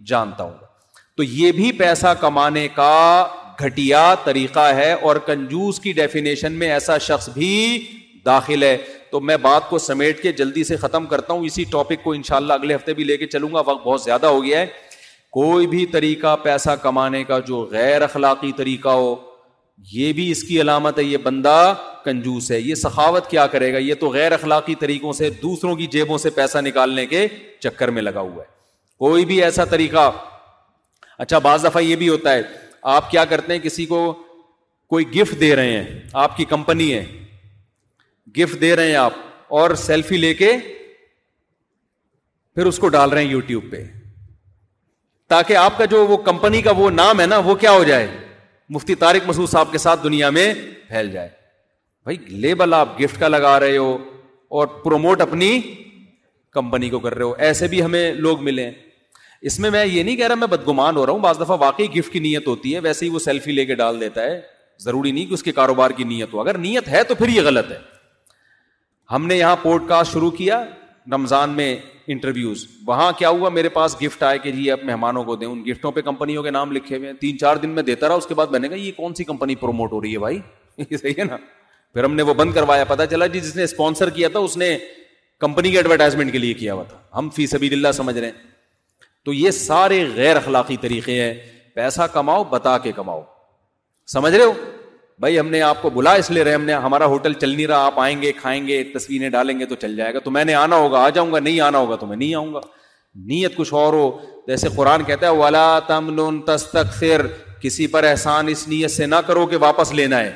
جانتا 0.07 0.45
ہوں 0.45 0.55
تو 1.17 1.23
یہ 1.23 1.53
بھی 1.53 1.71
پیسہ 1.79 2.07
کمانے 2.21 2.67
کا 2.75 2.93
گھٹیا 3.65 4.15
طریقہ 4.25 4.67
ہے 4.77 4.93
اور 4.93 5.17
کنجوس 5.27 5.79
کی 5.81 5.93
ڈیفینیشن 5.99 6.53
میں 6.53 6.71
ایسا 6.73 6.97
شخص 7.07 7.29
بھی 7.35 7.51
داخل 8.27 8.63
ہے 8.63 8.77
تو 9.11 9.21
میں 9.21 9.37
بات 9.43 9.69
کو 9.69 9.79
سمیٹ 9.79 10.23
کے 10.23 10.33
جلدی 10.41 10.65
سے 10.65 10.77
ختم 10.77 11.05
کرتا 11.07 11.33
ہوں 11.33 11.45
اسی 11.47 11.65
ٹاپک 11.71 12.03
کو 12.05 12.13
انشاءاللہ 12.13 12.53
اگلے 12.53 12.75
ہفتے 12.75 12.95
بھی 12.95 13.05
لے 13.05 13.17
کے 13.17 13.27
چلوں 13.27 13.53
گا 13.53 13.61
وقت 13.67 13.87
بہت 13.87 14.03
زیادہ 14.03 14.27
ہو 14.27 14.43
گیا 14.45 14.61
ہے 14.61 14.67
کوئی 15.37 15.67
بھی 15.67 15.85
طریقہ 15.87 16.35
پیسہ 16.43 16.71
کمانے 16.83 17.23
کا 17.31 17.39
جو 17.47 17.57
غیر 17.71 18.03
اخلاقی 18.03 18.51
طریقہ 18.57 18.89
ہو 19.01 19.15
یہ 19.93 20.13
بھی 20.19 20.31
اس 20.31 20.43
کی 20.49 20.61
علامت 20.61 20.99
ہے 20.99 21.03
یہ 21.05 21.17
بندہ 21.23 21.57
کنجوس 22.05 22.51
ہے 22.51 22.59
یہ 22.61 22.75
سخاوت 22.83 23.29
کیا 23.31 23.47
کرے 23.55 23.73
گا 23.73 23.79
یہ 23.79 23.95
تو 24.01 24.09
غیر 24.11 24.33
اخلاقی 24.33 24.75
طریقوں 24.85 25.13
سے 25.19 25.29
دوسروں 25.43 25.75
کی 25.77 25.87
جیبوں 25.97 26.19
سے 26.19 26.31
پیسہ 26.39 26.59
نکالنے 26.67 27.05
کے 27.07 27.27
چکر 27.67 27.91
میں 27.97 28.03
لگا 28.03 28.21
ہوا 28.21 28.43
ہے 28.43 28.49
کوئی 29.05 29.25
بھی 29.33 29.43
ایسا 29.45 29.65
طریقہ 29.75 30.11
اچھا 31.25 31.39
بعض 31.49 31.65
دفعہ 31.65 31.83
یہ 31.83 31.97
بھی 32.05 32.09
ہوتا 32.09 32.35
ہے 32.35 32.43
آپ 32.95 33.11
کیا 33.11 33.25
کرتے 33.35 33.53
ہیں 33.53 33.61
کسی 33.69 33.87
کو 33.93 34.01
کوئی 34.95 35.07
گفٹ 35.19 35.41
دے 35.41 35.55
رہے 35.57 35.77
ہیں 35.77 36.01
آپ 36.25 36.37
کی 36.37 36.45
کمپنی 36.55 36.93
ہے 36.93 37.05
گفٹ 38.39 38.61
دے 38.61 38.75
رہے 38.77 38.89
ہیں 38.89 38.97
آپ 39.05 39.21
اور 39.61 39.75
سیلفی 39.85 40.17
لے 40.25 40.35
کے 40.43 40.57
پھر 42.55 42.67
اس 42.73 42.79
کو 42.79 42.89
ڈال 42.99 43.11
رہے 43.11 43.23
ہیں 43.25 43.31
یوٹیوب 43.31 43.71
پہ 43.71 43.85
تاکہ 45.29 45.57
آپ 45.57 45.79
کا 45.79 45.85
جو 45.93 46.05
وہ 46.07 46.17
کمپنی 46.29 46.61
کا 46.63 46.71
وہ 46.77 46.91
نام 46.91 47.21
ہے 47.21 47.27
نا 47.27 47.39
وہ 47.45 47.55
کیا 47.63 47.71
ہو 47.73 47.83
جائے 47.85 48.07
مفتی 48.75 48.95
طارق 49.01 49.29
مسود 49.29 49.49
صاحب 49.49 49.73
کے 49.73 49.79
ساتھ 49.79 50.03
دنیا 50.05 50.29
میں 50.39 50.53
پھیل 50.89 51.11
جائے 51.11 51.29
بھائی 52.05 52.17
لیبل 52.43 52.75
آپ 52.75 53.01
گفٹ 53.01 53.19
کا 53.21 53.29
لگا 53.29 53.59
رہے 53.61 53.77
ہو 53.77 53.97
اور 54.59 54.67
پروموٹ 54.85 55.21
اپنی 55.21 55.49
کمپنی 56.55 56.89
کو 56.91 56.99
کر 57.07 57.15
رہے 57.15 57.25
ہو 57.25 57.33
ایسے 57.47 57.67
بھی 57.69 57.83
ہمیں 57.85 58.13
لوگ 58.15 58.43
ملے 58.45 58.71
اس 59.49 59.59
میں 59.61 59.71
میں 59.71 59.85
یہ 59.85 60.03
نہیں 60.03 60.17
کہہ 60.17 60.27
رہا 60.27 60.35
میں 60.35 60.47
بدگمان 60.49 60.97
ہو 60.97 61.05
رہا 61.07 61.13
ہوں 61.13 61.21
بعض 61.21 61.41
دفعہ 61.41 61.57
واقعی 61.61 61.87
گفٹ 61.99 62.13
کی 62.13 62.19
نیت 62.29 62.47
ہوتی 62.49 62.75
ہے 62.75 62.79
ویسے 62.83 63.05
ہی 63.05 63.11
وہ 63.11 63.19
سیلفی 63.25 63.53
لے 63.53 63.65
کے 63.67 63.75
ڈال 63.83 64.01
دیتا 64.01 64.23
ہے 64.25 64.41
ضروری 64.85 65.11
نہیں 65.13 65.27
کہ 65.27 65.35
اس 65.35 65.43
کے 65.43 65.53
کاروبار 65.53 65.91
کی 65.97 66.05
نیت 66.05 66.33
ہو 66.35 66.41
اگر 66.41 66.59
نیت 66.59 66.89
ہے 66.89 67.03
تو 67.09 67.15
پھر 67.15 67.29
یہ 67.29 67.43
غلط 67.45 67.71
ہے 67.73 67.79
ہم 69.13 69.27
نے 69.27 69.37
یہاں 69.37 69.57
پوڈ 69.63 69.89
کاسٹ 69.89 70.13
شروع 70.13 70.31
کیا 70.39 70.63
رمضان 71.15 71.51
میں 71.57 71.75
انٹرویوز 72.13 72.67
وہاں 72.87 73.11
کیا 73.19 73.29
ہوا 73.29 73.49
میرے 73.51 73.69
پاس 73.69 73.95
گفٹ 74.03 74.23
آئے 74.23 74.39
کہ 74.39 74.51
جی 74.53 74.71
آپ 74.71 74.85
مہمانوں 74.85 75.23
کو 75.25 75.37
دیں 75.37 75.47
ان 75.47 75.63
گفٹوں 75.67 75.91
پہ 75.93 76.01
کمپنیوں 76.01 76.43
کے 76.43 76.51
نام 76.51 76.73
لکھے 76.73 76.97
ہوئے 76.97 77.09
ہیں 77.09 77.15
تین 77.21 77.39
چار 77.39 77.57
دن 77.63 77.71
میں 77.75 77.83
دیتا 77.83 78.09
رہا 78.09 78.15
اس 78.15 78.27
کے 78.27 78.35
بعد 78.35 78.47
میں 78.51 78.59
نے 78.61 78.69
کہا 78.69 78.77
یہ 78.77 78.93
کون 78.97 79.15
سی 79.15 79.25
کمپنی 79.25 79.55
پروموٹ 79.63 79.93
ہو 79.93 80.01
رہی 80.03 80.13
ہے 80.13 80.19
بھائی 80.19 80.39
صحیح 80.97 81.13
ہے 81.19 81.25
نا 81.25 81.37
پھر 81.95 82.05
ہم 82.05 82.15
نے 82.15 82.23
وہ 82.23 82.35
بند 82.35 82.53
کروایا 82.55 82.85
پتا 82.89 83.07
چلا 83.07 83.27
جی 83.27 83.41
جس 83.41 83.57
نے 83.57 83.63
اسپانسر 83.63 84.11
کیا 84.19 84.29
تھا 84.33 84.39
اس 84.39 84.57
نے 84.57 84.77
کمپنی 85.41 85.71
کے 85.71 85.77
ایڈورٹائزمنٹ 85.77 86.33
کے 86.33 86.39
لیے 86.39 86.55
کیا 86.55 86.75
ہوا 86.75 86.83
تھا 86.89 86.99
ہم 87.19 87.29
فی 87.37 87.47
سبیل 87.47 87.73
اللہ 87.75 87.93
سمجھ 87.95 88.19
رہے 88.19 88.27
ہیں 88.27 88.55
تو 89.25 89.33
یہ 89.33 89.51
سارے 89.51 90.05
غیر 90.15 90.37
اخلاقی 90.37 90.77
طریقے 90.81 91.21
ہیں 91.23 91.33
پیسہ 91.75 92.03
کماؤ 92.13 92.45
بتا 92.51 92.77
کے 92.83 92.93
کماؤ 92.97 93.23
سمجھ 94.13 94.35
رہے 94.35 94.45
ہو 94.45 94.53
بھائی 95.21 95.39
ہم 95.39 95.49
نے 95.49 95.61
آپ 95.63 95.81
کو 95.83 95.91
بلا 95.91 96.13
اس 96.21 96.31
لیے 96.31 96.43
رہے 96.45 96.55
ہم 96.55 96.65
نے 96.65 96.73
ہمارا 96.87 97.05
ہوٹل 97.11 97.33
چل 97.41 97.49
نہیں 97.55 97.67
رہا 97.67 97.85
آپ 97.85 98.01
آئیں 98.01 98.21
گے 98.23 98.33
کھائیں 98.41 98.67
گے 98.67 98.83
تصویریں 98.95 99.29
ڈالیں 99.37 99.59
گے 99.61 99.67
تو 99.67 99.75
چل 99.83 99.95
جائے 99.97 100.13
گا 100.15 100.19
تو 100.25 100.31
میں 100.31 100.45
نے 100.45 100.55
آنا 100.55 100.77
ہوگا 100.77 101.03
آ 101.03 101.09
جاؤں 101.19 101.33
گا 101.33 101.39
نہیں 101.39 101.61
آنا 101.69 101.79
ہوگا 101.79 101.97
تو 102.01 102.07
میں 102.07 102.17
نہیں 102.17 102.35
آؤں 102.35 102.53
گا 102.55 102.61
نیت 103.31 103.57
کچھ 103.57 103.73
اور 103.81 103.93
ہو 103.93 104.11
جیسے 104.47 104.69
قرآن 104.77 105.05
کہتا 105.05 105.31
ہے 105.31 105.79
تم 105.87 106.21
کسی 107.61 107.87
پر 107.93 108.05
احسان 108.05 108.49
اس 108.49 108.67
نیت 108.69 108.91
سے 108.91 109.07
نہ 109.07 109.17
کرو 109.27 109.45
کہ 109.53 109.57
واپس 109.61 109.93
لینا 110.01 110.19
ہے 110.21 110.33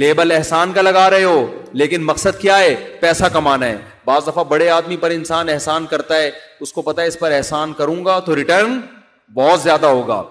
لیبل 0.00 0.30
احسان 0.36 0.72
کا 0.72 0.82
لگا 0.82 1.08
رہے 1.10 1.24
ہو 1.24 1.46
لیکن 1.82 2.02
مقصد 2.02 2.40
کیا 2.40 2.58
ہے 2.58 2.74
پیسہ 3.00 3.24
کمانا 3.32 3.66
ہے 3.66 3.76
بعض 4.06 4.26
دفعہ 4.28 4.44
بڑے 4.54 4.68
آدمی 4.80 4.96
پر 5.00 5.10
انسان 5.20 5.48
احسان 5.48 5.86
کرتا 5.90 6.16
ہے 6.22 6.30
اس 6.66 6.72
کو 6.72 6.82
پتا 6.82 7.02
ہے 7.02 7.06
اس 7.06 7.18
پر 7.18 7.32
احسان 7.36 7.72
کروں 7.78 8.04
گا 8.04 8.18
تو 8.30 8.36
ریٹرن 8.36 8.80
بہت 9.36 9.60
زیادہ 9.62 9.86
ہوگا 9.86 10.22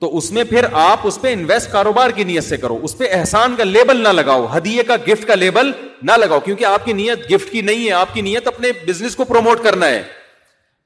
تو 0.00 0.08
اس 0.16 0.30
میں 0.32 0.42
پھر 0.50 0.64
آپ 0.80 0.98
اس 1.06 1.20
پہ 1.20 1.32
انویسٹ 1.32 1.70
کاروبار 1.72 2.10
کی 2.18 2.24
نیت 2.24 2.44
سے 2.44 2.56
کرو 2.56 2.78
اس 2.84 2.96
پہ 2.98 3.08
احسان 3.16 3.54
کا 3.56 3.64
لیبل 3.64 4.02
نہ 4.02 4.08
لگاؤ 4.12 4.46
ہدیے 4.56 4.82
کا 4.90 4.96
گفٹ 5.08 5.26
کا 5.28 5.34
لیبل 5.34 5.70
نہ 6.08 6.12
لگاؤ 6.20 6.40
کیونکہ 6.44 6.64
آپ 6.64 6.84
کی 6.84 6.92
نیت 7.00 7.30
گفٹ 7.32 7.50
کی 7.52 7.60
نہیں 7.62 7.86
ہے 7.86 7.90
آپ 7.92 8.14
کی 8.14 8.20
نیت 8.28 8.46
اپنے 8.48 8.70
بزنس 8.86 9.16
کو 9.16 9.24
پروموٹ 9.32 9.62
کرنا 9.64 9.86
ہے 9.88 10.02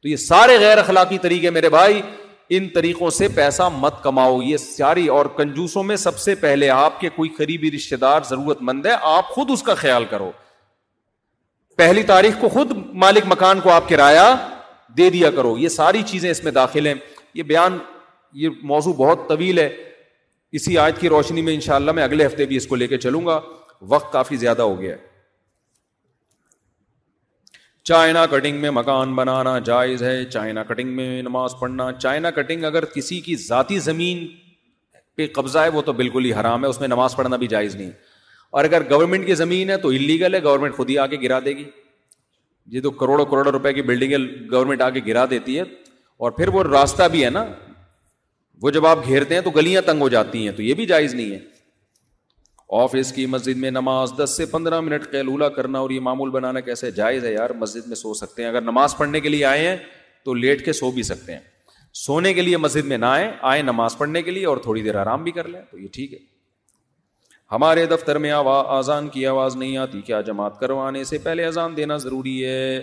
تو 0.02 0.08
یہ 0.08 0.16
سارے 0.24 0.58
غیر 0.60 0.78
اخلاقی 0.78 1.18
طریقے 1.26 1.50
میرے 1.58 1.68
بھائی 1.76 2.00
ان 2.56 2.68
طریقوں 2.74 3.10
سے 3.18 3.28
پیسہ 3.34 3.68
مت 3.74 4.02
کماؤ 4.02 4.40
یہ 4.42 4.56
ساری 4.64 5.06
اور 5.18 5.26
کنجوسوں 5.36 5.82
میں 5.82 5.96
سب 6.06 6.18
سے 6.18 6.34
پہلے 6.42 6.68
آپ 6.70 7.00
کے 7.00 7.08
کوئی 7.14 7.30
قریبی 7.38 7.70
رشتے 7.76 7.96
دار 8.06 8.22
ضرورت 8.30 8.62
مند 8.70 8.86
ہے 8.86 8.96
آپ 9.14 9.28
خود 9.36 9.50
اس 9.50 9.62
کا 9.68 9.74
خیال 9.84 10.04
کرو 10.10 10.30
پہلی 11.76 12.02
تاریخ 12.12 12.40
کو 12.40 12.48
خود 12.58 12.72
مالک 13.04 13.24
مکان 13.32 13.60
کو 13.60 13.70
آپ 13.72 13.88
کرایہ 13.88 14.28
دے 14.96 15.08
دیا 15.10 15.30
کرو 15.36 15.56
یہ 15.58 15.68
ساری 15.80 16.02
چیزیں 16.06 16.30
اس 16.30 16.44
میں 16.44 16.52
داخل 16.62 16.86
ہیں 16.86 16.94
یہ 17.34 17.42
بیان 17.42 17.78
یہ 18.42 18.48
موضوع 18.70 18.92
بہت 18.98 19.28
طویل 19.28 19.58
ہے 19.58 19.68
اسی 20.58 20.76
آج 20.78 20.98
کی 21.00 21.08
روشنی 21.08 21.42
میں 21.48 21.54
ان 21.54 21.60
شاء 21.60 21.74
اللہ 21.74 21.92
میں 21.98 22.02
اگلے 22.02 22.26
ہفتے 22.26 22.44
بھی 22.52 22.56
اس 22.56 22.66
کو 22.66 22.76
لے 22.76 22.86
کے 22.86 22.98
چلوں 23.04 23.24
گا 23.26 23.40
وقت 23.90 24.12
کافی 24.12 24.36
زیادہ 24.36 24.62
ہو 24.70 24.78
گیا 24.80 24.94
ہے 24.96 25.12
چائنا 27.90 28.24
کٹنگ 28.32 28.60
میں 28.60 28.70
مکان 28.70 29.14
بنانا 29.14 29.58
جائز 29.68 30.02
ہے 30.02 30.24
چائنا 30.24 30.62
کٹنگ 30.68 30.94
میں 30.96 31.08
نماز 31.22 31.54
پڑھنا 31.60 31.90
چائنا 31.92 32.30
کٹنگ 32.40 32.64
اگر 32.64 32.84
کسی 32.94 33.20
کی 33.26 33.34
ذاتی 33.46 33.78
زمین 33.88 34.26
پہ 35.16 35.26
قبضہ 35.34 35.58
ہے 35.58 35.68
وہ 35.74 35.82
تو 35.88 35.92
بالکل 35.98 36.24
ہی 36.24 36.32
حرام 36.40 36.64
ہے 36.64 36.68
اس 36.70 36.80
میں 36.80 36.88
نماز 36.88 37.16
پڑھنا 37.16 37.36
بھی 37.42 37.46
جائز 37.54 37.74
نہیں 37.76 37.90
اور 38.58 38.64
اگر 38.64 38.88
گورنمنٹ 38.90 39.26
کی 39.26 39.34
زمین 39.42 39.70
ہے 39.70 39.76
تو 39.84 39.88
انلیگل 39.98 40.34
ہے 40.34 40.42
گورنمنٹ 40.42 40.74
خود 40.76 40.90
ہی 40.90 40.98
آ 40.98 41.06
کے 41.06 41.16
گرا 41.22 41.38
دے 41.44 41.56
گی 41.56 41.64
یہ 42.76 42.80
تو 42.80 42.90
کروڑوں 43.02 43.24
کروڑوں 43.34 43.52
روپئے 43.52 43.72
کی 43.74 43.82
بلڈنگیں 43.92 44.18
گورنمنٹ 44.50 44.82
آ 44.82 44.90
کے 44.96 45.00
گرا 45.06 45.24
دیتی 45.30 45.58
ہے 45.58 45.62
اور 46.24 46.30
پھر 46.40 46.48
وہ 46.56 46.62
راستہ 46.70 47.08
بھی 47.12 47.24
ہے 47.24 47.30
نا 47.30 47.44
وہ 48.62 48.70
جب 48.70 48.86
آپ 48.86 49.04
گھیرتے 49.06 49.34
ہیں 49.34 49.40
تو 49.42 49.50
گلیاں 49.56 49.82
تنگ 49.86 50.00
ہو 50.00 50.08
جاتی 50.08 50.44
ہیں 50.44 50.52
تو 50.56 50.62
یہ 50.62 50.74
بھی 50.74 50.86
جائز 50.86 51.14
نہیں 51.14 51.30
ہے 51.32 51.38
آفس 52.82 53.12
کی 53.12 53.24
مسجد 53.32 53.56
میں 53.60 53.70
نماز 53.70 54.12
دس 54.18 54.36
سے 54.36 54.46
پندرہ 54.52 54.80
منٹ 54.80 55.06
کے 55.10 55.22
کرنا 55.56 55.78
اور 55.78 55.90
یہ 55.90 56.00
معمول 56.00 56.30
بنانا 56.36 56.60
کیسے 56.68 56.90
جائز 56.90 57.24
ہے 57.24 57.32
یار 57.32 57.50
مسجد 57.58 57.86
میں 57.88 57.96
سو 57.96 58.14
سکتے 58.14 58.42
ہیں 58.42 58.48
اگر 58.48 58.60
نماز 58.60 58.96
پڑھنے 58.96 59.20
کے 59.20 59.28
لیے 59.28 59.44
آئے 59.44 59.66
ہیں 59.68 59.76
تو 60.24 60.34
لیٹ 60.34 60.64
کے 60.64 60.72
سو 60.72 60.90
بھی 60.90 61.02
سکتے 61.02 61.32
ہیں 61.32 61.40
سونے 62.04 62.32
کے 62.34 62.42
لیے 62.42 62.56
مسجد 62.56 62.84
میں 62.92 62.98
نہ 62.98 63.06
آئیں 63.06 63.28
آئے 63.50 63.62
نماز 63.62 63.96
پڑھنے 63.98 64.22
کے 64.22 64.30
لیے 64.30 64.46
اور 64.46 64.56
تھوڑی 64.62 64.82
دیر 64.82 64.94
آرام 65.00 65.22
بھی 65.24 65.32
کر 65.32 65.48
لیں 65.48 65.60
تو 65.70 65.78
یہ 65.78 65.88
ٹھیک 65.92 66.12
ہے 66.12 66.18
ہمارے 67.52 67.84
دفتر 67.86 68.18
میں 68.18 68.30
آزان 68.44 69.08
کی 69.12 69.26
آواز 69.26 69.56
نہیں 69.56 69.76
آتی 69.78 70.00
کیا 70.02 70.20
جماعت 70.30 70.58
کروانے 70.60 71.04
سے 71.10 71.18
پہلے 71.22 71.44
اذان 71.46 71.76
دینا 71.76 71.96
ضروری 72.06 72.44
ہے 72.46 72.80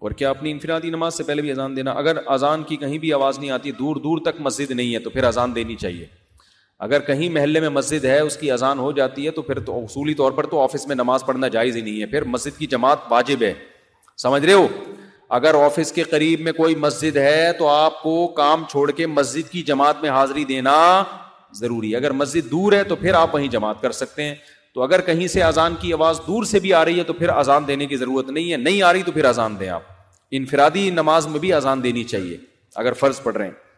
اور 0.00 0.10
کیا 0.18 0.28
اپنی 0.30 0.50
انفرادی 0.50 0.90
نماز 0.90 1.14
سے 1.14 1.22
پہلے 1.22 1.42
بھی 1.42 1.50
اذان 1.50 1.74
دینا 1.76 1.90
اگر 2.02 2.16
اذان 2.34 2.62
کی 2.68 2.76
کہیں 2.82 2.96
بھی 2.98 3.12
آواز 3.12 3.38
نہیں 3.38 3.50
آتی 3.56 3.70
دور 3.78 3.96
دور 4.04 4.18
تک 4.24 4.40
مسجد 4.40 4.70
نہیں 4.70 4.94
ہے 4.94 4.98
تو 5.06 5.10
پھر 5.16 5.24
اذان 5.30 5.54
دینی 5.54 5.74
چاہیے 5.82 6.06
اگر 6.86 7.00
کہیں 7.08 7.28
محلے 7.32 7.60
میں 7.60 7.68
مسجد 7.68 8.04
ہے 8.04 8.18
اس 8.20 8.36
کی 8.36 8.50
اذان 8.52 8.78
ہو 8.78 8.92
جاتی 9.00 9.24
ہے 9.26 9.30
تو 9.38 9.42
پھر 9.48 9.58
تو 9.64 9.82
اصولی 9.84 10.14
طور 10.20 10.32
پر 10.38 10.46
تو 10.52 10.60
آفس 10.60 10.86
میں 10.86 10.96
نماز 10.96 11.24
پڑھنا 11.26 11.48
جائز 11.56 11.76
ہی 11.76 11.80
نہیں 11.88 12.00
ہے 12.00 12.06
پھر 12.14 12.24
مسجد 12.36 12.58
کی 12.58 12.66
جماعت 12.76 12.98
واجب 13.10 13.42
ہے 13.42 13.52
سمجھ 14.22 14.44
رہے 14.44 14.52
ہو 14.52 14.66
اگر 15.40 15.54
آفس 15.64 15.92
کے 15.96 16.02
قریب 16.12 16.40
میں 16.46 16.52
کوئی 16.52 16.74
مسجد 16.86 17.16
ہے 17.24 17.52
تو 17.58 17.68
آپ 17.68 18.02
کو 18.02 18.14
کام 18.40 18.64
چھوڑ 18.70 18.90
کے 19.00 19.06
مسجد 19.18 19.50
کی 19.50 19.62
جماعت 19.72 20.02
میں 20.02 20.10
حاضری 20.16 20.44
دینا 20.54 20.76
ضروری 21.60 21.90
ہے 21.92 21.96
اگر 21.96 22.10
مسجد 22.22 22.50
دور 22.50 22.72
ہے 22.72 22.82
تو 22.84 22.96
پھر 23.04 23.14
آپ 23.20 23.34
وہیں 23.34 23.48
جماعت 23.58 23.80
کر 23.82 23.92
سکتے 24.00 24.22
ہیں 24.24 24.34
تو 24.74 24.80
اگر 24.82 25.00
کہیں 25.06 25.26
سے 25.28 25.42
اذان 25.42 25.74
کی 25.80 25.92
آواز 25.92 26.20
دور 26.26 26.44
سے 26.50 26.58
بھی 26.64 26.72
آ 26.74 26.84
رہی 26.84 26.98
ہے 26.98 27.02
تو 27.04 27.12
پھر 27.12 27.28
اذان 27.28 27.66
دینے 27.68 27.86
کی 27.92 27.96
ضرورت 27.96 28.30
نہیں 28.30 28.50
ہے 28.52 28.56
نہیں 28.56 28.82
آ 28.88 28.92
رہی 28.92 29.02
تو 29.02 29.12
پھر 29.12 29.24
اذان 29.24 29.58
دیں 29.60 29.68
آپ 29.78 29.82
انفرادی 30.38 30.88
نماز 30.94 31.26
میں 31.26 31.38
بھی 31.40 31.52
اذان 31.52 31.82
دینی 31.82 32.04
چاہیے 32.12 32.36
اگر 32.82 32.92
فرض 33.00 33.22
پڑھ 33.22 33.36
رہے 33.36 33.46
ہیں 33.46 33.68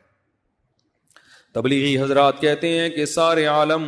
تبلیغی 1.55 1.97
حضرات 2.01 2.41
کہتے 2.41 2.69
ہیں 2.79 2.89
کہ 2.91 3.05
سارے 3.07 3.45
عالم 3.55 3.85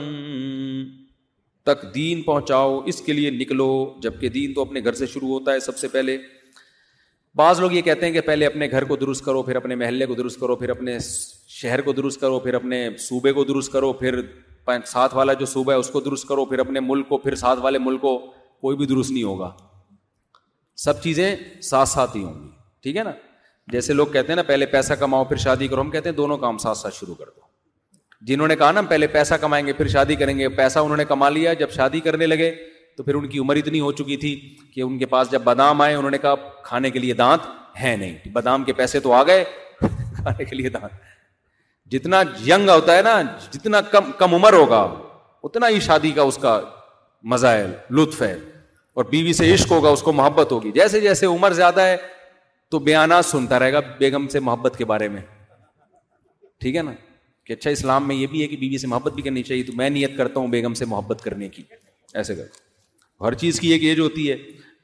تک 1.66 1.84
دین 1.94 2.22
پہنچاؤ 2.22 2.78
اس 2.92 3.00
کے 3.02 3.12
لیے 3.12 3.30
نکلو 3.30 3.68
جبکہ 4.02 4.28
دین 4.30 4.54
تو 4.54 4.62
اپنے 4.62 4.80
گھر 4.84 4.92
سے 4.94 5.06
شروع 5.12 5.28
ہوتا 5.28 5.52
ہے 5.52 5.60
سب 5.66 5.76
سے 5.78 5.88
پہلے 5.94 6.16
بعض 7.42 7.60
لوگ 7.60 7.72
یہ 7.72 7.82
کہتے 7.82 8.06
ہیں 8.06 8.12
کہ 8.12 8.20
پہلے 8.26 8.46
اپنے 8.46 8.68
گھر 8.70 8.84
کو 8.90 8.96
درست 8.96 9.24
کرو 9.24 9.42
پھر 9.42 9.56
اپنے 9.56 9.74
محلے 9.74 10.06
کو 10.06 10.14
درست 10.14 10.40
کرو 10.40 10.56
پھر 10.56 10.68
اپنے 10.70 10.96
شہر 11.60 11.80
کو 11.82 11.92
درست 11.92 12.20
کرو 12.20 12.38
پھر 12.40 12.54
اپنے 12.54 12.88
صوبے 13.06 13.32
کو 13.38 13.44
درست 13.44 13.72
کرو 13.72 13.92
پھر 14.02 14.20
ساتھ 14.86 15.14
والا 15.14 15.32
جو 15.40 15.46
صوبہ 15.46 15.72
ہے 15.72 15.76
اس 15.78 15.88
کو 15.90 16.00
درست 16.00 16.28
کرو 16.28 16.44
پھر 16.50 16.58
اپنے 16.58 16.80
ملک 16.80 17.08
کو 17.08 17.18
پھر 17.18 17.34
ساتھ 17.40 17.58
والے 17.62 17.78
ملک 17.78 18.00
کو 18.00 18.18
کوئی 18.62 18.76
بھی 18.76 18.86
درست 18.86 19.10
نہیں 19.12 19.22
ہوگا 19.22 19.50
سب 20.84 21.02
چیزیں 21.02 21.34
ساتھ 21.70 21.88
ساتھ 21.88 22.16
ہی 22.16 22.22
ہوں 22.22 22.42
گی 22.42 22.48
ٹھیک 22.82 22.96
ہے 22.96 23.02
نا 23.04 23.10
جیسے 23.72 23.92
لوگ 23.92 24.06
کہتے 24.12 24.28
ہیں 24.32 24.36
نا 24.36 24.42
پہلے 24.46 24.66
پیسہ 24.66 24.92
کماؤ 25.00 25.24
پھر 25.24 25.36
شادی 25.44 25.68
کرو 25.68 25.80
ہم 25.80 25.90
کہتے 25.90 26.08
ہیں 26.08 26.16
دونوں 26.16 26.36
کام 26.38 26.58
ساتھ 26.58 26.78
ساتھ 26.78 26.94
شروع 26.94 27.14
کر 27.14 27.24
دو 27.24 27.42
جنہوں 28.26 28.48
نے 28.48 28.56
کہا 28.56 28.70
نا 28.72 28.82
پہلے 28.88 29.06
پیسہ 29.16 29.34
کمائیں 29.40 29.66
گے 29.66 29.72
پھر 29.72 29.88
شادی 29.96 30.14
کریں 30.16 30.36
گے 30.38 30.48
پیسہ 30.60 30.78
انہوں 30.86 30.96
نے 30.96 31.04
کما 31.08 31.28
لیا 31.28 31.52
جب 31.62 31.70
شادی 31.76 32.00
کرنے 32.06 32.26
لگے 32.26 32.52
تو 32.96 33.02
پھر 33.02 33.14
ان 33.14 33.26
کی 33.28 33.38
عمر 33.38 33.56
اتنی 33.56 33.80
ہو 33.80 33.92
چکی 34.00 34.16
تھی 34.24 34.34
کہ 34.74 34.80
ان 34.80 34.98
کے 34.98 35.06
پاس 35.14 35.30
جب 35.30 35.42
بادام 35.44 35.80
آئے 35.80 35.94
انہوں 35.94 36.10
نے 36.10 36.18
کہا 36.22 36.34
کھانے 36.64 36.90
کے 36.90 36.98
لیے 36.98 37.14
دانت 37.22 37.46
ہے 37.82 37.96
نہیں 37.96 38.28
بادام 38.32 38.64
کے 38.64 38.72
پیسے 38.82 39.00
تو 39.06 39.12
آ 39.12 39.22
گئے 39.26 39.44
کھانے 39.80 40.44
کے 40.44 40.56
لیے 40.56 40.68
دانت 40.78 41.12
جتنا 41.92 42.20
ینگ 42.46 42.68
ہوتا 42.68 42.96
ہے 42.96 43.02
نا 43.02 43.20
جتنا 43.52 43.80
کم 43.92 44.10
کم 44.18 44.34
عمر 44.34 44.52
ہوگا 44.52 44.80
اتنا 45.44 45.68
ہی 45.68 45.80
شادی 45.86 46.10
کا 46.18 46.22
اس 46.30 46.36
کا 46.42 46.58
مزہ 47.32 47.46
ہے 47.46 47.66
لطف 47.98 48.22
ہے 48.22 48.34
اور 48.96 49.04
بیوی 49.10 49.32
سے 49.32 49.52
عشق 49.54 49.70
ہوگا 49.72 49.88
اس 49.90 50.02
کو 50.02 50.12
محبت 50.12 50.52
ہوگی 50.52 50.70
جیسے 50.74 51.00
جیسے 51.00 51.26
عمر 51.26 51.52
زیادہ 51.60 51.80
ہے 51.86 51.96
تو 52.70 52.78
بیانات 52.88 53.26
سنتا 53.26 53.58
رہے 53.58 53.72
گا 53.72 53.80
بیگم 53.98 54.26
سے 54.32 54.40
محبت 54.40 54.76
کے 54.78 54.84
بارے 54.92 55.08
میں 55.08 55.20
ٹھیک 56.60 56.76
ہے 56.76 56.82
نا 56.82 56.92
کہ 57.46 57.52
اچھا 57.52 57.70
اسلام 57.70 58.06
میں 58.08 58.16
یہ 58.16 58.26
بھی 58.26 58.42
ہے 58.42 58.46
کہ 58.48 58.56
بیوی 58.56 58.78
سے 58.78 58.86
محبت 58.86 59.12
بھی 59.12 59.22
کرنی 59.22 59.42
چاہیے 59.42 59.62
تو 59.62 59.72
میں 59.76 59.88
نیت 59.90 60.16
کرتا 60.16 60.40
ہوں 60.40 60.48
بیگم 60.48 60.74
سے 60.74 60.84
محبت 60.92 61.22
کرنے 61.24 61.48
کی 61.56 61.62
ایسے 62.22 62.34
کر 62.34 63.24
ہر 63.24 63.34
چیز 63.42 63.60
کی 63.60 63.72
ایک 63.72 63.82
ایج 63.84 63.98
ہوتی 64.00 64.30
ہے 64.30 64.36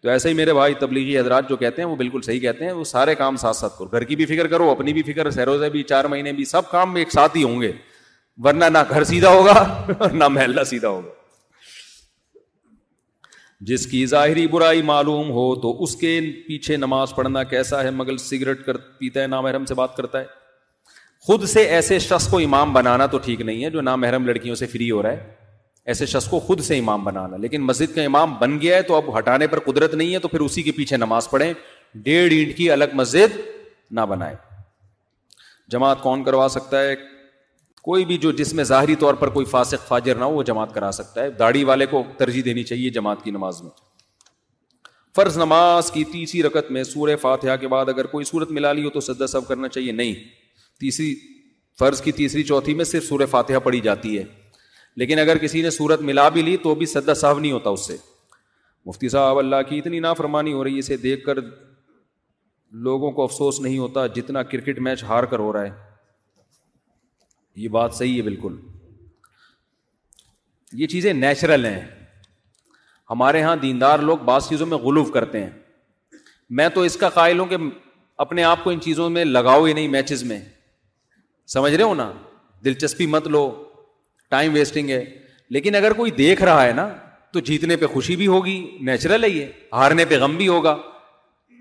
تو 0.03 0.09
ایسے 0.09 0.28
ہی 0.28 0.34
میرے 0.34 0.53
بھائی 0.55 0.74
تبلیغی 0.80 1.18
حضرات 1.18 1.48
جو 1.48 1.57
کہتے 1.57 1.82
ہیں 1.82 1.88
وہ 1.88 1.96
بالکل 1.96 2.20
صحیح 2.22 2.38
کہتے 2.40 2.64
ہیں 2.64 2.72
وہ 2.72 2.84
سارے 2.90 3.14
کام 3.14 3.36
ساتھ 3.36 3.57
ساتھ 3.57 3.78
کرو 3.78 3.88
گھر 3.92 4.05
کی 4.11 4.16
بھی 4.16 4.26
فکر 4.26 4.46
کرو 4.48 4.68
اپنی 4.70 4.92
بھی 4.92 5.03
فکر 5.12 5.30
سیروزے 5.30 5.68
بھی 5.70 5.82
چار 5.92 6.05
مہینے 6.12 6.32
بھی 6.32 6.44
سب 6.53 6.70
کام 6.70 6.94
ایک 6.96 7.12
ساتھ 7.12 7.36
ہی 7.36 7.42
ہوں 7.42 7.61
گے 7.62 7.72
ورنہ 8.44 8.64
نہ 8.72 8.78
گھر 8.90 9.05
سیدھا 9.05 9.28
ہوگا 9.34 10.09
نہ 10.12 10.28
محلہ 10.28 10.64
سیدھا 10.70 10.88
ہوگا 10.88 11.18
جس 13.70 13.86
کی 13.86 14.05
ظاہری 14.10 14.47
برائی 14.47 14.82
معلوم 14.90 15.31
ہو 15.31 15.55
تو 15.60 15.82
اس 15.82 15.94
کے 16.01 16.18
پیچھے 16.47 16.77
نماز 16.77 17.14
پڑھنا 17.16 17.43
کیسا 17.52 17.82
ہے 17.85 17.90
مگر 17.97 18.16
سگریٹ 18.28 18.64
کر 18.66 18.77
پیتا 18.98 19.22
ہے 19.22 19.27
نام 19.27 19.44
محرم 19.44 19.64
سے 19.64 19.74
بات 19.82 19.97
کرتا 19.97 20.20
ہے 20.20 20.27
خود 21.27 21.44
سے 21.48 21.62
ایسے 21.77 21.98
شخص 21.98 22.28
کو 22.31 22.39
امام 22.44 22.72
بنانا 22.72 23.06
تو 23.14 23.18
ٹھیک 23.24 23.40
نہیں 23.40 23.64
ہے 23.64 23.70
جو 23.70 23.81
نامحرم 23.81 24.27
لڑکیوں 24.27 24.55
سے 24.56 24.66
فری 24.66 24.90
ہو 24.90 25.02
رہا 25.02 25.10
ہے 25.12 25.39
ایسے 25.89 26.07
شخص 26.07 26.27
کو 26.28 26.40
خود 26.47 26.61
سے 26.62 26.78
امام 26.78 27.05
بنانا 27.05 27.36
لیکن 27.43 27.62
مسجد 27.66 27.94
کا 27.94 28.02
امام 28.02 28.35
بن 28.40 28.61
گیا 28.61 28.77
ہے 28.77 28.82
تو 28.90 28.94
اب 28.94 29.16
ہٹانے 29.19 29.47
پر 29.47 29.59
قدرت 29.66 29.94
نہیں 29.94 30.12
ہے 30.15 30.19
تو 30.19 30.28
پھر 30.28 30.40
اسی 30.40 30.62
کے 30.62 30.73
پیچھے 30.77 30.97
نماز 30.97 31.28
پڑھیں 31.31 31.52
ڈیڑھ 32.02 32.32
اینٹ 32.32 32.57
کی 32.57 32.70
الگ 32.70 32.90
مسجد 32.94 33.36
نہ 33.90 34.01
بنائے 34.09 34.35
جماعت 35.73 36.01
کون 36.02 36.24
کروا 36.24 36.47
سکتا 36.51 36.82
ہے 36.82 36.94
کوئی 37.82 38.05
بھی 38.05 38.16
جو 38.23 38.31
جس 38.39 38.52
میں 38.55 38.65
ظاہری 38.65 38.94
طور 39.02 39.15
پر 39.20 39.28
کوئی 39.36 39.47
فاسق 39.51 39.86
فاجر 39.89 40.15
نہ 40.19 40.24
ہو 40.24 40.32
وہ 40.35 40.43
جماعت 40.51 40.74
کرا 40.74 40.90
سکتا 40.93 41.23
ہے 41.23 41.31
داڑھی 41.39 41.62
والے 41.65 41.86
کو 41.90 42.02
ترجیح 42.19 42.43
دینی 42.44 42.62
چاہیے 42.65 42.90
جماعت 42.97 43.23
کی 43.24 43.31
نماز 43.31 43.62
میں 43.62 43.70
فرض 45.16 45.39
نماز 45.39 45.90
کی 45.90 46.05
تیسری 46.12 46.43
رکت 46.43 46.70
میں 46.73 46.82
سورہ 46.85 47.15
فاتحہ 47.20 47.57
کے 47.61 47.69
بعد 47.69 47.89
اگر 47.89 48.07
کوئی 48.07 48.24
صورت 48.24 48.51
ملا 48.59 48.73
لی 48.73 48.85
ہو 48.85 48.90
تو 48.90 49.01
سدا 49.01 49.27
سب 49.27 49.47
کرنا 49.48 49.69
چاہیے 49.69 49.93
نہیں 49.93 50.15
تیسری 50.81 51.15
فرض 51.78 52.01
کی 52.02 52.12
تیسری 52.12 52.43
چوتھی 52.52 52.74
میں 52.74 52.85
صرف 52.85 53.05
سورہ 53.07 53.27
فاتحہ 53.32 53.59
پڑھی 53.65 53.81
جاتی 53.81 54.16
ہے 54.19 54.24
لیکن 54.98 55.18
اگر 55.18 55.38
کسی 55.38 55.62
نے 55.62 55.70
صورت 55.70 56.00
ملا 56.08 56.28
بھی 56.28 56.42
لی 56.42 56.56
تو 56.62 56.74
بھی 56.74 56.86
سدا 56.86 57.14
صاحب 57.14 57.38
نہیں 57.40 57.52
ہوتا 57.52 57.70
اس 57.70 57.86
سے 57.86 57.96
مفتی 58.86 59.08
صاحب 59.08 59.38
اللہ 59.38 59.62
کی 59.68 59.78
اتنی 59.78 60.00
نافرمانی 60.00 60.52
ہو 60.52 60.64
رہی 60.64 60.74
ہے 60.74 60.78
اسے 60.78 60.96
دیکھ 60.96 61.24
کر 61.24 61.38
لوگوں 62.86 63.10
کو 63.12 63.22
افسوس 63.24 63.60
نہیں 63.60 63.78
ہوتا 63.78 64.06
جتنا 64.16 64.42
کرکٹ 64.50 64.78
میچ 64.86 65.04
ہار 65.04 65.24
کر 65.32 65.38
ہو 65.38 65.52
رہا 65.52 65.64
ہے 65.64 65.70
یہ 67.62 67.68
بات 67.78 67.94
صحیح 67.94 68.16
ہے 68.16 68.22
بالکل 68.22 68.56
یہ 70.80 70.86
چیزیں 70.86 71.12
نیچرل 71.14 71.64
ہیں 71.66 71.80
ہمارے 73.10 73.38
یہاں 73.38 73.54
دیندار 73.62 73.98
لوگ 74.08 74.18
بعض 74.24 74.48
چیزوں 74.48 74.66
میں 74.66 74.76
غلوف 74.78 75.10
کرتے 75.12 75.42
ہیں 75.44 75.50
میں 76.58 76.68
تو 76.74 76.80
اس 76.90 76.96
کا 76.96 77.08
قائل 77.14 77.38
ہوں 77.38 77.46
کہ 77.46 77.56
اپنے 78.24 78.42
آپ 78.44 78.62
کو 78.64 78.70
ان 78.70 78.80
چیزوں 78.80 79.08
میں 79.10 79.24
لگاؤ 79.24 79.64
ہی 79.64 79.72
نہیں 79.72 79.88
میچز 79.88 80.22
میں 80.32 80.40
سمجھ 81.54 81.72
رہے 81.74 81.84
ہو 81.84 81.94
نا 81.94 82.10
دلچسپی 82.64 83.06
مت 83.14 83.26
لو 83.28 83.42
ٹائم 84.31 84.52
ویسٹنگ 84.55 84.90
ہے 84.90 85.05
لیکن 85.55 85.74
اگر 85.74 85.93
کوئی 86.01 86.11
دیکھ 86.19 86.43
رہا 86.43 86.66
ہے 86.66 86.73
نا 86.73 86.89
تو 87.32 87.40
جیتنے 87.48 87.77
پہ 87.77 87.86
خوشی 87.93 88.16
بھی 88.16 88.27
ہوگی 88.27 88.59
نیچرل 88.89 89.24
ہے 89.24 89.28
یہ 89.31 89.47
ہارنے 89.78 90.05
پہ 90.09 90.19
غم 90.20 90.36
بھی 90.36 90.47
ہوگا 90.48 90.77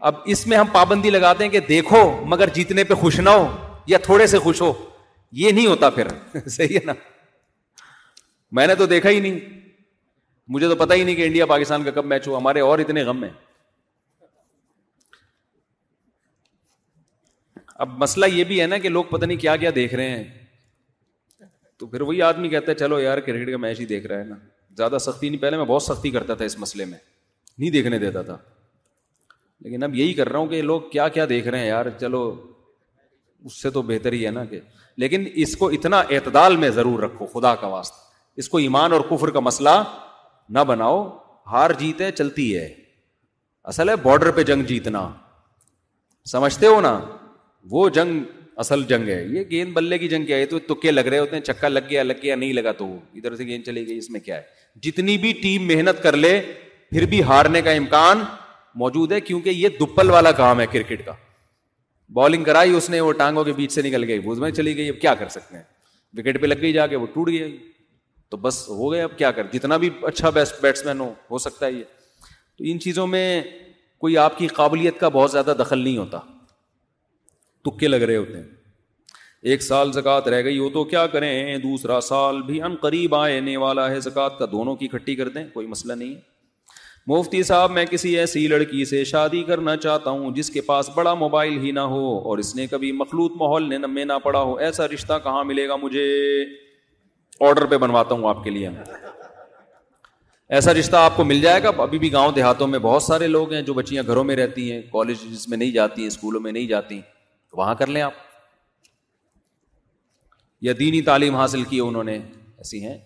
اب 0.09 0.15
اس 0.33 0.45
میں 0.47 0.57
ہم 0.57 0.67
پابندی 0.73 1.09
لگاتے 1.09 1.43
ہیں 1.43 1.51
کہ 1.51 1.59
دیکھو 1.69 2.01
مگر 2.33 2.49
جیتنے 2.53 2.83
پہ 2.89 2.93
خوش 3.01 3.19
نہ 3.19 3.29
ہو 3.37 3.47
یا 3.87 3.97
تھوڑے 4.03 4.27
سے 4.33 4.39
خوش 4.45 4.61
ہو 4.61 4.71
یہ 5.41 5.51
نہیں 5.51 5.67
ہوتا 5.67 5.89
پھر 5.97 6.07
صحیح 6.47 6.75
ہے 6.79 6.83
نا 6.85 6.93
میں 8.59 8.67
نے 8.67 8.75
تو 8.75 8.85
دیکھا 8.93 9.09
ہی 9.09 9.19
نہیں 9.19 9.39
مجھے 10.55 10.67
تو 10.69 10.75
پتا 10.75 10.93
ہی 10.95 11.03
نہیں 11.03 11.15
کہ 11.15 11.25
انڈیا 11.25 11.45
پاکستان 11.55 11.83
کا 11.83 11.91
کب 11.97 12.05
میچ 12.11 12.27
ہو 12.27 12.37
ہمارے 12.37 12.59
اور 12.67 12.79
اتنے 12.83 13.01
غم 13.09 13.23
ہیں 13.23 13.31
اب 17.85 17.97
مسئلہ 18.01 18.25
یہ 18.33 18.43
بھی 18.43 18.61
ہے 18.61 18.65
نا 18.67 18.77
کہ 18.85 18.89
لوگ 18.89 19.03
پتہ 19.09 19.25
نہیں 19.25 19.37
کیا 19.43 19.55
کیا 19.55 19.69
دیکھ 19.75 19.93
رہے 19.95 20.09
ہیں 20.09 20.38
تو 21.79 21.87
پھر 21.87 22.01
وہی 22.01 22.21
آدمی 22.21 22.49
کہتا 22.49 22.71
ہے 22.71 22.75
چلو 22.77 22.99
یار 22.99 23.17
کرکٹ 23.25 23.49
کا 23.51 23.57
میچ 23.65 23.79
ہی 23.79 23.85
دیکھ 23.89 24.05
رہا 24.07 24.19
ہے 24.19 24.23
نا 24.29 24.35
زیادہ 24.77 24.97
سختی 25.01 25.27
نہیں 25.29 25.41
پہلے 25.41 25.57
میں 25.57 25.65
بہت 25.65 25.83
سختی 25.83 26.09
کرتا 26.11 26.33
تھا 26.39 26.45
اس 26.45 26.57
مسئلے 26.59 26.85
میں 26.85 26.97
نہیں 27.57 27.69
دیکھنے 27.71 27.97
دیتا 27.99 28.21
تھا 28.29 28.35
لیکن 29.65 29.83
اب 29.83 29.95
یہی 29.95 30.13
کر 30.13 30.29
رہا 30.29 30.39
ہوں 30.39 30.47
کہ 30.47 30.61
لوگ 30.61 30.81
کیا 30.91 31.07
کیا 31.17 31.25
دیکھ 31.29 31.47
رہے 31.47 31.59
ہیں 31.59 31.67
یار 31.67 31.85
چلو 31.99 32.21
اس 33.45 33.61
سے 33.61 33.69
تو 33.77 33.81
بہتر 33.91 34.11
ہی 34.13 34.25
ہے 34.25 34.31
نا 34.31 34.43
کہ 34.45 34.59
لیکن 35.03 35.25
اس 35.43 35.55
کو 35.57 35.69
اتنا 35.77 35.99
اعتدال 36.15 36.55
میں 36.63 36.69
ضرور 36.77 36.99
رکھو 37.03 37.25
خدا 37.39 37.53
کا 37.61 37.67
واسطہ 37.77 37.97
اس 38.43 38.49
کو 38.49 38.57
ایمان 38.65 38.93
اور 38.93 39.01
کفر 39.09 39.29
کا 39.35 39.39
مسئلہ 39.49 39.69
نہ 40.57 40.63
بناؤ 40.67 40.97
ہار 41.51 41.71
جیت 41.79 42.01
ہے 42.01 42.11
چلتی 42.19 42.47
ہے 42.57 42.67
اصل 43.73 43.89
ہے 43.89 43.95
بارڈر 44.03 44.31
پہ 44.35 44.43
جنگ 44.51 44.63
جیتنا 44.73 45.07
سمجھتے 46.31 46.67
ہو 46.67 46.79
نا 46.81 46.93
وہ 47.71 47.87
جنگ 47.99 48.23
اصل 48.61 48.81
جنگ 48.87 49.07
ہے 49.07 49.21
یہ 49.31 49.43
گیند 49.49 49.71
بلے 49.73 49.97
کی 49.97 50.07
جنگ 50.09 50.25
کیا 50.25 50.37
ہے 50.37 50.45
تو 50.45 50.57
تکے 50.69 50.91
لگ 50.91 51.07
رہے 51.11 51.17
ہوتے 51.19 51.35
ہیں 51.35 51.43
چکا 51.43 51.67
لگ 51.67 51.85
گیا 51.89 52.01
لگ 52.03 52.13
گیا 52.23 52.35
نہیں 52.35 52.53
لگا 52.53 52.71
تو 52.79 52.85
وہ 52.87 52.97
ادھر 53.15 53.35
سے 53.41 53.43
گیند 53.49 53.63
چلی 53.65 53.85
گئی 53.87 53.97
اس 53.97 54.09
میں 54.15 54.19
کیا 54.19 54.35
ہے 54.37 54.79
جتنی 54.87 55.17
بھی 55.25 55.31
ٹیم 55.41 55.67
محنت 55.67 56.01
کر 56.03 56.15
لے 56.23 56.31
پھر 56.91 57.05
بھی 57.09 57.21
ہارنے 57.29 57.61
کا 57.67 57.71
امکان 57.81 58.23
موجود 58.81 59.11
ہے 59.11 59.19
کیونکہ 59.29 59.49
یہ 59.63 59.69
دپل 59.79 60.09
والا 60.15 60.31
کام 60.41 60.59
ہے 60.59 60.65
کرکٹ 60.71 61.05
کا 61.05 61.13
بالنگ 62.17 62.43
کرائی 62.49 62.73
اس 62.77 62.89
نے 62.89 62.99
وہ 63.05 63.11
ٹانگوں 63.21 63.43
کے 63.49 63.53
بیچ 63.61 63.71
سے 63.71 63.81
نکل 63.85 64.03
گئی 64.07 64.19
وہ 64.25 64.49
چلی 64.57 64.75
گئی 64.77 64.87
اب 64.89 64.99
کیا 65.01 65.13
کر 65.21 65.27
سکتے 65.37 65.55
ہیں 65.57 65.63
وکٹ 66.17 66.41
پہ 66.41 66.45
لگ 66.47 66.61
گئی 66.61 66.71
جا 66.79 66.87
کے 66.87 66.95
وہ 67.03 67.07
ٹوٹ 67.13 67.29
گیا 67.29 67.47
تو 68.31 68.37
بس 68.49 68.57
ہو 68.69 68.91
گئے 68.91 69.01
اب 69.01 69.17
کیا 69.17 69.31
کر 69.39 69.47
جتنا 69.53 69.77
بھی 69.85 69.89
اچھا 70.09 70.29
بیسٹ 70.39 70.61
بیٹس 70.61 70.85
مین 70.85 70.99
ہو 71.31 71.37
سکتا 71.47 71.65
ہے 71.65 71.71
یہ 71.71 71.83
تو 72.25 72.63
ان 72.71 72.79
چیزوں 72.87 73.07
میں 73.15 73.25
کوئی 74.05 74.17
آپ 74.25 74.37
کی 74.37 74.47
قابلیت 74.61 74.99
کا 74.99 75.09
بہت 75.19 75.31
زیادہ 75.31 75.53
دخل 75.61 75.79
نہیں 75.83 75.97
ہوتا 75.97 76.19
تکے 77.65 77.87
لگ 77.87 78.01
رہے 78.09 78.15
ہوتے 78.15 78.37
ہیں 78.37 78.43
ایک 79.51 79.61
سال 79.63 79.91
زکوٰۃ 79.91 80.27
رہ 80.29 80.43
گئی 80.43 80.57
ہو 80.59 80.69
تو 80.69 80.83
کیا 80.93 81.05
کریں 81.11 81.57
دوسرا 81.63 81.99
سال 82.07 82.41
بھی 82.47 82.61
ان 82.63 82.75
قریب 82.81 83.15
آنے 83.15 83.55
والا 83.57 83.89
ہے 83.91 83.99
زکوٰۃ 84.05 84.37
کا 84.39 84.45
دونوں 84.51 84.75
کی 84.75 84.87
اکٹھی 84.91 85.15
کر 85.15 85.27
دیں 85.35 85.43
کوئی 85.53 85.67
مسئلہ 85.67 85.93
نہیں 86.01 86.13
مفتی 87.07 87.41
صاحب 87.43 87.71
میں 87.71 87.85
کسی 87.89 88.17
ایسی 88.19 88.45
لڑکی 88.47 88.83
سے 88.85 89.03
شادی 89.11 89.41
کرنا 89.43 89.75
چاہتا 89.83 90.09
ہوں 90.09 90.31
جس 90.35 90.49
کے 90.51 90.61
پاس 90.65 90.89
بڑا 90.95 91.13
موبائل 91.21 91.57
ہی 91.59 91.71
نہ 91.77 91.85
ہو 91.93 92.03
اور 92.29 92.37
اس 92.37 92.55
نے 92.55 92.65
کبھی 92.71 92.91
مخلوط 92.97 93.35
ماحول 93.39 93.77
میں 93.93 94.05
نہ 94.05 94.17
پڑا 94.23 94.41
ہو 94.41 94.55
ایسا 94.67 94.87
رشتہ 94.93 95.13
کہاں 95.23 95.43
ملے 95.51 95.67
گا 95.67 95.75
مجھے 95.83 96.03
آرڈر 97.47 97.65
پہ 97.71 97.77
بنواتا 97.85 98.15
ہوں 98.15 98.29
آپ 98.29 98.43
کے 98.43 98.49
لیے 98.49 98.69
ایسا 100.57 100.73
رشتہ 100.73 100.95
آپ 100.97 101.15
کو 101.17 101.23
مل 101.23 101.39
جائے 101.41 101.63
گا 101.63 101.71
ابھی 101.81 101.99
بھی 101.99 102.11
گاؤں 102.13 102.31
دیہاتوں 102.35 102.67
میں 102.67 102.79
بہت 102.85 103.03
سارے 103.03 103.27
لوگ 103.27 103.53
ہیں 103.53 103.61
جو 103.61 103.73
بچیاں 103.73 104.03
گھروں 104.07 104.23
میں 104.31 104.35
رہتی 104.35 104.71
ہیں 104.71 104.81
کالجز 104.91 105.47
میں 105.49 105.57
نہیں 105.57 105.71
جاتی 105.71 106.01
ہیں 106.01 106.07
اسکولوں 106.07 106.41
میں 106.41 106.51
نہیں 106.51 106.67
جاتی 106.67 106.95
ہیں 106.95 107.18
وہاں 107.57 107.73
کر 107.75 107.87
لیں 107.87 108.01
آپ 108.01 108.13
یا 110.61 110.73
دینی 110.79 111.01
تعلیم 111.01 111.35
حاصل 111.35 111.63
کی 111.63 111.79
انہوں 111.79 112.03
نے 112.03 112.15
ایسی 112.15 112.83
ہیں 112.85 112.97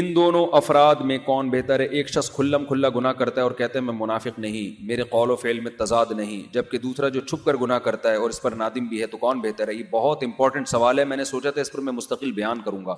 ان 0.00 0.14
دونوں 0.14 0.46
افراد 0.56 0.96
میں 1.08 1.16
کون 1.24 1.50
بہتر 1.50 1.80
ہے 1.80 1.84
ایک 2.00 2.08
شخص 2.10 2.30
کھلم 2.34 2.64
کھلا 2.66 2.88
گنا 2.94 3.12
کرتا 3.12 3.40
ہے 3.40 3.44
اور 3.44 3.50
کہتے 3.58 3.78
ہیں 3.78 3.84
میں 3.86 3.94
منافق 3.96 4.38
نہیں 4.40 4.84
میرے 4.86 5.02
قول 5.10 5.30
و 5.30 5.36
فعل 5.36 5.60
میں 5.60 5.70
تضاد 5.78 6.12
نہیں 6.16 6.52
جبکہ 6.54 6.78
دوسرا 6.84 7.08
جو 7.16 7.20
چھپ 7.20 7.44
کر 7.44 7.56
گناہ 7.62 7.78
کرتا 7.88 8.10
ہے 8.10 8.16
اور 8.16 8.30
اس 8.30 8.40
پر 8.42 8.52
نادم 8.62 8.86
بھی 8.88 9.00
ہے 9.00 9.06
تو 9.06 9.16
کون 9.26 9.40
بہتر 9.40 9.68
ہے 9.68 9.74
یہ 9.74 9.82
بہت 9.90 10.22
امپورٹنٹ 10.24 10.68
سوال 10.68 10.98
ہے 10.98 11.04
میں 11.12 11.16
نے 11.16 11.24
سوچا 11.34 11.50
تھا 11.50 11.60
اس 11.60 11.72
پر 11.72 11.80
میں 11.88 11.92
مستقل 11.92 12.32
بیان 12.40 12.60
کروں 12.64 12.84
گا 12.86 12.96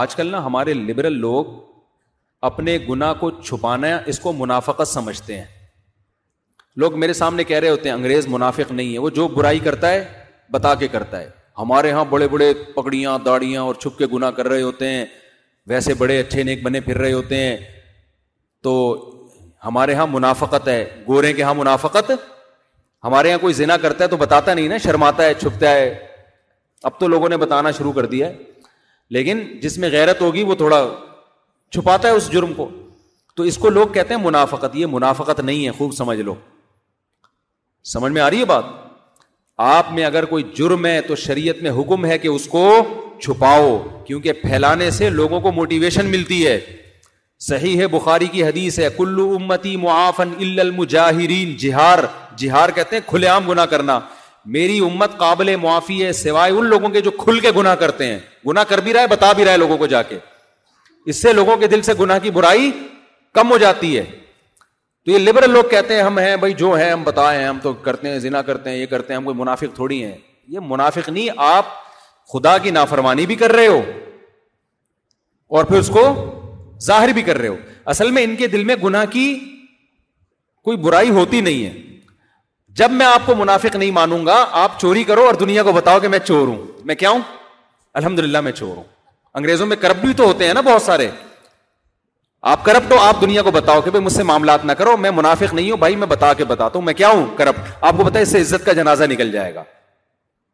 آج 0.00 0.14
کل 0.16 0.26
نا 0.32 0.44
ہمارے 0.46 0.74
لبرل 0.74 1.20
لوگ 1.20 1.44
اپنے 2.50 2.78
گناہ 2.88 3.12
کو 3.20 3.30
چھپانا 3.40 3.96
اس 4.12 4.20
کو 4.20 4.32
منافقت 4.38 4.88
سمجھتے 4.88 5.38
ہیں 5.38 5.46
لوگ 6.80 6.96
میرے 6.98 7.12
سامنے 7.12 7.44
کہہ 7.44 7.58
رہے 7.60 7.68
ہوتے 7.70 7.88
ہیں 7.88 7.94
انگریز 7.96 8.26
منافق 8.30 8.70
نہیں 8.72 8.92
ہے 8.92 8.98
وہ 8.98 9.08
جو 9.16 9.26
برائی 9.28 9.58
کرتا 9.64 9.90
ہے 9.92 10.04
بتا 10.52 10.74
کے 10.82 10.86
کرتا 10.88 11.18
ہے 11.20 11.28
ہمارے 11.58 11.88
یہاں 11.88 12.04
بڑے 12.10 12.28
بڑے 12.28 12.52
پگڑیاں 12.74 13.18
داڑیاں 13.24 13.62
اور 13.62 13.74
چھپ 13.80 13.96
کے 13.98 14.04
گنا 14.12 14.30
کر 14.36 14.48
رہے 14.48 14.62
ہوتے 14.62 14.88
ہیں 14.88 15.04
ویسے 15.68 15.94
بڑے 15.94 16.18
اچھے 16.20 16.42
نیک 16.42 16.62
بنے 16.62 16.80
پھر 16.80 16.98
رہے 16.98 17.12
ہوتے 17.12 17.36
ہیں 17.40 17.56
تو 18.62 18.72
ہمارے 19.64 19.92
یہاں 19.92 20.06
منافقت 20.10 20.68
ہے 20.68 20.84
گورے 21.08 21.32
کے 21.32 21.40
یہاں 21.42 21.54
منافقت 21.54 22.10
ہمارے 23.04 23.28
یہاں 23.28 23.38
کوئی 23.40 23.54
زنا 23.54 23.76
کرتا 23.82 24.04
ہے 24.04 24.08
تو 24.08 24.16
بتاتا 24.16 24.54
نہیں 24.54 24.68
نا 24.68 24.78
شرماتا 24.84 25.24
ہے 25.24 25.34
چھپتا 25.40 25.70
ہے 25.74 25.88
اب 26.88 26.98
تو 27.00 27.08
لوگوں 27.08 27.28
نے 27.28 27.36
بتانا 27.36 27.70
شروع 27.78 27.92
کر 27.92 28.06
دیا 28.14 28.28
ہے 28.28 28.36
لیکن 29.16 29.42
جس 29.62 29.76
میں 29.78 29.90
غیرت 29.92 30.20
ہوگی 30.20 30.42
وہ 30.44 30.54
تھوڑا 30.62 30.84
چھپاتا 31.72 32.08
ہے 32.08 32.12
اس 32.14 32.30
جرم 32.32 32.52
کو 32.56 32.68
تو 33.36 33.42
اس 33.50 33.58
کو 33.58 33.68
لوگ 33.70 33.86
کہتے 33.98 34.14
ہیں 34.14 34.20
منافقت 34.22 34.76
یہ 34.76 34.86
منافقت 34.94 35.40
نہیں 35.40 35.64
ہے 35.66 35.70
خوب 35.78 35.92
سمجھ 35.94 36.20
لو 36.20 36.34
سمجھ 37.90 38.12
میں 38.12 38.20
آ 38.22 38.28
رہی 38.30 38.40
ہے 38.40 38.44
بات 38.44 38.64
آپ 39.68 39.90
میں 39.92 40.04
اگر 40.04 40.24
کوئی 40.24 40.42
جرم 40.56 40.84
ہے 40.86 41.00
تو 41.06 41.16
شریعت 41.22 41.62
میں 41.62 41.70
حکم 41.78 42.04
ہے 42.06 42.18
کہ 42.18 42.28
اس 42.28 42.46
کو 42.48 42.68
چھپاؤ 43.22 43.76
کیونکہ 44.06 44.32
پھیلانے 44.42 44.90
سے 44.98 45.08
لوگوں 45.10 45.40
کو 45.40 45.52
موٹیویشن 45.52 46.06
ملتی 46.10 46.46
ہے 46.46 46.58
صحیح 47.48 47.80
ہے 47.80 47.86
بخاری 47.96 48.26
کی 48.32 48.42
حدیث 48.44 48.78
ہے 48.78 48.88
کلو 48.96 49.28
امتی 49.34 49.76
معافن 49.84 50.32
المجاہرین 50.40 51.56
جہار 51.58 51.98
جہار 52.38 52.68
کہتے 52.74 52.96
ہیں 52.96 53.02
کھلے 53.06 53.26
عام 53.26 53.48
گنا 53.50 53.66
کرنا 53.74 53.98
میری 54.56 54.78
امت 54.84 55.16
قابل 55.18 55.54
معافی 55.62 56.04
ہے 56.04 56.12
سوائے 56.22 56.52
ان 56.52 56.64
لوگوں 56.68 56.88
کے 56.96 57.00
جو 57.00 57.10
کھل 57.24 57.38
کے 57.40 57.50
گنا 57.56 57.74
کرتے 57.82 58.06
ہیں 58.12 58.18
گنا 58.48 58.64
کر 58.72 58.80
بھی 58.86 58.92
رہا 58.94 59.00
ہے 59.00 59.06
بتا 59.10 59.32
بھی 59.40 59.44
رہا 59.44 59.52
ہے 59.52 59.56
لوگوں 59.56 59.76
کو 59.78 59.86
جا 59.96 60.02
کے 60.12 60.18
اس 61.10 61.22
سے 61.22 61.32
لوگوں 61.32 61.56
کے 61.56 61.66
دل 61.68 61.82
سے 61.82 61.92
گناہ 62.00 62.18
کی 62.22 62.30
برائی 62.38 62.70
کم 63.34 63.50
ہو 63.50 63.58
جاتی 63.58 63.96
ہے 63.98 64.04
تو 65.04 65.10
یہ 65.10 65.18
لبرل 65.18 65.50
لوگ 65.50 65.64
کہتے 65.70 65.94
ہیں 65.94 66.02
ہم 66.02 66.18
ہیں 66.18 66.36
بھائی 66.42 66.52
جو 66.58 66.72
ہیں 66.72 66.90
ہم 66.90 67.02
بتائے 67.04 67.38
ہیں 67.38 67.46
ہم 67.46 67.58
تو 67.62 67.72
کرتے 67.86 68.08
ہیں 68.10 68.18
ذنا 68.24 68.42
کرتے 68.48 68.70
ہیں 68.70 68.76
یہ 68.76 68.86
کرتے 68.86 69.12
ہیں 69.12 69.16
ہم 69.18 69.24
کوئی 69.24 69.36
منافق 69.36 69.74
تھوڑی 69.74 70.02
ہیں 70.04 70.16
یہ 70.54 70.60
منافق 70.72 71.08
نہیں 71.08 71.40
آپ 71.46 71.66
خدا 72.32 72.56
کی 72.64 72.70
نافرمانی 72.70 73.24
بھی 73.26 73.34
کر 73.36 73.52
رہے 73.52 73.66
ہو 73.66 73.80
اور 75.56 75.64
پھر 75.70 75.78
اس 75.78 75.88
کو 75.94 76.04
ظاہر 76.86 77.08
بھی 77.14 77.22
کر 77.22 77.38
رہے 77.38 77.48
ہو 77.48 77.56
اصل 77.94 78.10
میں 78.10 78.22
ان 78.24 78.36
کے 78.36 78.46
دل 78.54 78.64
میں 78.64 78.74
گناہ 78.84 79.04
کی 79.10 79.26
کوئی 80.64 80.76
برائی 80.86 81.10
ہوتی 81.18 81.40
نہیں 81.48 81.64
ہے 81.66 81.72
جب 82.80 82.90
میں 83.00 83.06
آپ 83.06 83.26
کو 83.26 83.34
منافق 83.42 83.76
نہیں 83.76 83.90
مانوں 83.98 84.24
گا 84.26 84.44
آپ 84.62 84.78
چوری 84.80 85.04
کرو 85.10 85.24
اور 85.26 85.34
دنیا 85.40 85.62
کو 85.62 85.72
بتاؤ 85.72 86.00
کہ 86.00 86.08
میں 86.14 86.18
چور 86.26 86.46
ہوں 86.48 86.62
میں 86.90 86.94
کیا 87.02 87.10
ہوں 87.10 87.20
الحمد 88.02 88.18
للہ 88.18 88.40
میں 88.48 88.52
چور 88.62 88.76
ہوں 88.76 88.84
انگریزوں 89.40 89.66
میں 89.66 89.76
کرب 89.80 90.00
بھی 90.06 90.12
تو 90.22 90.26
ہوتے 90.26 90.46
ہیں 90.46 90.54
نا 90.54 90.60
بہت 90.72 90.82
سارے 90.82 91.08
آپ 92.50 92.64
کرپٹ 92.64 92.92
ہو 92.92 92.96
آپ 93.00 93.20
دنیا 93.20 93.42
کو 93.42 93.50
بتاؤ 93.50 93.80
کہ 93.80 93.98
مجھ 93.98 94.12
سے 94.12 94.22
معاملات 94.28 94.64
نہ 94.64 94.72
کرو 94.78 94.96
میں 95.00 95.10
منافق 95.14 95.52
نہیں 95.54 95.70
ہوں 95.70 95.76
بھائی 95.78 95.96
میں 95.96 96.06
بتا 96.10 96.32
کے 96.38 96.44
بتاتا 96.44 96.78
ہوں 96.78 96.84
میں 96.84 96.94
کیا 97.00 97.08
ہوں 97.08 97.26
کرپٹ 97.38 97.70
آپ 97.80 97.96
کو 97.96 98.04
بتائیں 98.04 98.22
اس 98.26 98.32
سے 98.32 98.40
عزت 98.40 98.64
کا 98.66 98.72
جنازہ 98.78 99.04
نکل 99.10 99.30
جائے 99.32 99.54
گا 99.54 99.62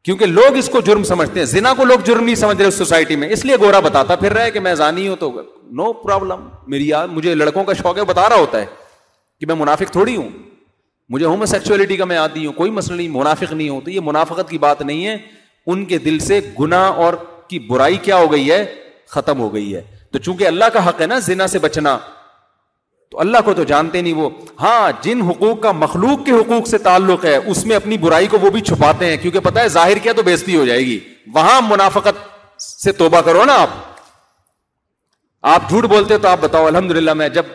کیونکہ 0.04 0.26
لوگ 0.26 0.56
اس 0.56 0.68
کو 0.72 0.80
جرم 0.84 1.04
سمجھتے 1.04 1.38
ہیں 1.40 1.46
زنا 1.46 1.72
کو 1.76 1.84
لوگ 1.84 2.04
جرم 2.06 2.24
نہیں 2.24 2.34
سمجھ 2.42 2.56
رہے 2.56 2.66
اس 2.66 2.74
سوسائٹی 2.78 3.16
میں 3.22 3.28
اس 3.32 3.44
لیے 3.44 3.56
گورا 3.60 3.80
بتاتا 3.86 4.16
پھر 4.16 4.32
رہا 4.32 4.44
ہے 4.44 4.50
کہ 4.50 4.60
میں 4.66 4.74
زانی 4.74 5.06
ہوں 5.08 5.16
تو 5.20 5.30
نو 5.80 5.92
پرابلم 6.04 6.46
میری 6.70 6.88
یاد 6.88 7.08
مجھے 7.12 7.34
لڑکوں 7.34 7.64
کا 7.64 7.72
شوق 7.82 7.98
ہے 7.98 8.04
بتا 8.12 8.28
رہا 8.28 8.36
ہوتا 8.36 8.60
ہے 8.60 8.66
کہ 9.40 9.46
میں 9.46 9.54
منافق 9.58 9.92
تھوڑی 9.92 10.16
ہوں 10.16 10.28
مجھے 11.10 11.26
ہومو 11.26 11.46
سیکچولیٹی 11.46 11.96
کا 11.96 12.04
میں 12.04 12.16
آتی 12.16 12.46
ہوں 12.46 12.52
کوئی 12.52 12.70
مسئلہ 12.70 12.96
نہیں 12.96 13.08
منافق 13.16 13.52
نہیں 13.52 13.68
ہوں 13.68 13.80
تو 13.80 13.90
یہ 13.90 14.00
منافقت 14.10 14.50
کی 14.50 14.58
بات 14.68 14.82
نہیں 14.82 15.06
ہے 15.06 15.16
ان 15.72 15.84
کے 15.92 15.98
دل 16.08 16.18
سے 16.28 16.40
گنا 16.60 16.84
اور 17.04 17.14
کی 17.48 17.58
برائی 17.68 17.96
کیا 18.02 18.16
ہو 18.16 18.30
گئی 18.32 18.50
ہے 18.50 18.64
ختم 19.16 19.38
ہو 19.40 19.52
گئی 19.54 19.74
ہے 19.74 19.82
تو 20.12 20.18
چونکہ 20.18 20.46
اللہ 20.46 20.64
کا 20.72 20.88
حق 20.88 21.00
ہے 21.00 21.06
نا 21.06 21.18
زنا 21.26 21.46
سے 21.54 21.58
بچنا 21.64 21.96
تو 23.10 23.20
اللہ 23.20 23.38
کو 23.44 23.52
تو 23.54 23.64
جانتے 23.64 24.00
نہیں 24.02 24.12
وہ 24.14 24.28
ہاں 24.60 24.90
جن 25.02 25.20
حقوق 25.28 25.60
کا 25.62 25.72
مخلوق 25.72 26.24
کے 26.26 26.32
حقوق 26.32 26.66
سے 26.68 26.78
تعلق 26.86 27.24
ہے 27.24 27.36
اس 27.52 27.64
میں 27.66 27.76
اپنی 27.76 27.98
برائی 27.98 28.26
کو 28.34 28.38
وہ 28.42 28.50
بھی 28.56 28.60
چھپاتے 28.70 29.06
ہیں 29.10 29.16
کیونکہ 29.22 29.40
پتا 29.48 29.60
ہے 29.62 29.68
ظاہر 29.76 29.98
کیا 30.02 30.12
تو 30.16 30.22
بےزتی 30.22 30.56
ہو 30.56 30.64
جائے 30.66 30.80
گی 30.86 30.98
وہاں 31.34 31.60
منافقت 31.68 32.26
سے 32.62 32.92
توبہ 33.00 33.20
کرو 33.28 33.44
نا 33.50 33.54
آپ 33.62 33.70
آپ 35.54 35.68
جھوٹ 35.68 35.84
بولتے 35.94 36.18
تو 36.22 36.28
آپ 36.28 36.38
بتاؤ 36.42 36.66
الحمد 36.66 36.90
للہ 36.96 37.12
میں 37.22 37.28
جب 37.38 37.46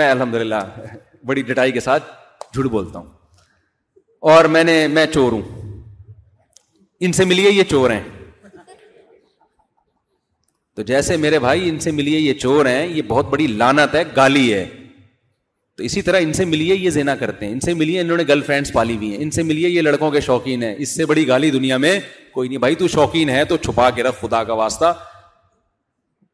میں 0.00 0.10
الحمد 0.10 0.34
للہ 0.34 0.62
بڑی 1.26 1.42
ڈٹائی 1.50 1.72
کے 1.72 1.80
ساتھ 1.80 2.10
جھوٹ 2.52 2.66
بولتا 2.70 2.98
ہوں 2.98 3.06
اور 4.32 4.44
میں 4.56 4.64
نے 4.64 4.86
میں 4.98 5.06
چور 5.14 5.32
ہوں 5.32 5.42
ان 7.06 7.12
سے 7.18 7.24
ملیے 7.32 7.50
یہ 7.50 7.64
چور 7.70 7.90
ہیں 7.90 8.02
تو 10.76 10.82
جیسے 10.82 11.16
میرے 11.16 11.38
بھائی 11.38 11.68
ان 11.68 11.78
سے 11.80 11.90
ملیے 11.96 12.18
یہ 12.18 12.34
چور 12.42 12.66
ہیں 12.66 12.86
یہ 12.86 13.02
بہت 13.08 13.26
بڑی 13.30 13.46
لانت 13.46 13.94
ہے 13.94 14.02
گالی 14.16 14.52
ہے 14.52 14.64
تو 15.76 15.82
اسی 15.84 16.02
طرح 16.02 16.20
ان 16.22 16.32
سے 16.32 16.44
ملیے 16.44 16.74
یہ 16.74 16.90
زینا 16.96 17.14
کرتے 17.16 17.46
ہیں 17.46 17.52
ان 17.52 17.60
سے 17.60 17.74
ملیے 17.74 18.00
انہوں 18.00 18.16
نے 18.16 18.22
گرل 18.28 18.40
فرینڈس 18.46 18.72
پالی 18.72 18.96
ہوئی 18.96 19.10
ہیں 19.16 19.22
ان 19.22 19.30
سے 19.36 19.42
ملیے 19.42 19.68
یہ 19.68 19.82
لڑکوں 19.82 20.10
کے 20.10 20.20
شوقین 20.20 20.62
ہے 20.62 20.74
اس 20.82 20.94
سے 20.96 21.06
بڑی 21.06 21.26
گالی 21.28 21.50
دنیا 21.50 21.76
میں 21.84 21.98
کوئی 22.34 22.48
نہیں 22.48 22.58
بھائی 22.58 22.74
تو 22.82 22.88
شوقین 22.94 23.28
ہے 23.30 23.44
تو 23.52 23.56
چھپا 23.64 23.88
کے 23.96 24.02
رکھ 24.02 24.20
خدا 24.20 24.42
کا 24.44 24.52
واسطہ 24.62 24.92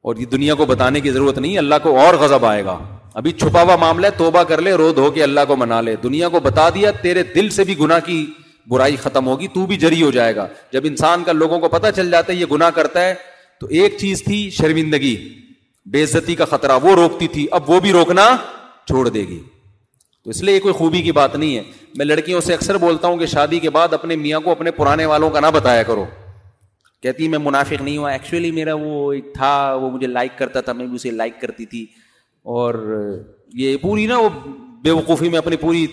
اور 0.09 0.17
یہ 0.19 0.27
دنیا 0.33 0.55
کو 0.55 0.67
بتانے 0.67 1.01
کی 1.01 1.11
ضرورت 1.11 1.39
نہیں 1.39 1.59
اللہ 1.59 1.83
کو 1.83 1.97
اور 2.01 2.15
غضب 2.21 2.45
آئے 2.47 2.65
گا 2.65 2.79
ابھی 3.21 3.33
چھپا 3.41 3.63
ہوا 3.63 3.77
معاملہ 3.81 4.07
ہے 4.07 4.11
توبہ 4.19 4.43
کر 4.49 4.61
لے 4.63 4.73
رو 4.83 4.93
دھو 4.97 5.11
کے 5.11 5.23
اللہ 5.23 5.41
کو 5.49 5.57
منا 5.57 5.81
لے 5.81 5.95
دنیا 6.03 6.29
کو 6.37 6.41
بتا 6.41 6.69
دیا 6.75 6.91
تیرے 7.03 7.23
دل 7.35 7.49
سے 7.59 7.65
بھی 7.65 7.79
گنا 7.79 7.99
کی 8.07 8.25
برائی 8.71 8.97
ختم 9.03 9.27
ہوگی 9.27 9.47
تو 9.55 9.65
بھی 9.67 9.77
جری 9.85 10.03
ہو 10.03 10.11
جائے 10.11 10.37
گا 10.37 10.47
جب 10.73 10.81
انسان 10.85 11.25
کا 11.25 11.33
لوگوں 11.33 11.59
کو 11.61 11.69
پتا 11.69 11.93
چل 11.93 12.11
جاتا 12.11 12.33
ہے 12.33 12.39
یہ 12.39 12.47
گنا 12.53 12.71
کرتا 12.81 13.05
ہے 13.07 13.15
تو 13.61 13.67
ایک 13.79 13.97
چیز 14.01 14.23
تھی 14.25 14.39
شرمندگی 14.59 15.17
بے 15.93 16.03
عزتی 16.03 16.35
کا 16.35 16.45
خطرہ 16.51 16.79
وہ 16.83 16.95
روکتی 16.95 17.27
تھی 17.33 17.47
اب 17.59 17.71
وہ 17.71 17.79
بھی 17.81 17.93
روکنا 17.93 18.25
چھوڑ 18.87 19.09
دے 19.09 19.21
گی 19.29 19.39
تو 20.25 20.31
اس 20.31 20.43
لیے 20.43 20.55
یہ 20.55 20.61
کوئی 20.61 20.75
خوبی 20.75 21.03
کی 21.03 21.13
بات 21.19 21.35
نہیں 21.37 21.57
ہے 21.57 21.63
میں 21.99 22.05
لڑکیوں 22.07 22.41
سے 22.47 22.55
اکثر 22.55 22.77
بولتا 22.85 23.09
ہوں 23.09 23.17
کہ 23.19 23.27
شادی 23.33 23.59
کے 23.65 23.71
بعد 23.77 23.93
اپنے 23.93 24.17
میاں 24.17 24.41
کو 24.45 24.51
اپنے 24.51 24.71
پرانے 24.81 25.07
والوں 25.13 25.31
کا 25.31 25.41
نہ 25.41 25.47
بتایا 25.55 25.83
کرو 25.91 26.05
کہتی 27.03 27.29
میں 27.33 27.39
منافق 27.43 27.83
نہیں 27.83 27.97
ہوں 27.99 28.11
ایکچولی 28.11 28.51
میرا 28.61 28.75
وہ 28.81 29.13
ایک 29.13 29.33
تھا 29.35 29.53
وہ 29.83 29.91
مجھے 29.91 30.07
لائک 30.07 30.39
کرتا 30.39 30.61
تھا 30.67 30.73
میں 30.81 30.87
بھی 30.87 30.97
اسے 30.97 31.11
لائک 31.21 31.41
کرتی 31.41 31.65
تھی 31.75 31.85
اور 32.57 32.75
یہ 33.63 33.77
پوری 33.83 34.07
نا 34.07 34.19
وہ 34.19 34.29
بے 34.85 34.91
وقوفی 34.91 35.29
میں 35.29 35.39
اپنی 35.39 35.57
پوری 35.67 35.87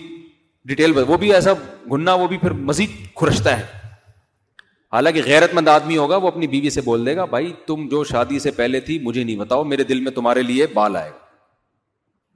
ڈیٹیل 0.68 0.98
وہ 1.06 1.16
بھی 1.18 1.32
ایسا 1.34 1.52
گھننا 1.92 2.14
وہ 2.22 2.26
بھی 2.28 2.38
پھر 2.38 2.50
مزید 2.70 2.90
کھرشتا 3.16 3.58
ہے 3.58 3.64
حالانکہ 4.92 5.22
غیرت 5.24 5.54
مند 5.54 5.68
آدمی 5.68 5.96
ہوگا 5.96 6.16
وہ 6.16 6.28
اپنی 6.28 6.46
بیوی 6.54 6.70
سے 6.70 6.80
بول 6.80 7.04
دے 7.06 7.14
گا 7.16 7.24
بھائی 7.34 7.52
تم 7.66 7.86
جو 7.90 8.02
شادی 8.10 8.38
سے 8.44 8.50
پہلے 8.60 8.80
تھی 8.80 8.98
مجھے 9.06 9.22
نہیں 9.24 9.36
بتاؤ 9.36 9.64
میرے 9.72 9.84
دل 9.90 10.00
میں 10.04 10.12
تمہارے 10.18 10.42
لیے 10.42 10.66
بال 10.74 10.96
آئے 10.96 11.10
گا 11.10 11.16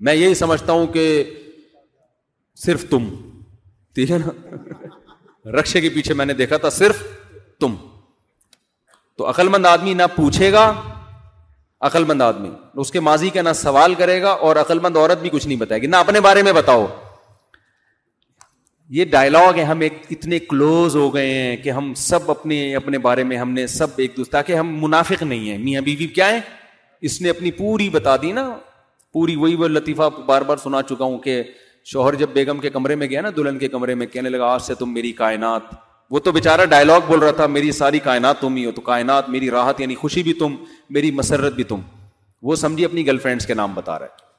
میں 0.09 0.15
یہی 0.15 0.35
سمجھتا 0.41 0.73
ہوں 0.73 0.87
کہ 0.97 1.05
صرف 2.65 2.85
تم 2.91 3.09
ٹھیک 3.95 4.11
ہے 4.11 4.19
نا 4.19 4.59
رقشے 5.61 5.81
کے 5.81 5.89
پیچھے 5.95 6.15
میں 6.15 6.27
نے 6.27 6.35
دیکھا 6.43 6.57
تھا 6.65 6.71
صرف 6.81 7.03
تم 7.61 7.75
تو 9.19 9.29
عقل 9.31 9.49
مند 9.55 9.67
آدمی 9.67 9.95
نہ 9.95 10.03
پوچھے 10.17 10.53
گا 10.53 10.71
عقل 11.89 12.05
مند 12.11 12.23
آدمی 12.23 12.51
اس 12.83 12.91
کے 12.93 13.01
ماضی 13.09 13.31
کا 13.31 13.43
نہ 13.43 13.53
سوال 13.63 13.95
کرے 14.03 14.21
گا 14.23 14.31
اور 14.49 14.57
عقل 14.57 14.79
مند 14.81 14.97
عورت 14.97 15.21
بھی 15.23 15.31
کچھ 15.33 15.47
نہیں 15.47 15.59
بتائے 15.61 15.81
گی 15.83 15.87
نہ 15.95 15.97
اپنے 16.07 16.21
بارے 16.29 16.43
میں 16.43 16.53
بتاؤ 16.61 16.87
یہ 18.91 19.05
ڈائلگ 19.11 19.59
ہے 19.59 19.63
ہم 19.65 19.81
ایک 19.81 19.93
اتنے 20.11 20.39
کلوز 20.39 20.97
ہو 20.97 21.13
گئے 21.15 21.31
ہیں 21.33 21.57
کہ 21.63 21.71
ہم 21.71 21.93
سب 21.97 22.31
اپنے 22.31 22.75
اپنے 22.77 22.99
بارے 22.99 23.25
میں 23.25 23.37
ہم 23.37 23.51
نے 23.53 23.67
سب 23.67 23.99
ایک 24.01 24.19
تاکہ 24.31 24.57
ہم 24.57 24.75
منافق 24.83 25.23
نہیں 25.23 25.49
ہیں 25.51 25.59
میاں 25.59 25.81
بیوی 25.83 26.07
بی 26.07 26.13
کیا 26.15 26.29
ہے 26.31 26.41
اس 27.07 27.21
نے 27.23 27.31
اپنی 27.31 27.51
پوری 27.53 27.89
بتا 27.91 28.17
دی 28.23 28.33
نا 28.33 28.49
پوری 29.13 29.37
وہی 29.37 29.55
وہ 29.57 29.69
لطیفہ 29.69 30.09
بار 30.27 30.43
بار 30.47 30.57
سنا 30.63 30.83
چکا 30.89 31.05
ہوں 31.05 31.19
کہ 31.19 31.43
شوہر 31.93 32.15
جب 32.15 32.29
بیگم 32.33 32.59
کے 32.61 32.71
کمرے 32.71 32.95
میں 32.95 33.07
گیا 33.11 33.21
نا 33.21 33.29
دلہن 33.37 33.59
کے 33.59 33.69
کمرے 33.69 33.95
میں 34.01 34.07
کہنے 34.07 34.29
لگا 34.29 34.53
آج 34.55 34.63
سے 34.63 34.75
تم 34.79 34.93
میری 34.95 35.13
کائنات 35.13 35.63
وہ 36.11 36.19
تو 36.21 36.33
بےچارا 36.33 36.65
ڈائلاگ 36.71 37.01
بول 37.07 37.19
رہا 37.19 37.31
تھا 37.37 37.47
میری 37.47 37.73
ساری 37.73 37.99
کائنات 38.05 38.41
تم 38.41 38.55
ہی 38.57 38.65
ہو 38.65 38.71
تو 38.73 38.81
کائنات 38.83 39.29
میری 39.31 39.51
راحت 39.51 39.81
یعنی 39.81 39.95
خوشی 39.95 40.23
بھی 40.23 40.33
تم 40.41 40.57
میری 40.95 41.11
مسرت 41.11 41.55
بھی 41.55 41.65
تم 41.69 41.81
وہ 42.51 42.55
سمجھی 42.63 42.85
اپنی 42.85 43.07
گرل 43.07 43.19
فرینڈس 43.19 43.47
کے 43.47 43.55
نام 43.55 43.75
بتا 43.75 43.99
رہا 43.99 44.07
ہے 44.07 44.31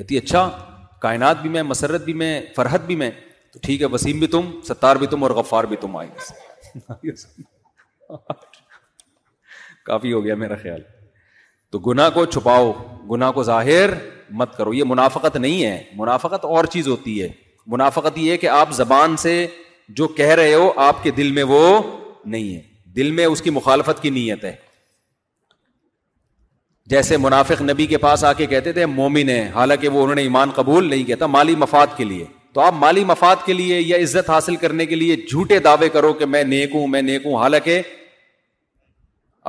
کہتی 0.00 0.18
اچھا 0.18 0.48
کائنات 1.02 1.40
بھی 1.42 1.48
میں 1.50 1.62
مسرت 1.68 2.02
بھی 2.08 2.12
میں 2.22 2.32
فرحت 2.56 2.84
بھی 2.86 2.96
میں 2.96 3.10
تو 3.52 3.58
ٹھیک 3.62 3.80
ہے 3.82 3.86
وسیم 3.92 4.18
بھی 4.18 4.26
تم 4.34 4.50
ستار 4.68 4.96
بھی 5.02 5.06
تم 5.14 5.22
اور 5.22 5.30
غفار 5.38 5.64
بھی 5.72 5.76
تم 5.84 5.96
آئے 5.96 7.14
کافی 9.88 10.12
ہو 10.12 10.22
گیا 10.24 10.34
میرا 10.44 10.56
خیال 10.62 10.80
تو 11.72 11.78
گناہ 11.86 12.10
کو 12.14 12.24
چھپاؤ 12.36 12.70
گناہ 13.10 13.32
کو 13.38 13.42
ظاہر 13.50 13.94
مت 14.42 14.56
کرو 14.56 14.74
یہ 14.74 14.84
منافقت 14.92 15.36
نہیں 15.36 15.62
ہے 15.64 15.82
منافقت 15.96 16.44
اور 16.54 16.64
چیز 16.74 16.88
ہوتی 16.88 17.20
ہے 17.22 17.28
منافقت 17.74 18.18
یہ 18.18 18.30
ہے 18.32 18.36
کہ 18.44 18.48
آپ 18.60 18.72
زبان 18.82 19.16
سے 19.24 19.34
جو 20.00 20.06
کہہ 20.20 20.34
رہے 20.42 20.54
ہو 20.54 20.72
آپ 20.88 21.02
کے 21.02 21.10
دل 21.20 21.30
میں 21.38 21.42
وہ 21.54 21.62
نہیں 22.34 22.54
ہے 22.54 22.60
دل 22.96 23.10
میں 23.18 23.24
اس 23.32 23.42
کی 23.42 23.50
مخالفت 23.58 24.02
کی 24.02 24.10
نیت 24.20 24.44
ہے 24.44 24.54
جیسے 26.90 27.16
منافق 27.16 27.60
نبی 27.62 27.86
کے 27.86 27.96
پاس 27.98 28.24
آ 28.24 28.32
کے 28.38 28.46
کہتے 28.46 28.72
تھے 28.72 28.86
مومن 28.86 29.28
ہے 29.28 29.48
حالانکہ 29.54 29.88
وہ 29.88 30.02
انہوں 30.02 30.14
نے 30.14 30.22
ایمان 30.22 30.50
قبول 30.54 30.88
نہیں 30.90 31.04
کہتا 31.06 31.26
مالی 31.26 31.54
مفاد 31.56 31.96
کے 31.96 32.04
لیے 32.04 32.24
تو 32.52 32.60
آپ 32.60 32.72
مالی 32.76 33.04
مفاد 33.04 33.36
کے 33.44 33.52
لیے 33.52 33.80
یا 33.80 33.96
عزت 34.02 34.30
حاصل 34.30 34.56
کرنے 34.64 34.86
کے 34.86 34.94
لیے 34.94 35.16
جھوٹے 35.30 35.58
دعوے 35.66 35.88
کرو 35.88 36.12
کہ 36.12 36.26
میں 36.26 36.42
نیک 36.44 36.74
ہوں 36.74 36.86
میں 36.94 37.02
نیک 37.02 37.26
ہوں 37.26 37.36
حالانکہ 37.42 37.80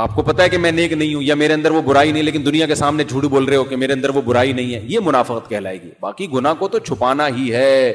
آپ 0.03 0.15
کو 0.15 0.21
پتا 0.27 0.43
ہے 0.43 0.49
کہ 0.49 0.57
میں 0.57 0.71
نیک 0.71 0.93
نہیں 0.93 1.13
ہوں 1.15 1.21
یا 1.23 1.35
میرے 1.35 1.53
اندر 1.53 1.71
وہ 1.71 1.81
برائی 1.85 2.11
نہیں 2.11 2.23
لیکن 2.23 2.45
دنیا 2.45 2.65
کے 2.67 2.75
سامنے 2.75 3.03
جھوٹ 3.03 3.23
بول 3.29 3.45
رہے 3.45 3.55
ہو 3.55 3.63
کہ 3.63 3.75
میرے 3.75 3.93
اندر 3.93 4.09
وہ 4.15 4.21
برائی 4.25 4.53
نہیں 4.53 4.73
ہے 4.73 4.79
یہ 4.89 4.99
منافقت 5.05 5.49
کہلائے 5.49 5.81
گی 5.81 5.89
باقی 6.01 6.27
گنا 6.33 6.53
کو 6.59 6.67
تو 6.75 6.79
چھپانا 6.79 7.27
ہی 7.35 7.51
ہے 7.53 7.91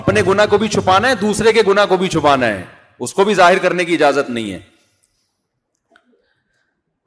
اپنے 0.00 0.22
گنا 0.28 0.46
کو 0.50 0.58
بھی 0.58 0.68
چھپانا 0.68 1.08
ہے 1.08 1.14
دوسرے 1.20 1.52
کے 1.52 1.62
گنا 1.68 1.84
کو 1.86 1.96
بھی 1.96 2.08
چھپانا 2.08 2.46
ہے 2.46 2.62
اس 3.04 3.14
کو 3.14 3.24
بھی 3.24 3.34
ظاہر 3.34 3.58
کرنے 3.62 3.84
کی 3.84 3.94
اجازت 3.94 4.30
نہیں 4.30 4.52
ہے 4.52 4.58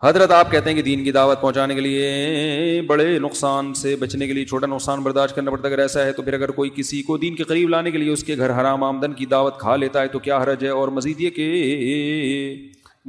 حضرت 0.03 0.31
آپ 0.35 0.49
کہتے 0.51 0.69
ہیں 0.69 0.75
کہ 0.75 0.81
دین 0.83 1.03
کی 1.03 1.11
دعوت 1.11 1.41
پہنچانے 1.41 1.75
کے 1.75 1.81
لیے 1.81 2.81
بڑے 2.87 3.03
نقصان 3.25 3.73
سے 3.81 3.95
بچنے 3.99 4.25
کے 4.27 4.33
لیے 4.33 4.45
چھوٹا 4.45 4.67
نقصان 4.67 5.01
برداشت 5.03 5.35
کرنا 5.35 5.51
پڑتا 5.51 5.67
ہے 5.67 5.73
اگر 5.73 5.81
ایسا 5.81 6.03
ہے 6.05 6.11
تو 6.13 6.21
پھر 6.21 6.33
اگر 6.33 6.51
کوئی 6.57 6.69
کسی 6.75 7.01
کو 7.07 7.17
دین 7.17 7.35
کے 7.35 7.43
قریب 7.51 7.69
لانے 7.69 7.91
کے 7.91 7.97
لیے 7.97 8.09
اس 8.13 8.23
کے 8.23 8.35
گھر 8.37 8.51
حرام 8.59 8.83
آمدن 8.83 9.13
کی 9.19 9.25
دعوت 9.35 9.59
کھا 9.59 9.75
لیتا 9.75 10.01
ہے 10.01 10.07
تو 10.15 10.19
کیا 10.27 10.37
حرج 10.43 10.63
ہے 10.65 10.69
اور 10.79 10.87
مزید 10.97 11.21
یہ 11.21 11.29
کہ 11.37 11.47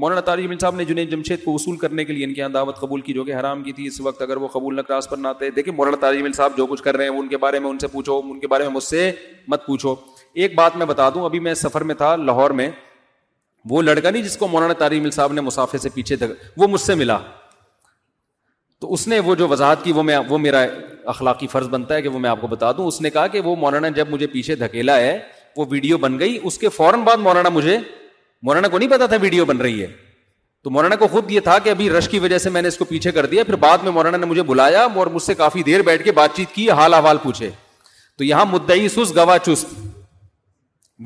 مولانا 0.01 0.21
تاریخ 0.29 0.49
بن 0.51 0.59
صاحب 0.59 0.77
نے 0.77 0.85
جنہیں 0.85 1.05
جمشید 1.15 1.45
کو 1.45 1.53
وصول 1.53 1.77
کرنے 1.77 2.05
کے 2.05 2.13
لیے 2.13 2.25
ان 2.25 2.35
کے 2.35 2.41
یہاں 2.41 2.51
دعوت 2.55 2.79
قبول 2.81 3.01
کی 3.09 3.13
جو 3.13 3.25
کہ 3.25 3.35
حرام 3.41 3.63
کی 3.63 3.73
تھی 3.73 3.87
اس 3.87 4.01
وقت 4.01 4.23
اگر 4.23 4.37
وہ 4.45 4.49
قبول 4.53 4.83
کراس 4.87 5.11
پر 5.11 5.17
نہ 5.17 5.29
آتے 5.29 5.51
دیکھیے 5.57 5.75
مولانا 5.77 5.97
تاریخ 6.01 6.23
بن 6.25 6.33
صاحب 6.39 6.57
جو 6.57 6.67
کچھ 6.75 6.83
کر 6.83 6.97
رہے 6.97 7.09
ہیں 7.09 7.19
ان 7.19 7.29
کے 7.29 7.37
بارے 7.47 7.59
میں 7.67 7.71
ان 7.71 7.79
سے 7.79 7.87
پوچھو 7.97 8.21
ان 8.31 8.39
کے 8.41 8.47
بارے 8.55 8.65
میں 8.65 8.73
مجھ 8.73 8.85
سے 8.85 9.11
مت 9.49 9.67
پوچھو 9.67 9.95
ایک 10.43 10.55
بات 10.55 10.77
میں 10.77 10.87
بتا 10.95 11.11
دوں 11.15 11.25
ابھی 11.25 11.41
میں 11.49 11.55
سفر 11.67 11.85
میں 11.91 11.95
تھا 12.05 12.15
لاہور 12.29 12.51
میں 12.63 12.69
وہ 13.71 13.83
لڑکا 13.83 14.11
نہیں 14.11 14.23
جس 14.23 14.37
کو 14.37 14.49
مولانا 14.49 14.73
تاریم 14.79 15.11
صاحب 15.11 15.33
نے 15.33 15.41
مسافر 15.41 15.79
سے 15.79 15.89
پیچھے 15.95 16.17
وہ 16.57 16.67
مجھ 16.69 16.81
سے 16.81 16.95
ملا 16.95 17.19
تو 18.81 18.93
اس 18.93 19.07
نے 19.09 19.19
وہ 19.27 19.35
جو 19.35 19.49
وضاحت 19.49 19.85
کی 19.85 19.93
وہ 19.93 20.03
میں 20.03 20.17
وہ 20.29 20.39
میرا 20.39 20.65
اخلاقی 21.13 21.47
فرض 21.47 21.69
بنتا 21.69 21.95
ہے 21.95 22.03
کہ 22.03 22.09
وہ 22.09 22.19
میں 22.19 22.31
آپ 22.31 22.41
کو 22.41 22.47
بتا 22.47 22.73
دوں 22.77 22.87
اس 22.87 23.01
نے 23.01 23.11
کہا 23.11 23.27
کہ 23.35 23.41
وہ 23.45 23.55
مولانا 23.57 23.89
جب 23.99 24.09
مجھے 24.11 24.27
پیچھے 24.33 24.55
دھکیلا 24.65 24.97
ہے 25.01 25.19
وہ 25.57 25.65
ویڈیو 25.71 25.99
بن 25.99 26.19
گئی 26.19 26.39
اس 26.43 26.59
کے 26.59 26.69
فوراً 26.77 27.03
بعد 27.05 27.17
مولانا 27.27 27.49
مجھے 27.49 27.79
مولانا 28.47 28.69
کو 28.69 28.79
نہیں 28.79 28.91
پتا 28.91 29.07
تھا 29.07 29.17
ویڈیو 29.21 29.45
بن 29.45 29.61
رہی 29.61 29.81
ہے 29.83 29.87
تو 30.65 30.71
مولانا 30.71 30.97
کو 30.97 31.07
خود 31.09 31.31
یہ 31.31 31.41
تھا 31.49 31.59
کہ 31.65 31.71
ابھی 31.71 31.89
رش 31.91 32.09
کی 32.09 32.19
وجہ 32.19 32.39
سے 32.39 32.51
میں 32.51 32.63
نے 32.63 32.69
اس 32.69 32.77
کو 32.79 32.85
پیچھے 32.85 33.13
کر 33.13 33.27
دیا 33.33 33.45
پھر 33.45 33.57
بعد 33.65 33.79
میں 33.85 33.93
مولانا 33.93 34.17
نے 34.19 34.27
مجھے 34.27 34.43
بلایا 34.53 34.83
اور 34.95 35.07
مجھ 35.15 35.23
سے 35.23 35.35
کافی 35.35 35.63
دیر 35.63 35.83
بیٹھ 35.89 36.05
کے 36.05 36.13
بات 36.21 36.35
چیت 36.37 36.53
کی 36.55 36.71
حال 36.71 36.95
احوال 36.95 37.17
پوچھے 37.23 37.51
تو 38.19 38.25
یہاں 38.25 38.45
مدعی 38.53 38.89
سس 38.89 39.17
گواہ 39.17 39.39
چست 39.47 39.75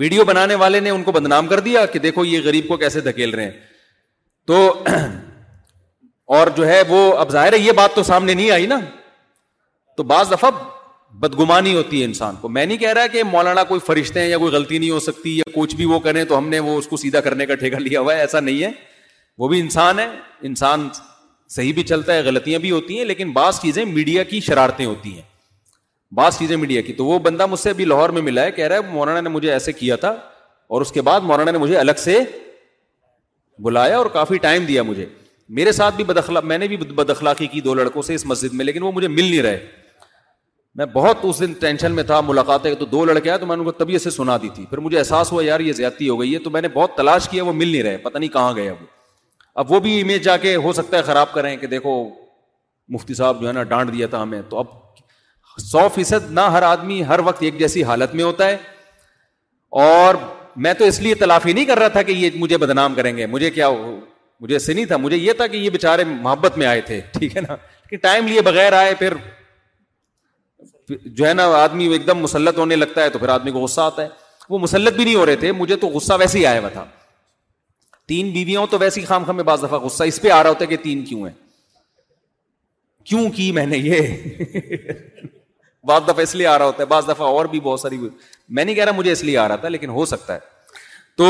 ویڈیو 0.00 0.24
بنانے 0.24 0.54
والے 0.54 0.80
نے 0.80 0.90
ان 0.90 1.02
کو 1.02 1.12
بدنام 1.12 1.46
کر 1.48 1.60
دیا 1.66 1.84
کہ 1.92 1.98
دیکھو 1.98 2.24
یہ 2.24 2.40
غریب 2.44 2.68
کو 2.68 2.76
کیسے 2.76 3.00
دھکیل 3.00 3.30
رہے 3.34 3.44
ہیں 3.44 3.50
تو 4.46 4.56
اور 6.36 6.46
جو 6.56 6.66
ہے 6.66 6.82
وہ 6.88 7.10
اب 7.18 7.30
ظاہر 7.32 7.52
ہے 7.52 7.58
یہ 7.58 7.72
بات 7.76 7.94
تو 7.94 8.02
سامنے 8.02 8.34
نہیں 8.34 8.50
آئی 8.50 8.66
نا 8.66 8.78
تو 9.96 10.02
بعض 10.10 10.30
دفعہ 10.32 10.50
بدگمانی 11.20 11.74
ہوتی 11.76 12.00
ہے 12.00 12.04
انسان 12.04 12.34
کو 12.40 12.48
میں 12.56 12.64
نہیں 12.66 12.78
کہہ 12.78 12.92
رہا 12.94 13.06
کہ 13.12 13.22
مولانا 13.30 13.62
کوئی 13.68 13.80
فرشتے 13.86 14.20
ہیں 14.20 14.28
یا 14.28 14.38
کوئی 14.38 14.52
غلطی 14.52 14.78
نہیں 14.78 14.90
ہو 14.90 14.98
سکتی 15.00 15.36
یا 15.38 15.50
کچھ 15.54 15.74
بھی 15.76 15.84
وہ 15.94 15.98
کریں 16.06 16.24
تو 16.24 16.38
ہم 16.38 16.48
نے 16.48 16.58
وہ 16.68 16.76
اس 16.78 16.86
کو 16.88 16.96
سیدھا 16.96 17.20
کرنے 17.26 17.46
کا 17.46 17.54
ٹھیکہ 17.62 17.78
لیا 17.80 18.00
ہوا 18.00 18.14
ہے 18.16 18.20
ایسا 18.20 18.40
نہیں 18.40 18.62
ہے 18.62 18.70
وہ 19.38 19.48
بھی 19.48 19.60
انسان 19.60 19.98
ہے 19.98 20.08
انسان 20.50 20.88
صحیح 21.56 21.72
بھی 21.74 21.82
چلتا 21.92 22.14
ہے 22.14 22.22
غلطیاں 22.24 22.58
بھی 22.58 22.70
ہوتی 22.70 22.98
ہیں 22.98 23.04
لیکن 23.04 23.32
بعض 23.32 23.60
چیزیں 23.60 23.84
میڈیا 23.84 24.22
کی 24.32 24.40
شرارتیں 24.46 24.84
ہوتی 24.84 25.14
ہیں 25.14 25.27
بعض 26.16 26.38
چیزیں 26.38 26.56
میڈیا 26.56 26.80
کی 26.82 26.92
تو 26.98 27.04
وہ 27.04 27.18
بندہ 27.24 27.46
مجھ 27.50 27.58
سے 27.60 27.70
ابھی 27.70 27.84
لاہور 27.84 28.08
میں 28.16 28.20
ملا 28.22 28.42
ہے 28.44 28.50
کہہ 28.52 28.66
رہا 28.68 28.76
ہے 28.76 28.92
مولانا 28.92 29.20
نے 29.20 29.28
مجھے 29.28 29.50
ایسے 29.52 29.72
کیا 29.72 29.96
تھا 30.04 30.10
اور 30.66 30.80
اس 30.82 30.92
کے 30.92 31.02
بعد 31.02 31.20
مولانا 31.30 31.50
نے 31.50 31.58
مجھے 31.58 31.76
الگ 31.78 31.98
سے 31.98 32.18
بلایا 33.62 33.98
اور 33.98 34.06
کافی 34.12 34.38
ٹائم 34.38 34.64
دیا 34.64 34.82
مجھے 34.82 35.06
میرے 35.58 35.72
ساتھ 35.72 35.94
بھی 35.96 36.04
بدخلا 36.04 36.40
میں 36.40 36.58
نے 36.58 36.66
بھی 36.68 36.76
بدخلاقی 36.76 37.46
کی 37.46 37.60
دو 37.60 37.74
لڑکوں 37.74 38.02
سے 38.02 38.14
اس 38.14 38.26
مسجد 38.26 38.54
میں 38.54 38.64
لیکن 38.64 38.82
وہ 38.82 38.92
مجھے 38.92 39.08
مل 39.08 39.24
نہیں 39.30 39.42
رہے 39.42 39.66
میں 40.78 40.86
بہت 40.94 41.18
اس 41.24 41.40
دن 41.40 41.52
ٹینشن 41.60 41.92
میں 41.92 42.02
تھا 42.08 42.20
ملاقاتیں 42.26 42.74
تو 42.78 42.84
دو 42.86 43.04
لڑکے 43.04 43.30
آئے 43.30 43.38
تو 43.38 43.46
میں 43.46 43.56
نے 43.56 43.60
ان 43.62 43.70
کو 43.70 43.72
تبھی 43.78 43.98
سے 43.98 44.10
سنا 44.10 44.36
دی 44.42 44.48
تھی 44.54 44.64
پھر 44.70 44.78
مجھے 44.78 44.98
احساس 44.98 45.32
ہوا 45.32 45.44
یار 45.44 45.60
یہ 45.60 45.72
زیادتی 45.78 46.08
ہو 46.08 46.20
گئی 46.20 46.32
ہے 46.34 46.38
تو 46.44 46.50
میں 46.50 46.60
نے 46.62 46.68
بہت 46.74 46.94
تلاش 46.96 47.28
کیا 47.28 47.44
وہ 47.44 47.52
مل 47.52 47.68
نہیں 47.68 47.82
رہے 47.82 47.96
پتہ 48.02 48.18
نہیں 48.18 48.30
کہاں 48.32 48.54
گئے 48.56 48.70
وہ 48.70 48.86
اب 49.62 49.72
وہ 49.72 49.80
بھی 49.86 50.00
امیج 50.00 50.22
جا 50.24 50.36
کے 50.46 50.54
ہو 50.64 50.72
سکتا 50.72 50.96
ہے 50.96 51.02
خراب 51.02 51.32
کریں 51.32 51.56
کہ 51.56 51.66
دیکھو 51.66 51.94
مفتی 52.94 53.14
صاحب 53.14 53.40
جو 53.40 53.48
ہے 53.48 53.52
نا 53.52 53.62
ڈانٹ 53.72 53.92
دیا 53.92 54.06
تھا 54.10 54.22
ہمیں 54.22 54.40
تو 54.48 54.58
اب 54.58 54.66
سو 55.64 55.86
فیصد 55.94 56.30
نہ 56.32 56.40
ہر 56.52 56.62
آدمی 56.62 57.02
ہر 57.08 57.18
وقت 57.24 57.42
ایک 57.42 57.58
جیسی 57.58 57.82
حالت 57.84 58.14
میں 58.14 58.24
ہوتا 58.24 58.46
ہے 58.48 58.56
اور 59.82 60.14
میں 60.64 60.72
تو 60.78 60.84
اس 60.88 61.00
لیے 61.00 61.14
تلافی 61.22 61.52
نہیں 61.52 61.64
کر 61.64 61.78
رہا 61.78 61.88
تھا 61.94 62.02
کہ 62.02 62.12
یہ 62.12 62.30
مجھے 62.34 62.56
بدنام 62.58 62.94
کریں 62.94 63.16
گے 63.16 63.26
مجھے 63.34 63.50
کیا 63.50 63.66
ہو 63.68 63.98
مجھے 64.40 64.58
نہیں 64.72 64.84
تھا 64.86 64.96
مجھے 64.96 65.16
یہ 65.16 65.32
تھا 65.36 65.46
کہ 65.52 65.56
یہ 65.56 65.70
بےچارے 65.70 66.04
محبت 66.04 66.58
میں 66.58 66.66
آئے 66.66 66.80
تھے 66.86 67.00
ٹھیک 67.12 67.36
ہے 67.36 67.40
نا 67.48 67.56
کہ 67.90 67.96
ٹائم 68.02 68.26
لیے 68.26 68.40
بغیر 68.48 68.72
آئے 68.78 68.94
پھر 68.98 69.14
جو 70.88 71.26
ہے 71.26 71.32
نا 71.34 71.44
آدمی 71.62 71.86
ایک 71.92 72.06
دم 72.06 72.18
مسلط 72.22 72.58
ہونے 72.58 72.76
لگتا 72.76 73.02
ہے 73.04 73.10
تو 73.10 73.18
پھر 73.18 73.28
آدمی 73.28 73.50
کو 73.50 73.58
غصہ 73.60 73.80
آتا 73.80 74.02
ہے 74.02 74.08
وہ 74.50 74.58
مسلط 74.58 74.94
بھی 74.96 75.04
نہیں 75.04 75.14
ہو 75.14 75.24
رہے 75.26 75.36
تھے 75.36 75.52
مجھے 75.52 75.76
تو 75.76 75.86
غصہ 75.94 76.12
ویسے 76.20 76.38
ہی 76.38 76.44
آیا 76.46 76.60
ہوا 76.60 76.68
تھا 76.72 76.84
تین 78.08 78.30
بیویوں 78.32 78.66
تو 78.70 78.78
ویسے 78.80 79.00
ہی 79.00 79.06
خام 79.06 79.24
خام 79.24 79.36
میں 79.36 79.44
بعض 79.44 79.62
دفعہ 79.64 79.78
غصہ 79.80 80.04
اس 80.12 80.20
پہ 80.22 80.30
آ 80.30 80.42
رہا 80.42 80.50
ہوتا 80.50 80.64
ہے 80.64 80.68
کہ 80.68 80.82
تین 80.82 81.04
کیوں 81.04 81.26
ہیں 81.26 81.34
کیوں 83.08 83.30
کی 83.36 83.50
میں 83.52 83.66
نے 83.66 83.76
یہ 83.76 85.30
بعض 85.88 86.02
دفعہ 86.06 86.22
اس 86.28 86.34
لیے 86.34 86.46
آ 86.46 86.58
رہا 86.58 86.64
ہوتا 86.70 86.82
ہے 86.82 86.86
بعض 86.88 87.08
دفعہ 87.08 87.26
اور 87.36 87.44
بھی 87.54 87.60
بہت 87.66 87.80
ساری 87.80 87.98
میں 88.06 88.64
نہیں 88.64 88.74
کہہ 88.74 88.84
رہا 88.88 88.96
مجھے 89.00 89.12
اس 89.12 89.22
لیے 89.28 89.36
آ 89.42 89.46
رہا 89.48 89.62
تھا 89.64 89.68
لیکن 89.76 89.90
ہو 89.98 90.04
سکتا 90.12 90.34
ہے 90.34 90.74
تو 91.20 91.28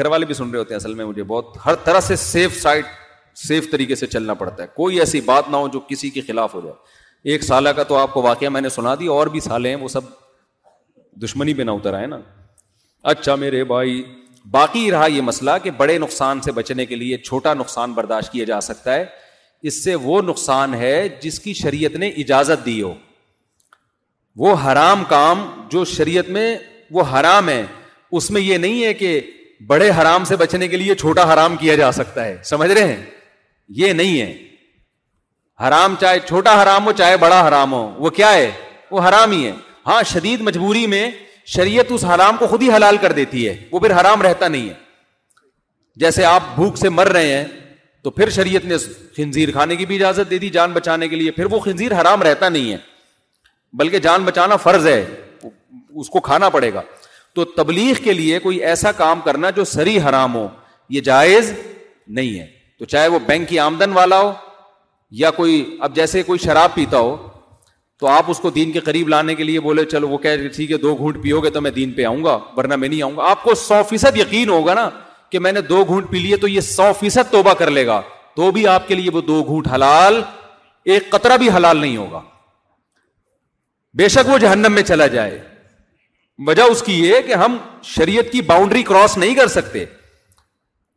گھر 0.00 0.06
والے 0.14 0.26
بھی 0.30 0.34
سن 0.40 0.50
رہے 0.50 0.58
ہوتے 0.58 0.74
ہیں 0.74 0.80
اصل 0.80 0.94
میں 0.98 1.04
مجھے 1.04 1.22
بہت 1.30 1.56
ہر 1.66 1.74
طرح 1.86 2.00
سے 2.08 2.16
سیف 2.24 2.60
سائڈ 2.62 2.84
سیف 3.46 3.70
طریقے 3.72 3.94
سے 4.02 4.06
چلنا 4.16 4.34
پڑتا 4.42 4.62
ہے 4.62 4.68
کوئی 4.76 4.98
ایسی 5.04 5.20
بات 5.30 5.48
نہ 5.50 5.56
ہو 5.64 5.68
جو 5.76 5.80
کسی 5.92 6.10
کے 6.16 6.20
خلاف 6.28 6.54
ہو 6.54 6.60
جائے 6.64 7.32
ایک 7.32 7.42
سالہ 7.44 7.68
کا 7.80 7.82
تو 7.92 7.96
آپ 7.96 8.12
کو 8.14 8.22
واقعہ 8.28 8.48
میں 8.56 8.60
نے 8.60 8.68
سنا 8.76 8.94
دی 9.00 9.06
اور 9.16 9.26
بھی 9.36 9.40
سالے 9.48 9.68
ہیں 9.74 9.80
وہ 9.82 9.88
سب 9.96 10.12
دشمنی 11.24 11.54
پہ 11.54 11.62
نہ 11.68 11.78
اتر 11.80 11.94
آئے 11.94 12.06
نا 12.14 12.18
اچھا 13.14 13.34
میرے 13.44 13.62
بھائی 13.74 14.02
باقی 14.58 14.90
رہا 14.90 15.06
یہ 15.16 15.22
مسئلہ 15.32 15.50
کہ 15.62 15.70
بڑے 15.82 15.96
نقصان 16.04 16.40
سے 16.46 16.52
بچنے 16.60 16.86
کے 16.92 16.96
لیے 17.02 17.16
چھوٹا 17.30 17.54
نقصان 17.64 17.92
برداشت 17.98 18.32
کیا 18.32 18.44
جا 18.52 18.60
سکتا 18.72 18.94
ہے 19.00 19.04
اس 19.70 19.82
سے 19.84 19.94
وہ 20.08 20.20
نقصان 20.32 20.74
ہے 20.84 20.92
جس 21.22 21.38
کی 21.46 21.54
شریعت 21.62 21.96
نے 22.04 22.08
اجازت 22.24 22.64
دی 22.66 22.80
ہو 22.82 22.94
وہ 24.44 24.54
حرام 24.64 25.02
کام 25.08 25.44
جو 25.70 25.84
شریعت 25.92 26.28
میں 26.36 26.46
وہ 26.96 27.02
حرام 27.12 27.48
ہے 27.48 27.62
اس 28.18 28.30
میں 28.34 28.40
یہ 28.40 28.58
نہیں 28.58 28.84
ہے 28.84 28.92
کہ 29.00 29.08
بڑے 29.72 29.90
حرام 30.00 30.24
سے 30.30 30.36
بچنے 30.42 30.68
کے 30.68 30.76
لیے 30.82 30.94
چھوٹا 31.02 31.32
حرام 31.32 31.56
کیا 31.62 31.74
جا 31.80 31.90
سکتا 31.92 32.24
ہے 32.24 32.36
سمجھ 32.52 32.70
رہے 32.70 32.86
ہیں 32.94 33.02
یہ 33.80 33.92
نہیں 34.00 34.20
ہے 34.20 34.30
حرام 35.66 35.94
چاہے 36.00 36.20
چھوٹا 36.28 36.54
حرام 36.62 36.86
ہو 36.86 36.92
چاہے 37.00 37.16
بڑا 37.26 37.40
حرام 37.48 37.72
ہو 37.72 37.82
وہ 38.04 38.10
کیا 38.20 38.32
ہے 38.34 38.50
وہ 38.90 39.00
حرام 39.08 39.30
ہی 39.32 39.44
ہے 39.46 39.52
ہاں 39.86 40.02
شدید 40.12 40.40
مجبوری 40.48 40.86
میں 40.94 41.02
شریعت 41.56 41.92
اس 41.96 42.04
حرام 42.14 42.36
کو 42.38 42.46
خود 42.52 42.62
ہی 42.62 42.70
حلال 42.76 42.96
کر 43.02 43.12
دیتی 43.22 43.46
ہے 43.48 43.54
وہ 43.72 43.78
پھر 43.86 44.00
حرام 44.00 44.22
رہتا 44.28 44.48
نہیں 44.54 44.68
ہے 44.68 44.74
جیسے 46.04 46.24
آپ 46.34 46.54
بھوک 46.54 46.76
سے 46.84 46.88
مر 47.00 47.08
رہے 47.18 47.32
ہیں 47.36 47.44
تو 48.04 48.10
پھر 48.20 48.30
شریعت 48.40 48.64
نے 48.72 48.76
خنزیر 49.16 49.50
کھانے 49.58 49.76
کی 49.76 49.86
بھی 49.92 49.96
اجازت 49.96 50.30
دے 50.30 50.38
دی 50.38 50.48
جان 50.60 50.72
بچانے 50.80 51.08
کے 51.08 51.16
لیے 51.22 51.30
پھر 51.40 51.52
وہ 51.54 51.60
خنزیر 51.68 52.00
حرام 52.00 52.22
رہتا 52.28 52.48
نہیں 52.56 52.72
ہے 52.72 52.76
بلکہ 53.78 53.98
جان 54.06 54.22
بچانا 54.24 54.56
فرض 54.56 54.86
ہے 54.86 55.04
اس 56.00 56.08
کو 56.10 56.20
کھانا 56.20 56.48
پڑے 56.50 56.72
گا 56.74 56.82
تو 57.34 57.44
تبلیغ 57.56 58.02
کے 58.04 58.12
لیے 58.12 58.38
کوئی 58.38 58.56
ایسا 58.64 58.92
کام 58.92 59.20
کرنا 59.24 59.50
جو 59.58 59.64
سری 59.72 59.98
حرام 60.08 60.34
ہو 60.34 60.46
یہ 60.94 61.00
جائز 61.08 61.52
نہیں 62.16 62.38
ہے 62.38 62.46
تو 62.78 62.84
چاہے 62.84 63.08
وہ 63.08 63.18
بینک 63.26 63.48
کی 63.48 63.58
آمدن 63.58 63.92
والا 63.92 64.20
ہو 64.20 64.32
یا 65.20 65.30
کوئی 65.36 65.64
اب 65.86 65.94
جیسے 65.96 66.22
کوئی 66.22 66.38
شراب 66.38 66.74
پیتا 66.74 66.98
ہو 66.98 67.16
تو 68.00 68.06
آپ 68.08 68.30
اس 68.30 68.38
کو 68.40 68.50
دین 68.50 68.72
کے 68.72 68.80
قریب 68.80 69.08
لانے 69.08 69.34
کے 69.34 69.44
لیے 69.44 69.60
بولے 69.60 69.84
چلو 69.84 70.08
وہ 70.08 70.18
کہہ 70.18 70.30
رہے 70.30 70.48
ٹھیک 70.56 70.70
ہے 70.72 70.76
دو 70.84 70.94
گھونٹ 70.96 71.22
پیو 71.22 71.40
گے 71.40 71.50
تو 71.56 71.60
میں 71.60 71.70
دین 71.70 71.92
پہ 71.92 72.04
آؤں 72.06 72.22
گا 72.24 72.38
ورنہ 72.56 72.76
میں 72.76 72.88
نہیں 72.88 73.02
آؤں 73.02 73.16
گا 73.16 73.24
آپ 73.30 73.42
کو 73.42 73.54
سو 73.64 73.82
فیصد 73.88 74.16
یقین 74.18 74.48
ہوگا 74.48 74.74
نا 74.74 74.88
کہ 75.30 75.38
میں 75.38 75.52
نے 75.52 75.60
دو 75.60 75.82
گھونٹ 75.84 76.10
پی 76.10 76.18
لیے 76.18 76.36
تو 76.44 76.48
یہ 76.48 76.60
سو 76.70 76.90
فیصد 77.00 77.30
توبہ 77.32 77.54
کر 77.58 77.70
لے 77.70 77.86
گا 77.86 78.00
تو 78.36 78.50
بھی 78.56 78.66
آپ 78.68 78.88
کے 78.88 78.94
لیے 78.94 79.10
وہ 79.12 79.20
دو 79.26 79.42
گھونٹ 79.42 79.68
حلال 79.74 80.20
ایک 80.94 81.10
قطرہ 81.10 81.36
بھی 81.44 81.48
حلال 81.56 81.76
نہیں 81.76 81.96
ہوگا 81.96 82.20
بے 83.98 84.08
شک 84.08 84.28
وہ 84.28 84.36
جہنم 84.38 84.72
میں 84.72 84.82
چلا 84.88 85.06
جائے 85.14 85.38
وجہ 86.46 86.62
اس 86.72 86.82
کی 86.82 86.92
یہ 87.06 87.20
کہ 87.26 87.34
ہم 87.42 87.56
شریعت 87.84 88.30
کی 88.32 88.40
باؤنڈری 88.50 88.82
کراس 88.90 89.16
نہیں 89.18 89.34
کر 89.34 89.46
سکتے 89.54 89.84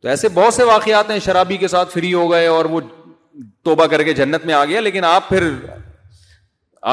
تو 0.02 0.08
ایسے 0.08 0.28
بہت 0.34 0.54
سے 0.54 0.62
واقعات 0.64 1.10
ہیں 1.10 1.18
شرابی 1.24 1.56
کے 1.56 1.68
ساتھ 1.68 1.92
فری 1.92 2.12
ہو 2.14 2.30
گئے 2.30 2.46
اور 2.46 2.64
وہ 2.74 2.80
توبہ 3.64 3.86
کر 3.92 4.02
کے 4.04 4.12
جنت 4.14 4.44
میں 4.46 4.54
آ 4.54 4.64
گیا 4.64 4.80
لیکن 4.80 5.04
آپ 5.04 5.28
پھر 5.28 5.48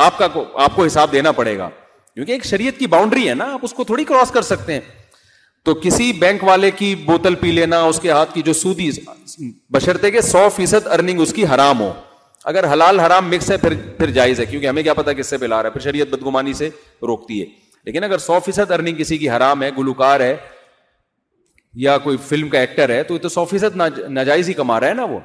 آپ 0.05 0.17
کا 0.17 0.27
آپ 0.63 0.75
کو 0.75 0.85
حساب 0.85 1.11
دینا 1.11 1.31
پڑے 1.39 1.57
گا 1.57 1.69
کیونکہ 2.13 2.31
ایک 2.31 2.45
شریعت 2.45 2.77
کی 2.79 2.87
باؤنڈری 2.97 3.27
ہے 3.29 3.33
نا 3.35 3.51
آپ 3.53 3.59
اس 3.63 3.73
کو 3.73 3.83
تھوڑی 3.83 4.03
کراس 4.05 4.31
کر 4.31 4.41
سکتے 4.51 4.73
ہیں 4.73 4.81
تو 5.65 5.73
کسی 5.83 6.11
بینک 6.19 6.43
والے 6.43 6.69
کی 6.77 6.93
بوتل 7.05 7.35
پی 7.41 7.51
لینا 7.51 7.81
اس 7.87 7.99
کے 8.01 8.11
ہاتھ 8.11 8.33
کی 8.33 8.41
جو 8.45 8.53
سودی 8.61 8.89
بشرتے 9.73 10.11
کے 10.11 10.21
سو 10.35 10.47
فیصد 10.55 10.87
ارننگ 10.97 11.21
اس 11.21 11.33
کی 11.33 11.45
حرام 11.53 11.81
ہو 11.81 11.91
اگر 12.49 12.65
حلال 12.73 12.99
حرام 12.99 13.27
مکس 13.33 13.49
ہے 13.51 13.57
پھر 13.57 13.73
پھر 13.97 14.11
جائز 14.11 14.39
ہے 14.39 14.45
کیونکہ 14.45 14.67
ہمیں 14.67 14.81
کیا 14.83 14.93
پتا 14.93 15.13
کس 15.13 15.27
سے 15.29 15.37
پلا 15.37 15.61
رہا 15.61 15.67
ہے 15.69 15.73
پھر 15.73 15.81
شریعت 15.81 16.09
بدگمانی 16.13 16.53
سے 16.53 16.69
روکتی 17.07 17.39
ہے 17.41 17.45
لیکن 17.85 18.03
اگر 18.03 18.17
سو 18.17 18.39
فیصد 18.45 18.71
ارننگ 18.71 18.95
کسی 18.97 19.17
کی 19.17 19.29
حرام 19.29 19.63
ہے 19.63 19.69
گلوکار 19.77 20.19
ہے 20.19 20.35
یا 21.83 21.97
کوئی 21.97 22.17
فلم 22.29 22.49
کا 22.49 22.59
ایکٹر 22.59 22.89
ہے 22.89 23.01
تو 23.03 23.13
یہ 23.13 23.19
تو 23.19 23.29
سو 23.29 23.45
فیصد 23.45 23.75
ناجائز 24.09 24.47
ہی 24.49 24.53
کما 24.53 24.79
رہا 24.79 24.87
ہے 24.89 24.93
نا 24.93 25.03
وہ 25.11 25.19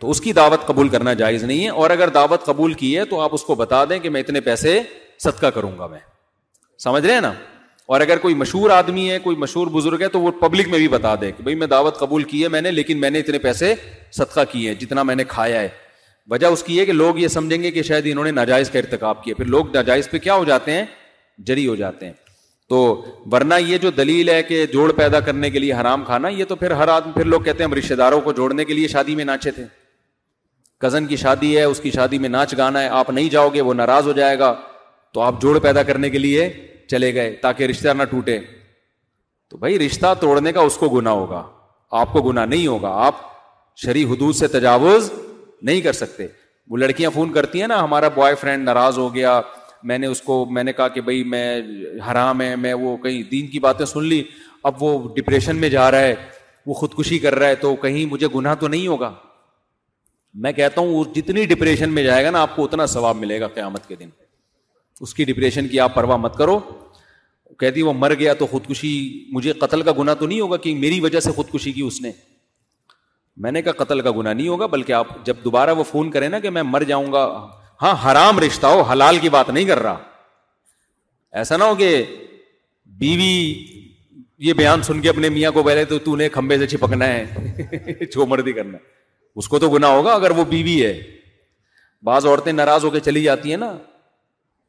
تو 0.00 0.10
اس 0.10 0.20
کی 0.20 0.32
دعوت 0.32 0.66
قبول 0.66 0.88
کرنا 0.88 1.12
جائز 1.22 1.44
نہیں 1.44 1.64
ہے 1.64 1.68
اور 1.82 1.90
اگر 1.90 2.08
دعوت 2.14 2.44
قبول 2.44 2.72
کی 2.80 2.96
ہے 2.98 3.04
تو 3.10 3.20
آپ 3.20 3.34
اس 3.34 3.42
کو 3.44 3.54
بتا 3.54 3.84
دیں 3.90 3.98
کہ 3.98 4.10
میں 4.10 4.20
اتنے 4.20 4.40
پیسے 4.48 4.80
صدقہ 5.24 5.46
کروں 5.54 5.76
گا 5.78 5.86
میں 5.86 5.98
سمجھ 6.84 7.04
رہے 7.06 7.14
ہیں 7.14 7.20
نا 7.20 7.32
اور 7.88 8.00
اگر 8.00 8.18
کوئی 8.18 8.34
مشہور 8.34 8.70
آدمی 8.70 9.10
ہے 9.10 9.18
کوئی 9.22 9.36
مشہور 9.36 9.66
بزرگ 9.72 10.02
ہے 10.02 10.08
تو 10.08 10.20
وہ 10.20 10.30
پبلک 10.40 10.68
میں 10.68 10.78
بھی 10.78 10.88
بتا 10.88 11.14
دیں 11.20 11.30
کہ 11.36 11.42
بھائی 11.42 11.54
میں 11.60 11.66
دعوت 11.66 11.98
قبول 11.98 12.22
کی 12.32 12.42
ہے 12.42 12.48
میں 12.54 12.60
نے 12.62 12.70
لیکن 12.70 13.00
میں 13.00 13.10
نے 13.10 13.18
اتنے 13.20 13.38
پیسے 13.38 13.74
صدقہ 14.18 14.40
کیے 14.52 14.68
ہیں 14.68 14.78
جتنا 14.80 15.02
میں 15.10 15.14
نے 15.14 15.24
کھایا 15.28 15.60
ہے 15.60 15.68
وجہ 16.30 16.46
اس 16.46 16.62
کی 16.64 16.78
ہے 16.80 16.84
کہ 16.86 16.92
لوگ 16.92 17.18
یہ 17.18 17.28
سمجھیں 17.28 17.62
گے 17.62 17.70
کہ 17.70 17.82
شاید 17.82 18.06
انہوں 18.10 18.24
نے 18.24 18.30
ناجائز 18.32 18.68
کا 18.70 18.78
ارتقاب 18.78 19.22
کیا 19.24 19.34
پھر 19.36 19.44
لوگ 19.54 19.74
ناجائز 19.74 20.10
پہ 20.10 20.18
کیا 20.26 20.34
ہو 20.34 20.44
جاتے 20.44 20.72
ہیں 20.72 20.84
جری 21.46 21.66
ہو 21.66 21.74
جاتے 21.76 22.06
ہیں 22.06 22.12
تو 22.68 22.76
ورنہ 23.32 23.54
یہ 23.66 23.78
جو 23.78 23.90
دلیل 23.96 24.28
ہے 24.28 24.42
کہ 24.42 24.64
جوڑ 24.72 24.90
پیدا 24.96 25.20
کرنے 25.20 25.50
کے 25.50 25.58
لیے 25.58 25.72
حرام 25.80 26.04
کھانا 26.04 26.28
یہ 26.28 26.44
تو 26.48 26.56
پھر 26.56 26.70
ہر 26.80 26.88
آدمی 26.88 27.12
پھر 27.14 27.24
لوگ 27.24 27.40
کہتے 27.40 27.62
ہیں 27.62 27.68
ہم 27.70 27.74
رشتے 27.78 27.94
داروں 27.96 28.20
کو 28.20 28.32
جوڑنے 28.36 28.64
کے 28.64 28.74
لیے 28.74 28.88
شادی 28.88 29.14
میں 29.14 29.24
ناچے 29.24 29.50
تھے 29.58 29.64
کزن 30.80 31.06
کی 31.06 31.16
شادی 31.16 31.56
ہے 31.56 31.62
اس 31.64 31.80
کی 31.80 31.90
شادی 31.90 32.18
میں 32.18 32.28
ناچ 32.28 32.54
گانا 32.58 32.82
ہے 32.82 32.88
آپ 33.00 33.10
نہیں 33.10 33.28
جاؤ 33.30 33.48
گے 33.54 33.60
وہ 33.60 33.74
ناراض 33.74 34.06
ہو 34.06 34.12
جائے 34.12 34.38
گا 34.38 34.54
تو 35.14 35.20
آپ 35.20 35.40
جوڑ 35.40 35.58
پیدا 35.66 35.82
کرنے 35.90 36.10
کے 36.10 36.18
لیے 36.18 36.48
چلے 36.90 37.12
گئے 37.14 37.32
تاکہ 37.42 37.64
رشتے 37.70 37.84
دار 37.88 37.94
نہ 37.94 38.04
ٹوٹے 38.10 38.38
تو 39.50 39.56
بھائی 39.58 39.78
رشتہ 39.78 40.14
توڑنے 40.20 40.52
کا 40.52 40.60
اس 40.68 40.76
کو 40.76 40.88
گنا 40.96 41.10
ہوگا 41.12 41.42
آپ 42.00 42.12
کو 42.12 42.22
گنا 42.22 42.44
نہیں 42.44 42.66
ہوگا 42.66 42.90
آپ 43.06 43.20
شری 43.82 44.04
حدود 44.10 44.34
سے 44.36 44.46
تجاوز 44.48 45.10
نہیں 45.66 45.80
کر 45.80 45.92
سکتے 45.96 46.26
وہ 46.70 46.76
لڑکیاں 46.78 47.10
فون 47.14 47.32
کرتی 47.32 47.60
ہیں 47.60 47.66
نا 47.68 47.82
ہمارا 47.84 48.08
بوائے 48.14 48.34
فرینڈ 48.40 48.64
ناراض 48.64 48.98
ہو 48.98 49.12
گیا 49.14 49.40
میں 49.90 49.98
نے 49.98 50.06
اس 50.06 50.20
کو 50.22 50.36
میں 50.56 50.64
نے 50.64 50.72
کہا 50.72 50.88
کہ 50.96 51.00
بھائی 51.06 51.22
میں 51.34 51.46
حرام 52.10 52.40
ہے 52.40 52.54
میں 52.64 52.72
وہ 52.82 52.96
کہیں 53.04 53.22
دین 53.30 53.46
کی 53.50 53.58
باتیں 53.66 53.84
سن 53.86 54.04
لی 54.12 54.22
اب 54.70 54.82
وہ 54.82 54.90
ڈپریشن 55.16 55.56
میں 55.64 55.68
جا 55.74 55.90
رہا 55.90 56.00
ہے 56.02 56.14
وہ 56.66 56.74
خودکشی 56.74 57.18
کر 57.24 57.34
رہا 57.38 57.46
ہے 57.48 57.54
تو 57.64 57.74
کہیں 57.84 58.04
مجھے 58.10 58.28
گناہ 58.34 58.54
تو 58.60 58.68
نہیں 58.74 58.86
ہوگا 58.86 59.12
میں 60.44 60.52
کہتا 60.52 60.80
ہوں 60.80 61.14
جتنی 61.16 61.44
ڈپریشن 61.46 61.90
میں 61.98 62.04
جائے 62.04 62.24
گا 62.24 62.30
نا 62.36 62.42
آپ 62.42 62.54
کو 62.56 62.64
اتنا 62.64 62.86
ثواب 62.96 63.16
ملے 63.16 63.40
گا 63.40 63.48
قیامت 63.58 63.88
کے 63.88 63.94
دن 64.00 64.08
اس 65.04 65.14
کی 65.14 65.24
ڈپریشن 65.32 65.68
کی 65.68 65.80
آپ 65.80 65.94
پرواہ 65.94 66.16
مت 66.24 66.36
کرو 66.38 66.58
کہتی 67.60 67.82
وہ 67.88 67.92
مر 67.96 68.14
گیا 68.18 68.34
تو 68.42 68.46
خودکشی 68.50 68.94
مجھے 69.32 69.52
قتل 69.64 69.82
کا 69.88 69.92
گناہ 69.98 70.14
تو 70.20 70.26
نہیں 70.26 70.40
ہوگا 70.40 70.56
کہ 70.66 70.74
میری 70.84 71.00
وجہ 71.00 71.20
سے 71.28 71.32
خودکشی 71.36 71.72
کی 71.72 71.82
اس 71.90 72.00
نے 72.02 72.10
میں 73.42 73.50
نے 73.52 73.62
کہا 73.62 73.82
قتل 73.84 74.00
کا 74.00 74.10
گنا 74.16 74.32
نہیں 74.32 74.48
ہوگا 74.48 74.66
بلکہ 74.74 74.92
آپ 74.92 75.06
جب 75.26 75.36
دوبارہ 75.44 75.74
وہ 75.74 75.84
فون 75.90 76.10
کریں 76.10 76.28
نا 76.28 76.38
کہ 76.40 76.50
میں 76.56 76.62
مر 76.62 76.82
جاؤں 76.88 77.12
گا 77.12 77.22
ہاں 77.82 77.94
حرام 78.04 78.38
رشتہ 78.40 78.66
ہو 78.66 78.82
حلال 78.92 79.18
کی 79.22 79.28
بات 79.36 79.50
نہیں 79.50 79.64
کر 79.68 79.78
رہا 79.82 79.96
ایسا 81.38 81.56
نہ 81.56 81.64
ہو 81.64 81.74
کہ 81.74 81.88
بیوی 82.98 83.32
یہ 84.46 84.52
بیان 84.52 84.82
سن 84.82 85.00
کے 85.00 85.08
اپنے 85.08 85.28
میاں 85.28 85.50
کو 85.52 85.62
پہلے 85.62 85.84
تو 85.96 86.14
نے 86.16 86.28
کمبے 86.28 86.58
سے 86.58 86.66
چھپکنا 86.68 87.06
ہے 87.08 87.94
جو 88.14 88.26
مردی 88.26 88.52
کرنا 88.52 88.78
ہے 88.78 88.92
اس 89.38 89.48
کو 89.48 89.58
تو 89.58 89.68
گنا 89.70 89.88
ہوگا 89.92 90.12
اگر 90.14 90.30
وہ 90.36 90.44
بیوی 90.48 90.82
ہے 90.84 90.94
بعض 92.06 92.26
عورتیں 92.26 92.52
ناراض 92.52 92.84
ہو 92.84 92.90
کے 92.90 93.00
چلی 93.00 93.22
جاتی 93.22 93.50
ہیں 93.50 93.56
نا 93.56 93.76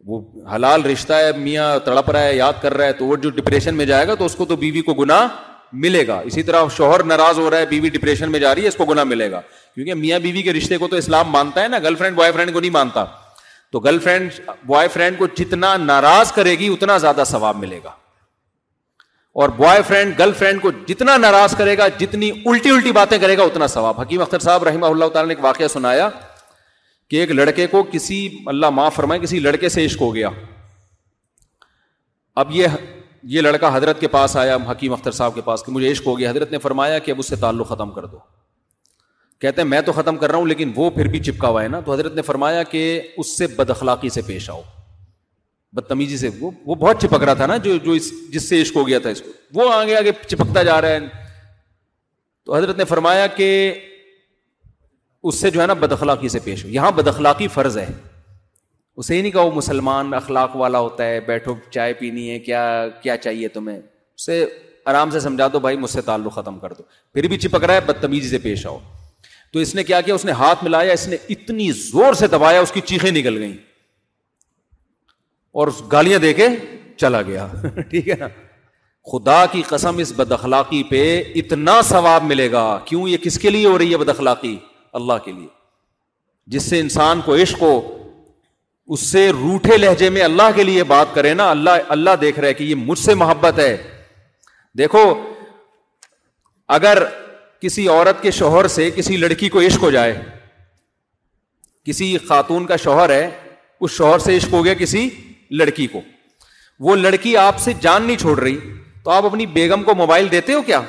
وہ 0.07 0.19
حلال 0.55 0.83
رشتہ 0.91 1.13
ہے 1.13 1.31
میاں 1.37 1.67
تڑپ 1.85 2.09
رہا 2.11 2.23
ہے 2.23 2.35
یاد 2.35 2.53
کر 2.61 2.73
رہا 2.77 2.85
ہے 2.87 2.93
تو 2.93 3.05
وہ 3.05 3.15
جو 3.25 3.29
ڈپریشن 3.37 3.75
میں 3.75 3.85
جائے 3.85 4.07
گا 4.07 4.15
تو 4.15 4.25
اس 4.25 4.35
کو 4.35 4.45
تو 4.45 4.55
بیوی 4.63 4.81
کو 4.89 4.93
گنا 4.93 5.25
ملے 5.83 6.05
گا 6.07 6.19
اسی 6.27 6.43
طرح 6.43 6.67
شوہر 6.75 7.03
ناراض 7.11 7.39
ہو 7.39 7.49
رہا 7.51 7.57
ہے 7.59 7.65
بیوی 7.69 7.89
ڈپریشن 7.95 8.31
میں 8.31 8.39
جا 8.39 8.53
رہی 8.55 8.63
ہے 8.63 8.67
اس 8.67 8.75
کو 8.75 8.85
گناہ 8.85 9.03
ملے 9.03 9.29
گا 9.31 9.41
کیونکہ 9.73 9.93
میاں 10.03 10.19
بیوی 10.25 10.41
کے 10.41 10.53
رشتے 10.53 10.77
کو 10.77 10.87
تو 10.87 10.95
اسلام 10.95 11.29
مانتا 11.31 11.63
ہے 11.63 11.67
نا 11.67 11.79
گرل 11.83 11.95
فرینڈ 11.95 12.15
بوائے 12.15 12.31
فرینڈ 12.31 12.53
کو 12.53 12.59
نہیں 12.59 12.71
مانتا 12.71 13.03
تو 13.71 13.79
گرل 13.87 13.99
فرینڈ 14.03 14.31
بوائے 14.65 14.87
فرینڈ 14.93 15.17
کو 15.17 15.27
جتنا 15.37 15.75
ناراض 15.77 16.31
کرے 16.31 16.55
گی 16.59 16.67
اتنا 16.73 16.97
زیادہ 17.05 17.23
ثواب 17.31 17.57
ملے 17.65 17.79
گا 17.83 17.91
اور 19.43 19.49
بوائے 19.57 19.81
فرینڈ 19.87 20.17
گرل 20.19 20.33
فرینڈ 20.39 20.61
کو 20.61 20.71
جتنا 20.87 21.17
ناراض 21.17 21.55
کرے 21.57 21.77
گا 21.77 21.87
جتنی 21.99 22.29
الٹی 22.45 22.69
الٹی 22.71 22.91
باتیں 22.99 23.17
کرے 23.21 23.37
گا 23.37 23.43
اتنا 23.43 23.67
ثواب 23.75 23.99
حکیم 24.01 24.21
اختر 24.21 24.39
صاحب 24.47 24.63
رحمہ 24.63 24.85
اللہ 24.95 25.09
تعالیٰ 25.13 25.27
نے 25.29 25.33
ایک 25.35 25.43
واقعہ 25.45 25.67
سنایا 25.77 26.09
کہ 27.09 27.15
ایک 27.19 27.31
لڑکے 27.31 27.65
کو 27.71 27.83
کسی 27.91 28.27
اللہ 28.53 28.69
معاف 28.79 28.95
فرمائے 28.95 29.19
کسی 29.21 29.39
لڑکے 29.47 29.69
سے 29.69 29.85
عشق 29.85 30.01
ہو 30.01 30.13
گیا 30.15 30.29
اب 32.43 32.47
یہ 32.51 32.67
یہ 33.33 33.41
لڑکا 33.41 33.69
حضرت 33.75 33.99
کے 33.99 34.07
پاس 34.13 34.35
آیا 34.37 34.57
حکیم 34.69 34.93
اختر 34.93 35.11
صاحب 35.19 35.35
کے 35.35 35.41
پاس 35.45 35.63
کہ 35.63 35.71
مجھے 35.71 35.91
عشق 35.91 36.07
ہو 36.07 36.17
گیا 36.19 36.29
حضرت 36.29 36.51
نے 36.51 36.57
فرمایا 36.65 36.97
کہ 37.05 37.11
اب 37.11 37.19
اس 37.19 37.29
سے 37.29 37.35
تعلق 37.43 37.67
ختم 37.69 37.91
کر 37.91 38.05
دو 38.05 38.17
کہتے 39.41 39.61
ہیں 39.61 39.67
میں 39.69 39.79
تو 39.85 39.91
ختم 39.93 40.17
کر 40.17 40.29
رہا 40.31 40.37
ہوں 40.39 40.45
لیکن 40.47 40.71
وہ 40.75 40.89
پھر 40.97 41.07
بھی 41.13 41.19
چپکا 41.29 41.47
ہوا 41.47 41.63
ہے 41.63 41.67
نا 41.67 41.79
تو 41.85 41.93
حضرت 41.93 42.13
نے 42.15 42.21
فرمایا 42.29 42.61
کہ 42.75 42.83
اس 43.23 43.37
سے 43.37 43.47
بد 43.55 43.69
اخلاقی 43.69 44.09
سے 44.17 44.21
پیش 44.27 44.49
آؤ 44.49 44.61
بدتمیزی 45.79 46.17
سے 46.17 46.29
وہ 46.39 46.51
وہ 46.65 46.75
بہت 46.83 47.01
چپک 47.01 47.23
رہا 47.23 47.33
تھا 47.39 47.45
نا 47.51 47.57
جو 47.63 47.75
جو 47.85 47.91
اس 48.01 48.11
جس 48.33 48.47
سے 48.49 48.61
عشق 48.61 48.75
ہو 48.77 48.87
گیا 48.87 48.99
تھا 48.99 49.09
اس 49.15 49.21
کو 49.21 49.29
وہ 49.59 49.71
آگے 49.73 49.95
آگے 49.97 50.11
چپکتا 50.27 50.63
جا 50.71 50.79
رہا 50.81 50.89
ہے 50.89 50.99
تو 52.45 52.55
حضرت 52.55 52.77
نے 52.77 52.85
فرمایا 52.93 53.25
کہ 53.39 53.49
اس 55.29 55.39
سے 55.41 55.49
جو 55.51 55.61
ہے 55.61 55.67
نا 55.67 55.73
بد 55.85 55.91
اخلاقی 55.91 56.29
سے 56.29 56.39
پیش 56.47 56.63
ہو 56.65 56.69
یہاں 56.79 56.91
بد 57.01 57.07
اخلاقی 57.07 57.47
فرض 57.57 57.77
ہے 57.77 57.87
اسے 58.97 59.15
ہی 59.15 59.21
نہیں 59.21 59.31
کہا 59.31 59.41
وہ 59.41 59.51
مسلمان 59.55 60.13
اخلاق 60.13 60.55
والا 60.55 60.79
ہوتا 60.79 61.05
ہے 61.05 61.19
بیٹھو 61.27 61.53
چائے 61.69 61.93
پینی 61.99 62.29
ہے 62.29 62.37
کیا 62.39 62.61
کیا 63.03 63.17
چاہیے 63.17 63.47
تمہیں 63.55 63.77
اسے 63.79 64.45
آرام 64.91 65.09
سے 65.11 65.19
سمجھا 65.19 65.47
دو 65.53 65.59
بھائی 65.59 65.77
مجھ 65.77 65.89
سے 65.91 66.01
تعلق 66.05 66.33
ختم 66.35 66.59
کر 66.59 66.73
دو 66.73 66.83
پھر 67.13 67.27
بھی 67.27 67.37
چپک 67.37 67.63
رہا 67.63 67.73
ہے 67.73 67.79
بدتمیزی 67.85 68.29
سے 68.29 68.37
پیش 68.43 68.65
آؤ 68.67 68.77
تو 69.53 69.59
اس 69.59 69.73
نے 69.75 69.83
کیا 69.83 69.99
کیا 70.01 70.13
اس 70.15 70.25
نے 70.25 70.31
ہاتھ 70.41 70.63
ملایا 70.63 70.93
اس 70.93 71.07
نے 71.07 71.17
اتنی 71.35 71.71
زور 71.81 72.13
سے 72.21 72.27
دبایا 72.27 72.59
اس 72.61 72.71
کی 72.71 72.81
چیخیں 72.91 73.09
نکل 73.11 73.37
گئیں 73.39 73.55
اور 75.61 75.67
گالیاں 75.91 76.19
دے 76.19 76.33
کے 76.33 76.47
چلا 76.99 77.21
گیا 77.27 77.47
ٹھیک 77.89 78.07
ہے 78.09 78.15
نا 78.19 78.27
خدا 79.11 79.45
کی 79.51 79.61
قسم 79.67 79.97
اس 80.01 80.11
بد 80.15 80.31
اخلاقی 80.31 80.81
پہ 80.89 81.01
اتنا 81.41 81.79
ثواب 81.89 82.23
ملے 82.25 82.51
گا 82.51 82.63
کیوں 82.85 83.07
یہ 83.09 83.17
کس 83.23 83.37
کے 83.39 83.49
لیے 83.49 83.67
ہو 83.67 83.77
رہی 83.77 83.91
ہے 83.91 83.97
بد 83.97 84.09
اخلاقی 84.09 84.57
اللہ 84.99 85.17
کے 85.25 85.31
لیے 85.31 85.47
جس 86.55 86.63
سے 86.69 86.79
انسان 86.79 87.21
کو 87.25 87.35
عشق 87.41 87.61
ہو 87.61 87.73
اس 88.93 88.99
سے 89.11 89.29
روٹھے 89.33 89.77
لہجے 89.77 90.09
میں 90.15 90.21
اللہ 90.21 90.49
کے 90.55 90.63
لیے 90.63 90.83
بات 90.89 91.13
کرے 91.13 91.33
نا 91.33 91.49
اللہ 91.51 91.91
اللہ 91.95 92.15
دیکھ 92.21 92.39
رہے 92.39 92.53
کہ 92.53 92.63
یہ 92.63 92.75
مجھ 92.77 92.97
سے 92.99 93.13
محبت 93.21 93.59
ہے 93.59 93.75
دیکھو 94.77 95.03
اگر 96.77 97.03
کسی 97.61 97.87
عورت 97.87 98.21
کے 98.21 98.31
شوہر 98.39 98.67
سے 98.75 98.89
کسی 98.95 99.17
لڑکی 99.17 99.49
کو 99.49 99.61
عشق 99.61 99.83
ہو 99.83 99.89
جائے 99.91 100.13
کسی 101.85 102.17
خاتون 102.27 102.65
کا 102.65 102.75
شوہر 102.83 103.09
ہے 103.13 103.29
اس 103.81 103.91
شوہر 103.91 104.19
سے 104.19 104.35
عشق 104.37 104.53
ہو 104.53 104.63
گیا 104.65 104.73
کسی 104.79 105.07
لڑکی 105.59 105.87
کو 105.87 106.01
وہ 106.87 106.95
لڑکی 106.95 107.35
آپ 107.37 107.59
سے 107.61 107.73
جان 107.81 108.03
نہیں 108.03 108.17
چھوڑ 108.17 108.39
رہی 108.39 108.57
تو 109.03 109.11
آپ 109.11 109.25
اپنی 109.25 109.45
بیگم 109.57 109.83
کو 109.83 109.95
موبائل 109.95 110.31
دیتے 110.31 110.53
ہو 110.53 110.61
کیا 110.71 110.81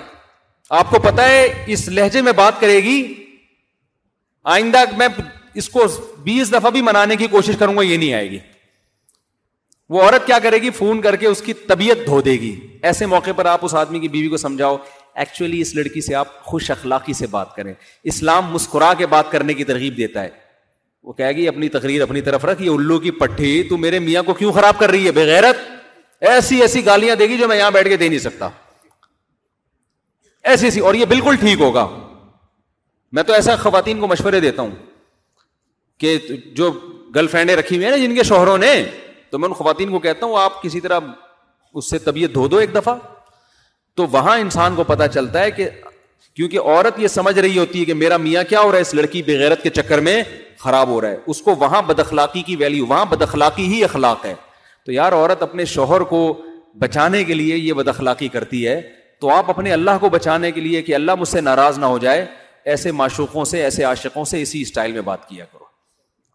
آپ 0.78 0.90
کو 0.90 0.98
پتا 1.02 1.28
ہے 1.28 1.44
اس 1.72 1.88
لہجے 1.88 2.22
میں 2.28 2.32
بات 2.36 2.60
کرے 2.60 2.76
گی 2.82 2.98
آئندہ 4.54 4.84
میں 4.96 5.08
اس 5.60 5.68
کو 5.74 5.80
بیس 6.24 6.52
دفعہ 6.52 6.70
بھی 6.70 6.80
منانے 6.86 7.16
کی 7.16 7.26
کوشش 7.34 7.54
کروں 7.58 7.76
گا 7.76 7.82
یہ 7.82 7.96
نہیں 7.96 8.12
آئے 8.14 8.30
گی 8.30 8.38
وہ 9.94 10.00
عورت 10.02 10.26
کیا 10.26 10.38
کرے 10.46 10.56
گی 10.62 10.70
فون 10.78 11.00
کر 11.02 11.16
کے 11.16 11.26
اس 11.26 11.40
کی 11.42 11.52
طبیعت 11.68 12.04
دھو 12.06 12.20
دے 12.22 12.30
گی 12.40 12.50
ایسے 12.90 13.06
موقع 13.12 13.30
پر 13.36 13.46
آپ 13.52 13.64
اس 13.64 13.74
آدمی 13.82 13.98
کی 14.00 14.08
بیوی 14.16 14.28
کو 14.28 14.36
سمجھاؤ 14.42 14.76
ایکچولی 15.22 15.60
اس 15.60 15.74
لڑکی 15.74 16.00
سے 16.06 16.14
آپ 16.22 16.40
خوش 16.48 16.70
اخلاقی 16.70 17.12
سے 17.22 17.26
بات 17.36 17.54
کریں 17.56 17.72
اسلام 18.12 18.50
مسکرا 18.52 18.92
کے 18.98 19.06
بات 19.12 19.30
کرنے 19.32 19.54
کی 19.60 19.64
ترغیب 19.70 19.96
دیتا 19.96 20.22
ہے 20.22 20.28
وہ 21.08 21.12
کہے 21.20 21.30
گی 21.36 21.46
اپنی 21.48 21.68
تقریر 21.78 22.02
اپنی 22.02 22.20
طرف 22.28 22.44
رکھ 22.50 22.60
یہ 22.62 22.70
الو 22.70 22.98
کی 23.06 23.10
پٹھی 23.20 23.52
تو 23.68 23.76
میرے 23.86 23.98
میاں 24.08 24.22
کو 24.26 24.34
کیوں 24.42 24.52
خراب 24.52 24.78
کر 24.78 24.90
رہی 24.90 25.06
ہے 25.06 25.12
بغیرت 25.20 25.60
ایسی 26.32 26.60
ایسی 26.62 26.84
گالیاں 26.86 27.14
دے 27.22 27.28
گی 27.28 27.38
جو 27.38 27.48
میں 27.48 27.56
یہاں 27.56 27.70
بیٹھ 27.70 27.88
کے 27.88 27.96
دے 27.96 28.08
نہیں 28.08 28.18
سکتا 28.26 28.48
ایسی 30.52 30.66
ایسی 30.66 30.80
اور 30.90 30.94
یہ 30.94 31.04
بالکل 31.14 31.36
ٹھیک 31.40 31.60
ہوگا 31.60 31.86
میں 33.16 33.22
تو 33.22 33.32
ایسا 33.32 33.56
خواتین 33.66 34.00
کو 34.00 34.06
مشورے 34.06 34.40
دیتا 34.40 34.62
ہوں 34.62 34.70
کہ 36.00 36.16
جو 36.56 36.70
گرل 37.14 37.26
فرینڈیں 37.26 37.54
رکھی 37.56 37.74
ہوئی 37.76 37.84
ہیں 37.84 37.90
نا 37.96 38.04
جن 38.04 38.14
کے 38.14 38.22
شوہروں 38.28 38.56
نے 38.58 38.70
تو 39.30 39.38
میں 39.38 39.48
ان 39.48 39.54
خواتین 39.54 39.90
کو 39.90 39.98
کہتا 39.98 40.26
ہوں 40.26 40.38
آپ 40.40 40.62
کسی 40.62 40.80
طرح 40.80 40.98
اس 41.78 41.90
سے 41.90 41.98
طبیعت 41.98 42.34
دھو 42.34 42.46
دو 42.48 42.56
ایک 42.56 42.74
دفعہ 42.74 42.94
تو 43.96 44.06
وہاں 44.12 44.38
انسان 44.38 44.74
کو 44.76 44.84
پتا 44.84 45.08
چلتا 45.08 45.42
ہے 45.42 45.50
کہ 45.50 45.68
کیونکہ 46.34 46.58
عورت 46.58 46.98
یہ 47.00 47.08
سمجھ 47.08 47.38
رہی 47.38 47.58
ہوتی 47.58 47.80
ہے 47.80 47.84
کہ 47.84 47.94
میرا 47.94 48.16
میاں 48.24 48.42
کیا 48.48 48.60
ہو 48.60 48.70
رہا 48.70 48.76
ہے 48.76 48.82
اس 48.82 48.92
لڑکی 48.94 49.22
بغیرت 49.26 49.62
کے 49.62 49.70
چکر 49.80 50.00
میں 50.08 50.22
خراب 50.58 50.88
ہو 50.88 51.00
رہا 51.00 51.08
ہے 51.10 51.16
اس 51.32 51.40
کو 51.42 51.54
وہاں 51.60 51.80
بدخلاقی 51.86 52.42
کی 52.42 52.56
ویلیو 52.56 52.86
وہاں 52.86 53.04
بدخلاقی 53.10 53.66
ہی 53.74 53.82
اخلاق 53.84 54.24
ہے 54.26 54.34
تو 54.86 54.92
یار 54.92 55.12
عورت 55.12 55.42
اپنے 55.42 55.64
شوہر 55.74 56.00
کو 56.12 56.20
بچانے 56.80 57.22
کے 57.24 57.34
لیے 57.34 57.56
یہ 57.56 57.72
بدخلاقی 57.72 58.28
کرتی 58.32 58.66
ہے 58.66 58.80
تو 59.20 59.30
آپ 59.30 59.50
اپنے 59.50 59.72
اللہ 59.72 59.98
کو 60.00 60.08
بچانے 60.18 60.50
کے 60.52 60.60
لیے 60.60 60.82
کہ 60.82 60.94
اللہ 60.94 61.14
مجھ 61.18 61.28
سے 61.28 61.40
ناراض 61.40 61.78
نہ 61.78 61.86
ہو 61.86 61.98
جائے 61.98 62.24
ایسے 62.74 62.92
معشوقوں 63.02 63.44
سے 63.54 63.62
ایسے 63.62 63.84
عاشقوں 63.84 64.24
سے 64.34 64.42
اسی 64.42 64.60
اسٹائل 64.62 64.92
میں 64.92 65.00
بات 65.12 65.28
کیا 65.28 65.44
کرو 65.52 65.64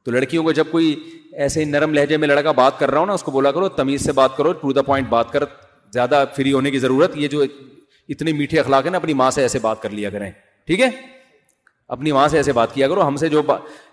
تو 0.04 0.12
لڑکیوں 0.12 0.44
کو 0.44 0.52
جب 0.58 0.68
کوئی 0.72 0.96
ایسے 1.44 1.66
نرم 1.66 1.94
لہجے 1.94 2.18
میں 2.18 2.28
لڑکا 2.28 2.52
بات 2.60 2.80
کر 2.80 2.92
رہا 2.92 3.00
ہو 3.00 3.06
نا 3.06 3.14
اس 3.14 3.24
کو 3.24 3.32
بولا 3.32 3.52
کرو 3.52 3.68
تمیز 3.80 4.06
سے 4.06 4.12
بات 4.20 4.36
کرو 4.38 4.52
ٹو 4.62 4.72
دا 4.74 4.82
پوائنٹ 4.82 5.08
بات 5.10 5.32
کر 5.32 5.44
زیادہ 5.94 6.24
فری 6.36 6.54
ہونے 6.54 6.72
کی 6.72 6.80
ضرورت 6.80 7.18
یہ 7.18 7.28
جو 7.34 7.44
اتنے 8.10 8.32
میٹھے 8.34 8.60
اخلاق 8.60 8.86
ہے 8.86 8.90
نا 8.92 8.98
اپنی 8.98 9.14
ماں 9.22 9.30
سے 9.32 9.42
ایسے 9.42 9.60
بات 9.62 9.82
کر 9.82 9.90
لیا 9.90 10.10
کریں 10.10 10.30
ٹھیک 10.68 10.82
ہے 10.82 10.90
اپنی 11.96 12.12
ماں 12.12 12.28
سے 12.30 12.38
ایسے 12.38 12.52
بات 12.54 12.74
کیا 12.74 12.88
کرو 12.88 13.08
ہم 13.08 13.16
سے 13.18 13.30
جو 13.30 13.42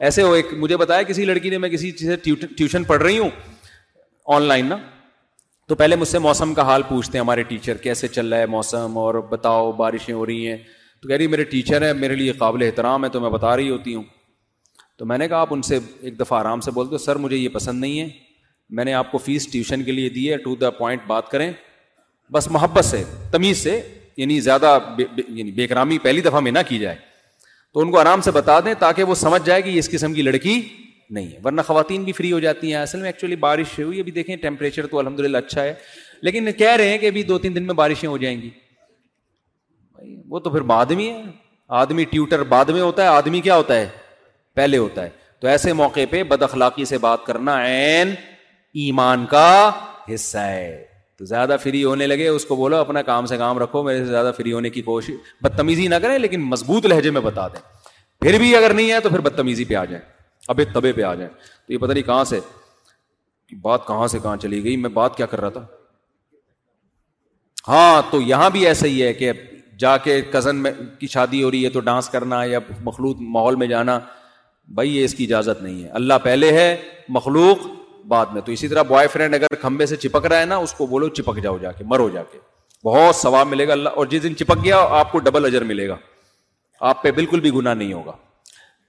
ایسے 0.08 0.22
ہو 0.22 0.32
ایک 0.32 0.52
مجھے 0.58 0.76
بتایا 0.76 1.02
کسی 1.02 1.24
لڑکی 1.24 1.50
نے 1.50 1.58
میں 1.58 1.68
کسی 1.68 1.90
سے 1.98 2.16
ٹیوشن 2.56 2.84
پڑھ 2.90 3.02
رہی 3.02 3.18
ہوں 3.18 3.30
آن 4.34 4.42
لائن 4.42 4.66
نا 4.68 4.76
تو 5.68 5.74
پہلے 5.74 5.96
مجھ 5.96 6.08
سے 6.08 6.18
موسم 6.26 6.52
کا 6.54 6.62
حال 6.66 6.82
پوچھتے 6.88 7.18
ہیں 7.18 7.24
ہمارے 7.24 7.42
ٹیچر 7.48 7.76
کیسے 7.86 8.08
چل 8.08 8.32
رہا 8.32 8.38
ہے 8.40 8.46
موسم 8.56 8.98
اور 8.98 9.14
بتاؤ 9.30 9.70
بارشیں 9.82 10.12
ہو 10.14 10.24
رہی 10.26 10.46
ہیں 10.48 10.56
تو 11.00 11.08
کہہ 11.08 11.16
رہی 11.16 11.26
میرے 11.34 11.44
ٹیچر 11.54 11.86
ہیں 11.86 11.92
میرے 12.04 12.14
لیے 12.14 12.32
قابل 12.38 12.62
احترام 12.66 13.04
ہے 13.04 13.08
تو 13.16 13.20
میں 13.20 13.30
بتا 13.30 13.56
رہی 13.56 13.70
ہوتی 13.70 13.94
ہوں 13.94 14.02
تو 14.98 15.06
میں 15.06 15.16
نے 15.18 15.26
کہا 15.28 15.40
آپ 15.40 15.52
ان 15.54 15.60
سے 15.62 15.78
ایک 16.02 16.18
دفعہ 16.20 16.38
آرام 16.38 16.60
سے 16.60 16.70
بول 16.74 16.90
دو 16.90 16.98
سر 16.98 17.16
مجھے 17.24 17.36
یہ 17.36 17.48
پسند 17.54 17.80
نہیں 17.80 18.00
ہے 18.00 18.08
میں 18.76 18.84
نے 18.84 18.92
آپ 18.94 19.10
کو 19.10 19.18
فیس 19.26 19.46
ٹیوشن 19.50 19.82
کے 19.82 19.92
لیے 19.92 20.08
دی 20.14 20.30
ہے 20.30 20.36
ٹو 20.46 20.54
دا 20.62 20.70
پوائنٹ 20.78 21.02
بات 21.06 21.28
کریں 21.30 21.50
بس 22.32 22.48
محبت 22.50 22.84
سے 22.84 23.02
تمیز 23.32 23.62
سے 23.62 23.80
یعنی 24.16 24.38
زیادہ 24.46 24.78
یعنی 24.98 25.50
بے 25.58 25.66
کرامی 25.66 25.98
پہلی 26.06 26.20
دفعہ 26.20 26.40
میں 26.46 26.52
نہ 26.52 26.58
کی 26.68 26.78
جائے 26.78 26.96
تو 27.74 27.80
ان 27.80 27.90
کو 27.90 27.98
آرام 27.98 28.20
سے 28.22 28.30
بتا 28.38 28.58
دیں 28.64 28.72
تاکہ 28.78 29.04
وہ 29.04 29.14
سمجھ 29.20 29.42
جائے 29.46 29.62
کہ 29.62 29.78
اس 29.78 29.90
قسم 29.90 30.14
کی 30.14 30.22
لڑکی 30.22 30.60
نہیں 31.10 31.26
ہے 31.32 31.38
ورنہ 31.44 31.60
خواتین 31.66 32.02
بھی 32.04 32.12
فری 32.12 32.32
ہو 32.32 32.38
جاتی 32.46 32.72
ہیں 32.74 32.80
اصل 32.80 32.98
میں 33.00 33.08
ایکچولی 33.08 33.36
بارش 33.46 33.78
ہوئی 33.78 34.00
ابھی 34.00 34.12
دیکھیں 34.12 34.34
ٹیمپریچر 34.42 34.86
تو 34.86 34.98
الحمد 34.98 35.20
للہ 35.20 35.36
اچھا 35.44 35.62
ہے 35.64 35.74
لیکن 36.22 36.52
کہہ 36.58 36.74
رہے 36.80 36.88
ہیں 36.88 36.98
کہ 36.98 37.06
ابھی 37.14 37.22
دو 37.30 37.38
تین 37.44 37.54
دن 37.54 37.66
میں 37.66 37.74
بارشیں 37.84 38.08
ہو 38.08 38.16
جائیں 38.24 38.40
گی 38.42 38.50
وہ 40.30 40.38
تو 40.40 40.50
پھر 40.50 40.60
بعد 40.74 40.90
میں 40.96 41.10
ہے 41.12 41.22
آدمی 41.84 42.04
ٹیوٹر 42.10 42.42
بعد 42.54 42.70
میں 42.74 42.80
ہوتا 42.80 43.02
ہے 43.02 43.08
آدمی 43.08 43.40
کیا 43.40 43.56
ہوتا 43.56 43.74
ہے 43.80 43.88
پہلے 44.58 44.78
ہوتا 44.84 45.02
ہے 45.04 45.10
تو 45.40 45.48
ایسے 45.48 45.72
موقع 45.78 46.04
پہ 46.10 46.22
بد 46.34 46.42
اخلاقی 46.42 46.84
سے 46.92 46.98
بات 47.08 47.24
کرنا 47.24 47.56
عین 47.66 48.14
ایمان 48.84 49.26
کا 49.34 49.48
حصہ 50.14 50.46
ہے 50.52 50.72
تو 51.18 51.24
زیادہ 51.32 51.56
فری 51.62 51.82
ہونے 51.84 52.06
لگے 52.06 52.26
اس 52.28 52.44
کو 52.48 52.56
بولو 52.56 52.76
اپنا 52.84 53.02
کام 53.10 53.26
سے 53.32 53.36
کام 53.38 53.58
رکھو 53.58 53.82
میرے 53.82 53.98
سے 54.04 54.10
زیادہ 54.14 54.30
فری 54.36 54.52
ہونے 54.52 54.70
کی 54.76 54.82
کوشش 54.88 55.32
بدتمیزی 55.46 55.86
نہ 55.92 56.00
کریں 56.04 56.18
لیکن 56.24 56.42
مضبوط 56.54 56.86
لہجے 56.92 57.10
میں 57.16 57.20
بتا 57.28 57.46
دیں 57.54 57.62
پھر 58.24 58.38
بھی 58.44 58.54
اگر 58.56 58.74
نہیں 58.80 58.90
ہے 58.92 59.00
تو 59.06 59.10
پھر 59.14 59.24
بدتمیزی 59.28 59.64
پہ 59.70 59.74
آ 59.82 59.84
جائیں 59.92 60.04
ابے 60.54 60.64
پہ 60.82 61.02
آ 61.12 61.14
جائیں 61.22 61.28
تو 61.44 61.72
یہ 61.72 61.78
پتہ 61.78 61.92
نہیں 61.92 62.06
کہاں 62.10 62.24
سے 62.32 62.40
بات 63.62 63.86
کہاں 63.86 64.06
سے 64.14 64.18
کہاں 64.28 64.36
چلی 64.44 64.62
گئی 64.64 64.76
میں 64.84 64.90
بات 65.00 65.16
کیا 65.16 65.26
کر 65.34 65.40
رہا 65.40 65.50
تھا 65.58 65.64
ہاں 67.68 68.02
تو 68.10 68.20
یہاں 68.34 68.48
بھی 68.56 68.66
ایسا 68.72 68.86
ہی 68.94 69.02
ہے 69.02 69.12
کہ 69.22 69.32
جا 69.84 69.96
کے 70.06 70.20
کزن 70.36 70.62
میں 70.66 70.72
کی 71.00 71.06
شادی 71.16 71.42
ہو 71.42 71.50
رہی 71.50 71.64
ہے 71.64 71.70
تو 71.76 71.80
ڈانس 71.88 72.08
کرنا 72.14 72.42
یا 72.52 72.58
مخلوط 72.90 73.16
ماحول 73.36 73.56
میں 73.62 73.66
جانا 73.74 73.98
بھائی 74.74 74.96
یہ 74.96 75.04
اس 75.04 75.14
کی 75.14 75.24
اجازت 75.24 75.62
نہیں 75.62 75.82
ہے 75.84 75.88
اللہ 75.98 76.14
پہلے 76.22 76.52
ہے 76.52 76.74
مخلوق 77.16 77.66
بعد 78.08 78.26
میں 78.32 78.40
تو 78.42 78.52
اسی 78.52 78.68
طرح 78.68 78.82
بوائے 78.90 79.08
فرینڈ 79.12 79.34
اگر 79.34 79.54
کھمبے 79.60 79.86
سے 79.86 79.96
چپک 80.02 80.26
رہا 80.26 80.40
ہے 80.40 80.44
نا 80.46 80.56
اس 80.66 80.72
کو 80.74 80.86
بولو 80.86 81.08
چپک 81.18 81.40
جاؤ 81.42 81.58
جا 81.58 81.72
کے 81.72 81.84
مرو 81.90 82.08
جا 82.14 82.22
کے 82.32 82.38
بہت 82.84 83.16
ثواب 83.16 83.48
ملے 83.48 83.66
گا 83.68 83.72
اللہ 83.72 83.96
اور 84.02 84.06
جس 84.06 84.22
دن 84.22 84.36
چپک 84.36 84.64
گیا 84.64 84.78
آپ 84.98 85.12
کو 85.12 85.18
ڈبل 85.28 85.44
اجر 85.44 85.64
ملے 85.70 85.88
گا 85.88 85.96
آپ 86.90 87.02
پہ 87.02 87.10
بالکل 87.12 87.40
بھی 87.46 87.50
گناہ 87.54 87.74
نہیں 87.74 87.92
ہوگا 87.92 88.12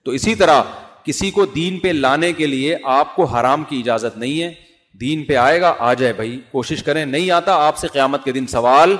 تو 0.05 0.11
اسی 0.19 0.35
طرح 0.43 0.61
کسی 1.03 1.29
کو 1.31 1.45
دین 1.55 1.79
پہ 1.79 1.87
لانے 2.05 2.31
کے 2.39 2.47
لیے 2.47 2.75
آپ 2.97 3.15
کو 3.15 3.23
حرام 3.35 3.63
کی 3.69 3.79
اجازت 3.79 4.17
نہیں 4.17 4.41
ہے 4.41 4.53
دین 5.01 5.23
پہ 5.25 5.35
آئے 5.47 5.59
گا 5.61 5.73
آ 5.87 5.93
جائے 5.99 6.13
بھائی 6.13 6.39
کوشش 6.51 6.83
کریں 6.83 7.05
نہیں 7.05 7.29
آتا 7.31 7.55
آپ 7.67 7.77
سے 7.77 7.87
قیامت 7.93 8.23
کے 8.23 8.31
دن 8.37 8.47
سوال 8.57 8.95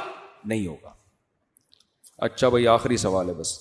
نہیں 0.47 0.65
ہوگا 0.67 0.93
اچھا 2.27 2.49
بھائی 2.49 2.67
آخری 2.67 2.97
سوال 3.07 3.29
ہے 3.29 3.33
بس 3.33 3.57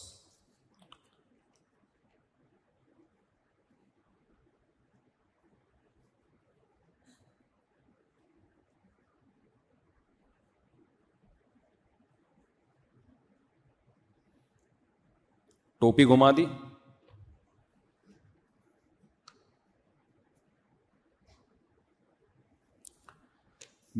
ٹوپی 15.80 16.04
گھما 16.08 16.30
دی 16.36 16.44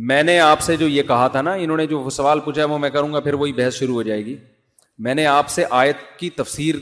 میں 0.09 0.23
نے 0.23 0.39
آپ 0.41 0.61
سے 0.63 0.77
جو 0.77 0.87
یہ 0.89 1.03
کہا 1.03 1.27
تھا 1.29 1.43
نا 1.43 1.53
انہوں 1.53 1.77
نے 1.77 1.87
جو 1.87 2.09
سوال 2.13 2.41
پوچھا 2.41 2.61
ہے 2.63 2.67
وہ 2.69 2.79
میں 2.79 2.91
کروں 2.91 3.13
گا 3.15 3.21
پھر 3.21 3.35
وہی 3.43 3.53
بحث 3.53 3.75
شروع 3.75 3.95
ہو 3.95 4.03
جائے 4.09 4.25
گی 4.25 4.37
میں 5.07 5.15
نے 5.15 5.27
آپ 5.27 5.49
سے 5.51 5.65
آیت 5.81 5.97
کی 6.19 6.31
تفسیر 6.37 6.75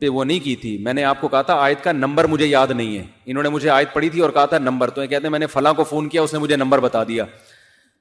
پہ 0.00 0.08
وہ 0.08 0.24
نہیں 0.24 0.38
کی 0.44 0.54
تھی 0.56 0.76
میں 0.84 0.92
نے 0.94 1.04
آپ 1.04 1.20
کو 1.20 1.28
کہا 1.28 1.42
تھا 1.50 1.54
آیت 1.60 1.82
کا 1.84 1.92
نمبر 1.92 2.26
مجھے 2.34 2.46
یاد 2.46 2.70
نہیں 2.76 2.96
ہے 2.98 3.04
انہوں 3.24 3.42
نے 3.42 3.48
مجھے 3.56 3.68
آیت 3.70 3.92
پڑھی 3.94 4.10
تھی 4.10 4.20
اور 4.26 4.30
کہا 4.36 4.44
تھا 4.54 4.58
نمبر 4.58 4.90
تو 4.98 5.02
یہ 5.02 5.08
کہتے 5.08 5.22
ہیں 5.26 5.30
میں 5.30 5.38
نے 5.38 5.46
فلاں 5.56 5.74
کو 5.80 5.84
فون 5.90 6.08
کیا 6.08 6.22
اس 6.22 6.32
نے 6.32 6.38
مجھے 6.38 6.56
نمبر 6.56 6.80
بتا 6.86 7.02
دیا 7.08 7.24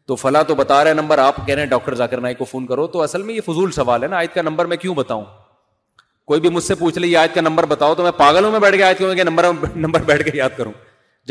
تو 0.08 0.16
فلاں 0.16 0.44
تو 0.48 0.56
بتا 0.56 0.84
رہے 0.84 0.94
نمبر 0.94 1.18
آپ 1.26 1.36
کہہ 1.46 1.54
رہے 1.54 1.62
ہیں 1.64 1.70
ڈاکٹر 1.70 1.96
ذاکر 1.96 2.22
نائک 2.22 2.38
کو 2.38 2.46
فون 2.52 2.66
کرو 2.68 2.88
تو 2.96 3.02
اصل 3.02 3.22
میں 3.24 3.34
یہ 3.36 3.42
فضول 3.46 3.72
سوال 3.72 4.04
ہے 4.04 4.08
نا 4.08 4.18
آیت 4.18 4.34
کا 4.34 4.42
نمبر 4.42 4.66
میں 4.74 4.78
کیوں 4.86 4.96
بتاؤں 4.96 5.26
کوئی 6.30 6.42
بھی 6.42 6.50
مجھ 6.56 6.64
سے 6.64 6.76
پوچھ 6.80 6.98
لے 7.00 7.08
آیت 7.20 7.34
کا 7.36 7.42
نمبر 7.42 7.66
بتاؤ 7.70 7.94
تو 8.00 8.04
میں 8.04 8.12
پاگلوں 8.18 8.50
میں 8.52 8.60
بیٹھ 8.64 8.76
کے 8.78 8.84
آیت 8.88 8.98
کیوں 8.98 9.14
نمبر 9.76 10.02
بیٹھ 10.10 10.24
کے 10.24 10.32
یاد 10.38 10.50
کروں 10.58 10.72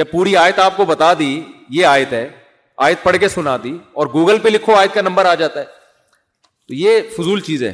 جب 0.01 0.11
پوری 0.11 0.35
آیت 0.37 0.59
آپ 0.59 0.77
کو 0.77 0.85
بتا 0.85 1.13
دی 1.19 1.29
یہ 1.77 1.87
آیت 1.91 2.13
آیت 2.15 2.97
ہے 2.99 3.03
پڑھ 3.05 3.17
کے 3.21 3.29
سنا 3.35 3.57
دی 3.65 3.77
اور 4.01 4.07
گوگل 4.15 4.39
پہ 4.43 4.49
لکھو 4.49 4.75
آیت 4.77 4.95
کا 4.95 5.01
نمبر 5.09 5.25
آ 5.33 5.35
جاتا 5.43 5.61
ہے 5.61 5.65
تو 5.65 6.75
یہ 6.81 6.99
فضول 7.17 7.41
چیز 7.51 7.63
ہے 7.63 7.71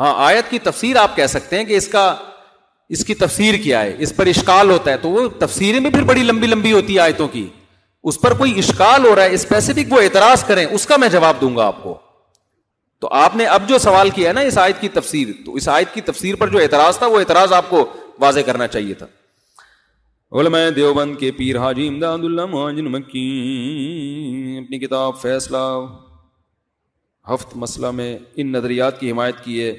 ہاں 0.00 0.12
آیت 0.26 0.50
کی 0.50 0.58
تفسیر 0.68 0.96
آپ 1.02 1.16
کہہ 1.16 1.26
سکتے 1.34 1.58
ہیں 1.58 1.64
کہ 1.70 1.76
اس 1.76 1.88
کا 1.96 2.04
اس 2.96 3.04
کی 3.06 3.14
تفسیر 3.24 3.54
کیا 3.62 3.82
ہے 3.82 3.94
اس 4.06 4.14
پر 4.16 4.26
اشکال 4.34 4.70
ہوتا 4.70 4.90
ہے 4.92 4.96
تو 5.06 5.10
وہ 5.16 5.26
تفسیریں 5.38 5.80
بھی 5.80 5.90
پھر 5.96 6.02
بڑی 6.12 6.22
لمبی 6.30 6.46
لمبی 6.54 6.72
ہوتی 6.72 6.94
ہے 6.94 7.00
آیتوں 7.08 7.26
کی 7.36 7.46
اس 8.12 8.20
پر 8.20 8.34
کوئی 8.44 8.54
اشکال 8.62 9.06
ہو 9.06 9.14
رہا 9.16 9.22
ہے 9.30 9.40
اسپیسیفک 9.40 9.92
وہ 9.92 10.00
اعتراض 10.06 10.44
کریں 10.52 10.64
اس 10.64 10.86
کا 10.92 10.96
میں 11.04 11.08
جواب 11.16 11.40
دوں 11.40 11.54
گا 11.56 11.66
آپ 11.74 11.82
کو 11.82 11.98
تو 13.00 13.08
آپ 13.16 13.36
نے 13.36 13.44
اب 13.56 13.68
جو 13.68 13.76
سوال 13.78 14.10
کیا 14.14 14.28
ہے 14.28 14.32
نا 14.34 14.40
اس 14.48 14.56
آیت 14.58 14.80
کی 14.80 14.88
تفسیر 14.94 15.28
تو 15.44 15.54
اس 15.60 15.68
آیت 15.74 15.92
کی 15.94 16.00
تفسیر 16.08 16.34
پر 16.40 16.48
جو 16.54 16.58
اعتراض 16.58 16.98
تھا 16.98 17.06
وہ 17.12 17.18
اعتراض 17.18 17.52
آپ 17.58 17.70
کو 17.70 17.84
واضح 18.20 18.40
کرنا 18.46 18.66
چاہیے 18.74 18.94
تھا 19.02 19.06
دیوبند 20.76 21.16
کے 21.20 21.30
پیر 21.36 21.58
حاجی 21.58 21.86
امداد 21.88 22.24
اللہ 22.24 22.44
مہاجن 22.50 22.90
مکی 22.92 23.24
اپنی 24.64 24.78
کتاب 24.78 25.20
فیصلہ 25.20 25.56
ہفت 27.32 27.56
مسئلہ 27.62 27.90
میں 28.02 28.08
ان 28.42 28.52
نظریات 28.52 29.00
کی 29.00 29.10
حمایت 29.10 29.40
کی 29.44 29.60
ہے 29.62 29.72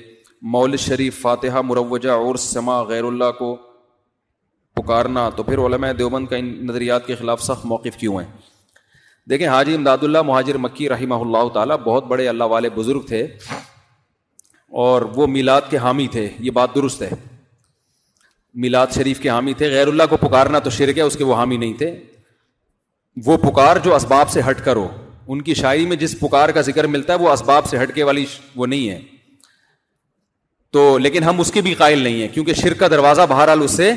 مول 0.55 0.75
شریف 0.87 1.21
فاتحہ 1.21 1.61
مروجہ 1.69 2.09
اور 2.27 2.35
سما 2.49 2.81
غیر 2.91 3.03
اللہ 3.03 3.31
کو 3.37 3.55
پکارنا 4.79 5.29
تو 5.35 5.43
پھر 5.51 5.65
علماء 5.65 5.91
دیوبند 5.99 6.27
کا 6.27 6.35
ان 6.43 6.53
نظریات 6.67 7.07
کے 7.07 7.15
خلاف 7.21 7.43
سخت 7.43 7.65
موقف 7.75 7.97
کیوں 7.99 8.17
ہیں 8.19 8.27
دیکھیں 9.29 9.47
حاجی 9.47 9.73
امداد 9.75 10.03
اللہ 10.03 10.21
مہاجر 10.25 10.57
مکی 10.57 10.87
رحمہ 10.89 11.15
اللہ 11.25 11.49
تعالیٰ 11.53 11.75
بہت 11.83 12.05
بڑے 12.07 12.27
اللہ 12.27 12.43
والے 12.53 12.69
بزرگ 12.75 13.01
تھے 13.07 13.21
اور 14.85 15.01
وہ 15.15 15.27
میلاد 15.27 15.61
کے 15.69 15.77
حامی 15.83 16.07
تھے 16.11 16.27
یہ 16.39 16.51
بات 16.51 16.73
درست 16.75 17.01
ہے 17.01 17.09
میلاد 18.63 18.87
شریف 18.95 19.19
کے 19.21 19.29
حامی 19.29 19.53
تھے 19.57 19.69
غیر 19.71 19.87
اللہ 19.87 20.03
کو 20.09 20.17
پکارنا 20.27 20.59
تو 20.59 20.69
شرک 20.77 20.97
ہے 20.97 21.03
اس 21.03 21.15
کے 21.17 21.23
وہ 21.23 21.35
حامی 21.35 21.57
نہیں 21.57 21.73
تھے 21.77 21.91
وہ 23.25 23.37
پکار 23.37 23.77
جو 23.83 23.95
اسباب 23.95 24.29
سے 24.29 24.41
ہٹ 24.49 24.63
کر 24.65 24.75
ہو 24.75 24.87
ان 25.31 25.41
کی 25.41 25.53
شاعری 25.53 25.85
میں 25.85 25.95
جس 25.97 26.19
پکار 26.19 26.49
کا 26.57 26.61
ذکر 26.67 26.87
ملتا 26.95 27.13
ہے 27.13 27.17
وہ 27.19 27.29
اسباب 27.31 27.65
سے 27.69 27.81
ہٹ 27.81 27.93
کے 27.95 28.03
والی 28.03 28.25
وہ 28.55 28.67
نہیں 28.67 28.89
ہے 28.89 28.99
تو 30.73 30.97
لیکن 30.97 31.23
ہم 31.23 31.39
اس 31.39 31.51
کے 31.51 31.61
بھی 31.61 31.73
قائل 31.83 31.99
نہیں 32.03 32.21
ہیں 32.21 32.27
کیونکہ 32.33 32.53
شرک 32.61 32.79
کا 32.79 32.87
دروازہ 32.91 33.21
بہرحال 33.29 33.61
اس 33.63 33.71
سے 33.77 33.91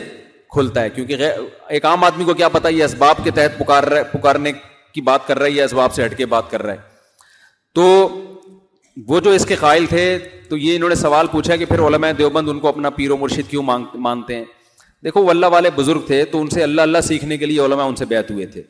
کھلتا 0.54 0.82
ہے 0.82 0.90
کیونکہ 0.90 1.22
ایک 1.68 1.84
عام 1.86 2.04
آدمی 2.04 2.24
کو 2.24 2.34
کیا 2.34 2.48
پتا 2.56 2.68
یہ 2.68 2.84
اسباب 2.84 3.24
کے 3.24 3.30
تحت 3.38 3.58
پکار 3.58 3.82
پکارنے 4.12 4.52
کی 4.94 5.00
بات 5.10 5.26
کر 5.26 5.38
رہا 5.38 5.46
ہے 5.46 5.50
یا 5.50 5.64
اسباب 5.64 5.92
سے 5.94 6.04
ہٹ 6.04 6.16
کے 6.16 6.26
بات 6.36 6.50
کر 6.50 6.62
رہا 6.62 6.72
ہے 6.72 6.92
تو 7.74 7.86
وہ 9.08 9.20
جو 9.20 9.30
اس 9.36 9.46
کے 9.46 9.54
قائل 9.60 9.86
تھے 9.92 10.02
تو 10.48 10.56
یہ 10.56 10.74
انہوں 10.76 10.88
نے 10.88 10.94
سوال 10.94 11.26
پوچھا 11.30 11.56
کہ 11.62 11.64
پھر 11.70 11.78
علماء 11.86 12.10
دیوبند 12.18 12.48
ان 12.48 12.58
کو 12.60 12.68
اپنا 12.68 12.90
پیر 12.98 13.10
و 13.10 13.16
مرشد 13.22 13.50
کیوں 13.50 13.62
مانتے 14.04 14.34
ہیں 14.36 14.44
دیکھو 15.04 15.22
وہ 15.24 15.30
اللہ 15.30 15.46
والے 15.54 15.70
بزرگ 15.76 16.02
تھے 16.10 16.24
تو 16.34 16.40
ان 16.40 16.48
سے 16.50 16.62
اللہ 16.62 16.80
اللہ 16.88 17.00
سیکھنے 17.08 17.36
کے 17.38 17.46
لیے 17.46 17.58
علماء 17.60 17.86
ان 17.92 17.96
سے 17.96 18.04
بیت 18.12 18.30
ہوئے 18.30 18.46
تھے 18.52 18.62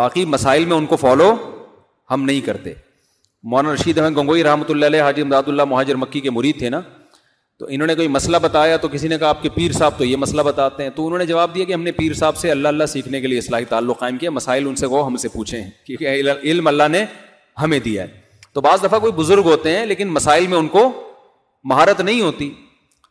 باقی 0.00 0.24
مسائل 0.34 0.64
میں 0.72 0.76
ان 0.76 0.86
کو 0.90 0.96
فالو 0.96 1.32
ہم 2.10 2.22
نہیں 2.24 2.40
کرتے 2.50 2.72
مولانا 3.54 3.72
رشید 3.74 3.98
احمد 3.98 4.16
گنگوئی 4.16 4.44
رحمۃ 4.44 4.70
اللہ 4.74 4.86
علیہ 4.92 5.02
حاجی 5.02 5.22
امداد 5.22 5.48
اللہ 5.54 5.64
مہاجر 5.72 5.96
مکی 6.02 6.20
کے 6.20 6.30
مرید 6.38 6.58
تھے 6.58 6.70
نا 6.76 6.80
تو 7.58 7.66
انہوں 7.70 7.86
نے 7.86 7.94
کوئی 7.94 8.08
مسئلہ 8.14 8.36
بتایا 8.42 8.76
تو 8.76 8.88
کسی 8.92 9.08
نے 9.08 9.16
کہا 9.18 9.28
آپ 9.28 9.42
کے 9.42 9.48
پیر 9.54 9.72
صاحب 9.72 9.92
تو 9.98 10.04
یہ 10.04 10.16
مسئلہ 10.16 10.42
بتاتے 10.46 10.82
ہیں 10.82 10.90
تو 10.94 11.04
انہوں 11.06 11.18
نے 11.18 11.26
جواب 11.26 11.54
دیا 11.54 11.64
کہ 11.64 11.72
ہم 11.72 11.82
نے 11.82 11.92
پیر 11.92 12.12
صاحب 12.14 12.36
سے 12.36 12.50
اللہ 12.50 12.68
اللہ 12.68 12.86
سیکھنے 12.94 13.20
کے 13.20 13.26
لیے 13.26 13.38
اصلاحی 13.38 13.64
تعلق 13.68 13.98
قائم 14.00 14.16
کیا 14.18 14.30
مسائل 14.30 14.66
ان 14.68 14.74
سے 14.76 14.86
وہ 14.94 15.04
ہم 15.06 15.16
سے 15.22 15.28
پوچھے 15.32 15.60
ہیں 15.60 16.88
نے 16.90 17.04
ہمیں 17.62 17.78
دیا 17.84 18.02
ہے 18.02 18.08
تو 18.54 18.60
بعض 18.60 18.82
دفعہ 18.82 18.98
کوئی 19.00 19.12
بزرگ 19.12 19.44
ہوتے 19.44 19.76
ہیں 19.76 19.84
لیکن 19.86 20.08
مسائل 20.12 20.46
میں 20.46 20.58
ان 20.58 20.68
کو 20.74 20.82
مہارت 21.70 22.00
نہیں 22.00 22.20
ہوتی 22.20 22.50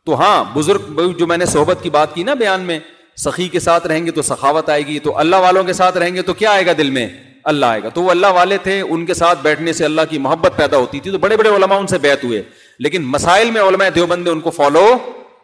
تو 0.06 0.20
ہاں 0.20 0.44
بزرگ 0.54 1.00
جو 1.18 1.26
میں 1.26 1.36
نے 1.36 1.46
صحبت 1.54 1.82
کی 1.82 1.90
بات 1.96 2.14
کی 2.14 2.22
نا 2.24 2.34
بیان 2.42 2.60
میں 2.66 2.78
سخی 3.24 3.48
کے 3.48 3.60
ساتھ 3.60 3.86
رہیں 3.86 4.04
گے 4.06 4.10
تو 4.10 4.22
سخاوت 4.28 4.68
آئے 4.70 4.86
گی 4.86 4.98
تو 5.08 5.16
اللہ 5.18 5.42
والوں 5.46 5.64
کے 5.64 5.72
ساتھ 5.72 5.96
رہیں 5.98 6.14
گے 6.14 6.22
تو 6.30 6.34
کیا 6.42 6.50
آئے 6.50 6.66
گا 6.66 6.72
دل 6.78 6.90
میں 6.98 7.06
اللہ 7.54 7.66
آئے 7.66 7.82
گا 7.82 7.88
تو 7.94 8.02
وہ 8.02 8.10
اللہ 8.10 8.26
والے 8.34 8.58
تھے 8.62 8.80
ان 8.80 9.04
کے 9.06 9.14
ساتھ 9.14 9.38
بیٹھنے 9.42 9.72
سے 9.80 9.84
اللہ 9.84 10.08
کی 10.10 10.18
محبت 10.28 10.56
پیدا 10.56 10.76
ہوتی 10.76 11.00
تھی 11.00 11.10
تو 11.10 11.18
بڑے 11.26 11.36
بڑے 11.36 11.48
علماء 11.56 11.78
ان 11.78 11.86
سے 11.86 11.98
بیت 12.06 12.24
ہوئے 12.24 12.42
لیکن 12.84 13.02
مسائل 13.14 13.50
میں 13.50 13.60
علماء 13.62 13.88
دیوبند 13.94 14.24
نے 14.24 14.30
ان 14.30 14.40
کو 14.40 14.50
فالو 14.50 14.86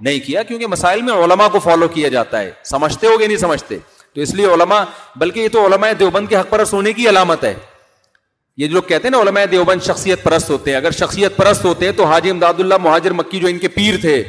نہیں 0.07 0.19
کیا 0.27 0.43
کیونکہ 0.43 0.67
مسائل 0.67 1.03
میں 1.03 1.13
علماء 1.25 1.49
کو 1.53 1.59
فالو 1.65 1.89
کیا 1.95 2.09
جاتا 2.15 2.41
ہے 2.41 2.51
سمجھتے 2.71 3.07
ہو 3.07 3.19
گے 3.21 3.27
نہیں 3.27 3.37
سمجھتے 3.39 3.79
تو 4.15 4.21
اس 4.21 4.35
لیے 4.35 4.47
علماء 4.55 4.83
بلکہ 5.21 5.41
یہ 5.41 5.49
تو 5.53 5.65
علماء 5.67 5.91
دیوبند 5.99 6.29
کے 6.29 6.37
حق 6.37 6.51
پرست 6.51 6.73
ہونے 6.75 6.93
کی 6.93 7.09
علامت 7.09 7.45
ہے 7.45 7.55
یہ 8.61 8.67
جو 8.67 8.75
لوگ 8.75 8.83
کہتے 8.89 9.09
ہیں 9.09 9.11
نا 9.11 9.21
علماء 9.23 9.45
دیوبند 9.51 9.83
شخصیت 9.83 10.23
پرست 10.23 10.51
ہوتے 10.51 10.71
ہیں 10.71 10.77
اگر 10.79 10.91
شخصیت 11.01 11.37
پرست 11.37 11.65
ہوتے 11.65 11.85
ہیں 11.87 11.93
تو 11.97 12.05
حاجی 12.07 12.31
امداد 12.31 12.61
اللہ 12.61 12.79
مہاجر 12.89 13.13
مکی 13.21 13.41
جو 13.41 13.49
ان 13.49 13.59
کے 13.59 13.69
پیر 13.77 13.95
تھے 14.01 14.23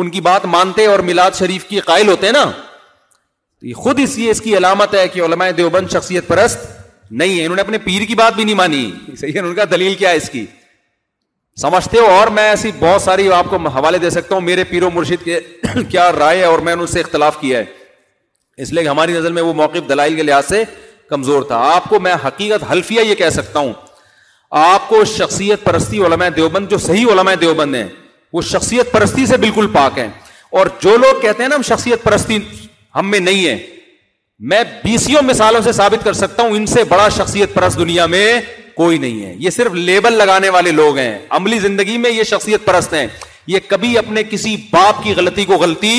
ان 0.00 0.10
کی 0.10 0.20
بات 0.26 0.44
مانتے 0.56 0.86
اور 0.86 0.98
میلاد 1.10 1.38
شریف 1.38 1.64
کی 1.68 1.80
قائل 1.86 2.08
ہوتے 2.08 2.26
ہیں 2.26 2.32
نا 2.32 2.44
تو 2.60 3.66
یہ 3.66 3.74
خود 3.86 4.00
اس 4.02 4.16
لیے 4.18 4.30
اس 4.30 4.40
کی 4.40 4.56
علامت 4.56 4.94
ہے 4.94 5.06
کہ 5.14 5.22
علماء 5.24 5.48
دیوبند 5.56 5.92
شخصیت 5.92 6.28
پرست 6.28 6.66
نہیں 7.10 7.38
ہے 7.38 7.44
انہوں 7.44 7.56
نے 7.56 7.62
اپنے 7.62 7.78
پیر 7.88 8.04
کی 8.08 8.14
بات 8.22 8.34
بھی 8.34 8.44
نہیں 8.44 8.54
مانی 8.64 8.90
صحیح 9.20 9.32
ہے 9.34 9.40
ان 9.40 9.54
کا 9.54 9.64
دلیل 9.70 9.94
کیا 10.02 10.10
ہے 10.10 10.16
اس 10.16 10.28
کی 10.30 10.44
سمجھتے 11.60 11.98
ہو 12.00 12.06
اور 12.10 12.26
میں 12.36 12.42
ایسی 12.48 12.70
بہت 12.78 13.02
ساری 13.02 13.28
آپ 13.32 13.46
کو 13.50 13.56
حوالے 13.74 13.98
دے 14.02 14.10
سکتا 14.10 14.34
ہوں 14.34 14.40
میرے 14.42 14.62
پیر 14.68 14.82
و 14.82 14.90
مرشید 14.90 15.24
کے 15.24 15.38
کیا 15.90 16.10
رائے 16.12 16.38
ہے 16.38 16.44
اور 16.44 16.58
میں 16.68 16.76
نے 16.76 16.82
اس 16.82 16.90
سے 16.92 17.00
اختلاف 17.00 17.38
کیا 17.40 17.58
ہے 17.58 17.64
اس 18.62 18.72
لیے 18.72 18.82
کہ 18.82 18.88
ہماری 18.88 19.12
نظر 19.12 19.32
میں 19.32 19.42
وہ 19.42 19.52
موقف 19.54 19.88
دلائل 19.88 20.14
کے 20.16 20.22
لحاظ 20.22 20.46
سے 20.48 20.62
کمزور 21.10 21.42
تھا 21.48 21.56
آپ 21.74 21.88
کو 21.88 22.00
میں 22.00 22.14
حقیقت 22.26 22.64
حلفیہ 22.70 23.00
یہ 23.06 23.14
کہہ 23.14 23.30
سکتا 23.32 23.60
ہوں 23.60 23.72
آپ 24.60 24.88
کو 24.88 25.04
شخصیت 25.16 25.64
پرستی 25.64 25.98
علماء 26.06 26.28
دیوبند 26.36 26.68
جو 26.70 26.78
صحیح 26.86 27.06
علماء 27.12 27.34
دیوبند 27.40 27.74
ہیں 27.74 27.86
وہ 28.32 28.42
شخصیت 28.52 28.92
پرستی 28.92 29.26
سے 29.26 29.36
بالکل 29.44 29.66
پاک 29.72 29.98
ہیں 29.98 30.08
اور 30.60 30.66
جو 30.82 30.96
لوگ 30.96 31.20
کہتے 31.20 31.42
ہیں 31.42 31.48
نا 31.48 31.56
ہم 31.56 31.62
شخصیت 31.68 32.02
پرستی 32.02 32.38
ہم 32.96 33.10
میں 33.10 33.18
نہیں 33.20 33.46
ہے 33.46 33.56
میں 34.50 34.62
بیسوں 34.84 35.22
مثالوں 35.24 35.60
سے 35.64 35.72
ثابت 35.72 36.04
کر 36.04 36.12
سکتا 36.24 36.42
ہوں 36.42 36.56
ان 36.56 36.64
سے 36.66 36.84
بڑا 36.88 37.08
شخصیت 37.18 37.54
پرست 37.54 37.78
دنیا 37.78 38.06
میں 38.14 38.24
کوئی 38.74 38.98
نہیں 38.98 39.24
ہے 39.26 39.34
یہ 39.38 39.50
صرف 39.50 39.72
لیبل 39.74 40.12
لگانے 40.18 40.48
والے 40.56 40.70
لوگ 40.78 40.98
ہیں 40.98 41.18
عملی 41.38 41.58
زندگی 41.64 41.96
میں 42.04 42.10
یہ 42.10 42.22
شخصیت 42.32 42.64
پرست 42.64 42.92
ہیں 42.94 43.06
یہ 43.52 43.58
کبھی 43.68 43.96
اپنے 43.98 44.22
کسی 44.30 44.56
باپ 44.72 45.02
کی 45.04 45.14
غلطی 45.16 45.44
کو 45.44 45.56
غلطی 45.62 45.94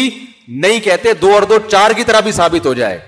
نہیں 0.66 0.80
کہتے 0.84 1.14
دو 1.22 1.34
اور 1.34 1.44
دو 1.54 1.58
چار 1.70 1.92
کی 1.98 2.04
طرح 2.10 2.20
بھی 2.28 2.32
ثابت 2.40 2.66
ہو 2.66 2.74
جائے 2.80 3.00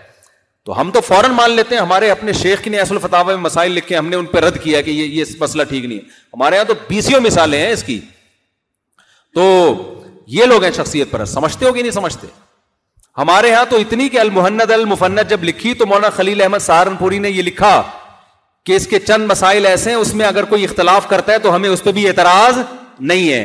تو 0.65 0.79
ہم 0.79 0.91
تو 0.91 1.01
فوراً 1.07 1.31
مان 1.39 1.51
لیتے 1.55 1.75
ہیں 1.75 1.81
ہمارے 1.81 2.09
اپنے 2.11 2.33
شیخ 2.33 2.61
کی 2.63 2.69
نے 2.75 2.83
فتح 3.01 3.23
میں 3.25 3.35
مسائل 3.47 3.71
لکھے 3.71 3.97
ہم 3.97 4.07
نے 4.09 4.15
ان 4.15 4.25
پہ 4.35 4.39
رد 4.45 4.59
کیا 4.63 4.81
کہ 4.87 4.91
یہ 4.99 5.23
مسئلہ 5.39 5.63
ٹھیک 5.69 5.85
نہیں 5.85 5.97
ہے 5.97 6.23
ہمارے 6.33 6.55
یہاں 6.55 6.65
تو 6.67 6.73
بیسوں 6.89 7.19
مثالیں 7.25 7.59
ہیں 7.59 7.71
اس 7.71 7.83
کی 7.89 7.99
تو 9.35 9.43
یہ 10.37 10.45
لوگ 10.51 10.63
ہیں 10.63 10.71
شخصیت 10.77 11.11
پرست 11.11 11.33
سمجھتے 11.33 11.65
ہو 11.65 11.73
کہ 11.73 11.81
نہیں 11.81 11.91
سمجھتے 11.99 12.27
ہمارے 13.17 13.49
یہاں 13.49 13.65
تو 13.69 13.77
اتنی 13.83 14.07
کہ 14.13 14.19
المحنت 14.19 14.71
المفنت 14.71 15.29
جب 15.29 15.43
لکھی 15.49 15.73
تو 15.81 15.85
مولانا 15.85 16.09
خلیل 16.15 16.41
احمد 16.41 16.63
سہارنپوری 16.69 17.19
نے 17.25 17.29
یہ 17.29 17.41
لکھا 17.51 17.71
کہ 18.65 18.75
اس 18.75 18.87
کے 18.87 18.99
چند 18.99 19.25
مسائل 19.31 19.65
ایسے 19.65 19.89
ہیں 19.89 19.97
اس 19.97 20.13
میں 20.19 20.25
اگر 20.25 20.45
کوئی 20.51 20.63
اختلاف 20.63 21.07
کرتا 21.09 21.33
ہے 21.33 21.39
تو 21.39 21.53
ہمیں 21.55 21.69
اس 21.69 21.83
پہ 21.83 21.91
بھی 21.97 22.07
اعتراض 22.07 22.57
نہیں 23.11 23.31
ہے 23.31 23.43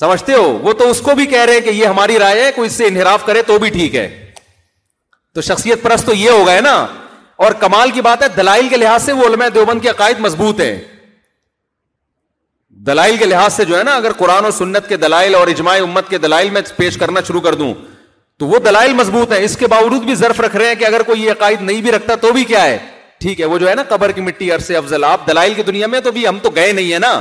سمجھتے 0.00 0.32
ہو 0.32 0.44
وہ 0.68 0.72
تو 0.82 0.88
اس 0.90 1.00
کو 1.08 1.14
بھی 1.14 1.24
کہہ 1.32 1.44
رہے 1.48 1.54
ہیں 1.54 1.60
کہ 1.64 1.70
یہ 1.78 1.86
ہماری 1.86 2.18
رائے 2.18 2.44
ہے 2.44 2.50
کوئی 2.56 2.66
اس 2.66 2.72
سے 2.80 2.86
انحراف 2.86 3.24
کرے 3.26 3.42
تو 3.46 3.58
بھی 3.64 3.68
ٹھیک 3.76 3.94
ہے 3.96 4.06
تو 5.34 5.40
شخصیت 5.48 5.82
پرست 5.82 6.06
تو 6.06 6.12
یہ 6.14 6.30
ہوگا 6.30 6.58
نا 6.68 6.74
اور 7.44 7.52
کمال 7.64 7.90
کی 7.96 8.00
بات 8.06 8.22
ہے 8.22 8.28
دلائل 8.36 8.68
کے 8.68 8.76
لحاظ 8.76 9.02
سے 9.02 9.12
وہ 9.18 9.26
علماء 9.26 9.48
دیوبند 9.54 9.82
کے 9.82 9.88
عقائد 9.90 10.18
مضبوط 10.28 10.60
ہیں 10.60 10.74
دلائل 12.86 13.16
کے 13.16 13.24
لحاظ 13.26 13.52
سے 13.54 13.64
جو 13.70 13.78
ہے 13.78 13.82
نا 13.84 13.94
اگر 13.96 14.12
قرآن 14.22 14.44
و 14.44 14.50
سنت 14.58 14.88
کے 14.88 14.96
دلائل 15.04 15.34
اور 15.34 15.46
اجماع 15.54 15.76
امت 15.82 16.08
کے 16.08 16.18
دلائل 16.26 16.50
میں 16.56 16.60
پیش 16.76 16.96
کرنا 17.02 17.20
شروع 17.26 17.40
کر 17.46 17.54
دوں 17.62 17.72
تو 18.38 18.46
وہ 18.52 18.58
دلائل 18.66 18.92
مضبوط 19.02 19.32
ہے 19.32 19.42
اس 19.44 19.56
کے 19.62 19.66
باوجود 19.74 20.04
بھی 20.10 20.14
ظرف 20.24 20.40
رکھ 20.46 20.56
رہے 20.56 20.68
ہیں 20.68 20.74
کہ 20.80 20.84
اگر 20.84 21.02
کوئی 21.12 21.22
یہ 21.24 21.30
عقائد 21.30 21.62
نہیں 21.70 21.82
بھی 21.86 21.92
رکھتا 21.92 22.14
تو 22.26 22.32
بھی 22.36 22.44
کیا 22.52 22.62
ہے 22.64 22.78
ٹھیک 23.20 23.40
ہے 23.40 23.44
وہ 23.52 23.56
جو 23.58 23.68
ہے 23.68 23.74
نا 23.74 23.82
قبر 23.88 24.10
کی 24.12 24.20
مٹی 24.20 24.50
عرصے 24.52 24.76
افضل 24.76 25.04
آپ 25.04 25.26
دلائل 25.26 25.54
کی 25.54 25.62
دنیا 25.62 25.86
میں 25.94 26.00
تو 26.04 26.10
ہم 26.28 26.38
تو 26.42 26.50
گئے 26.56 26.70
نہیں 26.72 26.92
ہے 26.92 26.98
نا 26.98 27.12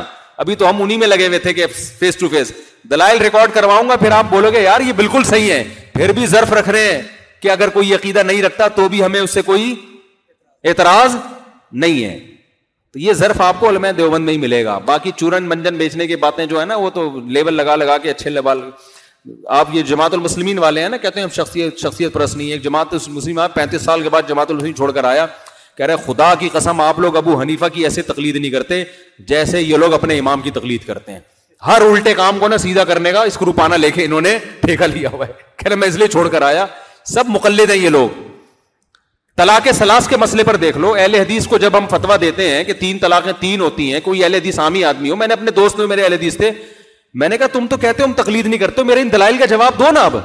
ابھی 0.44 0.56
تو 0.56 0.70
ہم 0.70 0.82
انہیں 0.82 1.00
لگے 1.08 1.28
ہوئے 1.28 1.40
تھے 1.46 1.54
کہ 1.54 1.62
کہ 1.66 1.74
فیس 1.74 1.92
فیس 2.00 2.18
ٹو 2.18 2.28
دلائل 2.90 3.18
ریکارڈ 3.22 3.52
کرواؤں 3.54 3.90
گا 3.90 3.96
پھر 3.96 4.04
پھر 4.08 4.12
آپ 4.18 4.26
بولو 4.30 4.52
گے 4.52 4.62
یار 4.62 4.82
یہ 4.88 4.94
بالکل 4.96 5.24
صحیح 5.30 5.52
ہے 5.52 6.08
بھی 6.16 6.26
رکھ 6.60 6.70
رہے 6.70 6.92
ہیں 6.92 7.48
اگر 7.52 7.70
کوئی 7.74 7.94
عقیدہ 7.96 8.24
نہیں 8.28 8.42
رکھتا 8.44 8.68
تو 8.78 8.88
بھی 8.94 9.04
ہمیں 9.04 9.20
اس 9.20 9.34
سے 9.34 9.42
کوئی 9.50 9.74
اعتراض 10.70 11.16
نہیں 11.84 12.04
ہے 12.04 12.18
تو 12.94 13.00
یہ 13.00 13.14
ظرف 13.22 13.42
آپ 13.42 13.60
کو 13.60 13.70
علم 13.70 13.86
دیوبند 13.98 14.26
میں 14.26 14.34
ہی 14.34 14.38
ملے 14.46 14.64
گا 14.66 14.78
باقی 14.88 15.12
چورن 15.18 15.44
منجن 15.50 15.76
بیچنے 15.84 16.08
کی 16.08 16.16
باتیں 16.24 16.46
جو 16.46 16.60
ہے 16.60 16.66
نا 16.72 16.76
وہ 16.84 16.90
تو 16.98 17.10
لیبل 17.38 17.54
لگا 17.64 17.76
لگا 17.82 17.98
کے 18.06 18.10
اچھے 18.12 18.30
لیبل 18.30 18.62
آپ 19.60 19.68
یہ 19.76 19.82
جماعت 19.92 20.14
المسلمین 20.14 20.58
والے 20.66 20.82
ہیں 20.82 20.90
نا 20.90 20.98
کہتے 21.06 21.20
ہیں 21.20 21.28
شخصیت 21.42 21.80
شخصیت 21.86 22.14
پرست 22.14 22.38
نہیں 22.38 22.52
ہے 22.52 22.58
جماعت 22.72 22.94
آپ 23.44 23.54
پینتیس 23.56 23.82
سال 23.92 24.02
کے 24.04 24.10
بعد 24.18 24.28
جماعت 24.28 24.52
المسلم 24.52 24.74
چھوڑ 24.82 24.92
کر 25.00 25.04
آیا 25.14 25.26
کہہ 25.80 25.86
رہے 25.88 25.96
خدا 26.06 26.34
کی 26.40 26.48
قسم 26.54 26.80
آپ 26.82 26.98
لوگ 27.00 27.16
ابو 27.18 27.40
حنیفہ 27.42 27.66
کی 27.74 27.84
ایسے 27.88 28.02
تکلید 28.02 28.36
نہیں 28.36 28.52
کرتے 28.52 28.84
جیسے 29.28 29.62
یہ 29.62 29.78
لوگ 29.78 29.94
اپنے 29.94 30.18
امام 30.20 30.42
کی 30.42 30.52
تکلید 30.56 30.86
کرتے 30.88 31.12
ہیں 31.12 31.20
ہر 31.68 31.82
الٹے 31.82 32.14
کام 32.14 32.40
کو 32.40 32.48
نا 32.48 32.58
سیدھا 32.64 32.84
کرنے 32.90 33.12
کا 33.14 33.22
اس 33.30 33.38
کو 33.38 33.46
روپانہ 33.46 33.76
لے 33.76 33.92
کے 33.96 34.06
انہوں 34.06 34.22
نے 34.28 34.38
ٹھیک 34.62 34.82
لیا 34.94 35.10
ہوا 35.14 35.28
ہے 35.28 35.32
کہہ 35.58 35.68
رہے 35.68 35.76
میں 35.84 35.88
اس 35.88 35.96
لیے 35.98 36.08
چھوڑ 36.16 36.28
کر 36.36 36.42
آیا 36.50 36.66
سب 37.14 37.30
مقلد 37.36 37.70
ہیں 37.72 37.78
یہ 37.78 37.90
لوگ 37.98 38.20
طلاق 39.38 39.68
سلاس 39.78 40.08
کے 40.08 40.18
مسئلے 40.24 40.44
پر 40.50 40.56
دیکھ 40.66 40.78
لو 40.86 40.92
اہل 41.00 41.16
حدیث 41.16 41.48
کو 41.48 41.58
جب 41.66 41.78
ہم 41.78 41.86
فتوا 41.92 42.18
دیتے 42.22 42.50
ہیں 42.50 42.64
کہ 42.70 42.74
تین 42.80 42.98
طلاقیں 43.06 43.32
تین 43.46 43.62
ہوتی 43.68 43.92
ہیں 43.94 44.00
کوئی 44.10 44.24
اہل 44.24 44.36
حدیث 44.36 44.60
عامی 44.66 44.84
آدمی 44.90 45.10
ہو 45.10 45.16
میں 45.22 45.28
نے 45.28 45.34
اپنے 45.40 45.52
دوست 45.62 45.80
میں 45.80 45.88
میرے 45.94 46.04
اہل 46.04 46.14
حدیث 46.14 46.38
تھے 46.38 46.52
میں 47.24 47.30
نے 47.30 47.38
کہا 47.38 47.48
تم 47.54 47.68
تو 47.70 47.78
کہتے 47.86 48.04
ہو 48.04 48.08
ہم 48.08 48.14
تقلید 48.24 48.46
نہیں 48.46 48.60
کرتے 48.66 48.84
میرے 48.92 49.02
ان 49.02 49.12
دلائل 49.12 49.38
کا 49.38 49.46
جواب 49.56 49.80
دو 49.80 49.92
نا 49.92 50.02
اب 50.10 50.18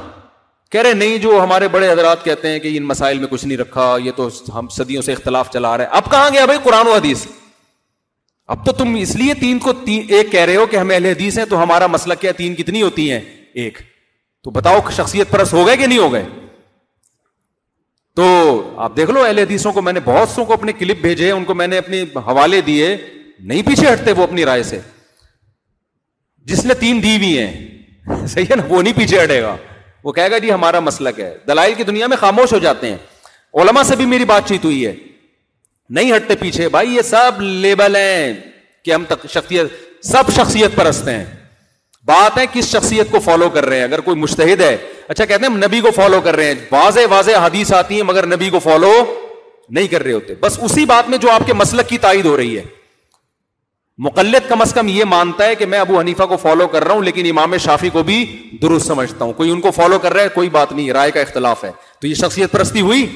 کہہ 0.70 0.80
رہے 0.82 0.92
نہیں 0.92 1.18
جو 1.22 1.38
ہمارے 1.42 1.68
بڑے 1.68 1.90
حضرات 1.90 2.24
کہتے 2.24 2.48
ہیں 2.50 2.58
کہ 2.60 2.76
ان 2.76 2.84
مسائل 2.86 3.18
میں 3.18 3.28
کچھ 3.30 3.44
نہیں 3.44 3.58
رکھا 3.58 3.94
یہ 4.04 4.10
تو 4.16 4.28
ہم 4.58 4.68
صدیوں 4.76 5.02
سے 5.02 5.12
اختلاف 5.12 5.50
چلا 5.52 5.76
رہے 5.76 5.84
ہیں 5.84 5.92
اب 5.96 6.10
کہاں 6.10 6.28
گیا 6.32 6.44
بھائی 6.46 6.58
قرآن 6.64 6.86
و 6.86 6.92
حدیث 6.94 7.26
اب 8.54 8.64
تو 8.66 8.72
تم 8.78 8.94
اس 9.00 9.14
لیے 9.16 9.34
تین 9.40 9.58
کو 9.58 9.72
تین 9.84 10.06
ایک 10.14 10.30
کہہ 10.32 10.44
رہے 10.46 10.56
ہو 10.56 10.64
کہ 10.70 10.76
ہم 10.76 10.90
اہل 10.90 11.04
حدیث 11.06 11.38
ہیں 11.38 11.44
تو 11.50 11.62
ہمارا 11.62 11.86
مسئلہ 11.96 12.14
کیا 12.20 12.32
تین 12.36 12.54
کتنی 12.54 12.82
ہوتی 12.82 13.10
ہیں 13.10 13.20
ایک 13.62 13.78
تو 14.44 14.50
بتاؤ 14.56 14.80
شخصیت 14.96 15.30
پرس 15.30 15.52
ہو 15.52 15.66
گئے 15.66 15.76
کہ 15.76 15.86
نہیں 15.86 15.98
ہو 15.98 16.12
گئے 16.12 16.24
تو 18.16 18.24
آپ 18.86 18.96
دیکھ 18.96 19.10
لو 19.10 19.22
اہل 19.24 19.38
حدیثوں 19.38 19.72
کو 19.72 19.82
میں 19.82 19.92
نے 19.92 20.00
بہت 20.04 20.28
سو 20.34 20.44
کو 20.44 20.52
اپنے 20.52 20.72
کلپ 20.78 21.00
بھیجے 21.02 21.30
ان 21.30 21.44
کو 21.44 21.54
میں 21.60 21.66
نے 21.66 21.78
اپنے 21.78 22.02
حوالے 22.26 22.60
دیے 22.66 22.96
نہیں 23.42 23.62
پیچھے 23.66 23.92
ہٹتے 23.92 24.12
وہ 24.16 24.22
اپنی 24.22 24.44
رائے 24.44 24.62
سے 24.72 24.78
جس 26.50 26.64
نے 26.64 26.74
تین 26.80 27.02
دی 27.02 27.16
ہوئی 27.16 27.38
ہیں 27.38 28.26
صحیح 28.26 28.44
ہے 28.50 28.56
نا 28.56 28.62
وہ 28.68 28.82
نہیں 28.82 28.92
پیچھے 28.96 29.22
ہٹے 29.22 29.40
گا 29.42 29.56
وہ 30.04 30.12
کہے 30.12 30.30
گا 30.30 30.38
جی 30.44 30.50
ہمارا 30.52 30.80
مسلک 30.86 31.20
ہے 31.20 31.34
دلائل 31.48 31.74
کی 31.74 31.84
دنیا 31.90 32.06
میں 32.12 32.16
خاموش 32.20 32.52
ہو 32.52 32.58
جاتے 32.64 32.88
ہیں 32.88 32.96
علما 33.62 33.82
سے 33.90 33.96
بھی 33.96 34.06
میری 34.06 34.24
بات 34.30 34.48
چیت 34.48 34.64
ہوئی 34.64 34.86
ہے 34.86 34.92
نہیں 35.98 36.12
ہٹتے 36.16 36.34
پیچھے 36.40 36.68
بھائی 36.74 36.94
یہ 36.96 37.02
سب 37.10 37.40
لیبل 37.62 37.96
ہیں 37.96 38.32
کہ 38.84 38.92
ہم 38.94 39.04
شخصیت 39.34 39.72
سب 40.10 40.30
شخصیت 40.36 40.76
پرستے 40.76 41.10
ہیں 41.18 41.24
بات 42.12 42.38
ہے 42.38 42.44
کس 42.52 42.68
شخصیت 42.72 43.10
کو 43.10 43.18
فالو 43.26 43.48
کر 43.50 43.66
رہے 43.66 43.76
ہیں 43.76 43.84
اگر 43.84 44.00
کوئی 44.08 44.16
مشتحد 44.20 44.60
ہے 44.60 44.76
اچھا 45.08 45.24
کہتے 45.24 45.44
ہیں 45.44 45.50
ہم 45.52 45.56
نبی 45.64 45.80
کو 45.80 45.90
فالو 45.96 46.20
کر 46.24 46.36
رہے 46.36 46.46
ہیں 46.46 46.54
واضح 46.70 47.06
واضح 47.10 47.44
حدیث 47.46 47.72
آتی 47.80 47.94
ہیں 47.96 48.02
مگر 48.12 48.26
نبی 48.36 48.50
کو 48.50 48.58
فالو 48.68 48.92
نہیں 49.68 49.86
کر 49.90 50.02
رہے 50.02 50.12
ہوتے 50.12 50.34
بس 50.40 50.58
اسی 50.62 50.84
بات 50.92 51.08
میں 51.10 51.18
جو 51.18 51.30
آپ 51.30 51.46
کے 51.46 51.52
مسلک 51.62 51.88
کی 51.88 51.98
تائید 52.06 52.24
ہو 52.26 52.36
رہی 52.36 52.56
ہے 52.58 52.62
مقلت 54.02 54.48
کم 54.48 54.60
از 54.62 54.72
کم 54.74 54.88
یہ 54.88 55.04
مانتا 55.08 55.46
ہے 55.46 55.54
کہ 55.54 55.66
میں 55.72 55.78
ابو 55.78 55.98
حنیفہ 55.98 56.22
کو 56.28 56.36
فالو 56.42 56.66
کر 56.68 56.84
رہا 56.84 56.94
ہوں 56.94 57.02
لیکن 57.04 57.26
امام 57.30 57.56
شافی 57.64 57.88
کو 57.92 58.02
بھی 58.02 58.16
درست 58.62 58.86
سمجھتا 58.86 59.24
ہوں 59.24 59.32
کوئی 59.32 59.50
ان 59.50 59.60
کو 59.60 59.70
فالو 59.70 59.98
کر 60.02 60.12
رہا 60.14 60.22
ہے 60.22 60.28
کوئی 60.34 60.48
بات 60.52 60.72
نہیں 60.72 60.90
رائے 60.92 61.10
کا 61.10 61.20
اختلاف 61.20 61.62
ہے 61.64 61.70
تو 62.00 62.06
یہ 62.06 62.14
شخصیت 62.22 62.52
پرستی 62.52 62.80
ہوئی 62.80 63.06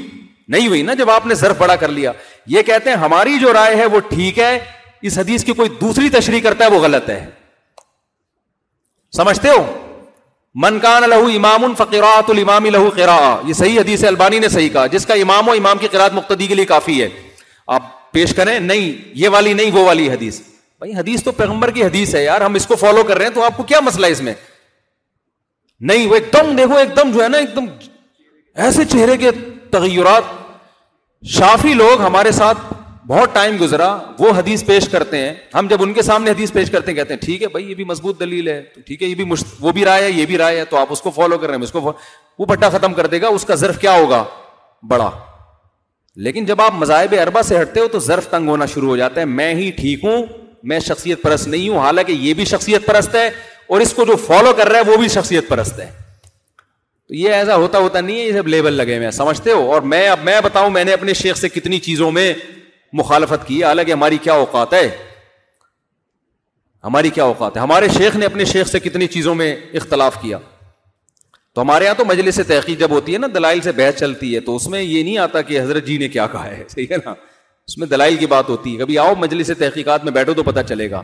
نہیں 0.54 0.68
ہوئی 0.68 0.82
نا 0.82 0.94
جب 0.98 1.10
آپ 1.10 1.24
نے 1.26 1.34
ضرف 1.34 1.56
بڑا 1.58 1.74
کر 1.76 1.88
لیا 1.96 2.12
یہ 2.56 2.62
کہتے 2.66 2.90
ہیں 2.90 2.96
ہماری 2.96 3.38
جو 3.38 3.52
رائے 3.52 3.74
ہے 3.76 3.86
وہ 3.94 4.00
ٹھیک 4.08 4.38
ہے 4.38 4.56
اس 5.08 5.18
حدیث 5.18 5.44
کی 5.44 5.52
کوئی 5.54 5.68
دوسری 5.80 6.10
تشریح 6.10 6.40
کرتا 6.42 6.64
ہے 6.64 6.70
وہ 6.70 6.80
غلط 6.82 7.08
ہے 7.10 7.24
سمجھتے 9.16 9.48
ہو 9.48 9.62
منکان 10.62 11.08
لہو 11.10 11.26
امام 11.36 11.64
الفقیر 11.64 12.02
امام 12.42 12.66
لہو 12.66 12.90
قرا 12.96 13.18
یہ 13.46 13.52
صحیح 13.52 13.78
حدیث 13.80 14.02
ہے 14.02 14.08
البانی 14.08 14.38
نے 14.38 14.48
صحیح 14.48 14.68
کہا 14.72 14.86
جس 14.94 15.06
کا 15.06 15.14
امام 15.26 15.48
و 15.48 15.52
امام 15.58 15.78
کی 15.78 15.88
قرآت 15.92 16.12
مقتدی 16.14 16.46
کے 16.46 16.54
لیے 16.54 16.64
کافی 16.74 17.00
ہے 17.02 17.08
آپ 17.78 18.12
پیش 18.12 18.34
کریں 18.34 18.58
نہیں 18.60 18.92
یہ 19.24 19.28
والی 19.36 19.52
نہیں 19.52 19.70
وہ 19.76 19.84
والی 19.86 20.08
حدیث 20.10 20.40
بھائی 20.80 20.92
حدیث 20.94 21.22
تو 21.24 21.32
پیغمبر 21.36 21.70
کی 21.76 21.82
حدیث 21.84 22.14
ہے 22.14 22.22
یار 22.24 22.40
ہم 22.40 22.54
اس 22.54 22.66
کو 22.66 22.76
فالو 22.80 23.02
کر 23.04 23.16
رہے 23.18 23.26
ہیں 23.26 23.34
تو 23.34 23.44
آپ 23.44 23.56
کو 23.56 23.62
کیا 23.70 23.78
مسئلہ 23.84 24.06
ہے 24.06 24.12
اس 24.12 24.20
میں 24.22 24.34
نہیں 25.90 26.06
وہ 26.10 26.14
ایک 26.14 26.32
دم 26.32 26.54
دیکھو 26.56 26.76
ایک 26.78 26.94
دم 26.96 27.10
جو 27.12 27.22
ہے 27.22 27.28
نا 27.28 27.38
ایک 27.44 27.54
دم 27.56 27.64
ایسے 28.66 28.84
چہرے 28.92 29.16
کے 29.16 29.30
تغیرات 29.70 30.36
شافی 31.38 31.72
لوگ 31.74 32.00
ہمارے 32.02 32.32
ساتھ 32.32 32.58
بہت 33.06 33.32
ٹائم 33.34 33.56
گزرا 33.60 33.88
وہ 34.18 34.30
حدیث 34.36 34.64
پیش 34.66 34.88
کرتے 34.88 35.18
ہیں 35.18 35.32
ہم 35.54 35.66
جب 35.70 35.82
ان 35.82 35.92
کے 35.94 36.02
سامنے 36.08 36.30
حدیث 36.30 36.52
پیش 36.52 36.70
کرتے 36.70 36.90
ہیں 36.90 36.96
کہتے 36.96 37.14
ہیں 37.14 37.20
ٹھیک 37.20 37.42
ہے 37.42 37.48
بھائی 37.54 37.68
یہ 37.68 37.74
بھی 37.74 37.84
مضبوط 37.92 38.20
دلیل 38.20 38.48
ہے 38.48 38.60
تو 38.74 38.80
ٹھیک 38.86 39.02
ہے 39.02 39.06
یہ 39.08 39.14
بھی 39.14 39.24
وہ 39.60 39.72
بھی 39.78 39.84
رائے 39.84 40.04
ہے 40.04 40.10
یہ 40.10 40.26
بھی 40.32 40.38
رائے 40.38 40.58
ہے 40.58 40.64
تو 40.70 40.76
آپ 40.76 40.88
اس 40.92 41.00
کو 41.02 41.10
فالو 41.18 41.38
کر 41.38 41.46
رہے 41.48 41.54
ہیں 41.56 41.62
اس 41.62 41.72
کو 41.72 41.80
فالو... 41.80 41.98
وہ 42.38 42.46
پٹا 42.54 42.68
ختم 42.76 42.94
کر 42.98 43.06
دے 43.14 43.20
گا 43.20 43.28
اس 43.38 43.44
کا 43.50 43.54
ضرف 43.62 43.78
کیا 43.80 43.96
ہوگا 44.00 44.22
بڑا 44.90 45.10
لیکن 46.26 46.44
جب 46.44 46.60
آپ 46.62 46.74
مذاہب 46.82 47.14
اربا 47.20 47.42
سے 47.52 47.60
ہٹتے 47.60 47.80
ہو 47.80 47.88
تو 47.92 47.98
ظرف 48.08 48.28
تنگ 48.30 48.48
ہونا 48.48 48.66
شروع 48.74 48.88
ہو 48.88 48.96
جاتا 48.96 49.20
ہے 49.20 49.26
میں 49.40 49.52
ہی 49.60 49.70
ٹھیک 49.78 50.04
ہوں 50.04 50.26
میں 50.70 50.78
شخصیت 50.86 51.22
پرست 51.22 51.48
نہیں 51.48 51.68
ہوں 51.68 51.78
حالانکہ 51.78 52.12
یہ 52.12 52.34
بھی 52.34 52.44
شخصیت 52.52 52.86
پرست 52.86 53.14
ہے 53.14 53.26
اور 53.66 53.80
اس 53.80 53.92
کو 53.94 54.04
جو 54.06 54.16
فالو 54.26 54.52
کر 54.56 54.68
رہا 54.68 54.78
ہے 54.78 54.90
وہ 54.90 54.96
بھی 54.96 55.08
شخصیت 55.08 55.48
پرست 55.48 55.78
ہے 55.80 55.90
تو 57.08 57.14
یہ 57.14 57.32
ایسا 57.32 57.56
ہوتا 57.56 57.78
ہوتا 57.78 58.00
نہیں 58.00 58.18
ہے 58.18 58.22
یہ 58.22 58.32
سب 58.38 58.48
لیبل 58.48 58.72
لگے 58.74 58.96
ہوئے 58.96 59.10
سمجھتے 59.18 59.52
ہو 59.52 59.70
اور 59.72 59.82
میں 59.92 60.06
اب 60.08 60.22
میں 60.24 60.40
بتاؤں 60.44 60.70
میں 60.70 60.84
نے 60.84 60.92
اپنے 60.92 61.14
شیخ 61.20 61.36
سے 61.38 61.48
کتنی 61.48 61.78
چیزوں 61.86 62.10
میں 62.12 62.32
مخالفت 63.00 63.46
کی 63.46 63.62
حالانکہ 63.64 63.92
ہماری 63.92 64.16
کیا 64.22 64.32
اوقات 64.42 64.72
ہے 64.72 64.88
ہماری 66.84 67.10
کیا 67.14 67.24
اوقات 67.24 67.56
ہے 67.56 67.62
ہمارے 67.62 67.88
شیخ 67.96 68.16
نے 68.16 68.26
اپنے 68.26 68.44
شیخ 68.52 68.68
سے 68.68 68.80
کتنی 68.80 69.06
چیزوں 69.14 69.34
میں 69.34 69.54
اختلاف 69.80 70.20
کیا 70.22 70.38
تو 71.54 71.62
ہمارے 71.62 71.84
یہاں 71.84 71.94
تو 71.98 72.04
مجلس 72.04 72.38
تحقیق 72.48 72.78
جب 72.80 72.90
ہوتی 72.90 73.12
ہے 73.14 73.18
نا 73.18 73.26
دلائل 73.34 73.60
سے 73.60 73.72
بحث 73.76 73.98
چلتی 74.00 74.34
ہے 74.34 74.40
تو 74.48 74.56
اس 74.56 74.66
میں 74.68 74.82
یہ 74.82 75.02
نہیں 75.02 75.18
آتا 75.18 75.42
کہ 75.42 75.60
حضرت 75.60 75.86
جی 75.86 75.96
نے 75.98 76.08
کیا 76.08 76.26
کہا 76.32 76.44
ہے 76.50 76.62
صحیح 76.68 76.86
ہے 76.90 76.96
نا 77.04 77.14
اس 77.68 77.76
میں 77.78 77.86
دلائل 77.86 78.16
کی 78.16 78.26
بات 78.32 78.48
ہوتی 78.48 78.72
ہے 78.74 78.78
کبھی 78.82 78.98
آؤ 78.98 79.14
مجلس 79.20 79.46
سے 79.46 79.54
تحقیقات 79.62 80.04
میں 80.04 80.12
بیٹھو 80.12 80.34
تو 80.34 80.42
پتا 80.42 80.62
چلے 80.72 80.90
گا 80.90 81.00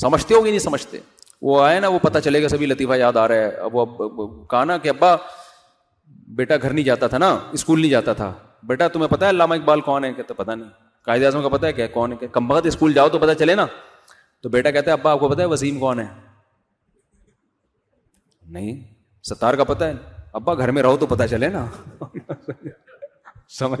سمجھتے 0.00 0.34
ہو 0.34 0.40
کہ 0.42 0.48
نہیں 0.50 0.58
سمجھتے 0.66 0.98
وہ 1.48 1.60
آئے 1.64 1.78
نا 1.80 1.88
وہ 1.88 1.98
پتا 2.02 2.20
چلے 2.20 2.42
گا 2.42 2.48
سبھی 2.54 2.66
لطیفہ 2.66 2.94
یاد 2.98 3.16
آ 3.16 3.26
رہا 3.28 3.42
ہے 3.44 3.48
اب 3.66 3.74
وہ 3.76 3.84
کہا 4.50 4.64
نا 4.70 4.76
کہ 4.84 4.88
ابا 4.88 5.14
بیٹا 6.40 6.56
گھر 6.62 6.72
نہیں 6.72 6.84
جاتا 6.84 7.06
تھا 7.14 7.18
نا 7.18 7.28
اسکول 7.58 7.80
نہیں 7.80 7.90
جاتا 7.90 8.12
تھا 8.22 8.32
بیٹا 8.72 8.88
تمہیں 8.96 9.08
پتا 9.10 9.30
علامہ 9.30 9.54
اقبال 9.60 9.80
کون 9.90 10.04
ہے 10.04 10.12
کہتے 10.12 10.54
نہیں 10.54 10.68
قائد 11.06 11.24
اعظم 11.24 11.42
کا 11.42 11.48
پتا 11.56 11.66
ہے 11.66 11.72
کیا 11.72 11.86
کون 11.98 12.12
ہے 12.12 12.16
کہ 12.20 12.26
کم 12.32 12.48
بخت 12.48 12.66
اسکول 12.66 12.92
جاؤ 12.94 13.08
تو 13.12 13.18
پتا 13.18 13.34
چلے 13.44 13.54
نا 13.62 13.66
تو 14.42 14.48
بیٹا 14.56 14.70
کہتا 14.70 14.90
ہے 14.90 14.96
ابا 14.98 15.12
آپ 15.12 15.20
کو 15.20 15.28
پتا 15.28 15.42
ہے 15.42 15.46
وسیم 15.54 15.78
کون 15.78 16.00
ہے 16.00 16.06
نہیں 18.58 18.82
ستار 19.30 19.54
کا 19.54 19.64
پتا 19.72 19.88
ہے 19.88 19.92
ابا 20.40 20.54
گھر 20.64 20.70
میں 20.76 20.82
رہو 20.82 20.96
تو 20.96 21.06
پتہ 21.16 21.26
چلے 21.30 21.48
نا 21.58 21.64
سمجھ 23.58 23.80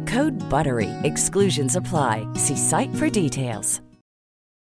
ہوڈ 0.15 0.35
بر 0.49 0.67
we 0.77 0.85
exclusions 1.09 1.77
apply 1.77 2.23
see 2.47 2.55
site 2.69 2.99
for 2.99 3.07
details 3.13 3.79